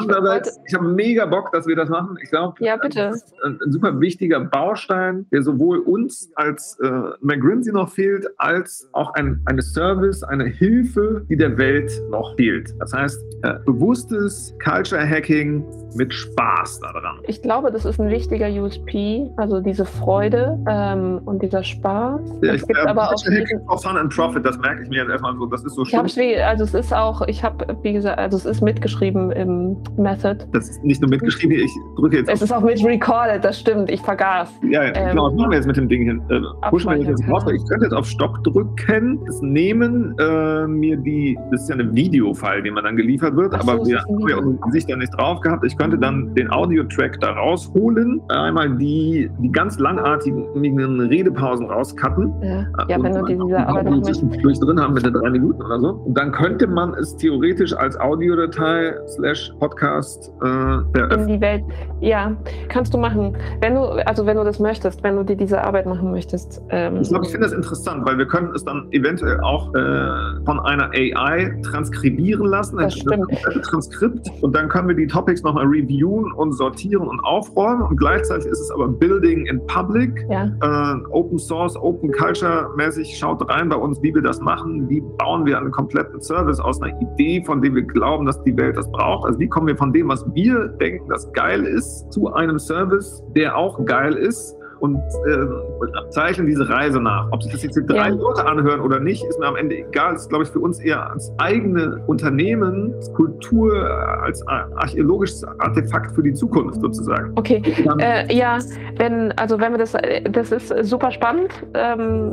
ich 0.67 0.75
habe 0.75 0.89
mega 0.89 1.27
Bock, 1.27 1.53
dass 1.53 1.67
wir 1.67 1.77
das 1.77 1.89
machen. 1.89 2.17
Ich 2.23 2.31
glaube, 2.31 2.55
ja, 2.61 2.77
bitte. 2.77 3.11
das 3.11 3.17
ist 3.17 3.35
ein, 3.45 3.59
ein, 3.65 3.73
super 3.73 4.01
wichtiger 4.01 4.41
Baustein, 4.41 5.27
der 5.33 5.43
sowohl 5.43 5.79
uns 5.79 6.31
als 6.35 6.79
äh, 6.83 6.91
McGrinsey 7.21 7.73
noch 7.73 7.91
fehlt, 7.91 8.27
als 8.39 8.89
auch 8.93 9.15
ein, 9.15 9.41
eine 9.47 9.63
Service, 9.63 10.23
eine 10.23 10.45
Hilfe, 10.45 11.25
die 11.29 11.37
der 11.37 11.57
Welt 11.59 11.91
noch 12.11 12.37
fehlt. 12.37 12.75
Das 12.81 12.93
heißt, 12.93 13.21
äh, 13.43 13.55
bewusstes 13.65 14.55
Culture 14.63 15.09
Hacking 15.09 15.65
mit 15.95 16.13
Spaß 16.13 16.81
daran. 16.81 17.19
Ich 17.27 17.43
glaube, 17.43 17.71
das 17.71 17.85
ist 17.85 18.01
ein 18.01 18.11
wichtiger 18.11 18.49
USP, 18.49 19.31
also 19.37 19.61
diese 19.61 19.85
Freude 19.85 20.59
ähm, 20.69 21.21
und 21.25 21.43
dieser 21.43 21.63
Spaß. 21.63 22.21
Ja, 22.43 22.55
es 22.55 22.67
gibt 22.67 22.79
äh, 22.79 22.87
aber 22.87 23.11
auch 23.11 23.15
diesen, 23.15 23.47
Fun 23.67 23.97
and 23.97 24.15
Profit, 24.15 24.45
das 24.45 24.59
merke 24.59 24.83
ich 24.83 24.89
mir 24.89 25.03
jetzt 25.03 25.11
erstmal 25.11 25.35
so. 25.37 25.47
Das 25.47 25.65
ist 25.65 25.75
so 25.75 25.85
schön. 25.85 26.01
Also 26.01 26.65
es 26.65 26.75
ist 26.75 26.93
auch, 26.93 27.23
ich 27.27 27.43
habe, 27.43 27.77
wie 27.83 27.93
gesagt, 27.93 28.19
also 28.19 28.37
es 28.37 28.45
ist 28.45 28.61
mitgeschrieben 28.61 29.33
im 29.33 29.77
Method. 29.97 30.47
Das 30.53 30.69
ist 30.69 30.85
nicht 30.85 31.01
nur 31.01 31.11
mitgeschrieben, 31.11 31.57
ich 31.57 31.71
drücke 31.97 32.19
jetzt. 32.19 32.29
Es 32.29 32.43
ist 32.43 32.53
auch 32.53 32.63
mit 32.63 32.85
recorded, 32.85 33.45
das 33.45 33.59
stimmt. 33.61 33.91
Ich 33.91 34.01
vergaß. 34.01 34.51
Ja, 34.63 34.85
ja 34.85 34.95
ähm, 34.95 35.11
genau. 35.11 35.27
Was 35.27 35.35
machen 35.35 35.51
wir 35.51 35.57
jetzt 35.57 35.67
mit 35.67 35.77
dem 35.77 35.89
Ding 35.89 36.05
hin? 36.05 36.23
Äh, 36.29 36.69
pushen 36.69 36.91
wir 36.91 36.99
jetzt 36.99 37.29
raus. 37.29 37.45
Ich 37.53 37.67
könnte 37.69 37.87
jetzt 37.87 37.95
auf 37.95 38.07
Stopp 38.07 38.43
drücken, 38.45 39.25
das 39.25 39.41
nehmen, 39.43 40.17
äh, 40.19 40.67
mir 40.67 40.97
die, 40.97 41.39
das 41.51 41.63
ist 41.63 41.69
ja 41.69 41.75
eine 41.75 41.95
Videofile, 41.95 42.63
die 42.63 42.71
man 42.71 42.85
dann 42.85 42.97
geliefert 42.97 43.37
wird, 43.37 43.53
so, 43.53 43.59
aber 43.59 43.87
wir 43.87 44.01
haben 44.01 44.29
ja 44.29 44.37
unsere 44.37 44.59
Gesichter 44.67 44.97
nicht 44.97 45.13
drauf 45.17 45.41
gehabt. 45.41 45.65
Ich 45.65 45.77
könnte 45.79 45.99
dann 45.99 46.35
den 46.35 46.51
Audio-Track 46.51 47.21
da 47.21 47.33
rausholen, 47.33 48.21
einmal 48.29 48.77
die, 48.77 49.31
die 49.39 49.53
ganz 49.53 49.79
langartigen 49.79 50.45
Redepausen 50.55 51.67
rauscutten. 51.67 52.33
Ja, 52.43 52.67
ja 52.89 53.03
wenn 53.03 53.15
du 53.15 53.25
diese 53.25 53.59
Arbeit 53.59 53.85
machen 53.85 54.01
möchtest. 54.01 54.63
drin 54.63 54.81
haben 54.81 54.95
mit 54.95 55.07
den 55.07 55.13
drei 55.13 55.31
Minuten 55.31 55.63
oder 55.63 55.81
so. 55.81 55.91
Und 55.91 56.17
dann 56.17 56.33
könnte 56.33 56.67
man 56.67 56.95
es 56.95 57.17
theoretisch 57.17 57.75
als 57.75 57.99
Audiodatei 57.99 58.95
slash 59.07 59.53
Podcast 59.61 60.33
äh, 60.43 61.15
in 61.15 61.27
die 61.27 61.41
Welt. 61.41 61.65
Ja, 62.01 62.37
kannst 62.69 62.93
du 62.95 62.99
machen. 62.99 63.37
Wenn 63.61 63.75
du, 63.75 63.83
also 64.07 64.27
wenn 64.27 64.37
du 64.37 64.45
das 64.45 64.59
möchtest, 64.59 65.03
wenn 65.03 65.17
du 65.17 65.25
dir 65.25 65.37
diese 65.37 65.63
Arbeit 65.63 65.87
machen 65.87 66.11
möchtest. 66.11 66.61
Ähm, 66.71 66.99
ich 67.01 67.09
glaube, 67.09 67.25
ich 67.25 67.31
finde 67.31 67.47
das 67.47 67.55
interessant, 67.55 68.05
weil 68.07 68.19
wir 68.19 68.27
können 68.27 68.53
es 68.55 68.65
dann 68.65 68.89
eventuell 68.91 69.41
auch 69.41 69.75
äh, 69.75 70.45
von 70.45 70.61
einer 70.61 70.91
AI 70.91 71.61
transkribieren 71.63 72.47
lassen. 72.47 72.79
Das 72.79 72.95
stimmt. 72.95 73.29
Ein 73.31 73.63
Transkript 73.63 74.31
und 74.43 74.55
dann 74.55 74.69
können 74.69 74.89
wir 74.89 74.97
die 74.97 75.07
Topics 75.07 75.43
nochmal 75.43 75.68
reviewen 75.71 76.33
und 76.33 76.53
sortieren 76.53 77.09
und 77.09 77.21
aufräumen. 77.21 77.83
Und 77.83 77.97
gleichzeitig 77.97 78.47
ist 78.47 78.61
es 78.61 78.71
aber 78.71 78.89
Building 78.89 79.47
in 79.47 79.65
Public, 79.67 80.27
ja. 80.29 80.47
äh, 80.63 81.01
Open 81.11 81.39
Source, 81.39 81.77
Open 81.77 82.13
Culture 82.13 82.71
mäßig. 82.77 83.17
Schaut 83.19 83.49
rein 83.49 83.69
bei 83.69 83.77
uns, 83.77 84.03
wie 84.03 84.15
wir 84.15 84.23
das 84.23 84.41
machen. 84.41 84.89
Wie 84.89 85.01
bauen 85.19 85.47
wir 85.47 85.59
einen 85.59 85.71
kompletten 85.71 86.21
Service 86.21 86.61
aus 86.61 86.81
einer 86.83 86.99
Idee, 87.01 87.43
von 87.45 87.63
dem 87.63 87.75
wir 87.75 87.83
glauben, 87.83 88.27
dass 88.27 88.43
die 88.43 88.57
Welt 88.57 88.77
das 88.77 88.91
braucht. 88.91 89.27
Also 89.27 89.39
wie 89.39 89.49
kommen 89.49 89.67
wir 89.67 89.77
von 89.77 89.93
dem, 89.93 90.09
was 90.09 90.25
wir 90.35 90.69
denken, 90.69 91.09
das 91.09 91.31
geil 91.33 91.65
ist, 91.65 92.11
zu 92.13 92.33
einem 92.33 92.59
Service, 92.59 93.23
der 93.37 93.57
auch 93.57 93.85
geil 93.85 94.15
ist 94.15 94.58
und 94.81 94.97
äh, 94.97 96.11
zeichnen 96.11 96.47
diese 96.47 96.69
Reise 96.69 97.01
nach. 97.01 97.29
Ob 97.31 97.43
sich 97.43 97.53
das 97.53 97.63
jetzt 97.63 97.77
die 97.77 97.87
drei 97.87 98.09
ja. 98.09 98.15
Leute 98.15 98.47
anhören 98.47 98.81
oder 98.81 99.01
nicht, 99.01 99.25
ist 99.25 99.39
mir 99.39 99.47
am 99.47 99.57
Ende 99.57 99.77
egal. 99.77 100.13
Das 100.13 100.23
ist, 100.23 100.29
glaube 100.29 100.45
ich, 100.45 100.51
für 100.51 100.61
uns 100.61 100.81
eher 100.81 101.11
als 101.11 101.33
eigene 101.39 102.03
Unternehmen, 102.07 102.95
als 102.95 103.13
Kultur, 103.15 103.89
als 104.23 104.47
archäologisches 104.47 105.45
Artefakt 105.59 106.15
für 106.15 106.23
die 106.23 106.35
Zukunft 106.35 106.81
sozusagen. 106.81 107.33
Okay, 107.37 107.63
äh, 107.99 108.35
ja, 108.35 108.59
wenn, 108.97 109.33
also 109.33 109.61
wenn 109.61 109.73
wir 109.73 109.79
das, 109.79 109.97
das 110.31 110.53
ist 110.53 110.75
super 110.89 111.11
spannend, 111.11 111.53
ähm, 111.75 112.33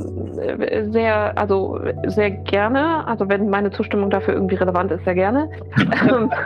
sehr, 0.92 1.38
also 1.38 1.80
sehr 2.08 2.32
gerne, 2.32 3.08
also 3.08 3.28
wenn 3.30 3.50
meine 3.50 3.72
Zustimmung 3.72 4.10
dafür 4.10 4.34
irgendwie 4.34 4.56
relevant 4.56 4.92
ist, 4.92 5.04
sehr 5.06 5.16
gerne. 5.16 5.50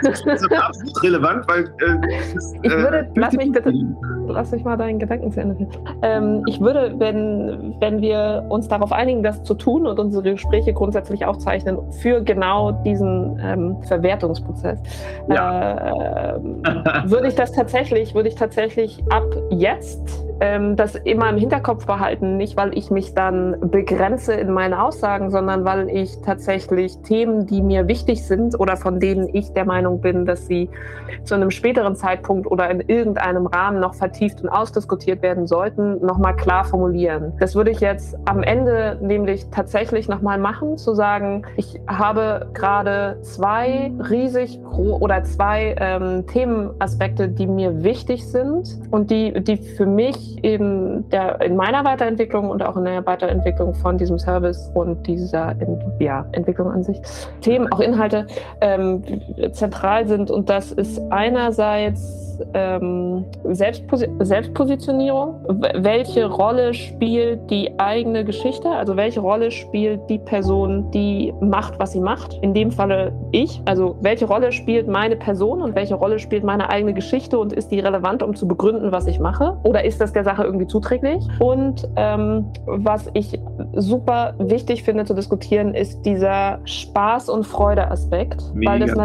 das 0.04 0.22
ist 0.26 0.52
absolut 0.52 1.04
relevant, 1.04 1.46
weil 1.48 1.66
äh, 1.82 2.36
ist, 2.36 2.56
ich 2.62 2.72
würde, 2.72 3.00
äh, 3.00 3.06
lass 3.16 3.34
mich 3.34 3.52
bitte, 3.52 3.74
lass 4.28 4.52
mich 4.52 4.64
mal 4.64 4.78
deinen 4.78 5.00
Gedanken 5.00 5.32
zu 5.32 5.42
Ende. 5.42 5.68
Ähm, 6.02 6.44
ich 6.48 6.62
würde, 6.62 6.96
wenn, 6.98 7.76
wenn 7.80 8.02
wir 8.02 8.46
uns 8.50 8.68
darauf 8.68 8.92
einigen, 8.92 9.24
das 9.24 9.44
zu 9.44 9.54
tun 9.54 9.88
und 9.88 10.00
unsere 10.00 10.24
Gespräche 10.24 10.74
grundsätzlich 10.74 11.26
aufzeichnen 11.26 11.78
für 12.02 12.22
genau 12.22 12.72
diesen 12.72 13.40
ähm, 13.44 13.82
Verwertungsprozess, 13.84 14.80
ja. 15.30 16.36
äh, 16.36 16.40
würde 17.06 17.28
ich 17.28 17.36
das 17.36 17.52
tatsächlich, 17.52 18.16
würde 18.16 18.30
ich 18.30 18.36
tatsächlich 18.36 19.04
ab 19.10 19.26
jetzt 19.50 20.29
ähm, 20.42 20.76
das 20.76 20.96
immer 20.96 21.30
im 21.30 21.38
Hinterkopf 21.38 21.86
behalten, 21.86 22.38
nicht 22.38 22.58
weil 22.58 22.78
ich 22.78 22.92
mich 22.92 23.14
dann 23.14 23.58
begrenze 23.60 24.34
in 24.34 24.52
meinen 24.52 24.74
Aussagen, 24.74 25.30
sondern 25.30 25.66
weil 25.66 25.90
ich 25.90 26.22
tatsächlich 26.22 26.98
Themen, 27.00 27.46
die 27.46 27.62
mir 27.62 27.88
wichtig 27.88 28.26
sind 28.26 28.60
oder 28.60 28.78
von 28.78 29.00
denen 29.00 29.30
ich 29.34 29.54
der 29.54 29.66
Meinung 29.66 30.02
bin, 30.02 30.26
dass 30.26 30.48
sie 30.48 30.70
zu 31.24 31.36
einem 31.36 31.52
späteren 31.52 31.96
Zeitpunkt 31.96 32.50
oder 32.50 32.70
in 32.70 32.82
irgendeinem 32.82 33.46
Rahmen 33.48 33.80
noch 33.80 33.96
vertieft 33.96 34.42
und 34.42 34.50
ausdiskutiert 34.50 35.22
werden 35.22 35.48
sollten, 35.48 36.04
nochmal 36.06 36.36
klar 36.36 36.64
formulieren. 36.64 37.34
Das 37.40 37.56
würde 37.56 37.72
ich 37.72 37.80
jetzt 37.80 38.18
am 38.26 38.44
Ende 38.44 38.98
nämlich 39.02 39.48
tatsächlich 39.50 40.08
nochmal 40.08 40.38
machen, 40.38 40.78
zu 40.78 40.94
sagen, 40.96 41.44
ich 41.58 41.80
habe 41.88 42.48
gerade 42.54 43.18
zwei 43.22 43.92
riesig 44.10 44.60
oder 44.72 45.24
zwei 45.24 45.76
ähm, 45.80 46.26
Themenaspekte, 46.28 47.28
die 47.30 47.48
mir 47.48 47.84
wichtig 47.84 48.26
sind 48.28 48.80
und 48.92 49.12
die, 49.12 49.34
die 49.44 49.58
für 49.58 49.86
mich 49.86 50.29
in, 50.38 51.06
der, 51.10 51.42
in 51.42 51.56
meiner 51.56 51.84
Weiterentwicklung 51.84 52.50
und 52.50 52.64
auch 52.64 52.78
in 52.78 52.86
der 52.86 53.06
Weiterentwicklung 53.06 53.74
von 53.74 53.98
diesem 53.98 54.20
Service 54.20 54.72
und 54.74 55.06
dieser 55.08 55.56
ja, 56.00 56.26
Entwicklung 56.32 56.72
an 56.72 56.84
sich, 56.84 57.00
Themen, 57.42 57.72
auch 57.72 57.80
Inhalte 57.80 58.28
ähm, 58.62 59.04
zentral 59.52 60.08
sind. 60.08 60.32
Und 60.32 60.50
das 60.50 60.72
ist 60.72 61.00
einerseits 61.12 62.30
ähm, 62.54 63.26
Selbstpos 63.44 64.04
Selbstpositionierung. 64.20 65.46
Welche 65.76 66.26
Rolle 66.26 66.74
spielt 66.74 67.50
die 67.50 67.78
eigene 67.80 68.24
Geschichte? 68.24 68.70
Also 68.70 68.96
welche 68.96 69.20
Rolle 69.20 69.52
spielt 69.52 70.10
die 70.10 70.20
Person, 70.20 70.90
die 70.92 71.34
macht, 71.42 71.80
was 71.80 71.92
sie 71.92 72.00
macht? 72.00 72.34
In 72.42 72.54
dem 72.54 72.72
Falle 72.72 73.12
ich. 73.32 73.62
Also 73.66 73.98
welche 74.02 74.26
Rolle 74.26 74.52
spielt 74.52 74.88
meine 74.88 75.16
Person 75.16 75.62
und 75.62 75.76
welche 75.76 75.96
Rolle 75.96 76.20
spielt 76.20 76.44
meine 76.44 76.70
eigene 76.70 76.94
Geschichte 76.94 77.38
und 77.38 77.54
ist 77.54 77.72
die 77.72 77.80
relevant, 77.80 78.24
um 78.24 78.36
zu 78.36 78.48
begründen, 78.48 78.92
was 78.92 79.08
ich 79.08 79.20
mache? 79.20 79.58
Oder 79.64 79.84
ist 79.84 80.00
das 80.00 80.14
der 80.20 80.24
Sache 80.24 80.44
irgendwie 80.44 80.68
zuträglich? 80.68 81.26
Und 81.40 81.88
ähm, 81.96 82.46
was 82.66 83.10
ich 83.14 83.40
super 83.76 84.36
wichtig 84.40 84.84
finde 84.84 85.06
zu 85.06 85.14
diskutieren, 85.14 85.74
ist 85.74 86.02
dieser 86.06 86.60
Spaß- 86.66 87.30
und 87.30 87.46
Freude-Aspekt. 87.46 88.44
Weil 88.54 88.80
das, 88.80 88.96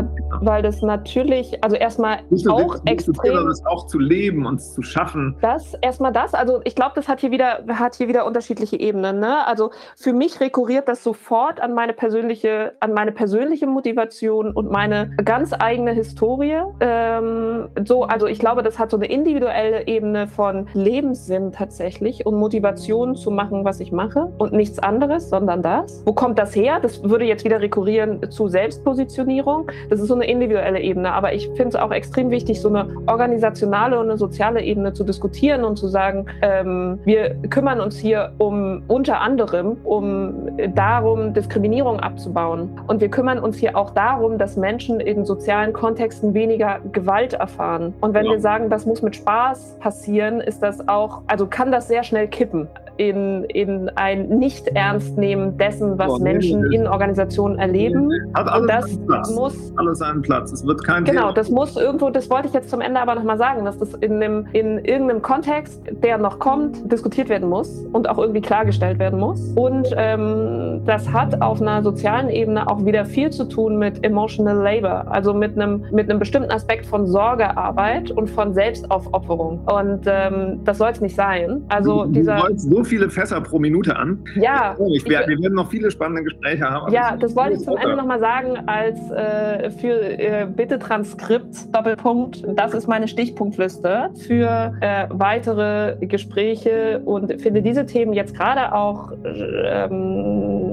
weil 0.40 0.62
das 0.62 0.82
natürlich, 0.82 1.62
also 1.62 1.76
erstmal 1.76 2.18
auch 2.48 2.76
extrem 2.84 3.14
extrem. 3.14 3.46
Das 3.46 3.66
auch 3.66 3.86
zu 3.86 3.98
leben 3.98 4.46
und 4.46 4.60
zu 4.60 4.82
schaffen. 4.82 5.36
Das, 5.40 5.74
erstmal 5.80 6.12
das. 6.12 6.34
Also 6.34 6.60
ich 6.64 6.74
glaube, 6.74 6.92
das 6.94 7.08
hat 7.08 7.20
hier 7.20 7.30
wieder, 7.30 7.64
hat 7.68 7.94
hier 7.96 8.08
wieder 8.08 8.26
unterschiedliche 8.26 8.78
Ebenen. 8.78 9.20
Ne? 9.20 9.46
Also 9.46 9.70
für 9.96 10.12
mich 10.12 10.40
rekurriert 10.40 10.88
das 10.88 11.02
sofort 11.02 11.60
an 11.60 11.74
meine 11.74 11.92
persönliche, 11.92 12.72
an 12.80 12.92
meine 12.92 13.12
persönliche 13.12 13.66
Motivation 13.66 14.52
und 14.52 14.70
meine 14.70 15.10
ganz 15.24 15.52
eigene 15.52 15.92
Historie. 15.92 16.62
Ähm, 16.80 17.68
so, 17.84 18.04
also 18.04 18.26
ich 18.26 18.38
glaube, 18.38 18.62
das 18.62 18.78
hat 18.78 18.90
so 18.90 18.96
eine 18.96 19.06
individuelle 19.06 19.86
Ebene 19.86 20.26
von 20.26 20.68
Lebenssinn 21.04 21.52
tatsächlich 21.52 22.24
und 22.24 22.36
Motivation 22.36 23.14
zu 23.14 23.30
machen, 23.30 23.64
was 23.64 23.78
ich 23.80 23.92
mache 23.92 24.32
und 24.38 24.52
nichts 24.54 24.78
anderes, 24.78 25.28
sondern 25.28 25.62
das. 25.62 26.02
Wo 26.06 26.14
kommt 26.14 26.38
das 26.38 26.56
her? 26.56 26.78
Das 26.80 27.02
würde 27.02 27.26
jetzt 27.26 27.44
wieder 27.44 27.60
rekurrieren 27.60 28.30
zu 28.30 28.48
Selbstpositionierung. 28.48 29.70
Das 29.90 30.00
ist 30.00 30.08
so 30.08 30.14
eine 30.14 30.26
individuelle 30.26 30.80
Ebene, 30.80 31.12
aber 31.12 31.34
ich 31.34 31.48
finde 31.48 31.68
es 31.68 31.76
auch 31.76 31.92
extrem 31.92 32.30
wichtig, 32.30 32.60
so 32.62 32.68
eine 32.68 32.88
organisationale 33.06 34.00
und 34.00 34.08
eine 34.08 34.16
soziale 34.16 34.62
Ebene 34.62 34.94
zu 34.94 35.04
diskutieren 35.04 35.64
und 35.64 35.76
zu 35.76 35.88
sagen, 35.88 36.24
ähm, 36.40 36.98
wir 37.04 37.34
kümmern 37.50 37.80
uns 37.80 37.98
hier 37.98 38.32
um 38.38 38.82
unter 38.88 39.20
anderem 39.20 39.76
um 39.84 40.48
darum, 40.74 41.34
Diskriminierung 41.34 42.00
abzubauen. 42.00 42.80
Und 42.86 43.02
wir 43.02 43.10
kümmern 43.10 43.38
uns 43.38 43.58
hier 43.58 43.76
auch 43.76 43.90
darum, 43.90 44.38
dass 44.38 44.56
Menschen 44.56 45.00
in 45.00 45.26
sozialen 45.26 45.74
Kontexten 45.74 46.32
weniger 46.32 46.80
Gewalt 46.92 47.34
erfahren. 47.34 47.92
Und 48.00 48.14
wenn 48.14 48.24
ja. 48.24 48.32
wir 48.32 48.40
sagen, 48.40 48.70
das 48.70 48.86
muss 48.86 49.02
mit 49.02 49.16
Spaß 49.16 49.76
passieren, 49.80 50.40
ist 50.40 50.62
das 50.62 50.83
auch, 50.88 51.22
also 51.26 51.46
kann 51.46 51.72
das 51.72 51.88
sehr 51.88 52.02
schnell 52.02 52.28
kippen 52.28 52.68
in, 52.96 53.44
in 53.44 53.90
ein 53.96 54.28
Nicht-Ernst-Nehmen 54.28 55.58
dessen, 55.58 55.98
was 55.98 56.12
oh, 56.12 56.18
Menschen 56.18 56.62
nee, 56.68 56.76
in 56.76 56.86
Organisationen 56.86 57.58
erleben. 57.58 58.10
Hat 58.34 58.48
alles 58.48 58.96
und 58.96 59.08
das 59.08 59.34
muss 59.34 59.72
alles 59.76 59.98
seinen 59.98 60.22
Platz. 60.22 60.52
Es 60.52 60.64
wird 60.64 60.84
kein 60.84 61.04
Genau, 61.04 61.22
Thema. 61.22 61.32
das 61.32 61.50
muss 61.50 61.76
irgendwo, 61.76 62.10
das 62.10 62.30
wollte 62.30 62.48
ich 62.48 62.54
jetzt 62.54 62.70
zum 62.70 62.80
Ende 62.80 63.00
aber 63.00 63.14
nochmal 63.16 63.38
sagen, 63.38 63.64
dass 63.64 63.78
das 63.78 63.94
in, 63.94 64.20
dem, 64.20 64.46
in 64.52 64.78
irgendeinem 64.84 65.22
Kontext, 65.22 65.82
der 66.02 66.18
noch 66.18 66.38
kommt, 66.38 66.90
diskutiert 66.92 67.28
werden 67.28 67.48
muss 67.48 67.84
und 67.92 68.08
auch 68.08 68.18
irgendwie 68.18 68.40
klargestellt 68.40 68.98
werden 68.98 69.18
muss. 69.18 69.40
Und 69.56 69.88
ähm, 69.96 70.82
das 70.86 71.10
hat 71.12 71.42
auf 71.42 71.60
einer 71.60 71.82
sozialen 71.82 72.28
Ebene 72.28 72.70
auch 72.70 72.84
wieder 72.84 73.04
viel 73.04 73.30
zu 73.30 73.44
tun 73.44 73.78
mit 73.78 74.04
Emotional 74.04 74.56
Labor, 74.56 75.06
also 75.10 75.34
mit 75.34 75.58
einem, 75.58 75.84
mit 75.90 76.08
einem 76.08 76.20
bestimmten 76.20 76.50
Aspekt 76.50 76.86
von 76.86 77.06
Sorgearbeit 77.06 78.10
und 78.12 78.30
von 78.30 78.54
Selbstaufopferung. 78.54 79.60
Und 79.66 80.02
ähm, 80.06 80.60
das 80.64 80.73
soll 80.78 80.90
es 80.90 81.00
nicht 81.00 81.16
sein. 81.16 81.62
Also 81.68 82.04
du, 82.04 82.12
dieser. 82.12 82.36
Du 82.48 82.58
so 82.58 82.84
viele 82.84 83.10
Fässer 83.10 83.40
pro 83.40 83.58
Minute 83.58 83.96
an. 83.96 84.24
Ja. 84.36 84.76
Ich, 84.94 85.04
wir, 85.04 85.20
wir, 85.26 85.38
werden 85.40 85.54
noch 85.54 85.70
viele 85.70 85.90
spannende 85.90 86.24
Gespräche 86.24 86.64
haben. 86.64 86.92
Ja, 86.92 87.16
das 87.16 87.34
wollte 87.36 87.54
ich 87.54 87.60
zum 87.60 87.76
Ende 87.76 87.96
nochmal 87.96 88.20
sagen, 88.20 88.56
als 88.66 88.98
äh, 89.10 89.70
für 89.70 90.00
äh, 90.18 90.46
bitte 90.46 90.78
Transkript, 90.78 91.74
Doppelpunkt, 91.74 92.44
das 92.56 92.74
ist 92.74 92.86
meine 92.86 93.08
Stichpunktliste 93.08 94.10
für 94.26 94.74
äh, 94.80 95.06
weitere 95.10 95.96
Gespräche 96.06 97.00
und 97.04 97.40
finde 97.40 97.62
diese 97.62 97.86
Themen 97.86 98.12
jetzt 98.12 98.34
gerade 98.34 98.74
auch 98.74 99.12
ähm, 99.24 100.63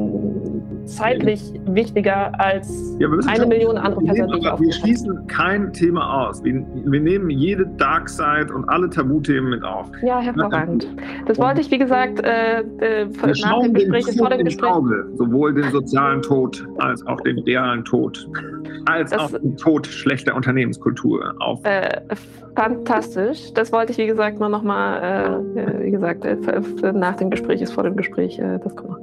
zeitlich 0.86 1.54
wichtiger 1.66 2.40
als 2.40 2.96
ja, 3.00 3.08
eine 3.28 3.46
Million 3.46 3.78
andere 3.78 4.04
Personen. 4.04 4.42
Wir, 4.42 4.60
wir 4.60 4.74
schließen 4.74 5.28
kein 5.28 5.72
Thema 5.74 6.28
aus. 6.28 6.44
Wir, 6.44 6.66
wir, 6.86 7.00
nehmen 7.00 7.30
jede 7.30 7.66
Dark 7.78 8.10
Side 8.10 8.54
und 8.54 8.68
alle 8.70 8.90
Tabuthemen 8.90 9.50
mit 9.50 9.64
auf. 9.64 9.90
Ja, 10.04 10.20
hervorragend. 10.20 10.88
Das 11.26 11.38
wollte 11.38 11.62
ich, 11.62 11.72
wie 11.72 11.78
gesagt, 11.78 12.22
äh, 12.24 12.62
äh, 12.62 13.06
nach 13.42 13.62
dem 13.62 13.74
Gespräch, 13.74 14.18
vor 14.18 14.30
dem 14.30 14.46
Gespräch. 14.46 14.72
Auge, 14.72 15.08
sowohl 15.16 15.54
den 15.54 15.70
sozialen 15.72 16.22
Tod 16.22 16.66
als 16.78 17.06
auch 17.08 17.20
den 17.22 17.40
realen 17.40 17.84
Tod, 17.84 18.28
als 18.86 19.12
das, 19.12 19.20
auch 19.20 19.32
den 19.32 19.58
Tod 19.58 19.88
schlechter 19.88 20.36
Unternehmenskultur 20.36 21.34
auf. 21.40 21.60
Äh, 21.64 22.02
fantastisch. 22.56 23.54
Das 23.54 23.72
wollte 23.72 23.92
ich, 23.92 23.98
wie 23.98 24.08
gesagt, 24.08 24.40
nur 24.40 24.50
nochmal, 24.50 25.44
äh, 25.56 25.86
wie 25.86 25.92
gesagt, 25.92 26.26
äh, 26.26 26.38
nach 26.94 27.16
dem 27.16 27.30
Gespräch 27.30 27.62
ist 27.62 27.74
vor 27.74 27.84
dem 27.84 27.96
Gespräch, 27.96 28.40
äh, 28.40 28.60
das 28.64 28.76
kommt 28.76 28.90
noch. 28.90 29.00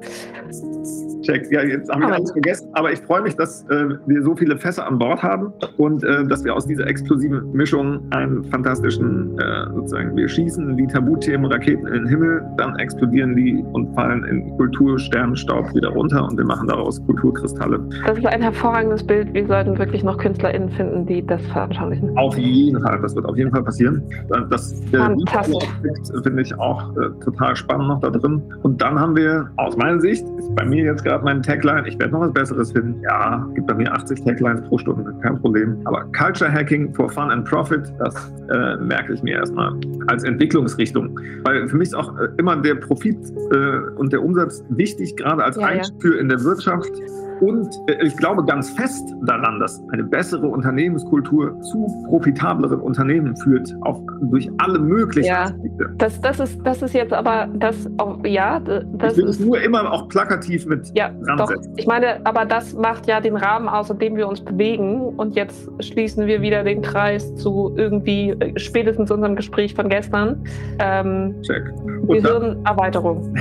Check. 1.22 1.50
Ja, 1.50 1.62
jetzt 1.62 1.90
habe 1.90 2.04
ich 2.04 2.10
alles 2.10 2.32
vergessen, 2.32 2.68
aber 2.72 2.92
ich 2.92 3.00
freue 3.00 3.20
mich, 3.20 3.36
dass 3.36 3.62
äh, 3.68 3.88
wir 4.06 4.22
so 4.22 4.34
viele 4.34 4.56
Fässer 4.56 4.86
an 4.86 4.98
Bord 4.98 5.22
haben 5.22 5.52
und 5.76 6.02
äh, 6.02 6.26
dass 6.26 6.42
wir 6.42 6.54
aus 6.54 6.66
dieser 6.66 6.86
explosiven 6.86 7.52
Mischung 7.52 8.00
einen 8.12 8.44
fantastischen, 8.44 9.38
äh, 9.38 9.74
sozusagen, 9.74 10.16
wir 10.16 10.26
schießen 10.26 10.76
die 10.76 10.86
Tabuthemen, 10.86 11.50
Raketen 11.52 11.86
in 11.86 11.92
den 11.92 12.06
Himmel, 12.06 12.42
dann 12.56 12.76
explodieren 12.76 13.36
die 13.36 13.62
und 13.72 13.94
fallen 13.94 14.24
in 14.24 14.56
Kultursternenstaub 14.56 15.74
wieder 15.74 15.90
runter 15.90 16.24
und 16.24 16.38
wir 16.38 16.46
machen 16.46 16.68
daraus 16.68 17.04
Kulturkristalle. 17.04 17.78
Das 18.06 18.16
ist 18.16 18.26
ein 18.26 18.40
hervorragendes 18.40 19.06
Bild. 19.06 19.34
Wir 19.34 19.46
sollten 19.58 19.78
wirklich 19.78 20.04
noch 20.04 20.18
KünstlerInnen 20.18 20.70
finden, 20.70 21.04
die 21.04 21.24
das 21.26 21.42
veranschaulichen. 21.46 22.16
Auf 22.16 22.38
jeden 22.38 22.80
Fall, 22.80 23.00
das 23.02 23.16
wird 23.16 23.26
auf 23.26 23.36
jeden 23.36 23.50
Fall 23.50 23.64
passieren. 23.64 24.02
Das 24.50 24.80
äh, 24.92 26.22
finde 26.22 26.42
ich 26.42 26.56
auch 26.58 26.96
äh, 26.96 27.10
total 27.24 27.56
spannend 27.56 27.88
noch 27.88 28.00
da 28.00 28.10
drin. 28.10 28.40
Und 28.62 28.80
dann 28.80 29.00
haben 29.00 29.16
wir 29.16 29.50
aus 29.56 29.76
meiner 29.76 30.00
Sicht, 30.00 30.24
ist 30.38 30.54
bei 30.54 30.64
mir 30.64 30.84
jetzt 30.84 31.04
gerade 31.04 31.24
mein 31.24 31.42
Tagline, 31.42 31.88
ich 31.88 31.98
werde 31.98 32.12
noch 32.12 32.20
was 32.20 32.32
Besseres 32.32 32.70
finden. 32.70 33.02
Ja, 33.02 33.44
gibt 33.54 33.66
bei 33.66 33.74
mir 33.74 33.92
80 33.92 34.22
Taglines 34.24 34.62
pro 34.68 34.78
Stunde, 34.78 35.12
kein 35.22 35.40
Problem. 35.40 35.76
Aber 35.86 36.04
Culture 36.16 36.52
Hacking 36.52 36.94
for 36.94 37.08
Fun 37.08 37.30
and 37.30 37.44
Profit, 37.44 37.92
das 37.98 38.14
äh, 38.52 38.76
merke 38.76 39.14
ich 39.14 39.22
mir 39.24 39.38
erstmal 39.38 39.72
als 40.06 40.22
Entwicklungsrichtung. 40.22 41.18
Weil 41.42 41.68
für 41.68 41.76
mich 41.76 41.88
ist 41.88 41.94
auch 41.94 42.16
äh, 42.16 42.28
immer 42.36 42.56
der 42.56 42.76
Profit 42.76 43.18
äh, 43.52 43.96
und 43.96 44.12
der 44.12 44.22
Umsatz 44.22 44.62
wichtig, 44.68 45.16
gerade 45.16 45.42
als 45.42 45.56
ja, 45.56 45.66
Einspür 45.66 46.14
ja. 46.14 46.20
in 46.20 46.28
der 46.28 46.44
Wirtschaft. 46.44 46.92
Und 47.40 47.68
äh, 47.86 48.04
ich 48.04 48.16
glaube 48.16 48.44
ganz 48.44 48.70
fest 48.70 49.14
daran, 49.22 49.60
dass 49.60 49.82
eine 49.92 50.04
bessere 50.04 50.46
Unternehmenskultur 50.46 51.60
zu 51.60 51.86
profitableren 52.08 52.80
Unternehmen 52.80 53.36
führt, 53.36 53.74
auf, 53.82 54.00
durch 54.22 54.50
alle 54.58 54.78
möglichen 54.78 55.28
ja, 55.28 55.44
Aspekte. 55.44 55.94
Das, 55.98 56.20
das, 56.20 56.40
ist, 56.40 56.60
das 56.64 56.82
ist 56.82 56.94
jetzt 56.94 57.12
aber, 57.12 57.48
das 57.54 57.88
auch, 57.98 58.18
ja, 58.24 58.60
das 58.60 59.12
ich 59.12 59.18
will 59.18 59.28
ist, 59.28 59.40
es 59.40 59.46
nur 59.46 59.60
immer 59.60 59.90
auch 59.92 60.08
plakativ 60.08 60.66
mit 60.66 60.90
ja, 60.94 61.10
doch. 61.36 61.52
Ich 61.76 61.86
meine, 61.86 62.24
aber 62.24 62.44
das 62.44 62.74
macht 62.74 63.06
ja 63.06 63.20
den 63.20 63.36
Rahmen 63.36 63.68
aus, 63.68 63.90
in 63.90 63.98
dem 63.98 64.16
wir 64.16 64.28
uns 64.28 64.40
bewegen. 64.40 65.00
Und 65.16 65.34
jetzt 65.36 65.68
schließen 65.80 66.26
wir 66.26 66.40
wieder 66.40 66.64
den 66.64 66.82
Kreis 66.82 67.34
zu 67.36 67.72
irgendwie 67.76 68.30
äh, 68.30 68.58
spätestens 68.58 69.10
unserem 69.10 69.36
Gespräch 69.36 69.74
von 69.74 69.88
gestern. 69.88 70.44
Ähm, 70.78 71.34
Check. 71.42 71.62
Gehirnerweiterung 72.06 73.34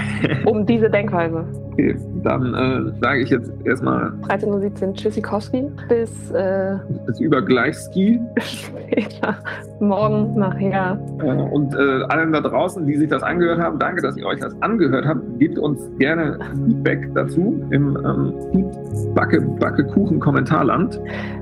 um 0.46 0.66
diese 0.66 0.90
Denkweise. 0.90 1.46
Okay, 1.78 1.96
dann 2.24 2.56
äh, 2.56 2.92
sage 3.02 3.22
ich 3.22 3.30
jetzt 3.30 3.52
erstmal 3.64 4.08
13.17 4.28 4.88
Uhr 4.88 4.94
Tschüssikowski 4.96 5.64
bis, 5.88 6.32
äh, 6.32 6.76
bis 7.06 7.20
Übergleichski. 7.20 8.20
Später, 8.42 9.38
morgen, 9.80 10.40
nachher. 10.40 11.00
Äh, 11.20 11.26
und 11.26 11.76
äh, 11.76 12.04
allen 12.10 12.34
da 12.34 12.42
draußen, 12.42 12.84
die 12.88 12.96
sich 12.96 13.10
das 13.10 13.22
angehört 13.22 13.60
haben, 13.60 13.78
danke, 13.78 14.02
dass 14.02 14.18
ihr 14.18 14.26
euch 14.26 14.40
das 14.40 14.60
angehört 14.64 15.06
habt. 15.06 15.22
Gebt 15.38 15.60
uns 15.60 15.80
gerne 16.00 16.40
Feedback 16.66 17.14
dazu 17.14 17.64
im 17.70 17.96
ähm, 18.04 19.14
Backe, 19.14 19.40
Backe 19.42 19.84
Kuchen 19.84 20.20
Kommentarland. 20.20 21.00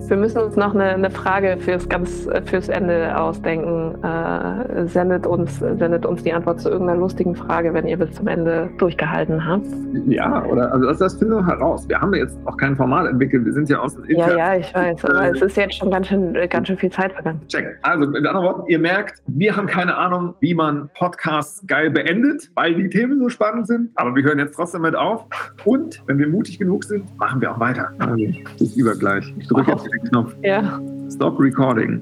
Wir 0.08 0.18
müssen 0.18 0.40
uns 0.40 0.58
noch 0.58 0.76
eine, 0.76 0.84
eine 0.84 1.12
Frage 1.12 1.56
fürs 1.60 1.88
ganz 1.88 2.28
fürs 2.44 2.68
Ende 2.68 3.18
ausdenken. 3.18 3.96
Äh, 4.04 4.86
sendet 4.88 5.26
uns 5.26 5.60
sendet 5.60 6.06
uns 6.06 6.24
die 6.24 6.34
Antwort 6.34 6.60
zu 6.60 6.70
irgendeiner 6.70 7.00
lustigen 7.00 7.36
Frage, 7.36 7.74
wenn 7.74 7.88
ihr 7.88 7.98
bis 7.98 8.12
zum 8.12 8.28
Ende 8.28 8.70
durchgehalten 8.78 9.48
habt. 9.48 9.66
Ja, 10.08 10.25
oder 10.46 10.72
also 10.72 10.88
das, 10.88 11.00
das 11.00 11.16
finden 11.16 11.36
wir 11.36 11.46
heraus. 11.46 11.88
Wir 11.88 12.00
haben 12.00 12.14
jetzt 12.14 12.38
auch 12.46 12.58
kein 12.58 12.76
Format 12.76 13.08
entwickelt. 13.08 13.46
Wir 13.46 13.54
sind 13.54 13.70
ja 13.70 13.80
aus 13.80 13.96
dem 13.96 14.06
Inter 14.06 14.38
Ja, 14.38 14.54
ja, 14.54 14.60
ich 14.60 14.74
weiß, 14.74 15.06
aber 15.06 15.32
es 15.32 15.42
ist 15.42 15.58
jetzt 15.58 15.76
schon 15.76 15.92
ganz 15.92 16.08
schön, 16.08 16.34
ganz 16.50 16.68
schön 16.68 16.78
viel 16.78 16.92
Zeit 16.92 17.14
vergangen. 17.14 17.42
Check. 17.48 17.78
Also 17.82 18.08
mit 18.08 18.26
anderen 18.26 18.46
Worten, 18.46 18.64
ihr 18.68 18.80
merkt, 18.80 19.22
wir 19.28 19.56
haben 19.56 19.68
keine 19.68 19.96
Ahnung, 19.96 20.36
wie 20.40 20.54
man 20.54 20.90
Podcasts 20.98 21.64
geil 21.68 21.90
beendet, 21.90 22.50
weil 22.56 22.76
die 22.76 22.90
Themen 22.90 23.20
so 23.20 23.30
spannend 23.30 23.68
sind. 23.68 23.92
Aber 23.96 24.16
wir 24.16 24.24
hören 24.24 24.40
jetzt 24.40 24.56
trotzdem 24.56 24.82
mit 24.82 24.96
auf. 24.96 25.26
Und 25.64 26.02
wenn 26.08 26.18
wir 26.18 26.28
mutig 26.28 26.60
genug 26.60 26.84
sind, 26.84 27.18
machen 27.18 27.42
wir 27.42 27.52
auch 27.52 27.60
weiter. 27.60 27.92
Also, 28.00 28.16
bis 28.58 28.76
übergleich. 28.76 29.34
Ich 29.38 29.48
drücke 29.48 29.72
jetzt 29.72 29.86
den 29.86 30.10
Knopf. 30.10 30.36
Ja. 30.42 30.80
Stop 31.10 31.40
recording. 31.40 32.02